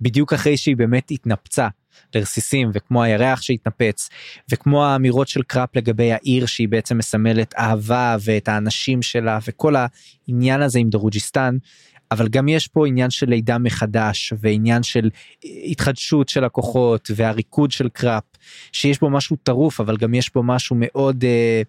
בדיוק 0.00 0.32
אחרי 0.32 0.56
שהיא 0.56 0.76
באמת 0.76 1.10
התנפצה 1.10 1.68
לרסיסים 2.14 2.70
וכמו 2.74 3.02
הירח 3.02 3.42
שהתנפץ 3.42 4.08
וכמו 4.50 4.84
האמירות 4.84 5.28
של 5.28 5.42
קראפ 5.42 5.76
לגבי 5.76 6.12
העיר 6.12 6.46
שהיא 6.46 6.68
בעצם 6.68 6.98
מסמלת 6.98 7.54
אהבה 7.58 8.16
ואת 8.24 8.48
האנשים 8.48 9.02
שלה 9.02 9.38
וכל 9.46 9.74
העניין 9.76 10.62
הזה 10.62 10.78
עם 10.78 10.90
דרוג'יסטן. 10.90 11.56
אבל 12.10 12.28
גם 12.28 12.48
יש 12.48 12.68
פה 12.68 12.86
עניין 12.86 13.10
של 13.10 13.28
לידה 13.30 13.58
מחדש 13.58 14.32
ועניין 14.40 14.82
של 14.82 15.10
התחדשות 15.64 16.28
של 16.28 16.44
הכוחות 16.44 17.10
והריקוד 17.16 17.70
של 17.70 17.88
קראפ 17.88 18.24
שיש 18.72 19.00
בו 19.00 19.10
משהו 19.10 19.36
טרוף 19.42 19.80
אבל 19.80 19.96
גם 19.96 20.14
יש 20.14 20.28
פה 20.28 20.42
משהו 20.42 20.76
מאוד 20.78 21.24
אה, 21.24 21.62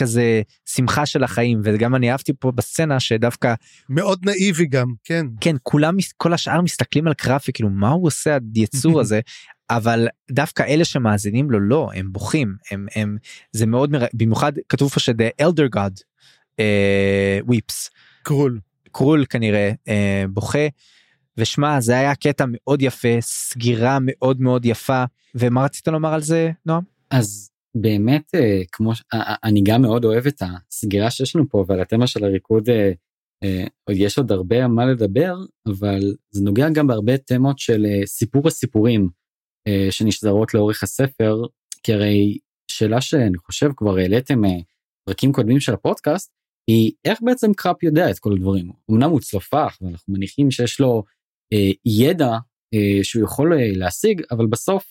כזה 0.00 0.42
שמחה 0.66 1.06
של 1.06 1.24
החיים 1.24 1.60
וגם 1.64 1.94
אני 1.94 2.12
אהבתי 2.12 2.32
פה 2.38 2.52
בסצנה 2.52 3.00
שדווקא 3.00 3.54
מאוד 3.88 4.18
נאיבי 4.24 4.66
גם 4.66 4.86
כן. 5.04 5.26
כן 5.40 5.56
כולם 5.62 5.96
כל 6.16 6.32
השאר 6.32 6.60
מסתכלים 6.60 7.06
על 7.06 7.14
קראפ 7.14 7.46
וכאילו 7.48 7.70
מה 7.70 7.88
הוא 7.88 8.06
עושה 8.06 8.38
היצור 8.54 9.00
הזה? 9.00 9.20
אבל 9.70 10.08
דווקא 10.30 10.62
אלה 10.62 10.84
שמאזינים 10.84 11.50
לו 11.50 11.60
לא 11.60 11.90
הם 11.94 12.12
בוכים. 12.12 12.54
הם 12.70 12.86
הם 12.94 13.16
זה 13.52 13.66
מאוד 13.66 13.90
מר... 13.90 14.04
במיוחד 14.14 14.52
כתוב 14.68 14.90
פה 14.90 15.00
שזה 15.00 15.28
elder 15.40 15.66
god 15.66 16.00
וויפס 17.46 17.90
קרול. 18.22 18.60
קרול 18.92 19.24
כנראה 19.30 19.72
uh, 19.72 19.90
בוכה. 20.28 20.68
ושמע 21.36 21.80
זה 21.80 21.98
היה 21.98 22.14
קטע 22.14 22.44
מאוד 22.48 22.82
יפה 22.82 23.20
סגירה 23.20 23.98
מאוד 24.00 24.40
מאוד 24.40 24.64
יפה. 24.64 25.04
ומה 25.34 25.64
רצית 25.64 25.88
לומר 25.88 26.14
על 26.14 26.20
זה 26.20 26.50
נועם? 26.66 26.82
אז 27.10 27.49
באמת 27.74 28.34
uh, 28.34 28.66
כמו 28.72 28.92
אני 29.44 29.62
גם 29.64 29.82
מאוד 29.82 30.04
אוהב 30.04 30.26
את 30.26 30.42
הסגירה 30.42 31.10
שיש 31.10 31.36
לנו 31.36 31.48
פה 31.48 31.64
ועל 31.68 31.80
התמה 31.80 32.06
של 32.06 32.24
הריקוד 32.24 32.68
יש 33.90 34.18
עוד 34.18 34.32
הרבה 34.32 34.68
מה 34.68 34.86
לדבר 34.86 35.34
אבל 35.66 36.00
זה 36.30 36.44
נוגע 36.44 36.70
גם 36.70 36.86
בהרבה 36.86 37.18
תמות 37.18 37.58
של 37.58 37.86
סיפור 38.06 38.48
הסיפורים. 38.48 39.08
אה, 39.68 39.86
שנשזרות 39.90 40.54
לאורך 40.54 40.82
הספר, 40.82 41.36
כי 41.82 41.92
הרי 41.92 42.38
שאלה 42.70 43.00
שאני 43.00 43.38
חושב 43.38 43.70
כבר 43.76 43.96
העליתם 43.96 44.44
אה, 44.44 44.50
פרקים 45.04 45.32
קודמים 45.32 45.60
של 45.60 45.74
הפודקאסט, 45.74 46.32
היא 46.70 46.92
איך 47.04 47.18
בעצם 47.22 47.54
קראפ 47.54 47.82
יודע 47.82 48.10
את 48.10 48.18
כל 48.18 48.32
הדברים 48.32 48.72
אמנם 48.90 49.10
הוא 49.10 49.20
צלופח 49.20 49.78
ואנחנו 49.80 50.14
מניחים 50.14 50.50
שיש 50.50 50.80
לו 50.80 51.04
אה, 51.52 51.70
ידע 51.86 52.32
אה, 52.74 52.98
שהוא 53.04 53.24
יכול 53.24 53.52
אה, 53.52 53.72
להשיג 53.76 54.22
אבל 54.30 54.46
בסוף 54.46 54.86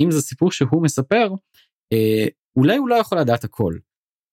אם 0.00 0.10
זה 0.10 0.20
סיפור 0.20 0.52
שהוא 0.52 0.82
מספר 0.82 1.28
אה, 1.28 1.36
אולי 2.56 2.76
הוא 2.76 2.88
לא 2.88 2.94
יכול 2.94 3.18
לדעת 3.18 3.44
הכל. 3.44 3.74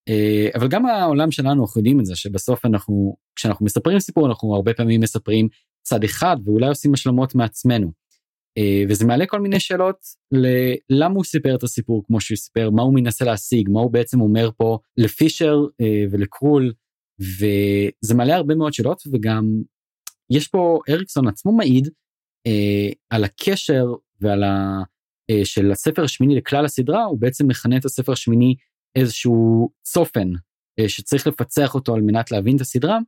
אה, 0.09 0.49
אבל 0.55 0.67
גם 0.67 0.85
העולם 0.85 1.31
שלנו 1.31 1.63
אנחנו 1.63 1.79
יודעים 1.79 1.99
את 1.99 2.05
זה 2.05 2.15
שבסוף 2.15 2.65
אנחנו 2.65 3.15
כשאנחנו 3.35 3.65
מספרים 3.65 3.99
סיפור 3.99 4.27
אנחנו 4.27 4.55
הרבה 4.55 4.73
פעמים 4.73 5.01
מספרים 5.01 5.47
צד 5.81 6.03
אחד 6.03 6.37
ואולי 6.45 6.67
עושים 6.67 6.93
השלמות 6.93 7.35
מעצמנו. 7.35 7.91
אה, 8.57 8.83
וזה 8.89 9.05
מעלה 9.05 9.25
כל 9.25 9.39
מיני 9.39 9.59
שאלות 9.59 9.97
ללמה 10.31 11.15
הוא 11.15 11.23
סיפר 11.23 11.55
את 11.55 11.63
הסיפור 11.63 12.03
כמו 12.07 12.21
שהוא 12.21 12.37
סיפר 12.37 12.69
מה 12.69 12.81
הוא 12.81 12.95
מנסה 12.95 13.25
להשיג 13.25 13.69
מה 13.69 13.79
הוא 13.79 13.91
בעצם 13.91 14.21
אומר 14.21 14.49
פה 14.57 14.77
לפישר 14.97 15.55
אה, 15.81 16.03
ולקרול 16.11 16.73
וזה 17.19 18.15
מעלה 18.15 18.35
הרבה 18.35 18.55
מאוד 18.55 18.73
שאלות 18.73 19.03
וגם 19.11 19.61
יש 20.29 20.47
פה 20.47 20.79
אריקסון 20.89 21.27
עצמו 21.27 21.51
מעיד 21.51 21.89
אה, 22.47 22.89
על 23.09 23.23
הקשר 23.23 23.85
ועל 24.21 24.43
ה... 24.43 24.81
אה, 25.31 25.45
של 25.45 25.71
הספר 25.71 26.03
השמיני 26.03 26.35
לכלל 26.35 26.65
הסדרה 26.65 27.03
הוא 27.03 27.19
בעצם 27.19 27.47
מכנה 27.47 27.77
את 27.77 27.85
הספר 27.85 28.11
השמיני 28.11 28.55
איזשהו 28.95 29.69
צופן 29.83 30.31
אה, 30.79 30.89
שצריך 30.89 31.27
לפצח 31.27 31.75
אותו 31.75 31.95
על 31.95 32.01
מנת 32.01 32.31
להבין 32.31 32.55
את 32.55 32.61
הסדרה. 32.61 32.99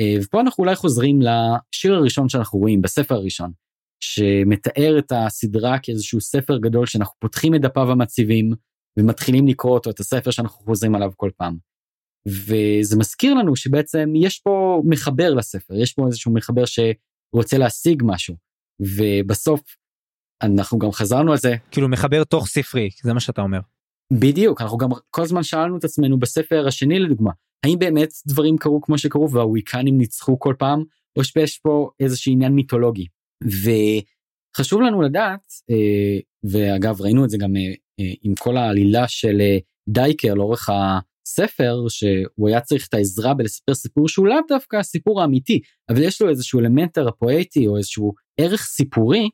אה, 0.00 0.16
ופה 0.22 0.40
אנחנו 0.40 0.64
אולי 0.64 0.76
חוזרים 0.76 1.18
לשיר 1.22 1.94
הראשון 1.94 2.28
שאנחנו 2.28 2.58
רואים 2.58 2.82
בספר 2.82 3.14
הראשון 3.14 3.52
שמתאר 4.00 4.98
את 4.98 5.12
הסדרה 5.12 5.78
כאיזשהו 5.78 6.20
ספר 6.20 6.58
גדול 6.58 6.86
שאנחנו 6.86 7.14
פותחים 7.20 7.54
את 7.54 7.60
דפיו 7.60 7.90
המציבים 7.90 8.52
ומתחילים 8.98 9.46
לקרוא 9.48 9.74
אותו 9.74 9.90
את 9.90 10.00
הספר 10.00 10.30
שאנחנו 10.30 10.64
חוזרים 10.64 10.94
עליו 10.94 11.10
כל 11.16 11.30
פעם. 11.36 11.56
וזה 12.28 12.96
מזכיר 12.98 13.34
לנו 13.34 13.56
שבעצם 13.56 14.12
יש 14.16 14.38
פה 14.38 14.82
מחבר 14.84 15.34
לספר 15.34 15.74
יש 15.74 15.92
פה 15.92 16.06
איזשהו 16.06 16.34
מחבר 16.34 16.62
שרוצה 16.66 17.58
להשיג 17.58 18.02
משהו 18.06 18.36
ובסוף 18.80 19.60
אנחנו 20.42 20.78
גם 20.78 20.92
חזרנו 20.92 21.32
על 21.32 21.38
זה 21.38 21.54
כאילו 21.70 21.88
מחבר 21.88 22.24
תוך 22.24 22.46
ספרי 22.46 22.90
זה 23.02 23.12
מה 23.12 23.20
שאתה 23.20 23.42
אומר. 23.42 23.60
בדיוק 24.12 24.60
אנחנו 24.60 24.78
גם 24.78 24.88
כל 25.10 25.22
הזמן 25.22 25.42
שאלנו 25.42 25.78
את 25.78 25.84
עצמנו 25.84 26.18
בספר 26.18 26.66
השני 26.68 26.98
לדוגמה 26.98 27.30
האם 27.64 27.78
באמת 27.78 28.08
דברים 28.26 28.58
קרו 28.58 28.80
כמו 28.80 28.98
שקרו 28.98 29.30
והוויקנים 29.30 29.98
ניצחו 29.98 30.38
כל 30.38 30.54
פעם 30.58 30.84
או 31.18 31.24
שיש 31.24 31.58
פה 31.58 31.90
איזשהו 32.00 32.32
עניין 32.32 32.52
מיתולוגי 32.52 33.06
וחשוב 33.44 34.80
לנו 34.80 35.02
לדעת 35.02 35.40
אה, 35.70 36.18
ואגב 36.50 37.00
ראינו 37.00 37.24
את 37.24 37.30
זה 37.30 37.38
גם 37.38 37.56
אה, 37.56 37.72
אה, 38.00 38.12
עם 38.22 38.34
כל 38.34 38.56
העלילה 38.56 39.08
של 39.08 39.40
דייקר 39.88 40.34
לאורך 40.34 40.70
הספר 40.72 41.84
שהוא 41.88 42.48
היה 42.48 42.60
צריך 42.60 42.88
את 42.88 42.94
העזרה 42.94 43.34
בלספר 43.34 43.74
סיפור 43.74 44.08
שהוא 44.08 44.26
לאו 44.26 44.38
דווקא 44.48 44.76
הסיפור 44.76 45.22
האמיתי 45.22 45.60
אבל 45.90 46.02
יש 46.02 46.22
לו 46.22 46.28
איזשהו 46.28 46.60
אלמנט 46.60 46.94
תרפואטי 46.94 47.66
או 47.66 47.76
איזשהו 47.76 48.12
ערך 48.40 48.64
סיפורי 48.64 49.28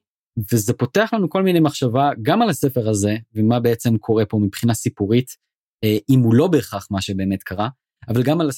וזה 0.52 0.72
פותח 0.72 1.10
לנו 1.12 1.30
כל 1.30 1.42
מיני 1.42 1.60
מחשבה 1.60 2.10
גם 2.22 2.42
על 2.42 2.48
הספר 2.48 2.88
הזה 2.88 3.16
ומה 3.34 3.60
בעצם 3.60 3.98
קורה 3.98 4.26
פה 4.26 4.38
מבחינה 4.38 4.74
סיפורית 4.74 5.36
אם 5.84 6.20
הוא 6.20 6.34
לא 6.34 6.48
בהכרח 6.48 6.88
מה 6.90 7.00
שבאמת 7.00 7.42
קרה 7.42 7.68
אבל 8.08 8.22
גם 8.22 8.40
על 8.40 8.50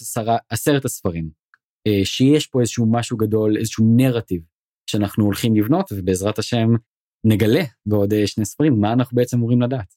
עשרת 0.50 0.84
הספרים 0.84 1.30
שיש 2.04 2.46
פה 2.46 2.60
איזשהו 2.60 2.86
משהו 2.92 3.16
גדול 3.16 3.56
איזשהו 3.56 3.94
נרטיב 3.96 4.42
שאנחנו 4.90 5.24
הולכים 5.24 5.56
לבנות 5.56 5.92
ובעזרת 5.92 6.38
השם 6.38 6.68
נגלה 7.24 7.62
בעוד 7.86 8.12
אה, 8.12 8.26
שני 8.26 8.44
ספרים 8.44 8.80
מה 8.80 8.92
אנחנו 8.92 9.16
בעצם 9.16 9.36
אמורים 9.36 9.62
לדעת. 9.62 9.94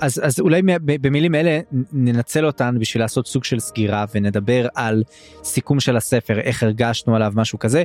אז 0.00 0.20
אז 0.24 0.40
אולי 0.40 0.62
במילים 0.84 1.34
אלה 1.34 1.60
ננצל 1.92 2.46
אותן 2.46 2.76
בשביל 2.78 3.02
לעשות 3.02 3.26
סוג 3.26 3.44
של 3.44 3.60
סגירה 3.60 4.04
ונדבר 4.14 4.66
על 4.74 5.02
סיכום 5.44 5.80
של 5.80 5.96
הספר 5.96 6.40
איך 6.40 6.62
הרגשנו 6.62 7.16
עליו 7.16 7.32
משהו 7.36 7.58
כזה. 7.58 7.82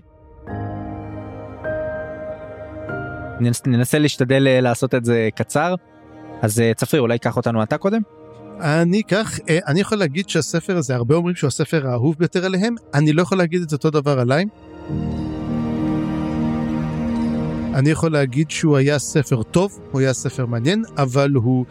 ננסה 3.66 4.00
להשתדל 4.00 4.48
אה, 4.48 4.62
לעשות 4.62 4.96
את 4.96 5.06
זה 5.06 5.30
קצר 5.36 5.76
אז 6.42 6.60
אה, 6.60 6.72
צפרי 6.74 7.00
אולי 7.00 7.20
קח 7.20 7.38
אותנו 7.38 7.64
אתה 7.64 7.78
קודם. 7.78 8.02
אני 8.60 9.02
אקח, 9.02 9.40
אה, 9.50 9.60
אני 9.68 9.80
יכול 9.82 9.98
להגיד 9.98 10.30
שהספר 10.30 10.78
הזה, 10.78 10.96
הרבה 10.96 11.16
אומרים 11.16 11.36
שהוא 11.36 11.48
הספר 11.48 11.88
האהוב 11.88 12.16
ביותר 12.20 12.46
עליהם, 12.46 12.76
אני 12.94 13.14
לא 13.14 13.22
יכול 13.22 13.38
להגיד 13.38 13.62
את 13.62 13.74
אותו 13.74 13.90
דבר 13.90 14.20
עליי. 14.20 14.46
אני 17.74 17.90
יכול 17.90 18.12
להגיד 18.12 18.52
שהוא 18.52 18.78
היה 18.78 19.00
ספר 19.00 19.44
טוב, 19.44 19.80
הוא 19.92 20.02
היה 20.02 20.14
ספר 20.14 20.46
מעניין, 20.46 20.84
אבל 20.98 21.32
הוא... 21.32 21.66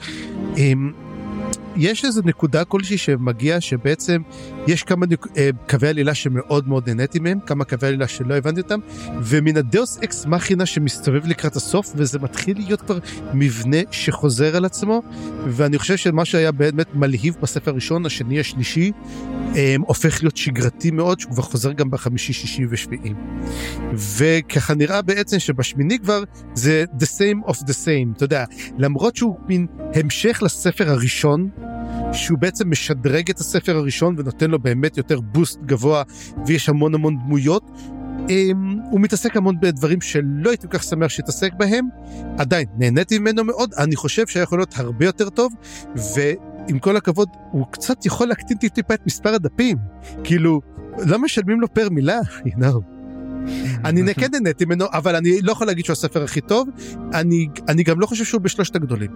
יש 1.77 2.05
איזה 2.05 2.21
נקודה 2.25 2.65
כלשהי 2.65 2.99
שמגיע 2.99 3.61
שבעצם 3.61 4.23
יש 4.67 4.83
כמה 4.83 5.07
נק... 5.07 5.27
אה, 5.37 5.51
קווי 5.69 5.89
עלילה 5.89 6.15
שמאוד 6.15 6.69
מאוד 6.69 6.89
נהניתי 6.89 7.19
מהם, 7.19 7.39
כמה 7.47 7.65
קווי 7.65 7.89
עלילה 7.89 8.09
שלא 8.09 8.35
הבנתי 8.35 8.61
אותם, 8.61 8.81
ומן 9.23 9.57
הדאוס 9.57 9.99
אקס 9.99 10.27
מכינה 10.27 10.67
שמסתובב 10.67 11.27
לקראת 11.27 11.57
הסוף, 11.57 11.93
וזה 11.97 12.19
מתחיל 12.19 12.57
להיות 12.59 12.81
כבר 12.81 12.99
מבנה 13.35 13.77
שחוזר 13.91 14.57
על 14.57 14.65
עצמו, 14.65 15.03
ואני 15.47 15.79
חושב 15.79 15.97
שמה 15.97 16.25
שהיה 16.25 16.53
באמת 16.53 16.95
מלהיב 16.95 17.37
בספר 17.43 17.71
הראשון, 17.71 18.07
השני, 18.07 18.41
השלישי, 18.41 18.93
אה, 19.57 19.77
הופך 19.87 20.23
להיות 20.23 20.37
שגרתי 20.37 20.91
מאוד, 20.91 21.21
שהוא 21.21 21.33
כבר 21.33 21.43
חוזר 21.43 21.73
גם 21.73 21.91
בחמישי, 21.91 22.33
שישי 22.33 22.67
ושביעי. 22.71 23.15
וככה 24.17 24.75
נראה 24.75 25.03
בעצם 25.03 25.39
שבשמיני 25.39 25.99
כבר 25.99 26.23
זה 26.55 26.85
the 26.99 27.05
same 27.05 27.49
of 27.49 27.55
the 27.55 27.75
same, 27.85 28.17
אתה 28.17 28.25
יודע, 28.25 28.45
למרות 28.79 29.17
שהוא 29.17 29.37
מין 29.49 29.67
המשך 29.95 30.43
לספר 30.43 30.91
הראשון, 30.91 31.49
שהוא 32.13 32.39
בעצם 32.39 32.71
משדרג 32.71 33.31
את 33.31 33.39
הספר 33.39 33.77
הראשון 33.77 34.15
ונותן 34.19 34.51
לו 34.51 34.59
באמת 34.59 34.97
יותר 34.97 35.21
בוסט 35.21 35.61
גבוה 35.67 36.03
ויש 36.47 36.69
המון 36.69 36.95
המון 36.95 37.19
דמויות. 37.19 37.71
Um, 38.23 38.31
הוא 38.91 39.01
מתעסק 39.01 39.37
המון 39.37 39.61
בדברים 39.61 40.01
שלא 40.01 40.51
הייתי 40.51 40.69
כל 40.69 40.79
כך 40.79 40.83
שמח 40.83 41.09
שיתעסק 41.09 41.53
בהם, 41.57 41.89
עדיין 42.39 42.67
נהניתי 42.79 43.19
ממנו 43.19 43.45
מאוד, 43.45 43.75
אני 43.79 43.97
חושב 43.97 44.27
שהיה 44.27 44.43
יכול 44.43 44.59
להיות 44.59 44.75
הרבה 44.77 45.05
יותר 45.05 45.31
טוב, 45.31 45.53
ועם 46.15 46.79
כל 46.79 46.97
הכבוד, 46.97 47.29
הוא 47.51 47.67
קצת 47.71 48.07
יכול 48.07 48.29
להקטין 48.29 48.57
טיפה 48.57 48.95
את 48.95 49.07
מספר 49.07 49.35
הדפים, 49.35 49.77
כאילו, 50.25 50.61
לא 50.99 51.19
משלמים 51.19 51.61
לו 51.61 51.75
פר 51.75 51.89
מילה, 51.91 52.21
you 52.47 52.59
know. 52.59 52.81
אני 53.85 54.15
כן 54.21 54.29
נהניתי 54.33 54.65
ממנו, 54.65 54.85
אבל 54.93 55.17
אני 55.17 55.41
לא 55.43 55.53
יכול 55.53 55.67
להגיד 55.67 55.85
שהוא 55.85 55.93
הספר 55.93 56.23
הכי 56.23 56.41
טוב, 56.41 56.69
אני, 57.15 57.49
אני 57.69 57.83
גם 57.83 58.01
לא 58.01 58.07
חושב 58.07 58.25
שהוא 58.25 58.41
בשלושת 58.41 58.77
הגדולים. 58.77 59.11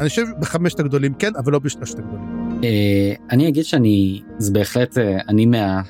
אני 0.00 0.08
חושב 0.08 0.26
בחמשת 0.40 0.80
הגדולים 0.80 1.14
כן, 1.14 1.32
אבל 1.36 1.52
לא 1.52 1.58
בשלושת 1.58 1.98
הגדולים. 1.98 2.33
אה, 2.64 3.14
אני 3.30 3.48
אגיד 3.48 3.64
שאני, 3.64 4.22
זה 4.38 4.52
בהחלט, 4.52 4.98
אה, 4.98 5.18
אני 5.28 5.46
מה... 5.46 5.82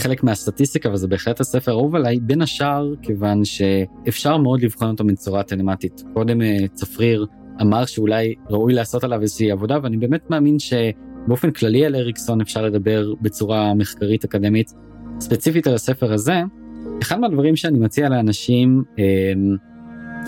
חלק 0.00 0.24
מהסטטיסטיקה 0.24 0.90
וזה 0.90 1.08
בהחלט 1.08 1.40
הספר 1.40 1.72
האהוב 1.72 1.94
עליי 1.94 2.20
בין 2.20 2.42
השאר 2.42 2.94
כיוון 3.02 3.44
שאפשר 3.44 4.36
מאוד 4.36 4.62
לבחון 4.62 4.88
אותו 4.88 5.04
בצורה 5.04 5.42
טלמטית. 5.42 6.02
קודם 6.14 6.42
אה, 6.42 6.56
צפריר 6.72 7.26
אמר 7.62 7.84
שאולי 7.84 8.34
ראוי 8.50 8.74
לעשות 8.74 9.04
עליו 9.04 9.22
איזושהי 9.22 9.50
עבודה 9.50 9.78
ואני 9.82 9.96
באמת 9.96 10.30
מאמין 10.30 10.56
שבאופן 10.58 11.50
כללי 11.50 11.86
על 11.86 11.96
אריקסון 11.96 12.40
אפשר 12.40 12.62
לדבר 12.62 13.14
בצורה 13.20 13.74
מחקרית 13.74 14.24
אקדמית. 14.24 14.72
ספציפית 15.20 15.66
על 15.66 15.74
הספר 15.74 16.12
הזה, 16.12 16.42
אחד 17.02 17.20
מהדברים 17.20 17.56
שאני 17.56 17.78
מציע 17.78 18.08
לאנשים 18.08 18.84
אה, 18.98 19.04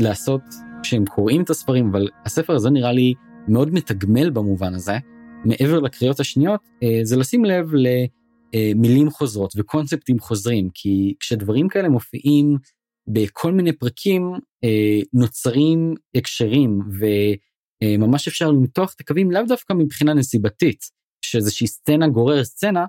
לעשות 0.01 0.43
כשהם 0.83 1.05
קוראים 1.05 1.43
את 1.43 1.51
הספרים, 1.51 1.89
אבל 1.91 2.09
הספר 2.27 2.53
הזה 2.53 2.71
נראה 2.71 2.93
לי 2.93 3.15
מאוד 3.49 3.75
מתגמל 3.75 4.31
במובן 4.31 4.75
הזה, 4.75 4.99
מעבר 5.45 5.81
לקריאות 5.81 6.21
השניות, 6.21 6.61
אה, 6.83 7.01
זה 7.03 7.17
לשים 7.17 7.45
לב 7.45 7.67
למילים 8.55 9.11
חוזרות 9.11 9.53
וקונספטים 9.57 10.19
חוזרים, 10.19 10.69
כי 10.75 11.15
כשדברים 11.21 11.69
כאלה 11.69 11.89
מופיעים 11.89 12.57
בכל 13.09 13.53
מיני 13.53 13.73
פרקים, 13.73 14.33
אה, 14.65 15.01
נוצרים 15.13 15.95
הקשרים, 16.15 16.81
וממש 17.83 18.29
אפשר 18.29 18.51
למתוח 18.51 18.95
את 18.95 19.01
הקווים 19.01 19.31
לאו 19.31 19.43
דווקא 19.49 19.73
מבחינה 19.73 20.15
נסיבתית, 20.15 20.85
שאיזושהי 21.25 21.67
סצנה 21.67 22.09
גורר 22.09 22.45
סצנה, 22.45 22.87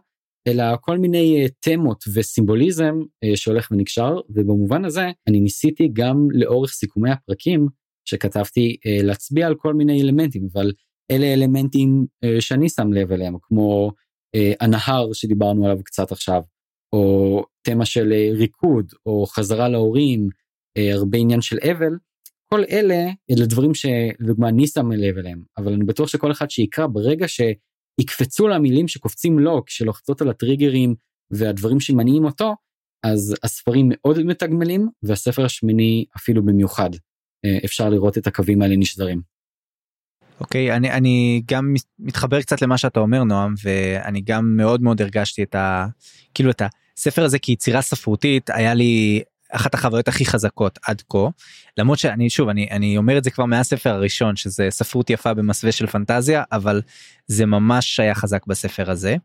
אלא 0.47 0.63
כל 0.81 0.97
מיני 0.97 1.47
תמות 1.59 2.03
וסימבוליזם 2.13 2.95
שהולך 3.35 3.71
ונקשר, 3.71 4.19
ובמובן 4.29 4.85
הזה 4.85 5.11
אני 5.27 5.39
ניסיתי 5.39 5.89
גם 5.93 6.27
לאורך 6.31 6.71
סיכומי 6.71 7.11
הפרקים 7.11 7.67
שכתבתי 8.05 8.77
אה, 8.85 9.03
להצביע 9.03 9.47
על 9.47 9.55
כל 9.55 9.73
מיני 9.73 10.01
אלמנטים 10.01 10.47
אבל 10.53 10.71
אלה 11.11 11.33
אלמנטים 11.33 12.05
אה, 12.23 12.41
שאני 12.41 12.69
שם 12.69 12.93
לב 12.93 13.11
אליהם 13.11 13.35
כמו 13.41 13.91
אה, 14.35 14.53
הנהר 14.59 15.13
שדיברנו 15.13 15.65
עליו 15.65 15.83
קצת 15.83 16.11
עכשיו 16.11 16.41
או 16.93 17.43
תמה 17.61 17.85
של 17.85 18.13
ריקוד 18.37 18.93
או 19.05 19.25
חזרה 19.25 19.69
להורים 19.69 20.29
הרבה 20.93 21.17
עניין 21.17 21.41
של 21.41 21.57
אבל 21.71 21.97
כל 22.53 22.63
אלה 22.71 23.09
אלה 23.31 23.45
דברים 23.45 23.71
שלדוגמה 23.73 24.49
אני 24.49 24.67
שם 24.67 24.91
לב 24.91 25.17
אליהם 25.17 25.43
אבל 25.57 25.73
אני 25.73 25.85
בטוח 25.85 26.07
שכל 26.07 26.31
אחד 26.31 26.51
שיקרא 26.51 26.87
ברגע 26.87 27.25
שיקפצו 27.27 28.47
למילים 28.47 28.87
שקופצים 28.87 29.39
לו 29.39 29.65
כשלוחצות 29.65 30.21
על 30.21 30.29
הטריגרים 30.29 30.95
והדברים 31.31 31.79
שמניעים 31.79 32.25
אותו 32.25 32.55
אז 33.05 33.35
הספרים 33.43 33.89
מאוד 33.89 34.23
מתגמלים 34.23 34.89
והספר 35.03 35.45
השמיני 35.45 36.05
אפילו 36.17 36.45
במיוחד 36.45 36.89
אה, 37.45 37.57
אפשר 37.65 37.89
לראות 37.89 38.17
את 38.17 38.27
הקווים 38.27 38.61
האלה 38.61 38.75
נשזרים. 38.75 39.32
אוקיי? 40.43 40.71
okay, 40.71 40.75
אני 40.75 40.91
אני 40.91 41.41
גם 41.45 41.73
מתחבר 41.99 42.41
קצת 42.41 42.61
למה 42.61 42.77
שאתה 42.77 42.99
אומר 42.99 43.23
נועם 43.23 43.53
ואני 43.63 44.21
גם 44.21 44.57
מאוד 44.57 44.81
מאוד 44.81 45.01
הרגשתי 45.01 45.43
את 45.43 45.55
ה... 45.55 45.87
כאילו 46.33 46.51
את 46.51 46.61
הספר 46.97 47.23
הזה 47.23 47.39
כיצירה 47.39 47.81
ספרותית 47.81 48.49
היה 48.49 48.73
לי 48.73 49.23
אחת 49.51 49.73
החוויות 49.73 50.07
הכי 50.07 50.25
חזקות 50.25 50.79
עד 50.87 51.01
כה. 51.09 51.27
למרות 51.77 51.99
שאני 51.99 52.29
שוב 52.29 52.49
אני 52.49 52.67
אני 52.71 52.97
אומר 52.97 53.17
את 53.17 53.23
זה 53.23 53.31
כבר 53.31 53.45
מהספר 53.45 53.89
הראשון 53.89 54.35
שזה 54.35 54.67
ספרות 54.69 55.09
יפה 55.09 55.33
במסווה 55.33 55.71
של 55.71 55.87
פנטזיה 55.87 56.43
אבל 56.51 56.81
זה 57.27 57.45
ממש 57.45 57.99
היה 57.99 58.15
חזק 58.15 58.47
בספר 58.47 58.91
הזה. 58.91 59.15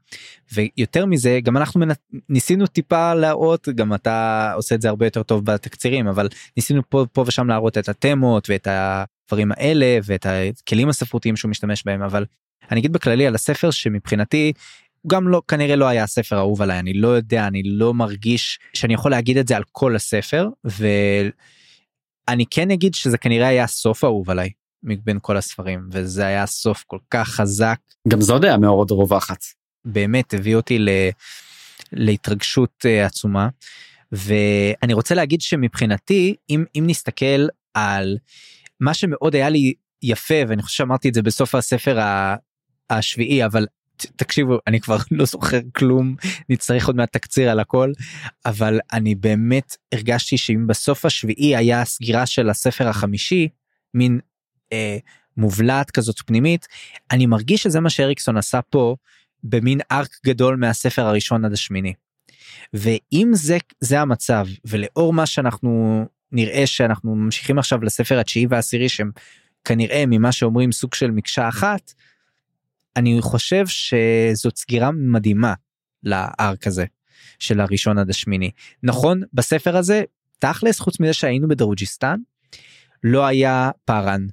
ויותר 0.53 1.07
מזה 1.07 1.39
גם 1.43 1.57
אנחנו 1.57 1.81
מנ... 1.81 1.89
ניסינו 2.29 2.67
טיפה 2.67 3.15
להראות 3.15 3.69
גם 3.69 3.95
אתה 3.95 4.53
עושה 4.57 4.75
את 4.75 4.83
זה 4.83 4.89
הרבה 4.89 5.07
יותר 5.07 5.23
טוב 5.23 5.45
בתקצירים 5.45 6.09
אבל 6.09 6.29
ניסינו 6.57 6.83
פה 6.89 7.05
פה 7.13 7.25
ושם 7.27 7.49
להראות 7.49 7.79
את 7.79 7.89
התמות 7.89 8.51
ואת 8.51 8.69
הדברים 9.29 9.53
האלה 9.53 9.99
ואת 10.05 10.27
הכלים 10.27 10.89
הספרותיים 10.89 11.37
שהוא 11.37 11.51
משתמש 11.51 11.83
בהם 11.85 12.03
אבל 12.03 12.25
אני 12.71 12.81
אגיד 12.81 12.93
בכללי 12.93 13.27
על 13.27 13.35
הספר 13.35 13.71
שמבחינתי 13.71 14.53
הוא 15.03 15.11
גם 15.11 15.29
לא 15.29 15.43
כנראה 15.49 15.77
לא 15.77 15.85
היה 15.85 16.03
הספר 16.03 16.37
האהוב 16.37 16.63
עליי 16.63 16.79
אני 16.79 16.93
לא 16.93 17.09
יודע 17.09 17.47
אני 17.47 17.63
לא 17.63 17.95
מרגיש 17.95 18.59
שאני 18.75 18.95
יכול 18.95 19.11
להגיד 19.11 19.37
את 19.37 19.49
זה 19.49 19.57
על 19.57 19.63
כל 19.73 19.97
הספר 19.97 20.49
ואני 20.65 22.45
כן 22.51 22.71
אגיד 22.71 22.95
שזה 22.95 23.19
כנראה 23.19 23.47
היה 23.49 23.67
סוף 23.67 24.05
אהוב 24.05 24.31
עליי 24.31 24.51
מבין 24.83 25.19
כל 25.23 25.37
הספרים 25.37 25.89
וזה 25.93 26.27
היה 26.27 26.47
סוף 26.47 26.85
כל 26.87 26.99
כך 27.11 27.29
חזק. 27.29 27.79
גם 28.09 28.21
זו 28.21 28.39
דעה 28.39 28.59
מאוד 28.59 28.91
רווחת. 28.91 29.45
באמת 29.85 30.35
הביא 30.35 30.57
אותי 30.57 30.79
ל... 30.79 30.89
להתרגשות 31.93 32.85
uh, 32.85 33.07
עצומה 33.07 33.49
ואני 34.13 34.93
רוצה 34.93 35.15
להגיד 35.15 35.41
שמבחינתי 35.41 36.35
אם 36.51 36.65
אם 36.75 36.85
נסתכל 36.87 37.47
על 37.75 38.19
מה 38.81 38.95
שמאוד 38.95 39.35
היה 39.35 39.49
לי 39.49 39.75
יפה 40.03 40.35
ואני 40.49 40.63
חושב 40.63 40.77
שאמרתי 40.77 41.09
את 41.09 41.15
זה 41.15 41.23
בסוף 41.23 41.55
הספר 41.55 41.99
השביעי 42.91 43.45
אבל 43.45 43.67
תקשיבו 43.97 44.59
אני 44.67 44.81
כבר 44.81 44.97
לא 45.11 45.25
זוכר 45.25 45.61
כלום 45.77 46.15
נצטרך 46.49 46.87
עוד 46.87 46.97
מעט 46.97 47.13
תקציר 47.13 47.51
על 47.51 47.61
הכל 47.61 47.93
אבל 48.47 48.81
אני 48.93 49.15
באמת 49.15 49.77
הרגשתי 49.93 50.39
שאם 50.39 50.67
בסוף 50.67 51.05
השביעי 51.05 51.57
היה 51.57 51.83
הסגירה 51.83 52.27
של 52.27 52.51
הספר 52.51 52.89
החמישי 52.89 53.49
מין 53.95 54.21
אה, 54.73 54.99
מובלעת 55.37 55.91
כזאת 55.91 56.21
פנימית 56.27 56.67
אני 57.11 57.27
מרגיש 57.27 57.63
שזה 57.63 57.81
מה 57.81 57.91
שאריקסון 57.91 58.37
עשה 58.37 58.63
פה 58.63 58.97
במין 59.43 59.81
ארק 59.93 60.11
גדול 60.27 60.57
מהספר 60.57 61.07
הראשון 61.07 61.45
עד 61.45 61.53
השמיני. 61.53 61.95
ואם 62.73 63.31
זה 63.33 63.59
זה 63.81 64.01
המצב 64.01 64.47
ולאור 64.65 65.13
מה 65.13 65.27
שאנחנו 65.27 66.05
נראה 66.33 66.67
שאנחנו 66.67 67.15
ממשיכים 67.15 67.59
עכשיו 67.59 67.85
לספר 67.85 68.19
התשיעי 68.19 68.47
והעשירי 68.51 68.89
שהם 68.89 69.11
כנראה 69.65 70.05
ממה 70.07 70.33
שאומרים 70.33 70.73
סוג 70.73 70.95
של 70.95 71.11
מקשה 71.11 71.49
אחת 71.49 71.93
אני 72.97 73.19
חושב 73.21 73.65
שזאת 73.67 74.57
סגירה 74.57 74.91
מדהימה 74.91 75.55
לארק 76.03 76.67
הזה 76.67 76.85
של 77.39 77.61
הראשון 77.61 77.99
עד 77.99 78.11
השמיני. 78.11 78.51
נכון 78.83 79.23
בספר 79.33 79.77
הזה 79.77 80.03
תכלס 80.39 80.81
חוץ 80.81 81.01
מזה 81.01 81.13
שהיינו 81.13 81.49
בדרוג'יסטן 81.49 82.17
לא 83.05 83.27
היה 83.27 83.71
פארן 83.85 84.27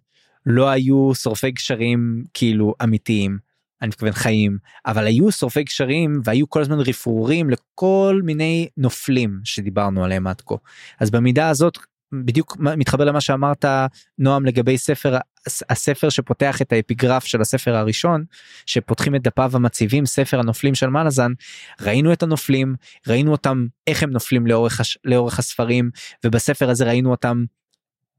לא 0.46 0.70
היו 0.70 1.16
שורפי 1.16 1.52
גשרים 1.52 2.24
כאילו 2.34 2.74
אמיתיים 2.84 3.38
אני 3.82 3.88
מתכוון 3.88 4.12
חיים 4.12 4.58
אבל 4.86 5.08
היו 5.08 5.32
שורפי 5.32 5.64
גשרים 5.64 6.22
והיו 6.24 6.50
כל 6.50 6.62
הזמן 6.62 6.80
רפרורים 6.80 7.50
לכל 7.50 8.22
מיני 8.24 8.68
נופלים 8.78 9.40
שדיברנו 9.44 10.04
עליהם 10.04 10.28
עד 10.28 10.42
כה 10.42 10.56
אז 11.00 11.12
במידה 11.12 11.50
הזאת 11.50 11.78
בדיוק 12.14 12.58
מתחבר 12.60 13.06
למה 13.06 13.22
שאמרת 13.22 13.66
נועם 14.20 14.46
לגבי 14.46 14.78
ספר 14.78 15.18
הספר 15.70 16.10
שפותח 16.10 16.62
את 16.62 16.74
האפיגרף 16.74 17.26
של 17.26 17.42
הספר 17.42 17.76
הראשון 17.76 18.24
שפותחים 18.66 19.16
את 19.16 19.24
דפיו 19.24 19.52
המציבים 19.54 20.06
ספר 20.06 20.40
הנופלים 20.40 20.76
של 20.76 20.90
מלאזן 20.90 21.32
ראינו 21.82 22.14
את 22.14 22.24
הנופלים 22.24 22.76
ראינו 23.08 23.32
אותם 23.32 23.68
איך 23.88 24.04
הם 24.04 24.10
נופלים 24.10 24.48
לאורך. 24.48 24.82
לאורך 25.06 25.40
הספרים 25.40 25.90
ובספר 26.24 26.70
הזה 26.70 26.86
ראינו 26.86 27.12
אותם 27.12 27.44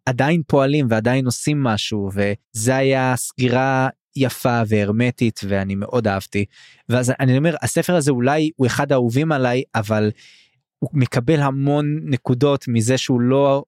עדיין 0.06 0.42
פועלים 0.46 0.86
ועדיין 0.90 1.26
עושים 1.26 1.62
משהו 1.62 2.10
וזה 2.14 2.76
היה 2.76 3.16
סגירה 3.16 3.88
יפה 4.16 4.62
והרמטית 4.68 5.40
ואני 5.48 5.74
מאוד 5.74 6.08
אהבתי. 6.08 6.44
ואז 6.88 7.12
אני 7.20 7.38
אומר 7.38 7.54
הספר 7.62 7.96
הזה 7.96 8.10
אולי 8.10 8.50
הוא 8.56 8.66
אחד 8.66 8.92
האהובים 8.92 9.32
עליי 9.32 9.62
אבל 9.74 10.10
הוא 10.78 10.90
מקבל 10.92 11.40
המון 11.40 12.00
נקודות 12.04 12.68
מזה 12.68 12.98
שהוא 12.98 13.20
לא 13.20 13.64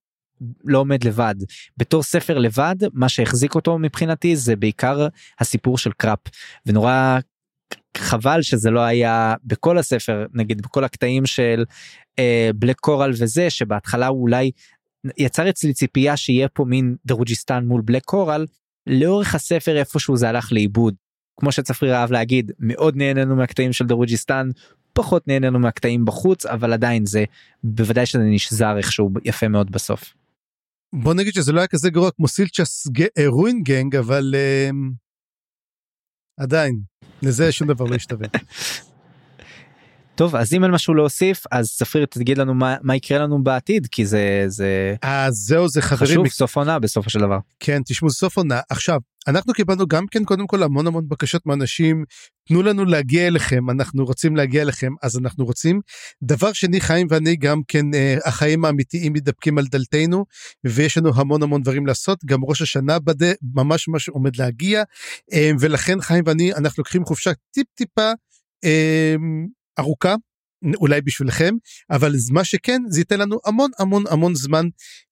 לא 0.64 0.78
עומד 0.78 1.04
לבד. 1.04 1.34
בתור 1.76 2.02
ספר 2.02 2.38
לבד 2.38 2.76
מה 2.92 3.08
שהחזיק 3.08 3.54
אותו 3.54 3.78
מבחינתי 3.78 4.36
זה 4.36 4.56
בעיקר 4.56 5.08
הסיפור 5.40 5.78
של 5.78 5.92
קראפ. 5.92 6.18
ונורא 6.66 7.18
חבל 7.96 8.42
שזה 8.42 8.70
לא 8.70 8.80
היה 8.80 9.34
בכל 9.44 9.78
הספר 9.78 10.26
נגיד 10.34 10.62
בכל 10.62 10.84
הקטעים 10.84 11.26
של 11.26 11.64
אה, 12.18 12.50
Black 12.54 12.76
Coral 12.80 13.10
וזה 13.10 13.50
שבהתחלה 13.50 14.06
הוא 14.06 14.22
אולי 14.22 14.50
יצר 15.18 15.50
אצלי 15.50 15.72
ציפייה 15.72 16.16
שיהיה 16.16 16.48
פה 16.48 16.64
מין 16.64 16.96
דרוג'יסטן 17.06 17.64
מול 17.64 17.82
Black 17.84 18.04
Coral 18.04 18.46
לאורך 18.88 19.34
הספר 19.34 19.76
איפשהו 19.76 20.16
זה 20.16 20.28
הלך 20.28 20.52
לאיבוד 20.52 20.94
כמו 21.40 21.52
שצפריר 21.52 21.94
אהב 21.94 22.12
להגיד 22.12 22.52
מאוד 22.58 22.96
נהנינו 22.96 23.36
מהקטעים 23.36 23.72
של 23.72 23.86
דרוג'יסטן 23.86 24.50
פחות 24.92 25.28
נהנינו 25.28 25.58
מהקטעים 25.58 26.04
בחוץ 26.04 26.46
אבל 26.46 26.72
עדיין 26.72 27.06
זה 27.06 27.24
בוודאי 27.64 28.06
שזה 28.06 28.22
נשזר 28.22 28.76
איכשהו 28.76 29.10
יפה 29.24 29.48
מאוד 29.48 29.70
בסוף. 29.70 30.14
בוא 30.92 31.14
נגיד 31.14 31.34
שזה 31.34 31.52
לא 31.52 31.60
היה 31.60 31.66
כזה 31.66 31.90
גרוע 31.90 32.10
כמו 32.10 32.28
סילצ'ס 32.28 32.86
רואין 33.26 33.62
גנג 33.62 33.96
אבל 33.96 34.34
uh, 34.34 34.74
עדיין 36.40 36.80
לזה 37.22 37.52
שום 37.52 37.68
דבר 37.68 37.84
לא 37.84 37.94
ישתווה. 37.94 38.26
טוב 40.18 40.36
אז 40.36 40.54
אם 40.54 40.64
אין 40.64 40.70
משהו 40.70 40.94
להוסיף 40.94 41.44
אז 41.50 41.66
ספיר 41.66 42.06
תגיד 42.06 42.38
לנו 42.38 42.54
מה, 42.54 42.76
מה 42.82 42.96
יקרה 42.96 43.18
לנו 43.18 43.42
בעתיד 43.42 43.86
כי 43.90 44.06
זה 44.06 44.44
זה 44.46 44.94
אז 45.02 45.34
זהו 45.34 45.68
זה 45.68 45.82
חברים 45.82 46.10
חשוב 46.10 46.28
סוף 46.28 46.56
עונה 46.56 46.78
בסופו 46.78 47.10
של 47.10 47.20
דבר. 47.20 47.38
כן 47.60 47.82
תשמעו 47.82 48.10
סוף 48.10 48.36
עונה. 48.36 48.60
עכשיו 48.70 48.98
אנחנו 49.28 49.52
קיבלנו 49.52 49.86
גם 49.86 50.06
כן 50.10 50.24
קודם 50.24 50.46
כל 50.46 50.62
המון 50.62 50.86
המון 50.86 51.08
בקשות 51.08 51.46
מאנשים 51.46 52.04
תנו 52.48 52.62
לנו 52.62 52.84
להגיע 52.84 53.26
אליכם 53.26 53.70
אנחנו 53.70 54.04
רוצים 54.04 54.36
להגיע 54.36 54.62
אליכם 54.62 54.92
אז 55.02 55.18
אנחנו 55.18 55.44
רוצים. 55.44 55.80
דבר 56.22 56.52
שני 56.52 56.80
חיים 56.80 57.06
ואני 57.10 57.36
גם 57.36 57.60
כן 57.68 57.94
אה, 57.94 58.16
החיים 58.24 58.64
האמיתיים 58.64 59.12
מתדפקים 59.12 59.58
על 59.58 59.64
דלתנו 59.70 60.24
ויש 60.64 60.98
לנו 60.98 61.10
המון 61.14 61.42
המון 61.42 61.62
דברים 61.62 61.86
לעשות. 61.86 62.24
גם 62.24 62.44
ראש 62.44 62.62
השנה 62.62 62.98
בדה 62.98 63.32
ממש 63.54 63.88
ממש 63.88 64.08
עומד 64.08 64.36
להגיע. 64.36 64.82
אה, 65.32 65.50
ולכן 65.60 66.00
חיים 66.00 66.24
ואני 66.26 66.54
אנחנו 66.54 66.80
לוקחים 66.80 67.04
חופשה 67.04 67.30
טיפ 67.54 67.66
טיפה. 67.74 68.12
ארוכה 69.78 70.14
אולי 70.76 71.00
בשבילכם 71.00 71.54
אבל 71.90 72.12
מה 72.32 72.44
שכן 72.44 72.82
זה 72.88 73.00
ייתן 73.00 73.18
לנו 73.20 73.38
המון 73.46 73.70
המון 73.78 74.04
המון 74.10 74.34
זמן 74.34 74.66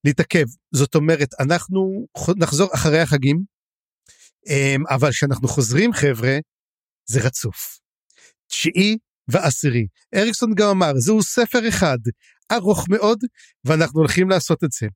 להתעכב. 0.04 0.44
זאת 0.74 0.94
אומרת 0.94 1.28
אנחנו 1.40 2.06
נחזור 2.36 2.74
אחרי 2.74 3.00
החגים 3.00 3.42
אמ, 4.46 4.82
אבל 4.90 5.10
כשאנחנו 5.10 5.48
חוזרים 5.48 5.92
חבר'ה 5.92 6.38
זה 7.10 7.20
רצוף. 7.20 7.78
תשיעי 8.48 8.96
ועשירי. 9.28 9.86
אריקסון 10.14 10.54
גם 10.54 10.68
אמר 10.68 10.92
זהו 10.96 11.22
ספר 11.22 11.68
אחד 11.68 11.98
ארוך 12.52 12.88
מאוד 12.88 13.18
ואנחנו 13.64 14.00
הולכים 14.00 14.30
לעשות 14.30 14.64
את 14.64 14.72
זה. 14.72 14.86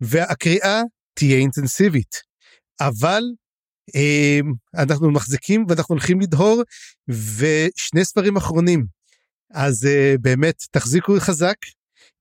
והקריאה 0.00 0.82
תהיה 1.14 1.38
אינטנסיבית. 1.38 2.14
אבל 2.80 3.22
אמ, 3.94 4.52
אנחנו 4.74 5.10
מחזיקים 5.10 5.64
ואנחנו 5.68 5.94
הולכים 5.94 6.20
לדהור 6.20 6.62
ושני 7.08 8.04
ספרים 8.04 8.36
אחרונים 8.36 8.95
אז 9.52 9.84
uh, 9.84 10.18
באמת 10.20 10.62
תחזיקו 10.70 11.14
חזק. 11.20 11.56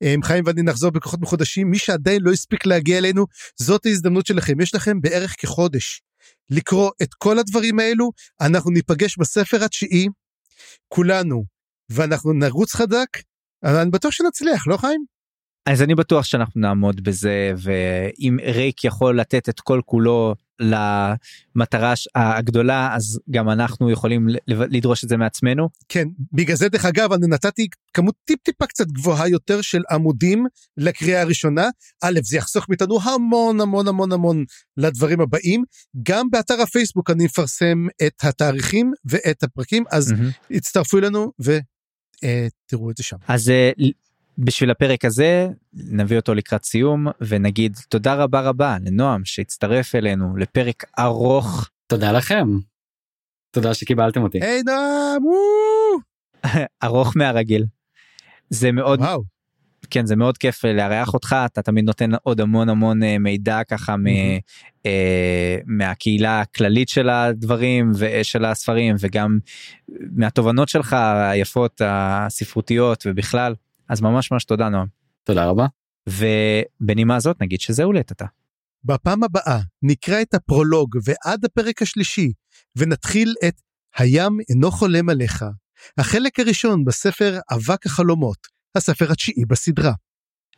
Um, 0.03 0.25
חיים 0.25 0.43
ואני 0.47 0.61
נחזור 0.61 0.89
בכוחות 0.91 1.21
מחודשים 1.21 1.69
מי 1.69 1.77
שעדיין 1.77 2.21
לא 2.21 2.31
הספיק 2.31 2.65
להגיע 2.65 2.97
אלינו 2.97 3.25
זאת 3.59 3.85
ההזדמנות 3.85 4.25
שלכם 4.25 4.61
יש 4.61 4.75
לכם 4.75 5.01
בערך 5.01 5.35
כחודש 5.39 6.01
לקרוא 6.49 6.91
את 7.01 7.13
כל 7.13 7.39
הדברים 7.39 7.79
האלו 7.79 8.11
אנחנו 8.41 8.71
ניפגש 8.71 9.17
בספר 9.17 9.63
התשיעי 9.63 10.07
כולנו 10.87 11.43
ואנחנו 11.89 12.33
נרוץ 12.33 12.75
חדק 12.75 13.07
אני 13.65 13.91
בטוח 13.91 14.11
שנצליח 14.11 14.67
לא 14.67 14.77
חיים? 14.77 15.05
אז 15.65 15.81
אני 15.81 15.95
בטוח 15.95 16.25
שאנחנו 16.25 16.61
נעמוד 16.61 17.03
בזה 17.03 17.51
ואם 17.57 18.37
ריק 18.43 18.83
יכול 18.83 19.19
לתת 19.19 19.49
את 19.49 19.59
כל 19.59 19.81
כולו 19.85 20.35
למטרה 20.59 21.93
הגדולה 22.15 22.95
אז 22.95 23.19
גם 23.31 23.49
אנחנו 23.49 23.91
יכולים 23.91 24.27
לדרוש 24.47 25.03
את 25.03 25.09
זה 25.09 25.17
מעצמנו. 25.17 25.69
כן 25.89 26.07
בגלל 26.33 26.55
זה 26.55 26.69
דרך 26.69 26.85
אגב 26.85 27.13
אני 27.13 27.27
נתתי 27.27 27.67
כמות 27.93 28.15
טיפ 28.25 28.39
טיפה 28.43 28.65
קצת 28.65 28.87
גבוהה 28.87 29.27
יותר 29.27 29.61
של 29.61 29.81
עמודים 29.91 30.45
לקריאה 30.77 31.21
הראשונה 31.21 31.69
א' 32.03 32.19
זה 32.23 32.37
יחסוך 32.37 32.69
מאיתנו 32.69 33.01
המון 33.01 33.61
המון 33.61 33.87
המון 33.87 34.11
המון 34.11 34.45
לדברים 34.77 35.21
הבאים 35.21 35.63
גם 36.03 36.29
באתר 36.29 36.61
הפייסבוק 36.61 37.09
אני 37.09 37.25
מפרסם 37.25 37.87
את 38.07 38.23
התאריכים 38.23 38.91
ואת 39.05 39.43
הפרקים 39.43 39.83
אז 39.91 40.11
mm-hmm. 40.11 40.55
הצטרפו 40.55 40.97
אלינו 40.97 41.31
ותראו 41.39 42.91
את 42.91 42.97
זה 42.97 43.03
שם. 43.03 43.17
אז 43.27 43.49
אה, 43.49 43.71
בשביל 44.37 44.71
הפרק 44.71 45.05
הזה 45.05 45.47
נביא 45.73 46.17
אותו 46.17 46.33
לקראת 46.33 46.65
סיום 46.65 47.07
ונגיד 47.21 47.77
תודה 47.89 48.13
רבה 48.13 48.41
רבה 48.41 48.77
לנועם 48.85 49.25
שהצטרף 49.25 49.95
אלינו 49.95 50.37
לפרק 50.37 50.83
ארוך. 50.99 51.69
תודה 51.87 52.11
לכם. 52.11 52.47
תודה 53.51 53.73
שקיבלתם 53.73 54.23
אותי. 54.23 54.39
היי 54.41 54.61
נועם! 54.63 55.23
ארוך 56.83 57.17
מהרגיל. 57.17 57.65
זה 58.49 58.71
מאוד 58.71 58.99
וואו. 58.99 59.23
כן 59.89 60.05
זה 60.05 60.15
מאוד 60.15 60.37
כיף 60.37 60.65
לארח 60.65 61.13
אותך 61.13 61.35
אתה 61.45 61.61
תמיד 61.61 61.85
נותן 61.85 62.09
עוד 62.23 62.41
המון 62.41 62.69
המון 62.69 63.03
אה, 63.03 63.17
מידע 63.19 63.63
ככה 63.63 63.97
מ, 63.97 64.07
אה, 64.85 65.57
מהקהילה 65.65 66.41
הכללית 66.41 66.89
של 66.89 67.09
הדברים 67.09 67.91
ושל 67.97 68.45
הספרים 68.45 68.95
וגם 68.99 69.37
מהתובנות 70.15 70.69
שלך 70.69 70.95
היפות 71.31 71.81
הספרותיות 71.85 73.03
ובכלל 73.05 73.53
אז 73.89 74.01
ממש 74.01 74.31
ממש 74.31 74.43
תודה 74.43 74.69
נועם. 74.69 74.87
תודה 75.23 75.45
רבה. 75.45 75.65
ובנימה 76.09 77.15
הזאת 77.15 77.41
נגיד 77.41 77.61
שזהו 77.61 77.91
עתה. 78.11 78.25
בפעם 78.83 79.23
הבאה 79.23 79.59
נקרא 79.81 80.21
את 80.21 80.33
הפרולוג 80.33 80.97
ועד 81.03 81.45
הפרק 81.45 81.81
השלישי 81.81 82.31
ונתחיל 82.75 83.33
את 83.47 83.61
הים 83.97 84.37
אינו 84.49 84.71
חולם 84.71 85.09
עליך, 85.09 85.45
החלק 85.97 86.39
הראשון 86.39 86.85
בספר 86.85 87.39
אבק 87.51 87.85
החלומות, 87.85 88.47
הספר 88.75 89.11
התשיעי 89.11 89.45
בסדרה. 89.45 89.93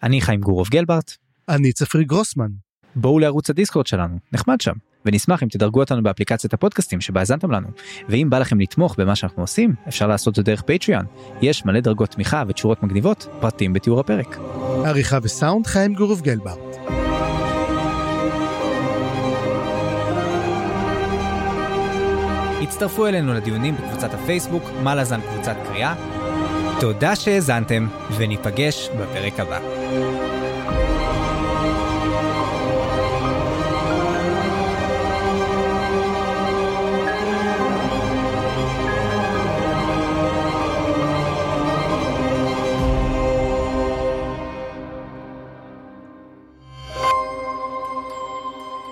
אני 0.03 0.21
חיים 0.21 0.41
גורוב 0.41 0.67
גלברט 0.69 1.11
אני 1.49 1.73
צפרי 1.73 2.03
גרוסמן. 2.03 2.49
בואו 2.95 3.19
לערוץ 3.19 3.49
הדיסקורד 3.49 3.87
שלנו 3.87 4.19
נחמד 4.31 4.61
שם 4.61 4.73
ונשמח 5.07 5.43
אם 5.43 5.47
תדרגו 5.47 5.79
אותנו 5.79 6.03
באפליקציית 6.03 6.53
הפודקאסטים 6.53 7.01
שבה 7.01 7.19
האזנתם 7.19 7.51
לנו 7.51 7.67
ואם 8.09 8.29
בא 8.29 8.39
לכם 8.39 8.59
לתמוך 8.59 8.95
במה 8.97 9.15
שאנחנו 9.15 9.43
עושים 9.43 9.73
אפשר 9.87 10.07
לעשות 10.07 10.35
זאת 10.35 10.45
דרך 10.45 10.61
פטריאן 10.61 11.05
יש 11.41 11.65
מלא 11.65 11.79
דרגות 11.79 12.09
תמיכה 12.09 12.43
ותשורות 12.47 12.83
מגניבות 12.83 13.27
פרטים 13.39 13.73
בתיאור 13.73 13.99
הפרק. 13.99 14.37
עריכה 14.85 15.17
וסאונד 15.23 15.67
חיים 15.67 15.93
גורוב 15.93 16.21
גלברט. 16.21 16.77
הצטרפו 22.61 23.07
אלינו 23.07 23.33
לדיונים 23.33 23.75
בקבוצת 23.75 24.13
הפייסבוק 24.13 24.63
מה 24.83 24.95
לזן 24.95 25.19
קבוצת 25.21 25.55
קריאה. 25.67 25.95
תודה 26.79 27.15
שהאזנתם 27.15 27.87
וניפגש 28.17 28.89
בפרק 28.89 29.39
הבא. 29.39 29.59